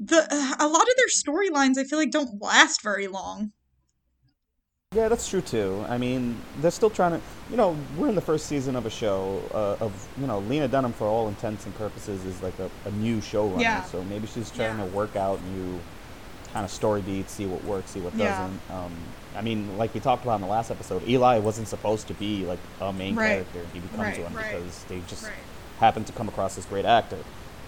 the 0.04 0.18
a 0.60 0.68
lot 0.68 0.82
of 0.82 0.96
their 0.98 1.08
storylines 1.08 1.78
I 1.78 1.84
feel 1.84 2.00
like 2.00 2.12
don't 2.12 2.42
last 2.42 2.82
very 2.82 3.08
long. 3.08 3.52
Yeah, 4.94 5.10
that's 5.10 5.28
true 5.30 5.42
too. 5.42 5.84
I 5.90 5.98
mean, 5.98 6.38
they're 6.62 6.72
still 6.72 6.90
trying 6.90 7.12
to. 7.12 7.22
You 7.52 7.58
know, 7.58 7.76
we're 7.98 8.08
in 8.08 8.16
the 8.16 8.22
first 8.22 8.46
season 8.46 8.76
of 8.78 8.86
a 8.86 8.90
show 8.90 9.42
uh, 9.54 9.84
of 9.84 10.08
you 10.20 10.26
know 10.26 10.40
Lena 10.40 10.68
Dunham 10.70 10.94
for 10.94 11.06
all 11.06 11.28
intents 11.28 11.66
and 11.66 11.76
purposes 11.76 12.24
is 12.26 12.42
like 12.42 12.58
a, 12.60 12.70
a 12.86 12.92
new 12.92 13.18
showrunner. 13.18 13.60
Yeah. 13.60 13.84
So 13.84 14.04
maybe 14.06 14.26
she's 14.26 14.50
trying 14.50 14.78
Yeah. 14.80 14.86
to 14.86 14.92
work 14.92 15.16
out 15.18 15.40
new 15.54 15.80
kind 16.56 16.64
of 16.64 16.72
story 16.72 17.02
beats, 17.02 17.34
see 17.34 17.46
what 17.46 17.62
works, 17.66 17.92
see 17.92 18.00
what 18.00 18.16
Yeah. 18.16 18.30
doesn't. 18.30 18.62
Um, 18.72 18.94
I 19.36 19.42
mean, 19.42 19.78
like 19.78 19.94
we 19.94 20.00
talked 20.00 20.24
about 20.24 20.36
in 20.36 20.42
the 20.42 20.48
last 20.48 20.72
episode, 20.72 21.06
Eli 21.06 21.38
wasn't 21.40 21.68
supposed 21.68 22.08
to 22.08 22.14
be 22.14 22.46
like 22.46 22.60
a 22.80 22.94
main 22.94 23.14
Right. 23.14 23.28
character. 23.52 23.60
He 23.74 23.80
becomes 23.82 24.00
Right. 24.18 24.24
one 24.24 24.34
Right. 24.34 24.54
because 24.56 24.86
they 24.88 25.02
just 25.06 25.26
happened 25.82 26.08
to 26.08 26.14
come 26.14 26.30
across 26.30 26.56
this 26.56 26.64
great 26.64 26.86
actor. 26.86 27.18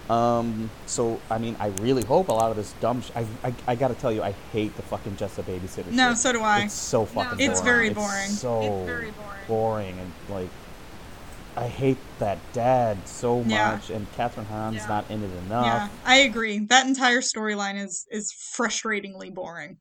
Um, 0.08 0.70
so 0.86 1.20
I 1.30 1.36
mean, 1.36 1.54
I 1.60 1.66
really 1.82 2.02
hope 2.02 2.28
a 2.28 2.32
lot 2.32 2.50
of 2.50 2.56
this 2.56 2.72
dumb. 2.80 3.02
Sh- 3.02 3.10
I, 3.14 3.26
I 3.44 3.52
I 3.66 3.74
gotta 3.74 3.92
tell 3.92 4.10
you, 4.10 4.22
I 4.22 4.32
hate 4.54 4.74
the 4.76 4.82
fucking 4.82 5.16
just 5.18 5.38
a 5.38 5.42
babysitter. 5.42 5.90
No, 5.90 6.08
shit. 6.12 6.18
so 6.18 6.32
do 6.32 6.40
I. 6.40 6.60
It's 6.60 6.72
so 6.72 7.04
fucking. 7.04 7.38
It's 7.40 7.60
boring. 7.60 7.64
very 7.74 7.88
It's 7.88 7.94
boring. 7.98 8.30
so 8.30 8.60
It's 8.62 8.86
very 8.86 9.10
boring. 9.10 9.40
boring 9.46 9.98
and 9.98 10.12
like. 10.34 10.48
I 11.58 11.66
hate 11.66 11.98
that 12.20 12.38
dad 12.52 13.08
so 13.08 13.42
Yeah. 13.46 13.72
much, 13.72 13.90
and 13.90 14.06
Kathryn 14.16 14.46
Hahn's 14.46 14.76
Yeah. 14.76 14.86
not 14.88 15.10
in 15.10 15.22
it 15.24 15.30
enough. 15.46 15.64
Yeah, 15.64 15.88
I 16.04 16.18
agree. 16.18 16.60
That 16.60 16.86
entire 16.86 17.20
storyline 17.20 17.82
is 17.82 18.06
is 18.10 18.32
frustratingly 18.56 19.34
boring. 19.34 19.78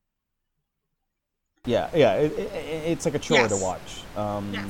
Yeah, 1.66 1.90
yeah, 1.94 2.14
it, 2.16 2.32
it, 2.40 2.52
it's 2.88 3.06
like 3.06 3.14
a 3.16 3.20
chore 3.20 3.48
to 3.48 3.58
watch. 3.58 4.02
Um, 4.16 4.52
Yes. 4.54 4.66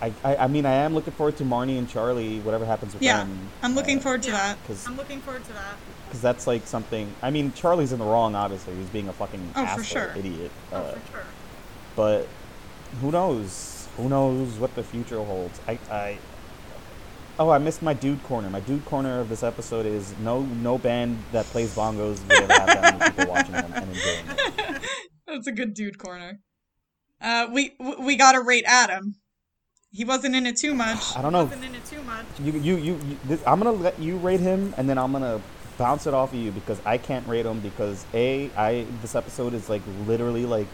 I, 0.00 0.12
I, 0.22 0.36
I 0.36 0.46
mean, 0.46 0.64
I 0.64 0.74
am 0.74 0.94
looking 0.94 1.12
forward 1.14 1.36
to 1.38 1.44
Marnie 1.44 1.76
and 1.76 1.88
Charlie, 1.88 2.38
whatever 2.40 2.64
happens 2.64 2.94
with 2.94 3.02
Yeah, 3.02 3.18
them. 3.24 3.48
I'm 3.64 3.74
looking 3.74 3.98
uh, 3.98 4.02
forward 4.02 4.22
to 4.24 4.30
that. 4.30 4.56
because 4.62 4.86
I'm 4.86 4.96
looking 4.96 5.20
forward 5.20 5.42
to 5.44 5.52
that. 5.54 5.74
Because 6.06 6.20
that's 6.22 6.46
like 6.46 6.66
something. 6.68 7.12
I 7.20 7.30
mean, 7.30 7.52
Charlie's 7.52 7.92
in 7.92 7.98
the 7.98 8.04
wrong. 8.04 8.36
Obviously, 8.36 8.76
he's 8.76 8.88
being 8.90 9.08
a 9.08 9.12
fucking 9.12 9.40
Oh, 9.56 9.62
for 9.64 9.66
asshole, 9.80 9.84
sure. 9.84 10.14
idiot. 10.16 10.52
Oh, 10.72 10.76
Uh, 10.76 10.92
for 10.92 11.12
sure. 11.12 11.24
but 11.96 12.28
who 13.00 13.10
knows? 13.10 13.77
Who 13.98 14.08
knows 14.08 14.58
what 14.60 14.74
the 14.76 14.84
future 14.84 15.22
holds? 15.22 15.60
I, 15.66 15.78
I. 15.90 16.18
Oh, 17.40 17.50
I 17.50 17.58
missed 17.58 17.82
my 17.82 17.94
dude 17.94 18.22
corner. 18.22 18.48
My 18.48 18.60
dude 18.60 18.84
corner 18.84 19.20
of 19.20 19.28
this 19.28 19.42
episode 19.42 19.86
is 19.86 20.14
no 20.20 20.42
no 20.42 20.78
band 20.78 21.18
that 21.32 21.46
plays 21.46 21.74
bongos 21.74 22.22
would 22.22 22.32
ever 22.32 22.52
have 22.52 22.66
that 22.66 22.98
many 22.98 23.10
people 23.10 23.34
watching 23.34 23.52
them 23.52 23.72
and 23.74 23.90
enjoying 23.90 24.24
it. 24.28 24.82
That's 25.26 25.46
a 25.48 25.52
good 25.52 25.74
dude 25.74 25.98
corner. 25.98 26.38
Uh, 27.20 27.48
we 27.52 27.74
we 27.98 28.16
gotta 28.16 28.40
rate 28.40 28.64
Adam. 28.68 29.16
He 29.90 30.04
wasn't 30.04 30.36
in 30.36 30.46
it 30.46 30.56
too 30.56 30.74
much. 30.74 31.16
I 31.16 31.22
don't 31.22 31.32
know. 31.32 31.44
Wasn't 31.44 31.64
in 31.64 31.74
it 31.74 31.84
too 31.84 32.02
much. 32.02 32.26
You, 32.38 32.52
you, 32.52 32.76
you, 32.76 32.92
you 32.94 33.18
this, 33.24 33.42
I'm 33.46 33.58
gonna 33.58 33.72
let 33.72 33.98
you 33.98 34.16
rate 34.18 34.40
him, 34.40 34.74
and 34.76 34.88
then 34.88 34.96
I'm 34.96 35.10
gonna 35.10 35.40
bounce 35.76 36.06
it 36.06 36.14
off 36.14 36.32
of 36.32 36.38
you 36.38 36.52
because 36.52 36.80
I 36.84 36.98
can't 36.98 37.26
rate 37.26 37.46
him 37.46 37.58
because 37.60 38.04
a 38.14 38.50
I 38.56 38.86
this 39.02 39.16
episode 39.16 39.54
is 39.54 39.68
like 39.68 39.82
literally 40.06 40.46
like 40.46 40.68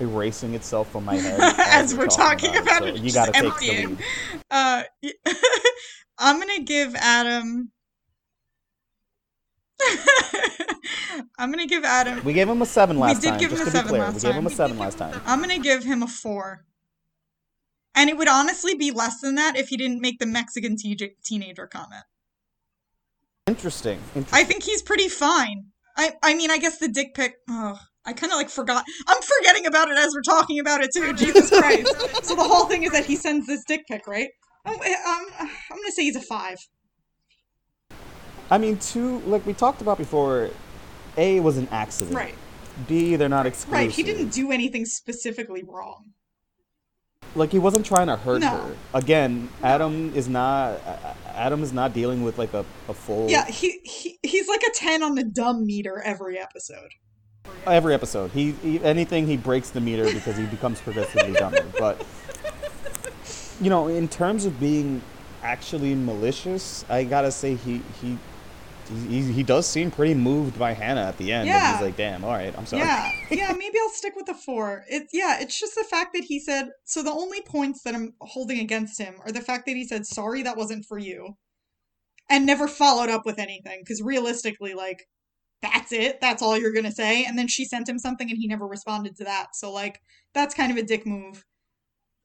erasing 0.00 0.54
itself 0.54 0.90
from 0.90 1.04
my 1.04 1.16
head 1.16 1.40
As 1.58 1.94
we're 1.94 2.06
talking 2.06 2.54
it. 2.54 2.62
about 2.62 2.80
So 2.82 2.86
it, 2.86 2.96
you 2.98 3.12
gotta 3.12 3.32
take 3.32 3.58
the 3.58 3.86
lead. 3.86 3.98
Uh, 4.50 4.82
I'm 6.18 6.38
gonna 6.38 6.62
give 6.62 6.94
Adam. 6.96 7.70
I'm 11.38 11.50
gonna 11.50 11.66
give 11.66 11.84
Adam. 11.84 12.22
We 12.24 12.32
gave 12.32 12.48
him 12.48 12.62
a 12.62 12.66
seven 12.66 12.98
last 12.98 13.14
time. 13.14 13.18
We 13.18 13.22
did 13.22 13.30
time. 13.30 13.40
give 13.40 13.50
him 13.52 13.60
a 13.60 13.64
to 13.64 13.70
seven 13.70 13.98
last 13.98 14.14
we 14.14 14.20
gave 14.20 14.30
time. 14.32 14.38
him 14.40 14.46
a 14.46 14.48
We 14.48 14.54
seven 14.54 14.78
last 14.78 14.98
time. 14.98 15.20
I'm 15.26 15.40
gonna 15.40 15.58
give 15.58 15.84
him 15.84 16.02
a 16.02 16.06
four. 16.08 16.64
And 17.94 18.08
it 18.10 18.16
would 18.16 18.28
honestly 18.28 18.74
be 18.74 18.90
less 18.90 19.20
than 19.20 19.34
that 19.36 19.56
if 19.56 19.68
he 19.68 19.76
didn't 19.76 20.00
make 20.00 20.18
the 20.20 20.26
Mexican 20.26 20.76
te- 20.76 21.16
teenager 21.24 21.66
comment. 21.66 22.04
Interesting. 23.46 23.98
Interesting. 24.14 24.38
I 24.38 24.44
think 24.44 24.62
he's 24.62 24.82
pretty 24.82 25.08
fine. 25.08 25.66
I 25.96 26.12
I 26.22 26.34
mean, 26.34 26.50
I 26.50 26.58
guess 26.58 26.78
the 26.78 26.88
dick 26.88 27.14
pic. 27.14 27.34
Oh, 27.48 27.78
I 28.08 28.12
kind 28.14 28.32
of 28.32 28.38
like 28.38 28.48
forgot. 28.48 28.84
I'm 29.06 29.20
forgetting 29.22 29.66
about 29.66 29.90
it 29.90 29.98
as 29.98 30.14
we're 30.14 30.22
talking 30.22 30.58
about 30.60 30.80
it 30.82 30.90
too. 30.96 31.12
Jesus 31.12 31.50
Christ! 31.50 31.88
so 32.24 32.34
the 32.34 32.42
whole 32.42 32.64
thing 32.64 32.82
is 32.84 32.92
that 32.92 33.04
he 33.04 33.16
sends 33.16 33.46
this 33.46 33.62
dick 33.64 33.82
pic, 33.86 34.06
right? 34.06 34.30
Um, 34.64 34.74
um, 34.74 34.80
I'm 35.40 35.48
gonna 35.76 35.90
say 35.90 36.02
he's 36.04 36.16
a 36.16 36.22
five. 36.22 36.56
I 38.50 38.58
mean, 38.58 38.78
two 38.78 39.18
like 39.20 39.44
we 39.46 39.52
talked 39.52 39.80
about 39.82 39.98
before. 39.98 40.50
A 41.16 41.40
was 41.40 41.56
an 41.58 41.68
accident. 41.70 42.16
Right. 42.16 42.34
B 42.86 43.16
they're 43.16 43.28
not 43.28 43.44
exclusive. 43.46 43.72
Right. 43.72 43.90
He 43.90 44.02
didn't 44.04 44.28
do 44.30 44.52
anything 44.52 44.84
specifically 44.86 45.64
wrong. 45.66 46.12
like 47.34 47.50
he 47.50 47.58
wasn't 47.58 47.84
trying 47.84 48.06
to 48.06 48.16
hurt 48.16 48.40
No. 48.40 48.48
her. 48.50 48.76
Again, 48.94 49.48
Adam 49.62 50.14
is 50.14 50.28
not. 50.28 50.80
uh, 50.86 51.14
Adam 51.26 51.62
is 51.62 51.72
not 51.72 51.92
dealing 51.92 52.22
with 52.22 52.38
like 52.38 52.54
a, 52.54 52.64
a 52.88 52.94
full. 52.94 53.28
Yeah, 53.28 53.46
he, 53.46 53.80
he 53.84 54.18
he's 54.22 54.48
like 54.48 54.62
a 54.62 54.70
ten 54.74 55.02
on 55.02 55.14
the 55.16 55.24
dumb 55.24 55.66
meter 55.66 56.00
every 56.02 56.38
episode. 56.38 56.90
Every 57.66 57.94
episode. 57.94 58.30
He, 58.32 58.52
he 58.52 58.82
anything 58.82 59.26
he 59.26 59.36
breaks 59.36 59.70
the 59.70 59.80
meter 59.80 60.04
because 60.12 60.36
he 60.36 60.46
becomes 60.46 60.80
progressively 60.80 61.32
dumber. 61.34 61.66
But 61.78 62.04
you 63.60 63.70
know, 63.70 63.88
in 63.88 64.08
terms 64.08 64.44
of 64.44 64.58
being 64.60 65.02
actually 65.42 65.94
malicious, 65.94 66.84
I 66.88 67.04
gotta 67.04 67.30
say 67.32 67.54
he 67.54 67.82
he. 68.00 68.18
He, 69.06 69.20
he 69.20 69.42
does 69.42 69.66
seem 69.66 69.90
pretty 69.90 70.14
moved 70.14 70.58
by 70.58 70.72
Hannah 70.72 71.02
at 71.02 71.18
the 71.18 71.30
end. 71.30 71.40
and 71.42 71.48
Yeah. 71.48 71.72
he's 71.74 71.82
like, 71.82 71.96
"Damn, 71.98 72.24
all 72.24 72.30
right, 72.32 72.54
I'm 72.56 72.64
sorry." 72.64 72.80
Yeah, 72.84 73.10
yeah, 73.30 73.52
maybe 73.52 73.76
I'll 73.78 73.90
stick 73.90 74.16
with 74.16 74.24
the 74.24 74.32
four. 74.32 74.82
It, 74.88 75.08
yeah, 75.12 75.38
it's 75.42 75.60
just 75.60 75.74
the 75.74 75.84
fact 75.84 76.14
that 76.14 76.24
he 76.24 76.40
said. 76.40 76.70
So 76.86 77.02
the 77.02 77.10
only 77.12 77.42
points 77.42 77.82
that 77.82 77.94
I'm 77.94 78.14
holding 78.22 78.58
against 78.60 78.98
him 78.98 79.16
are 79.26 79.30
the 79.30 79.42
fact 79.42 79.66
that 79.66 79.76
he 79.76 79.84
said, 79.86 80.06
"Sorry, 80.06 80.42
that 80.42 80.56
wasn't 80.56 80.86
for 80.86 80.96
you," 80.96 81.34
and 82.30 82.46
never 82.46 82.66
followed 82.66 83.10
up 83.10 83.26
with 83.26 83.38
anything. 83.38 83.80
Because 83.84 84.00
realistically, 84.00 84.72
like, 84.72 85.04
that's 85.62 85.92
it. 85.92 86.20
That's 86.20 86.42
all 86.42 86.56
you're 86.58 86.72
gonna 86.72 86.92
say. 86.92 87.24
And 87.24 87.38
then 87.38 87.48
she 87.48 87.64
sent 87.64 87.88
him 87.88 87.98
something, 87.98 88.28
and 88.30 88.38
he 88.38 88.46
never 88.46 88.66
responded 88.66 89.16
to 89.16 89.24
that. 89.24 89.54
So 89.56 89.72
like, 89.72 90.00
that's 90.34 90.54
kind 90.54 90.70
of 90.70 90.78
a 90.78 90.82
dick 90.82 91.06
move. 91.06 91.44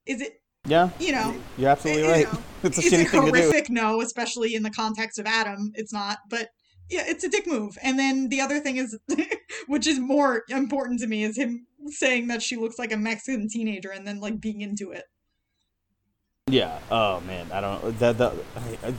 Is 0.05 0.21
it? 0.21 0.41
Yeah, 0.65 0.91
You 0.97 1.11
know, 1.11 1.35
you're 1.57 1.69
absolutely 1.71 2.03
Is- 2.03 2.25
right. 2.27 2.39
It's 2.63 2.77
a 2.77 2.81
is 2.81 2.93
shitty 2.93 2.99
it 3.05 3.09
thing 3.09 3.25
to 3.25 3.31
do. 3.31 3.37
horrific? 3.37 3.69
No, 3.69 3.99
especially 4.01 4.55
in 4.55 4.63
the 4.63 4.69
context 4.69 5.19
of 5.19 5.25
Adam, 5.25 5.71
it's 5.75 5.91
not. 5.91 6.19
But 6.29 6.47
yeah, 6.89 7.03
it's 7.05 7.25
a 7.25 7.27
dick 7.29 7.45
move. 7.45 7.77
And 7.83 7.99
then 7.99 8.29
the 8.29 8.39
other 8.39 8.61
thing 8.61 8.77
is, 8.77 8.97
which 9.67 9.85
is 9.87 9.99
more 9.99 10.43
important 10.49 11.01
to 11.01 11.07
me, 11.07 11.25
is 11.25 11.37
him 11.37 11.67
saying 11.87 12.27
that 12.27 12.41
she 12.41 12.55
looks 12.55 12.79
like 12.79 12.93
a 12.93 12.97
Mexican 12.97 13.49
teenager 13.49 13.89
and 13.91 14.07
then 14.07 14.21
like 14.21 14.39
being 14.39 14.61
into 14.61 14.91
it. 14.91 15.03
Yeah. 16.47 16.79
Oh 16.91 17.19
man, 17.21 17.51
I 17.51 17.59
don't. 17.61 17.99
That 17.99 18.17
the. 18.17 18.31
I, 18.55 18.87
I, 18.87 18.93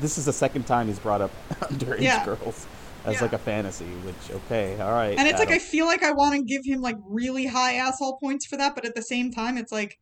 this 0.00 0.16
is 0.18 0.24
the 0.26 0.32
second 0.32 0.66
time 0.66 0.86
he's 0.88 0.98
brought 0.98 1.20
up 1.20 1.30
underage 1.60 2.00
Yeah. 2.00 2.24
girls 2.24 2.66
as 3.06 3.14
Yeah. 3.14 3.22
like 3.22 3.32
a 3.32 3.38
fantasy. 3.38 3.84
Which 3.84 4.30
okay, 4.30 4.78
all 4.80 4.92
right. 4.92 5.16
And 5.18 5.26
it's 5.28 5.38
like 5.38 5.50
I 5.50 5.58
feel 5.58 5.86
like 5.86 6.02
I 6.02 6.12
want 6.12 6.34
to 6.34 6.42
give 6.42 6.62
him 6.64 6.80
like 6.82 6.96
really 7.08 7.46
high 7.46 7.74
asshole 7.74 8.18
points 8.18 8.44
for 8.46 8.56
that, 8.56 8.74
but 8.74 8.84
at 8.84 8.94
the 8.94 9.02
same 9.02 9.32
time, 9.32 9.56
it's 9.56 9.72
like 9.72 9.98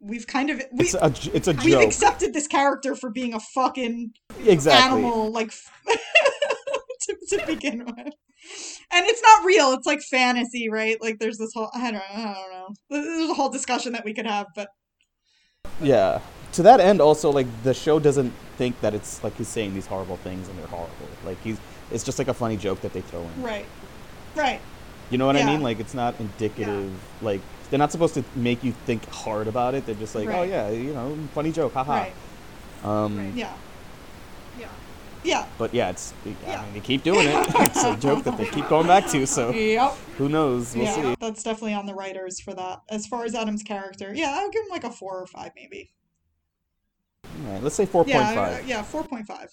we've 0.00 0.26
kind 0.26 0.50
of 0.50 0.60
we, 0.72 0.86
it's 0.86 0.94
a 0.94 1.12
it's 1.36 1.46
a 1.48 1.52
we've 1.52 1.74
joke. 1.74 1.84
accepted 1.84 2.32
this 2.34 2.48
character 2.48 2.96
for 2.96 3.08
being 3.10 3.34
a 3.34 3.40
fucking 3.54 4.10
exactly. 4.44 4.98
animal 4.98 5.30
like 5.30 5.52
to, 7.02 7.16
to 7.28 7.46
begin 7.46 7.84
with 7.84 7.96
and 8.92 9.06
it's 9.06 9.22
not 9.22 9.44
real 9.44 9.70
it's 9.70 9.86
like 9.86 10.00
fantasy 10.02 10.68
right 10.68 11.00
like 11.00 11.20
there's 11.20 11.38
this 11.38 11.52
whole 11.54 11.70
i 11.74 11.92
don't, 11.92 12.02
I 12.12 12.34
don't 12.34 12.50
know 12.52 12.68
there's 12.90 13.30
a 13.30 13.34
whole 13.34 13.48
discussion 13.48 13.92
that 13.92 14.04
we 14.04 14.12
could 14.12 14.26
have 14.26 14.48
but 14.56 14.70
Yeah. 15.80 16.20
To 16.54 16.62
that 16.64 16.80
end, 16.80 17.00
also 17.00 17.30
like 17.30 17.46
the 17.62 17.72
show 17.72 17.98
doesn't 17.98 18.32
think 18.58 18.78
that 18.82 18.92
it's 18.94 19.22
like 19.24 19.36
he's 19.36 19.48
saying 19.48 19.72
these 19.72 19.86
horrible 19.86 20.18
things 20.18 20.48
and 20.48 20.58
they're 20.58 20.66
horrible. 20.66 21.08
Like 21.24 21.40
he's 21.42 21.58
it's 21.92 22.04
just 22.04 22.18
like 22.18 22.28
a 22.28 22.34
funny 22.34 22.56
joke 22.56 22.80
that 22.82 22.92
they 22.92 23.00
throw 23.02 23.20
in. 23.20 23.42
right 23.42 23.66
right 24.34 24.60
You 25.10 25.18
know 25.18 25.26
what 25.26 25.36
I 25.36 25.44
mean? 25.44 25.62
Like 25.62 25.78
it's 25.80 25.94
not 25.94 26.18
indicative. 26.20 26.90
Like 27.20 27.40
they're 27.70 27.78
not 27.78 27.92
supposed 27.92 28.14
to 28.14 28.24
make 28.36 28.62
you 28.64 28.72
think 28.72 29.04
hard 29.08 29.46
about 29.48 29.74
it. 29.74 29.86
They're 29.86 29.94
just 29.94 30.14
like, 30.14 30.28
oh 30.28 30.42
yeah, 30.42 30.68
you 30.70 30.92
know, 30.94 31.16
funny 31.34 31.52
joke, 31.52 31.74
haha. 31.74 31.92
right 31.92 32.14
Um, 32.84 33.18
Right. 33.18 33.34
yeah 33.34 33.54
Yeah. 34.58 34.68
yeah 35.24 35.46
But 35.58 35.72
yeah, 35.74 35.90
it's 35.90 36.12
I 36.26 36.34
Yeah. 36.50 36.62
mean 36.62 36.74
they 36.74 36.80
keep 36.80 37.02
doing 37.02 37.26
it. 37.26 37.38
it's 37.60 37.84
a 37.84 37.96
joke 37.96 38.24
that 38.24 38.36
they 38.36 38.46
keep 38.46 38.68
going 38.68 38.86
back 38.86 39.06
to. 39.08 39.26
So 39.26 39.50
yep 39.52 39.92
who 40.18 40.28
knows? 40.28 40.74
We'll 40.76 40.86
yeah 40.86 40.94
see. 40.94 41.16
that's 41.20 41.42
definitely 41.42 41.74
on 41.74 41.86
the 41.86 41.94
writers 41.94 42.40
for 42.40 42.54
that 42.54 42.80
as 42.90 43.06
far 43.06 43.24
as 43.24 43.34
adam's 43.34 43.62
character 43.62 44.12
yeah 44.14 44.34
i'll 44.38 44.50
give 44.50 44.62
him 44.64 44.70
like 44.70 44.84
a 44.84 44.90
four 44.90 45.18
or 45.20 45.26
five 45.26 45.52
maybe 45.56 45.90
All 47.46 47.52
right, 47.52 47.62
let's 47.62 47.74
say 47.74 47.86
four 47.86 48.04
point 48.04 48.16
yeah 48.16 48.34
five. 48.34 48.64
uh, 48.64 48.66
yeah 48.66 48.82
4.5 48.82 49.26
Yeah, 49.28 49.46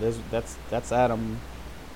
there's 0.00 0.18
that's 0.30 0.56
that's 0.70 0.92
Adam 0.92 1.38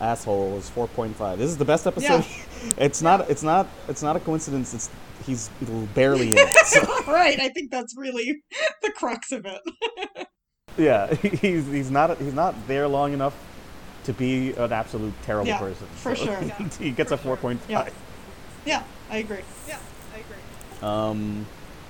asshole 0.01 0.57
is 0.57 0.71
4.5. 0.71 1.39
This 1.39 1.51
is 1.51 1.57
the 1.59 1.65
best 1.65 1.87
episode. 1.87 2.25
it's 2.79 3.03
not 3.03 3.29
it's 3.31 3.43
not 3.43 3.67
it's 3.89 4.03
not 4.03 4.17
a 4.17 4.21
coincidence. 4.21 4.75
It's 4.75 4.91
he's 5.27 5.49
barely 5.95 6.33
in 6.33 6.39
it. 6.39 6.67
So, 6.67 6.81
right 7.13 7.39
i 7.41 7.49
think 7.49 7.71
that's 7.73 7.95
really 7.97 8.43
the 8.83 8.93
crux 8.93 9.33
of 9.33 9.45
it 9.47 9.61
yeah, 10.79 11.13
he's 11.15 11.67
he's 11.67 11.91
not 11.91 12.17
he's 12.19 12.33
not 12.35 12.55
there 12.69 12.87
long 12.87 13.13
enough 13.13 13.35
to 14.05 14.13
be 14.13 14.53
an 14.53 14.73
absolute 14.73 15.13
terrible 15.23 15.49
Yeah, 15.49 15.59
person. 15.59 15.87
for 15.89 16.15
So 16.15 16.25
sure. 16.27 16.41
he 16.79 16.93
gets 16.93 17.11
a 17.11 17.17
For 17.17 17.37
sure. 17.37 17.37
4.5. 17.37 17.59
yeah 17.69 17.89
yeah 18.65 18.83
i 19.11 19.17
agree 19.19 19.41
Yeah, 19.67 19.79
I 20.15 20.19
agree. 20.19 20.43
Um 20.83 21.47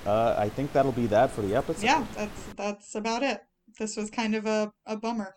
uh, 0.07 0.35
I 0.39 0.49
think 0.49 0.73
that'll 0.73 0.91
be 0.91 1.05
that 1.07 1.29
for 1.31 1.41
the 1.43 1.55
episode. 1.55 1.83
yeah 1.83 2.03
that's 2.15 2.43
that's 2.57 2.95
about 2.95 3.21
it 3.21 3.41
this 3.77 3.95
was 3.95 4.09
kind 4.09 4.33
of 4.33 4.45
a, 4.47 4.71
a 4.87 4.97
bummer 4.97 5.35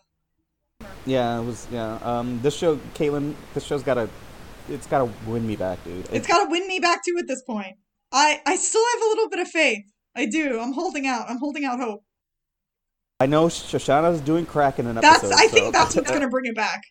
Yeah, 1.05 1.39
it 1.39 1.43
was 1.43 1.67
yeah. 1.71 1.99
Um 2.01 2.39
this 2.41 2.55
show 2.55 2.77
Caitlin, 2.95 3.35
this 3.53 3.63
show's 3.65 3.83
got 3.83 3.95
to 3.95 4.09
it's 4.69 4.87
got 4.87 4.99
to 4.99 5.11
win 5.29 5.45
me 5.45 5.55
back, 5.57 5.83
dude. 5.83 6.07
It's 6.11 6.25
got 6.27 6.43
to 6.45 6.49
win 6.49 6.65
me 6.67 6.79
back 6.79 7.01
too 7.05 7.15
at 7.19 7.27
this 7.27 7.41
point. 7.43 7.75
I 8.11 8.41
I 8.45 8.55
still 8.55 8.83
have 8.93 9.01
a 9.01 9.05
little 9.09 9.29
bit 9.29 9.39
of 9.39 9.47
faith. 9.49 9.83
I 10.15 10.25
do. 10.25 10.59
I'm 10.59 10.73
holding 10.73 11.07
out. 11.07 11.25
I'm 11.29 11.37
holding 11.39 11.65
out 11.65 11.79
hope. 11.79 12.03
I 13.19 13.25
know 13.25 13.47
Shoshana's 13.47 14.21
doing 14.21 14.45
crack 14.45 14.79
in 14.79 14.87
an 14.87 14.95
That's. 14.95 15.23
episode. 15.23 15.35
I 15.39 15.47
so- 15.47 15.53
think 15.53 15.73
that's 15.73 15.95
what's 15.95 16.11
gonna 16.15 16.29
bring 16.29 16.45
it 16.45 16.55
back. 16.55 16.81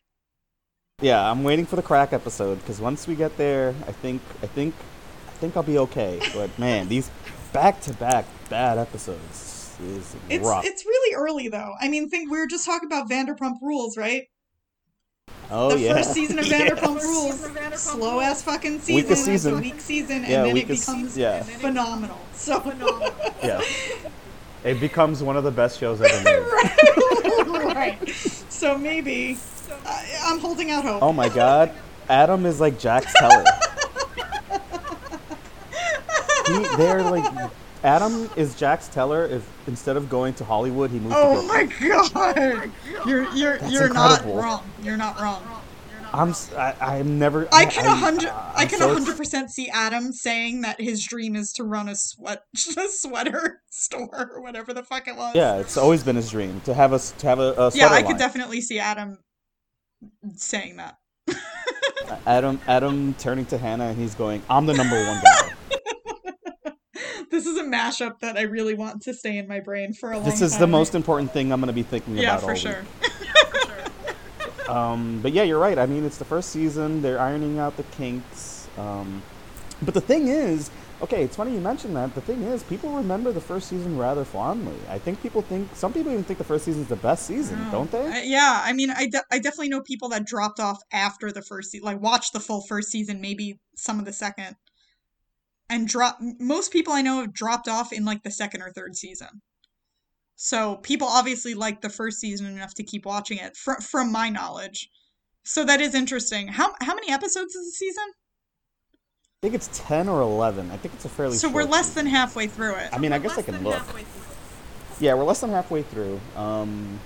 Yeah, 1.01 1.29
I'm 1.31 1.43
waiting 1.43 1.67
for 1.67 1.77
the 1.77 1.83
crack 1.83 2.13
episode 2.13 2.57
because 2.61 2.81
once 2.81 3.07
we 3.07 3.15
get 3.15 3.37
there, 3.37 3.75
I 3.89 3.93
think 3.93 4.23
I 4.43 4.47
think 4.47 4.75
I 5.29 5.33
think 5.33 5.57
I'll 5.57 5.63
be 5.63 5.79
okay. 5.79 6.21
But 6.35 6.57
man, 6.59 6.89
these 6.89 7.11
back-to-back 7.53 8.25
bad 8.49 8.79
episodes 8.79 9.62
is 9.81 10.15
It's 10.29 10.45
rough. 10.47 10.65
it's 10.65 10.85
really 10.85 11.15
early 11.15 11.49
though. 11.49 11.73
I 11.81 11.89
mean, 11.89 12.09
think 12.09 12.31
we 12.31 12.39
were 12.39 12.47
just 12.47 12.65
talking 12.67 12.87
about 12.87 13.09
Vanderpump 13.11 13.57
Rules, 13.63 13.97
right? 13.97 14.25
oh 15.51 15.71
the 15.71 15.81
yeah, 15.81 15.95
first 15.95 16.13
season 16.15 16.39
of 16.39 16.45
Vanderpump 16.47 16.95
First 16.95 17.07
Rules, 17.07 17.45
of 17.45 17.51
Vanderpump 17.53 17.77
slow 17.77 18.11
Rules. 18.13 18.23
ass 18.23 18.43
fucking 18.43 18.81
season. 18.81 18.95
Weakest 18.97 19.11
It's 19.11 19.21
a 19.21 19.25
season. 19.33 19.61
weak 19.61 19.81
season, 19.81 20.23
Yeah, 20.23 20.45
and 20.45 20.49
then 20.51 20.57
it 20.57 20.69
becomes 20.69 21.17
yeah. 21.19 21.37
And 21.39 21.47
then 21.47 21.55
it 21.57 21.61
phenomenal. 21.61 22.19
So 22.35 22.61
Phenomenal. 22.61 23.15
Yeah, 23.43 23.61
it 24.65 24.81
becomes 24.81 25.23
one 25.23 25.37
of 25.37 25.45
the 25.45 25.51
best 25.51 25.79
shows 25.79 26.01
ever 26.01 26.25
made. 26.25 26.39
right. 27.75 28.09
So 28.49 28.79
maybe 28.79 29.37
I, 29.87 30.07
I'm 30.27 30.39
holding 30.39 30.71
out 30.71 30.85
hope. 30.85 31.03
oh 31.03 31.13
my 31.13 31.29
god, 31.29 31.73
Adam 32.09 32.47
is 32.47 32.61
like 32.61 32.79
Jax 32.79 33.13
Taylor. 33.19 33.45
he, 36.47 36.77
they're 36.77 37.03
like 37.03 37.51
Adam 37.85 38.31
is 38.37 38.55
Jax 38.55 38.89
Taylor 38.89 39.25
if 39.27 39.49
instead 39.67 39.97
of 39.97 40.09
going 40.09 40.35
to 40.35 40.45
Hollywood, 40.45 40.91
he 40.91 40.99
moved 41.01 41.15
Oh 41.17 41.41
to 41.41 41.49
Brooklyn. 41.49 41.69
my 41.81 41.89
god! 41.89 42.71
You're 43.07 43.33
you're 43.35 43.59
That's 43.59 43.73
you're 43.73 43.87
incredible. 43.87 44.35
not 44.37 44.43
wrong. 44.43 44.71
You're 44.83 44.97
not 44.97 45.21
wrong. 45.21 45.43
I'm 46.15 46.35
I, 46.57 46.75
I'm 46.81 47.19
never. 47.19 47.49
I 47.53 47.65
can 47.65 47.87
a 47.87 47.95
hundred. 47.95 48.29
I 48.55 48.67
can 48.67 48.83
a 48.83 48.89
hundred 48.89 49.17
percent 49.17 49.51
see 49.51 49.69
Adam 49.71 50.13
saying 50.13 50.61
that 50.61 50.81
his 50.81 51.03
dream 51.05 51.35
is 51.35 51.53
to 51.55 51.65
run 51.65 51.89
a 51.89 51.97
sweat 51.97 52.45
a 52.77 52.89
sweater 52.89 53.63
store 53.71 54.31
or 54.35 54.43
whatever 54.43 54.75
the 54.75 54.83
fuck 54.83 55.09
it 55.09 55.17
was. 55.17 55.35
Yeah, 55.35 55.57
it's 55.59 55.77
always 55.77 56.03
been 56.05 56.17
his 56.17 56.31
dream 56.31 56.61
to 56.67 56.75
have 56.75 56.93
us 56.93 57.13
to 57.19 57.27
have 57.27 57.39
a, 57.41 57.55
a 57.57 57.71
yeah. 57.75 57.89
I 57.89 58.03
could 58.03 58.19
definitely 58.19 58.61
see 58.61 58.79
Adam 58.79 59.19
saying 60.37 60.77
that. 60.77 60.99
Adam 62.27 62.61
Adam 62.69 63.15
turning 63.15 63.47
to 63.47 63.57
Hannah 63.59 63.87
and 63.87 63.99
he's 63.99 64.15
going, 64.15 64.43
"I'm 64.51 64.67
the 64.67 64.75
number 64.75 65.03
one 65.07 65.21
guy." 65.23 65.52
This 67.43 67.53
is 67.53 67.59
a 67.59 67.65
mashup 67.65 68.21
that 68.21 68.37
I 68.37 68.43
really 68.43 68.75
want 68.75 69.03
to 69.03 69.15
stay 69.15 69.37
in 69.37 69.49
my 69.49 69.61
brain 69.61 69.93
for 69.93 70.11
a 70.13 70.17
long 70.17 70.23
time. 70.25 70.31
this 70.31 70.43
is 70.43 70.59
the 70.59 70.67
most 70.67 70.95
important 70.95 71.33
thing 71.33 71.53
I'm 71.53 71.61
going 71.61 71.69
to 71.69 71.73
be 71.73 71.83
thinking 71.83 72.15
about. 72.15 72.23
Yeah, 72.23 72.33
about 72.35 72.43
for 72.45 72.51
all 72.51 72.57
sure. 72.57 72.85
week. 73.03 73.11
Um, 74.69 75.21
but 75.21 75.33
yeah, 75.33 75.43
you're 75.43 75.59
right. 75.59 75.79
I 75.79 75.85
mean, 75.87 76.05
it's 76.05 76.17
the 76.17 76.25
first 76.25 76.51
season. 76.51 77.03
They're 77.03 77.21
ironing 77.21 77.59
out 77.59 77.77
the 77.77 77.83
kinks. 77.83 78.69
Um, 78.79 79.23
but 79.83 79.93
the 79.93 80.01
thing 80.01 80.29
is, 80.29 80.71
okay, 81.03 81.25
it's 81.25 81.37
funny 81.37 81.53
you 81.53 81.61
mentioned 81.61 81.95
that. 81.97 82.15
The 82.15 82.21
thing 82.23 82.43
is, 82.43 82.63
people 82.63 82.91
remember 82.91 83.33
the 83.33 83.41
first 83.41 83.69
season 83.69 83.99
rather 83.99 84.25
fondly. 84.25 84.77
I 84.89 84.99
think 84.99 85.21
people 85.21 85.43
think 85.43 85.75
some 85.75 85.93
people 85.93 86.13
even 86.13 86.25
think 86.25 86.39
the 86.39 86.45
first 86.45 86.65
season 86.65 86.83
is 86.83 86.89
the 86.89 86.97
best 86.97 87.27
season, 87.27 87.71
don't 87.71 87.91
they? 87.91 88.07
I- 88.07 88.23
yeah, 88.23 88.63
I 88.65 88.73
mean, 88.73 88.91
I, 88.91 89.09
de- 89.09 89.25
I 89.31 89.41
definitely 89.41 89.69
know 89.69 89.83
people 89.83 90.09
that 90.11 90.25
dropped 90.25 90.61
off 90.61 90.79
after 90.93 91.33
the 91.33 91.43
first 91.43 91.73
season, 91.73 91.85
like 91.85 92.01
watched 92.01 92.33
the 92.33 92.41
full 92.41 92.63
first 92.63 92.89
season, 92.89 93.21
maybe 93.21 93.59
some 93.77 93.99
of 93.99 94.05
the 94.07 94.13
second, 94.13 94.57
and 95.73 95.89
drop. 95.89 96.19
Most 96.39 96.71
people 96.73 96.93
I 96.93 97.03
know 97.03 97.21
have 97.23 97.33
dropped 97.33 97.67
off 97.69 97.93
in 97.93 98.05
like 98.05 98.23
the 98.23 98.31
second 98.31 98.63
or 98.63 98.71
third 98.71 98.95
season. 98.97 99.29
So 100.37 100.77
people 100.77 101.07
obviously 101.09 101.55
liked 101.55 101.83
the 101.83 101.89
first 101.89 102.19
season 102.21 102.47
enough 102.47 102.75
to 102.75 102.83
keep 102.83 103.07
watching 103.07 103.39
it, 103.39 103.57
fr- 103.57 103.81
from 103.81 104.11
my 104.13 104.29
knowledge. 104.29 104.89
So 105.45 105.65
that 105.65 105.81
is 105.81 105.95
interesting. 105.95 106.49
How 106.49 106.75
how 106.81 106.95
many 106.95 107.11
episodes 107.11 107.55
is 107.55 107.67
the 107.67 107.73
season? 107.73 108.05
I 108.15 109.39
think 109.43 109.55
it's 109.55 109.71
ten 109.73 110.09
or 110.09 110.21
eleven. 110.21 110.71
I 110.71 110.77
think 110.77 110.95
it's 110.95 111.05
a 111.05 111.09
fairly. 111.09 111.35
So 111.37 111.49
we're 111.49 111.65
less 111.65 111.89
season. 111.89 112.05
than 112.05 112.15
halfway 112.15 112.47
through 112.47 112.75
it. 112.77 112.91
I 112.93 112.99
mean, 112.99 113.13
I 113.13 113.19
guess 113.19 113.31
Less 113.37 113.39
I 113.39 113.43
can 113.43 113.55
than 113.55 113.65
look. 113.65 113.75
halfway 113.75 114.03
through. 114.03 114.23
Yeah, 115.01 115.15
we're 115.15 115.25
less 115.25 115.41
than 115.41 115.51
halfway 115.51 115.83
through. 115.83 116.21
Um, 116.37 117.01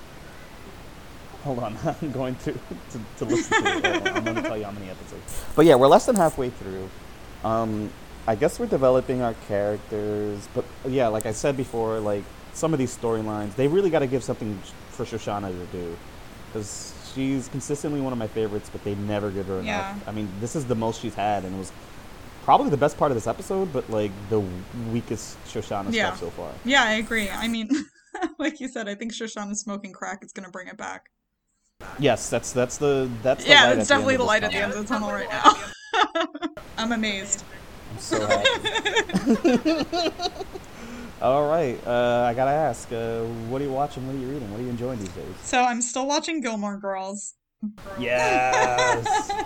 hold 1.44 1.60
on, 1.60 1.76
I'm 2.02 2.12
going 2.12 2.34
to 2.36 2.52
to, 2.52 3.00
to 3.18 3.24
listen 3.24 3.62
to 3.62 3.68
it. 3.78 3.84
Hold 3.84 4.08
on, 4.08 4.16
I'm 4.16 4.24
going 4.24 4.36
to 4.36 4.42
tell 4.42 4.58
you 4.58 4.64
how 4.64 4.72
many 4.72 4.90
episodes. 4.90 5.44
But 5.54 5.64
yeah, 5.66 5.76
we're 5.76 5.88
less 5.88 6.04
than 6.06 6.16
halfway 6.16 6.50
through. 6.50 6.90
Um, 7.44 7.90
I 8.26 8.34
guess 8.34 8.58
we're 8.58 8.66
developing 8.66 9.22
our 9.22 9.34
characters, 9.46 10.48
but 10.54 10.64
yeah, 10.88 11.08
like 11.08 11.26
I 11.26 11.32
said 11.32 11.56
before, 11.56 12.00
like 12.00 12.24
some 12.54 12.72
of 12.72 12.78
these 12.78 12.96
storylines, 12.96 13.54
they 13.54 13.68
really 13.68 13.90
got 13.90 14.00
to 14.00 14.06
give 14.06 14.24
something 14.24 14.58
for 14.90 15.04
Shoshana 15.04 15.48
to 15.48 15.66
do, 15.66 15.96
because 16.48 16.92
she's 17.14 17.48
consistently 17.48 18.00
one 18.00 18.12
of 18.12 18.18
my 18.18 18.26
favorites, 18.26 18.68
but 18.70 18.82
they 18.82 18.94
never 18.96 19.30
give 19.30 19.46
her 19.46 19.60
enough. 19.60 20.02
I 20.08 20.12
mean, 20.12 20.28
this 20.40 20.56
is 20.56 20.64
the 20.66 20.74
most 20.74 21.00
she's 21.00 21.14
had, 21.14 21.44
and 21.44 21.54
it 21.54 21.58
was 21.58 21.70
probably 22.44 22.70
the 22.70 22.76
best 22.76 22.96
part 22.96 23.10
of 23.10 23.16
this 23.16 23.26
episode, 23.26 23.72
but 23.72 23.88
like 23.90 24.10
the 24.28 24.40
weakest 24.92 25.36
Shoshana 25.46 25.92
Yeah. 25.92 26.08
stuff 26.14 26.20
so 26.20 26.30
far. 26.30 26.50
Yeah, 26.64 26.82
I 26.84 26.92
agree. 26.94 27.28
I 27.28 27.46
mean, 27.48 27.68
like 28.38 28.60
you 28.60 28.68
said, 28.68 28.88
I 28.88 28.94
think 28.94 29.12
Shoshana 29.12 29.54
smoking 29.56 29.92
crack 29.92 30.24
is 30.24 30.32
gonna 30.32 30.50
bring 30.50 30.68
it 30.68 30.76
back. 30.76 31.10
Yes, 31.98 32.30
that's 32.30 32.52
that's 32.52 32.78
the 32.78 33.10
that's 33.22 33.44
the 33.44 33.50
yeah, 33.50 33.68
light 33.68 33.78
it's 33.78 33.88
definitely 33.88 34.16
the 34.16 34.24
light 34.24 34.42
at 34.42 34.50
the 34.50 34.58
end 34.58 34.72
of 34.72 34.78
the 34.78 34.84
tunnel 34.84 35.10
right 35.10 35.28
now. 35.28 35.54
I'm 36.78 36.92
amazed. 36.92 37.44
I'm 37.96 38.02
so 38.02 38.26
happy. 38.26 40.12
All 41.22 41.48
right, 41.48 41.78
uh, 41.86 42.26
I 42.28 42.34
gotta 42.34 42.50
ask, 42.50 42.92
uh, 42.92 43.20
what 43.48 43.62
are 43.62 43.64
you 43.64 43.72
watching? 43.72 44.06
What 44.06 44.14
are 44.14 44.18
you 44.18 44.26
reading? 44.26 44.50
What 44.50 44.60
are 44.60 44.62
you 44.62 44.68
enjoying 44.68 44.98
these 44.98 45.08
days? 45.08 45.34
So 45.42 45.62
I'm 45.62 45.80
still 45.80 46.06
watching 46.06 46.42
Gilmore 46.42 46.78
Girls. 46.78 47.34
Yes. 47.98 49.32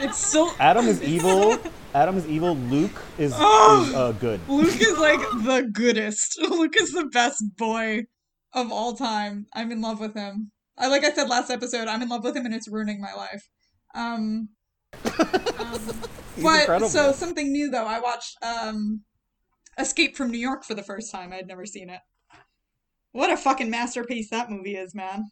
It's 0.00 0.18
still 0.18 0.52
Adam 0.58 0.86
is 0.86 1.02
evil. 1.02 1.56
Adam 1.94 2.16
is 2.18 2.26
evil. 2.26 2.56
Luke 2.56 3.00
is, 3.16 3.32
Oh. 3.36 3.86
is 3.88 3.94
uh, 3.94 4.12
good. 4.12 4.40
Luke 4.48 4.80
is 4.80 4.98
like 4.98 5.20
the 5.20 5.68
goodest. 5.72 6.38
Luke 6.42 6.74
is 6.76 6.92
the 6.92 7.06
best 7.06 7.42
boy 7.56 8.04
of 8.52 8.70
all 8.72 8.94
time. 8.94 9.46
I'm 9.54 9.70
in 9.72 9.80
love 9.80 10.00
with 10.00 10.14
him. 10.14 10.50
I 10.76 10.88
like 10.88 11.04
I 11.04 11.12
said 11.12 11.28
last 11.28 11.50
episode, 11.50 11.88
I'm 11.88 12.02
in 12.02 12.08
love 12.08 12.22
with 12.24 12.36
him 12.36 12.44
and 12.44 12.54
it's 12.54 12.68
ruining 12.68 13.00
my 13.00 13.14
life. 13.14 13.48
Um, 13.94 14.50
um 14.94 15.80
but 16.42 16.60
incredible. 16.60 16.88
so 16.88 17.12
something 17.12 17.52
new 17.52 17.70
though, 17.70 17.86
I 17.86 18.00
watched 18.00 18.36
um 18.42 19.02
Escape 19.78 20.16
from 20.16 20.30
New 20.30 20.38
York 20.38 20.64
for 20.64 20.74
the 20.74 20.82
first 20.82 21.12
time. 21.12 21.32
I'd 21.32 21.46
never 21.46 21.64
seen 21.66 21.88
it. 21.90 22.00
What 23.12 23.30
a 23.30 23.36
fucking 23.36 23.70
masterpiece 23.70 24.30
that 24.30 24.50
movie 24.50 24.76
is, 24.76 24.94
man. 24.94 25.30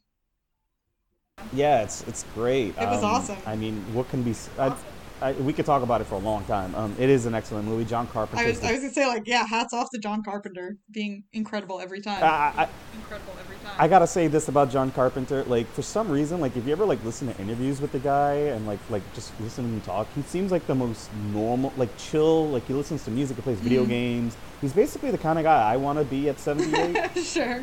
Yeah, 1.52 1.82
it's 1.82 2.02
it's 2.08 2.24
great. 2.34 2.68
It 2.78 2.88
was 2.88 3.02
Um, 3.02 3.10
awesome. 3.10 3.36
I 3.46 3.56
mean, 3.56 3.82
what 3.92 4.08
can 4.08 4.22
be? 4.22 4.34
I 4.58 4.74
I 5.20 5.32
we 5.32 5.52
could 5.52 5.66
talk 5.66 5.82
about 5.82 6.00
it 6.00 6.04
for 6.04 6.14
a 6.16 6.18
long 6.18 6.44
time. 6.44 6.74
Um, 6.74 6.94
it 6.98 7.08
is 7.10 7.26
an 7.26 7.34
excellent 7.34 7.66
movie. 7.66 7.84
John 7.84 8.06
Carpenter. 8.08 8.42
I 8.42 8.48
was 8.48 8.62
I 8.62 8.72
was 8.72 8.80
gonna 8.80 8.92
say 8.92 9.06
like 9.06 9.26
yeah, 9.26 9.46
hats 9.46 9.72
off 9.74 9.88
to 9.94 9.98
John 10.00 10.22
Carpenter 10.22 10.76
being 10.90 11.24
incredible 11.32 11.80
every 11.80 12.00
time. 12.00 12.22
I, 12.22 12.62
I, 12.62 12.68
incredible 12.94 13.34
every 13.40 13.55
time. 13.55 13.55
I 13.78 13.88
gotta 13.88 14.06
say 14.06 14.26
this 14.28 14.48
about 14.48 14.70
John 14.70 14.90
Carpenter. 14.90 15.44
Like 15.44 15.66
for 15.68 15.82
some 15.82 16.10
reason, 16.10 16.40
like 16.40 16.56
if 16.56 16.66
you 16.66 16.72
ever 16.72 16.84
like 16.86 17.02
listen 17.04 17.32
to 17.32 17.40
interviews 17.40 17.80
with 17.80 17.92
the 17.92 17.98
guy 17.98 18.34
and 18.34 18.66
like 18.66 18.78
like 18.90 19.02
just 19.14 19.32
listen 19.40 19.64
to 19.64 19.70
him 19.70 19.80
talk, 19.82 20.06
he 20.14 20.22
seems 20.22 20.50
like 20.50 20.66
the 20.66 20.74
most 20.74 21.10
normal, 21.32 21.72
like 21.76 21.94
chill. 21.98 22.48
Like 22.48 22.66
he 22.66 22.72
listens 22.74 23.04
to 23.04 23.10
music, 23.10 23.36
he 23.36 23.42
plays 23.42 23.58
video 23.60 23.84
Mm. 23.84 23.88
games. 23.88 24.36
He's 24.60 24.72
basically 24.72 25.10
the 25.10 25.18
kind 25.18 25.38
of 25.38 25.44
guy 25.44 25.72
I 25.72 25.76
want 25.76 25.98
to 25.98 26.04
be 26.04 26.28
at 26.28 26.38
78. 26.40 27.16
sure. 27.22 27.62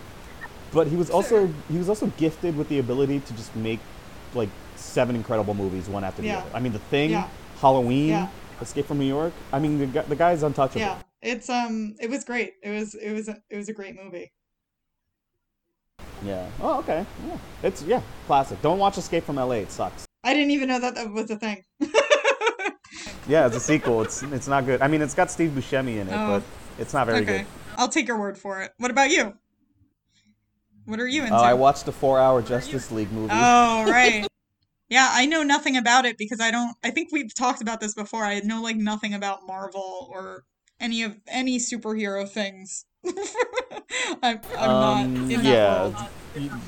but 0.72 0.88
he 0.88 0.96
was 0.96 1.10
also 1.10 1.48
he 1.72 1.78
was 1.78 1.90
also 1.90 2.08
gifted 2.18 2.56
with 2.58 2.70
the 2.70 2.80
ability 2.80 3.20
to 3.22 3.34
just 3.34 3.56
make 3.56 3.80
like 4.36 4.50
seven 4.76 5.16
incredible 5.16 5.54
movies 5.54 5.88
one 5.90 6.04
after 6.04 6.22
the 6.22 6.32
other. 6.32 6.50
I 6.54 6.60
mean, 6.60 6.74
The 6.74 6.80
Thing, 6.80 7.12
Yeah. 7.12 7.28
Halloween, 7.60 8.10
Yeah. 8.10 8.28
Escape 8.62 8.86
from 8.86 9.00
New 9.00 9.06
York. 9.08 9.34
I 9.52 9.60
mean, 9.60 9.80
the, 9.92 10.02
the 10.04 10.16
guy's 10.16 10.44
untouchable. 10.44 10.80
Yeah, 10.82 11.02
it's 11.22 11.50
um, 11.50 11.96
it 12.00 12.10
was 12.10 12.24
great. 12.24 12.54
It 12.62 12.70
was 12.70 12.94
it 12.96 13.12
was 13.12 13.28
a, 13.28 13.42
it 13.50 13.58
was 13.58 13.68
a 13.68 13.74
great 13.74 13.96
movie. 14.02 14.32
Yeah. 16.24 16.48
Oh, 16.62 16.80
okay. 16.80 17.06
Yeah. 17.28 17.38
It's 17.64 17.84
yeah, 17.84 18.02
classic. 18.28 18.62
Don't 18.62 18.80
watch 18.80 18.98
Escape 18.98 19.24
from 19.24 19.36
LA. 19.36 19.56
It 19.56 19.72
sucks. 19.72 20.06
I 20.24 20.34
didn't 20.34 20.52
even 20.52 20.70
know 20.70 20.80
that 20.80 20.96
that 20.96 21.12
was 21.12 21.30
a 21.32 21.38
thing. 21.38 21.64
Yeah, 23.28 23.48
it's 23.48 23.56
a 23.56 23.60
sequel. 23.60 24.02
It's 24.02 24.22
it's 24.24 24.48
not 24.48 24.66
good. 24.66 24.82
I 24.82 24.88
mean, 24.88 25.02
it's 25.02 25.14
got 25.14 25.32
Steve 25.32 25.52
Buscemi 25.52 25.98
in 25.98 26.10
it, 26.10 26.14
Oh. 26.14 26.40
but 26.40 26.44
it's 26.82 26.94
not 26.94 27.08
very 27.08 27.20
okay, 27.20 27.38
good. 27.40 27.48
I'll 27.78 27.90
take 27.90 28.08
your 28.08 28.20
word 28.20 28.38
for 28.38 28.62
it. 28.62 28.72
What 28.78 28.92
about 28.92 29.12
you? 29.12 29.34
What 30.86 31.00
are 31.00 31.08
you 31.08 31.24
into? 31.24 31.34
Oh, 31.34 31.38
I 31.38 31.54
watched 31.54 31.86
the 31.86 31.94
four-hour 31.94 32.42
Justice 32.42 32.92
League 32.92 33.12
movie. 33.12 33.32
Oh, 33.34 33.90
right. 33.90 34.28
Yeah, 34.90 35.10
I 35.12 35.26
know 35.26 35.42
nothing 35.42 35.76
about 35.76 36.06
it 36.06 36.20
because 36.20 36.40
I 36.40 36.52
don't. 36.52 36.76
I 36.84 36.92
think 36.92 37.10
we've 37.12 37.34
talked 37.34 37.64
about 37.64 37.80
this 37.80 37.96
before. 37.96 38.24
I 38.24 38.42
know 38.42 38.62
like 38.62 38.76
nothing 38.76 39.16
about 39.16 39.40
Marvel 39.48 40.08
or 40.12 40.44
any 40.80 41.02
of 41.02 41.16
any 41.28 41.58
superhero 41.58 42.30
things. 42.30 42.86
I'm, 44.24 44.40
I'm 44.58 44.70
Um, 44.70 45.30
not 45.30 45.44
that 45.44 45.44
yeah, 45.44 45.82
world. 45.82 45.96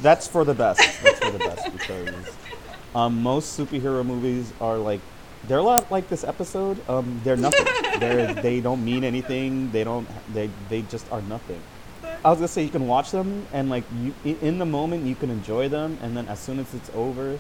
that's 0.02 0.28
for 0.28 0.44
the 0.44 0.54
best. 0.54 0.80
That's 1.04 1.20
for 1.20 1.32
the 1.32 1.40
best 1.40 1.72
because 1.72 2.38
um, 2.94 3.22
most 3.24 3.58
superhero 3.58 4.06
movies 4.06 4.52
are 4.62 4.78
like 4.78 5.02
they're 5.48 5.60
a 5.60 5.64
lot 5.64 5.92
like 5.92 6.10
this 6.10 6.24
episode. 6.24 6.78
Um, 6.90 7.22
they're 7.24 7.38
nothing. 7.38 7.66
they're 8.00 8.34
they 8.34 8.60
don't 8.62 8.84
mean 8.84 9.04
anything. 9.04 9.72
They 9.72 9.84
don't. 9.84 10.08
They 10.34 10.50
they 10.70 10.82
just 10.84 11.10
are 11.12 11.22
nothing. 11.24 11.62
I 12.24 12.30
was 12.30 12.40
gonna 12.40 12.48
say 12.48 12.64
you 12.64 12.70
can 12.70 12.88
watch 12.88 13.12
them 13.12 13.46
and 13.54 13.70
like 13.70 13.84
you 14.02 14.14
in 14.42 14.58
the 14.58 14.66
moment 14.66 15.06
you 15.06 15.16
can 15.16 15.30
enjoy 15.30 15.70
them, 15.70 15.98
and 16.02 16.18
then 16.18 16.28
as 16.28 16.40
soon 16.40 16.60
as 16.60 16.74
it's 16.74 16.90
over, 16.96 17.40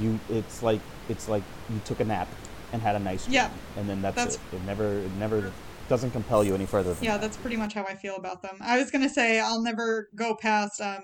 you 0.00 0.18
it's 0.30 0.62
like 0.62 0.80
it's 1.08 1.28
like 1.28 1.42
you 1.70 1.80
took 1.84 2.00
a 2.00 2.04
nap 2.04 2.28
and 2.72 2.82
had 2.82 2.96
a 2.96 2.98
nice 2.98 3.24
dream, 3.24 3.34
Yeah, 3.34 3.50
and 3.76 3.88
then 3.88 4.02
that's, 4.02 4.16
that's- 4.16 4.34
it. 4.52 4.56
It 4.56 4.64
never 4.64 4.98
it 4.98 5.12
never 5.18 5.52
doesn't 5.88 6.10
compel 6.10 6.44
you 6.44 6.54
any 6.54 6.66
further. 6.66 6.94
Than 6.94 7.04
Yeah, 7.04 7.12
that. 7.12 7.22
that's 7.22 7.36
pretty 7.36 7.56
much 7.56 7.74
how 7.74 7.84
I 7.84 7.94
feel 7.94 8.16
about 8.16 8.42
them. 8.42 8.58
I 8.60 8.78
was 8.78 8.90
gonna 8.90 9.08
say 9.08 9.40
I'll 9.40 9.62
never 9.62 10.08
go 10.14 10.34
past 10.34 10.80
um 10.80 11.02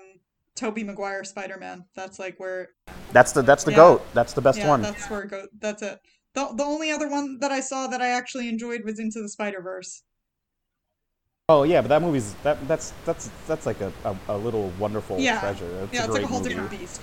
Tobey 0.55 0.83
Maguire 0.83 1.23
Spider 1.23 1.57
Man. 1.57 1.85
That's 1.95 2.19
like 2.19 2.39
where 2.39 2.69
That's 3.11 3.31
the 3.31 3.41
that's 3.41 3.63
the 3.63 3.71
Yeah. 3.71 3.77
goat. 3.77 4.01
That's 4.13 4.33
the 4.33 4.41
best 4.41 4.59
yeah, 4.59 4.69
one. 4.69 4.81
that's 4.81 5.09
where 5.09 5.23
it 5.23 5.29
go. 5.29 5.47
That's 5.59 5.81
it. 5.81 5.99
The 6.33 6.53
the 6.55 6.63
only 6.63 6.91
other 6.91 7.09
one 7.09 7.39
that 7.39 7.51
I 7.51 7.59
saw 7.61 7.87
that 7.87 8.01
I 8.01 8.09
actually 8.09 8.47
enjoyed 8.49 8.83
was 8.83 8.99
Into 8.99 9.21
the 9.21 9.29
Spider 9.29 9.61
Verse. 9.61 10.03
Oh 11.47 11.63
yeah, 11.63 11.81
but 11.81 11.89
that 11.89 12.01
movie's 12.01 12.33
that 12.43 12.57
that's 12.67 12.91
that's 13.05 13.29
that's 13.47 13.65
like 13.65 13.79
a, 13.81 13.91
a, 14.03 14.17
a 14.29 14.37
little 14.37 14.71
wonderful 14.79 15.17
treasure. 15.17 15.25
Yeah. 15.33 15.39
treasure. 15.39 15.83
It's 15.83 15.93
yeah, 15.93 16.01
a 16.01 16.05
it's 16.05 16.13
like 16.13 16.23
a 16.23 16.27
whole 16.27 16.39
movie. 16.39 16.49
different 16.49 16.71
beast. 16.71 17.01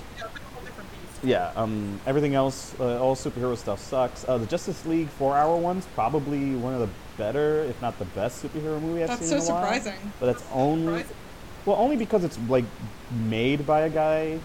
Yeah, 1.25 1.53
um, 1.55 2.01
everything 2.05 2.35
else, 2.35 2.75
uh, 2.81 3.01
all 3.01 3.15
superhero 3.15 3.57
stuff 3.57 3.79
sucks. 3.79 4.29
Uh, 4.29 4.39
the 4.39 4.47
Justice 4.47 4.85
League 4.87 5.09
four-hour 5.09 5.57
one's 5.57 5.87
probably 5.95 6.57
one 6.57 6.75
of 6.75 6.81
the 6.81 6.89
better, 7.27 7.63
if 7.65 7.81
not 7.81 7.97
the 8.01 8.05
best 8.07 8.43
superhero 8.45 8.81
movie 8.83 9.03
I've 9.03 9.09
That's 9.11 9.29
seen 9.29 9.41
so 9.41 9.45
in 9.45 9.51
a 9.51 9.55
while. 9.55 9.63
surprising. 9.63 10.13
But 10.19 10.27
that's 10.27 10.45
only, 10.53 11.05
well, 11.65 11.77
only 11.77 11.97
because 11.97 12.25
it's 12.25 12.39
like 12.49 12.65
made 13.29 13.65
by 13.67 13.83
a 13.83 13.91
guy. 13.91 14.39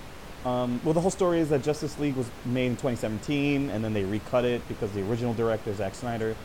Um, 0.45 0.79
well, 0.83 0.93
the 0.93 1.01
whole 1.01 1.09
story 1.11 1.39
is 1.39 1.49
that 1.49 1.63
Justice 1.63 1.97
League 1.99 2.15
was 2.15 2.29
made 2.45 2.67
in 2.67 2.73
2017, 2.73 3.71
and 3.71 3.83
then 3.83 3.93
they 3.93 4.03
recut 4.05 4.45
it 4.45 4.61
because 4.67 4.91
the 4.91 5.01
original 5.09 5.33
director 5.33 5.73
Zack 5.73 5.95
Snyder, 5.95 6.35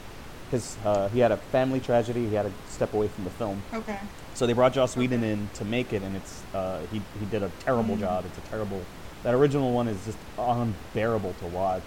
his 0.51 0.77
uh, 0.87 1.09
he 1.11 1.19
had 1.21 1.33
a 1.33 1.37
family 1.37 1.81
tragedy. 1.81 2.27
He 2.29 2.35
had 2.35 2.47
to 2.47 2.53
step 2.73 2.95
away 2.95 3.09
from 3.09 3.25
the 3.25 3.31
film. 3.31 3.63
Okay. 3.75 3.99
So 4.35 4.47
they 4.47 4.55
brought 4.55 4.73
Joss 4.73 4.97
Whedon 4.97 5.23
in 5.23 5.51
to 5.55 5.65
make 5.67 5.93
it, 5.93 6.03
and 6.03 6.17
it's 6.17 6.43
uh, 6.55 6.81
he 6.91 7.03
he 7.21 7.27
did 7.27 7.43
a 7.43 7.51
terrible 7.61 7.97
Mm. 7.97 8.01
job. 8.01 8.25
It's 8.27 8.39
a 8.39 8.51
terrible. 8.51 8.81
That 9.23 9.35
original 9.35 9.73
one 9.73 9.87
is 9.87 10.03
just 10.07 10.19
unbearable 10.39 11.35
to 11.41 11.47
watch. 11.49 11.83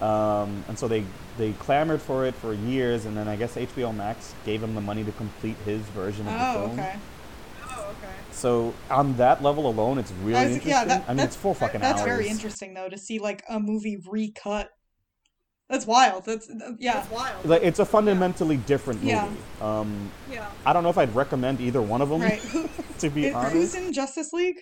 Um, 0.00 0.64
and 0.68 0.78
so 0.78 0.86
they 0.88 1.04
they 1.38 1.52
clamored 1.52 2.00
for 2.00 2.24
it 2.26 2.34
for 2.34 2.52
years, 2.54 3.04
and 3.04 3.16
then 3.16 3.26
I 3.28 3.36
guess 3.36 3.56
HBO 3.56 3.94
Max 3.94 4.34
gave 4.44 4.62
him 4.62 4.74
the 4.74 4.80
money 4.80 5.04
to 5.04 5.12
complete 5.12 5.56
his 5.64 5.80
version 5.88 6.26
of 6.28 6.32
the 6.34 6.40
Oh, 6.48 6.52
film. 6.66 6.78
okay. 6.80 6.96
Oh, 7.70 7.80
okay. 7.90 8.12
So 8.32 8.74
on 8.90 9.16
that 9.16 9.42
level 9.42 9.66
alone, 9.68 9.98
it's 9.98 10.12
really 10.22 10.36
I 10.38 10.44
was- 10.44 10.54
interesting. 10.56 10.70
yeah, 10.70 10.84
that, 10.84 11.04
I 11.06 11.08
mean, 11.08 11.16
that's 11.16 11.34
it's 11.34 11.42
four 11.42 11.54
fucking 11.54 11.82
hours. 11.82 11.90
That's 11.90 12.00
hours. 12.02 12.10
very 12.10 12.28
interesting 12.28 12.74
though 12.74 12.88
to 12.88 12.96
see 12.98 13.18
like 13.18 13.42
a 13.48 13.58
movie 13.58 13.98
recut. 14.08 14.68
That's 15.68 15.84
wild. 15.86 16.24
That's 16.24 16.48
yeah. 16.78 16.94
That's 16.94 17.10
wild. 17.10 17.44
Like, 17.44 17.62
it's 17.62 17.78
a 17.78 17.84
fundamentally 17.84 18.56
different 18.56 19.00
movie. 19.02 19.10
Yeah. 19.12 19.28
Um, 19.60 20.10
yeah. 20.30 20.48
I 20.64 20.72
don't 20.72 20.82
know 20.82 20.88
if 20.88 20.96
I'd 20.96 21.14
recommend 21.14 21.60
either 21.60 21.82
one 21.82 22.00
of 22.00 22.08
them. 22.08 22.22
Right. 22.22 22.40
to 23.00 23.10
be 23.10 23.26
It- 23.26 23.34
honest. 23.34 23.52
who's 23.52 23.74
in 23.74 23.92
Justice 23.92 24.32
League? 24.32 24.56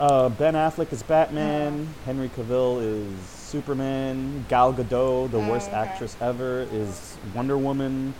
Uh, 0.00 0.28
ben 0.28 0.54
Affleck 0.54 0.92
is 0.92 1.04
Batman. 1.04 1.86
Henry 2.04 2.28
Cavill 2.30 2.82
is 2.82 3.16
Superman. 3.28 4.44
Gal 4.48 4.74
Gadot, 4.74 5.30
the 5.30 5.36
Oh, 5.38 5.48
worst 5.48 5.68
okay. 5.68 5.76
actress 5.76 6.16
ever, 6.20 6.66
is 6.72 7.16
Wonder 7.32 7.56
Woman. 7.56 8.12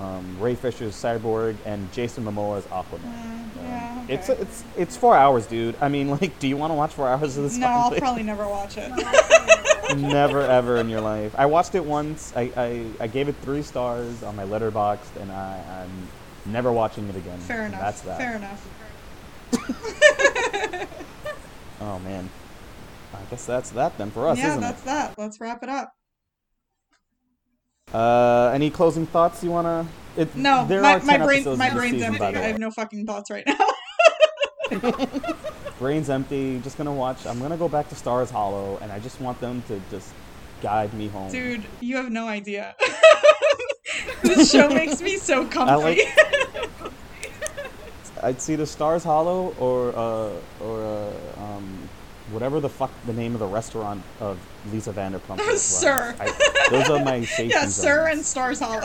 Um, 0.00 0.36
Ray 0.38 0.54
Fisher 0.54 0.84
is 0.84 0.94
Cyborg, 0.94 1.56
and 1.66 1.90
Jason 1.92 2.22
Momoa 2.24 2.58
is 2.58 2.64
Aquaman. 2.66 3.02
Uh, 3.02 3.08
Um, 3.08 3.50
yeah. 3.64 4.04
It's 4.06 4.30
okay. 4.30 4.40
it's 4.42 4.62
it's 4.76 4.96
four 4.96 5.16
hours, 5.16 5.46
dude. 5.46 5.74
I 5.80 5.88
mean, 5.88 6.10
like, 6.20 6.38
do 6.38 6.46
you 6.46 6.56
want 6.56 6.70
to 6.70 6.76
watch 6.76 6.92
four 6.92 7.08
hours 7.08 7.36
of 7.36 7.42
this? 7.42 7.56
no, 7.56 7.66
I'll 7.66 7.90
probably 7.90 8.22
never 8.22 8.46
watch 8.46 8.76
it. 8.78 8.92
never 9.96 10.42
ever 10.42 10.76
in 10.76 10.88
your 10.88 11.00
life. 11.00 11.34
I 11.36 11.46
watched 11.46 11.74
it 11.74 11.84
once. 11.84 12.32
I, 12.36 12.52
I, 12.56 12.86
I 13.00 13.06
gave 13.08 13.28
it 13.28 13.34
three 13.42 13.62
stars 13.62 14.22
on 14.22 14.36
my 14.36 14.44
letterboxd, 14.44 15.16
and 15.20 15.32
I, 15.32 15.60
I'm 15.82 16.08
never 16.52 16.70
watching 16.72 17.08
it 17.08 17.16
again. 17.16 17.40
Fair 17.40 17.66
enough. 17.66 17.80
That's 17.80 18.00
that. 18.02 18.18
Fair 18.18 18.36
enough. 18.36 18.64
Oh 21.80 21.98
man. 21.98 22.30
I 23.12 23.18
guess 23.30 23.44
that's 23.44 23.70
that 23.70 23.96
then 23.98 24.10
for 24.10 24.26
us, 24.28 24.38
yeah, 24.38 24.56
that's 24.56 24.80
that. 24.82 25.18
Let's 25.18 25.40
wrap 25.40 25.62
it 25.62 25.68
up. 25.68 25.92
Uh, 27.92 28.50
any 28.54 28.70
closing 28.70 29.06
thoughts 29.06 29.44
you 29.44 29.50
wanna? 29.50 29.86
It, 30.16 30.34
No, 30.34 30.66
there 30.66 30.80
my, 30.80 30.94
are 30.94 31.00
10 31.00 31.06
my 31.06 31.18
brain 31.24 31.58
my 31.58 31.70
brain's 31.70 31.96
season, 31.96 32.14
empty. 32.14 32.24
I 32.24 32.42
have 32.42 32.58
no 32.58 32.70
fucking 32.70 33.06
thoughts 33.06 33.30
right 33.30 33.46
now. 33.46 33.58
Brain's 35.78 36.08
empty. 36.08 36.60
Just 36.60 36.78
gonna 36.78 36.92
watch. 36.92 37.26
I'm 37.26 37.38
gonna 37.40 37.56
go 37.56 37.68
back 37.68 37.88
to 37.90 37.94
Stars 37.94 38.30
Hollow, 38.30 38.78
and 38.80 38.90
I 38.90 38.98
just 39.00 39.20
want 39.20 39.40
them 39.40 39.62
to 39.68 39.80
just 39.90 40.12
guide 40.62 40.94
me 40.94 41.08
home. 41.08 41.30
Dude, 41.30 41.64
you 41.80 41.96
have 41.96 42.10
no 42.10 42.26
idea. 42.28 42.74
this 44.22 44.50
show 44.50 44.68
makes 44.68 45.02
me 45.02 45.16
so 45.16 45.44
comfy. 45.46 45.74
like- 45.74 46.63
I'd 48.24 48.40
see 48.40 48.56
the 48.56 48.66
Stars 48.66 49.04
Hollow 49.04 49.54
or 49.58 49.90
uh, 49.96 50.64
or 50.64 50.82
uh, 50.84 51.42
um, 51.42 51.88
whatever 52.30 52.58
the 52.60 52.68
fuck 52.68 52.90
the 53.06 53.12
name 53.12 53.34
of 53.34 53.40
the 53.40 53.46
restaurant 53.46 54.02
of 54.20 54.38
Lisa 54.72 54.92
Vanderpump. 54.92 55.38
runs. 55.46 55.60
Sir. 55.60 56.14
I, 56.18 56.68
those 56.70 56.88
are 56.90 57.04
my 57.04 57.22
safety 57.24 57.48
Yeah, 57.54 57.66
Sir 57.66 58.06
zones. 58.06 58.16
and 58.16 58.26
Stars 58.26 58.60
Hollow. 58.60 58.80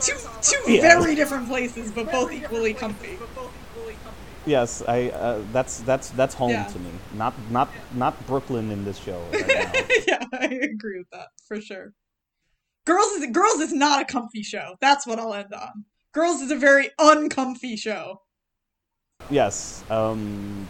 two 0.00 0.16
two 0.42 0.72
Yeah. 0.72 0.80
very 0.80 1.14
different 1.14 1.46
places, 1.48 1.90
but 1.92 2.10
both 2.10 2.32
equally 2.32 2.74
comfy. 2.74 3.18
Yes, 4.46 4.82
I. 4.86 5.08
Uh, 5.10 5.42
that's 5.52 5.80
that's 5.80 6.10
that's 6.10 6.34
home 6.34 6.50
Yeah. 6.50 6.64
to 6.64 6.78
me. 6.78 6.90
Not 7.14 7.34
not 7.50 7.68
not 7.94 8.26
Brooklyn 8.26 8.70
in 8.70 8.84
this 8.84 8.98
show. 8.98 9.22
Right 9.32 10.04
yeah, 10.08 10.24
I 10.32 10.44
agree 10.46 10.98
with 10.98 11.10
that 11.12 11.28
for 11.48 11.60
sure. 11.60 11.92
Girls 12.84 13.06
is 13.12 13.26
Girls 13.32 13.60
is 13.60 13.72
not 13.72 14.02
a 14.02 14.04
comfy 14.04 14.42
show. 14.42 14.76
That's 14.80 15.06
what 15.06 15.18
I'll 15.18 15.32
end 15.32 15.52
on. 15.54 15.84
Girls 16.12 16.42
is 16.42 16.50
a 16.50 16.56
very 16.56 16.90
uncomfy 16.98 17.76
show. 17.76 18.20
Yes. 19.30 19.84
Um. 19.90 20.66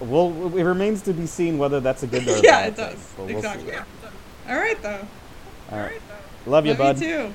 Well, 0.00 0.54
it 0.56 0.62
remains 0.62 1.00
to 1.02 1.14
be 1.14 1.26
seen 1.26 1.56
whether 1.56 1.80
that's 1.80 2.02
a 2.02 2.06
good 2.06 2.26
or 2.28 2.32
a 2.32 2.40
yeah, 2.42 2.68
bad 2.68 2.68
it 2.68 2.76
thing, 2.76 2.86
does. 2.90 3.12
but 3.16 3.26
we'll 3.26 3.28
see. 3.28 3.34
exactly. 3.36 3.74
All 4.48 4.56
right, 4.56 4.82
though. 4.82 5.08
All 5.72 5.78
right. 5.78 6.00
Love 6.46 6.66
you, 6.66 6.72
Love 6.72 6.78
bud. 6.78 7.00
you 7.00 7.06
too. 7.06 7.34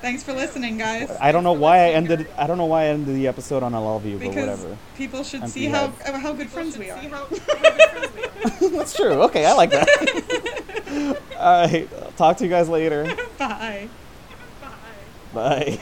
Thanks 0.00 0.22
for 0.22 0.32
listening, 0.32 0.78
guys. 0.78 1.10
I 1.20 1.30
don't 1.30 1.44
know 1.44 1.52
why 1.52 1.76
I 1.76 1.90
ended. 1.90 2.26
I 2.38 2.46
don't 2.46 2.56
know 2.56 2.64
why 2.64 2.84
I 2.84 2.86
ended 2.86 3.14
the 3.14 3.28
episode 3.28 3.62
on 3.62 3.74
I 3.74 3.78
love 3.78 4.06
you, 4.06 4.18
but 4.18 4.28
whatever. 4.28 4.78
people 4.96 5.22
should 5.22 5.42
I'm 5.42 5.48
see 5.48 5.66
how 5.66 5.88
how 6.04 6.32
good 6.40 6.48
friends 6.48 6.78
we 6.78 6.88
are. 6.90 6.98
That's 8.70 8.94
true. 8.96 9.22
Okay, 9.24 9.44
I 9.44 9.52
like 9.52 9.70
that. 9.70 11.18
All 11.38 11.66
right. 11.66 11.88
I'll 12.02 12.12
talk 12.12 12.38
to 12.38 12.44
you 12.44 12.50
guys 12.50 12.68
later. 12.70 13.04
Bye. 13.36 13.88
Bye. 15.34 15.78
Bye. 15.78 15.80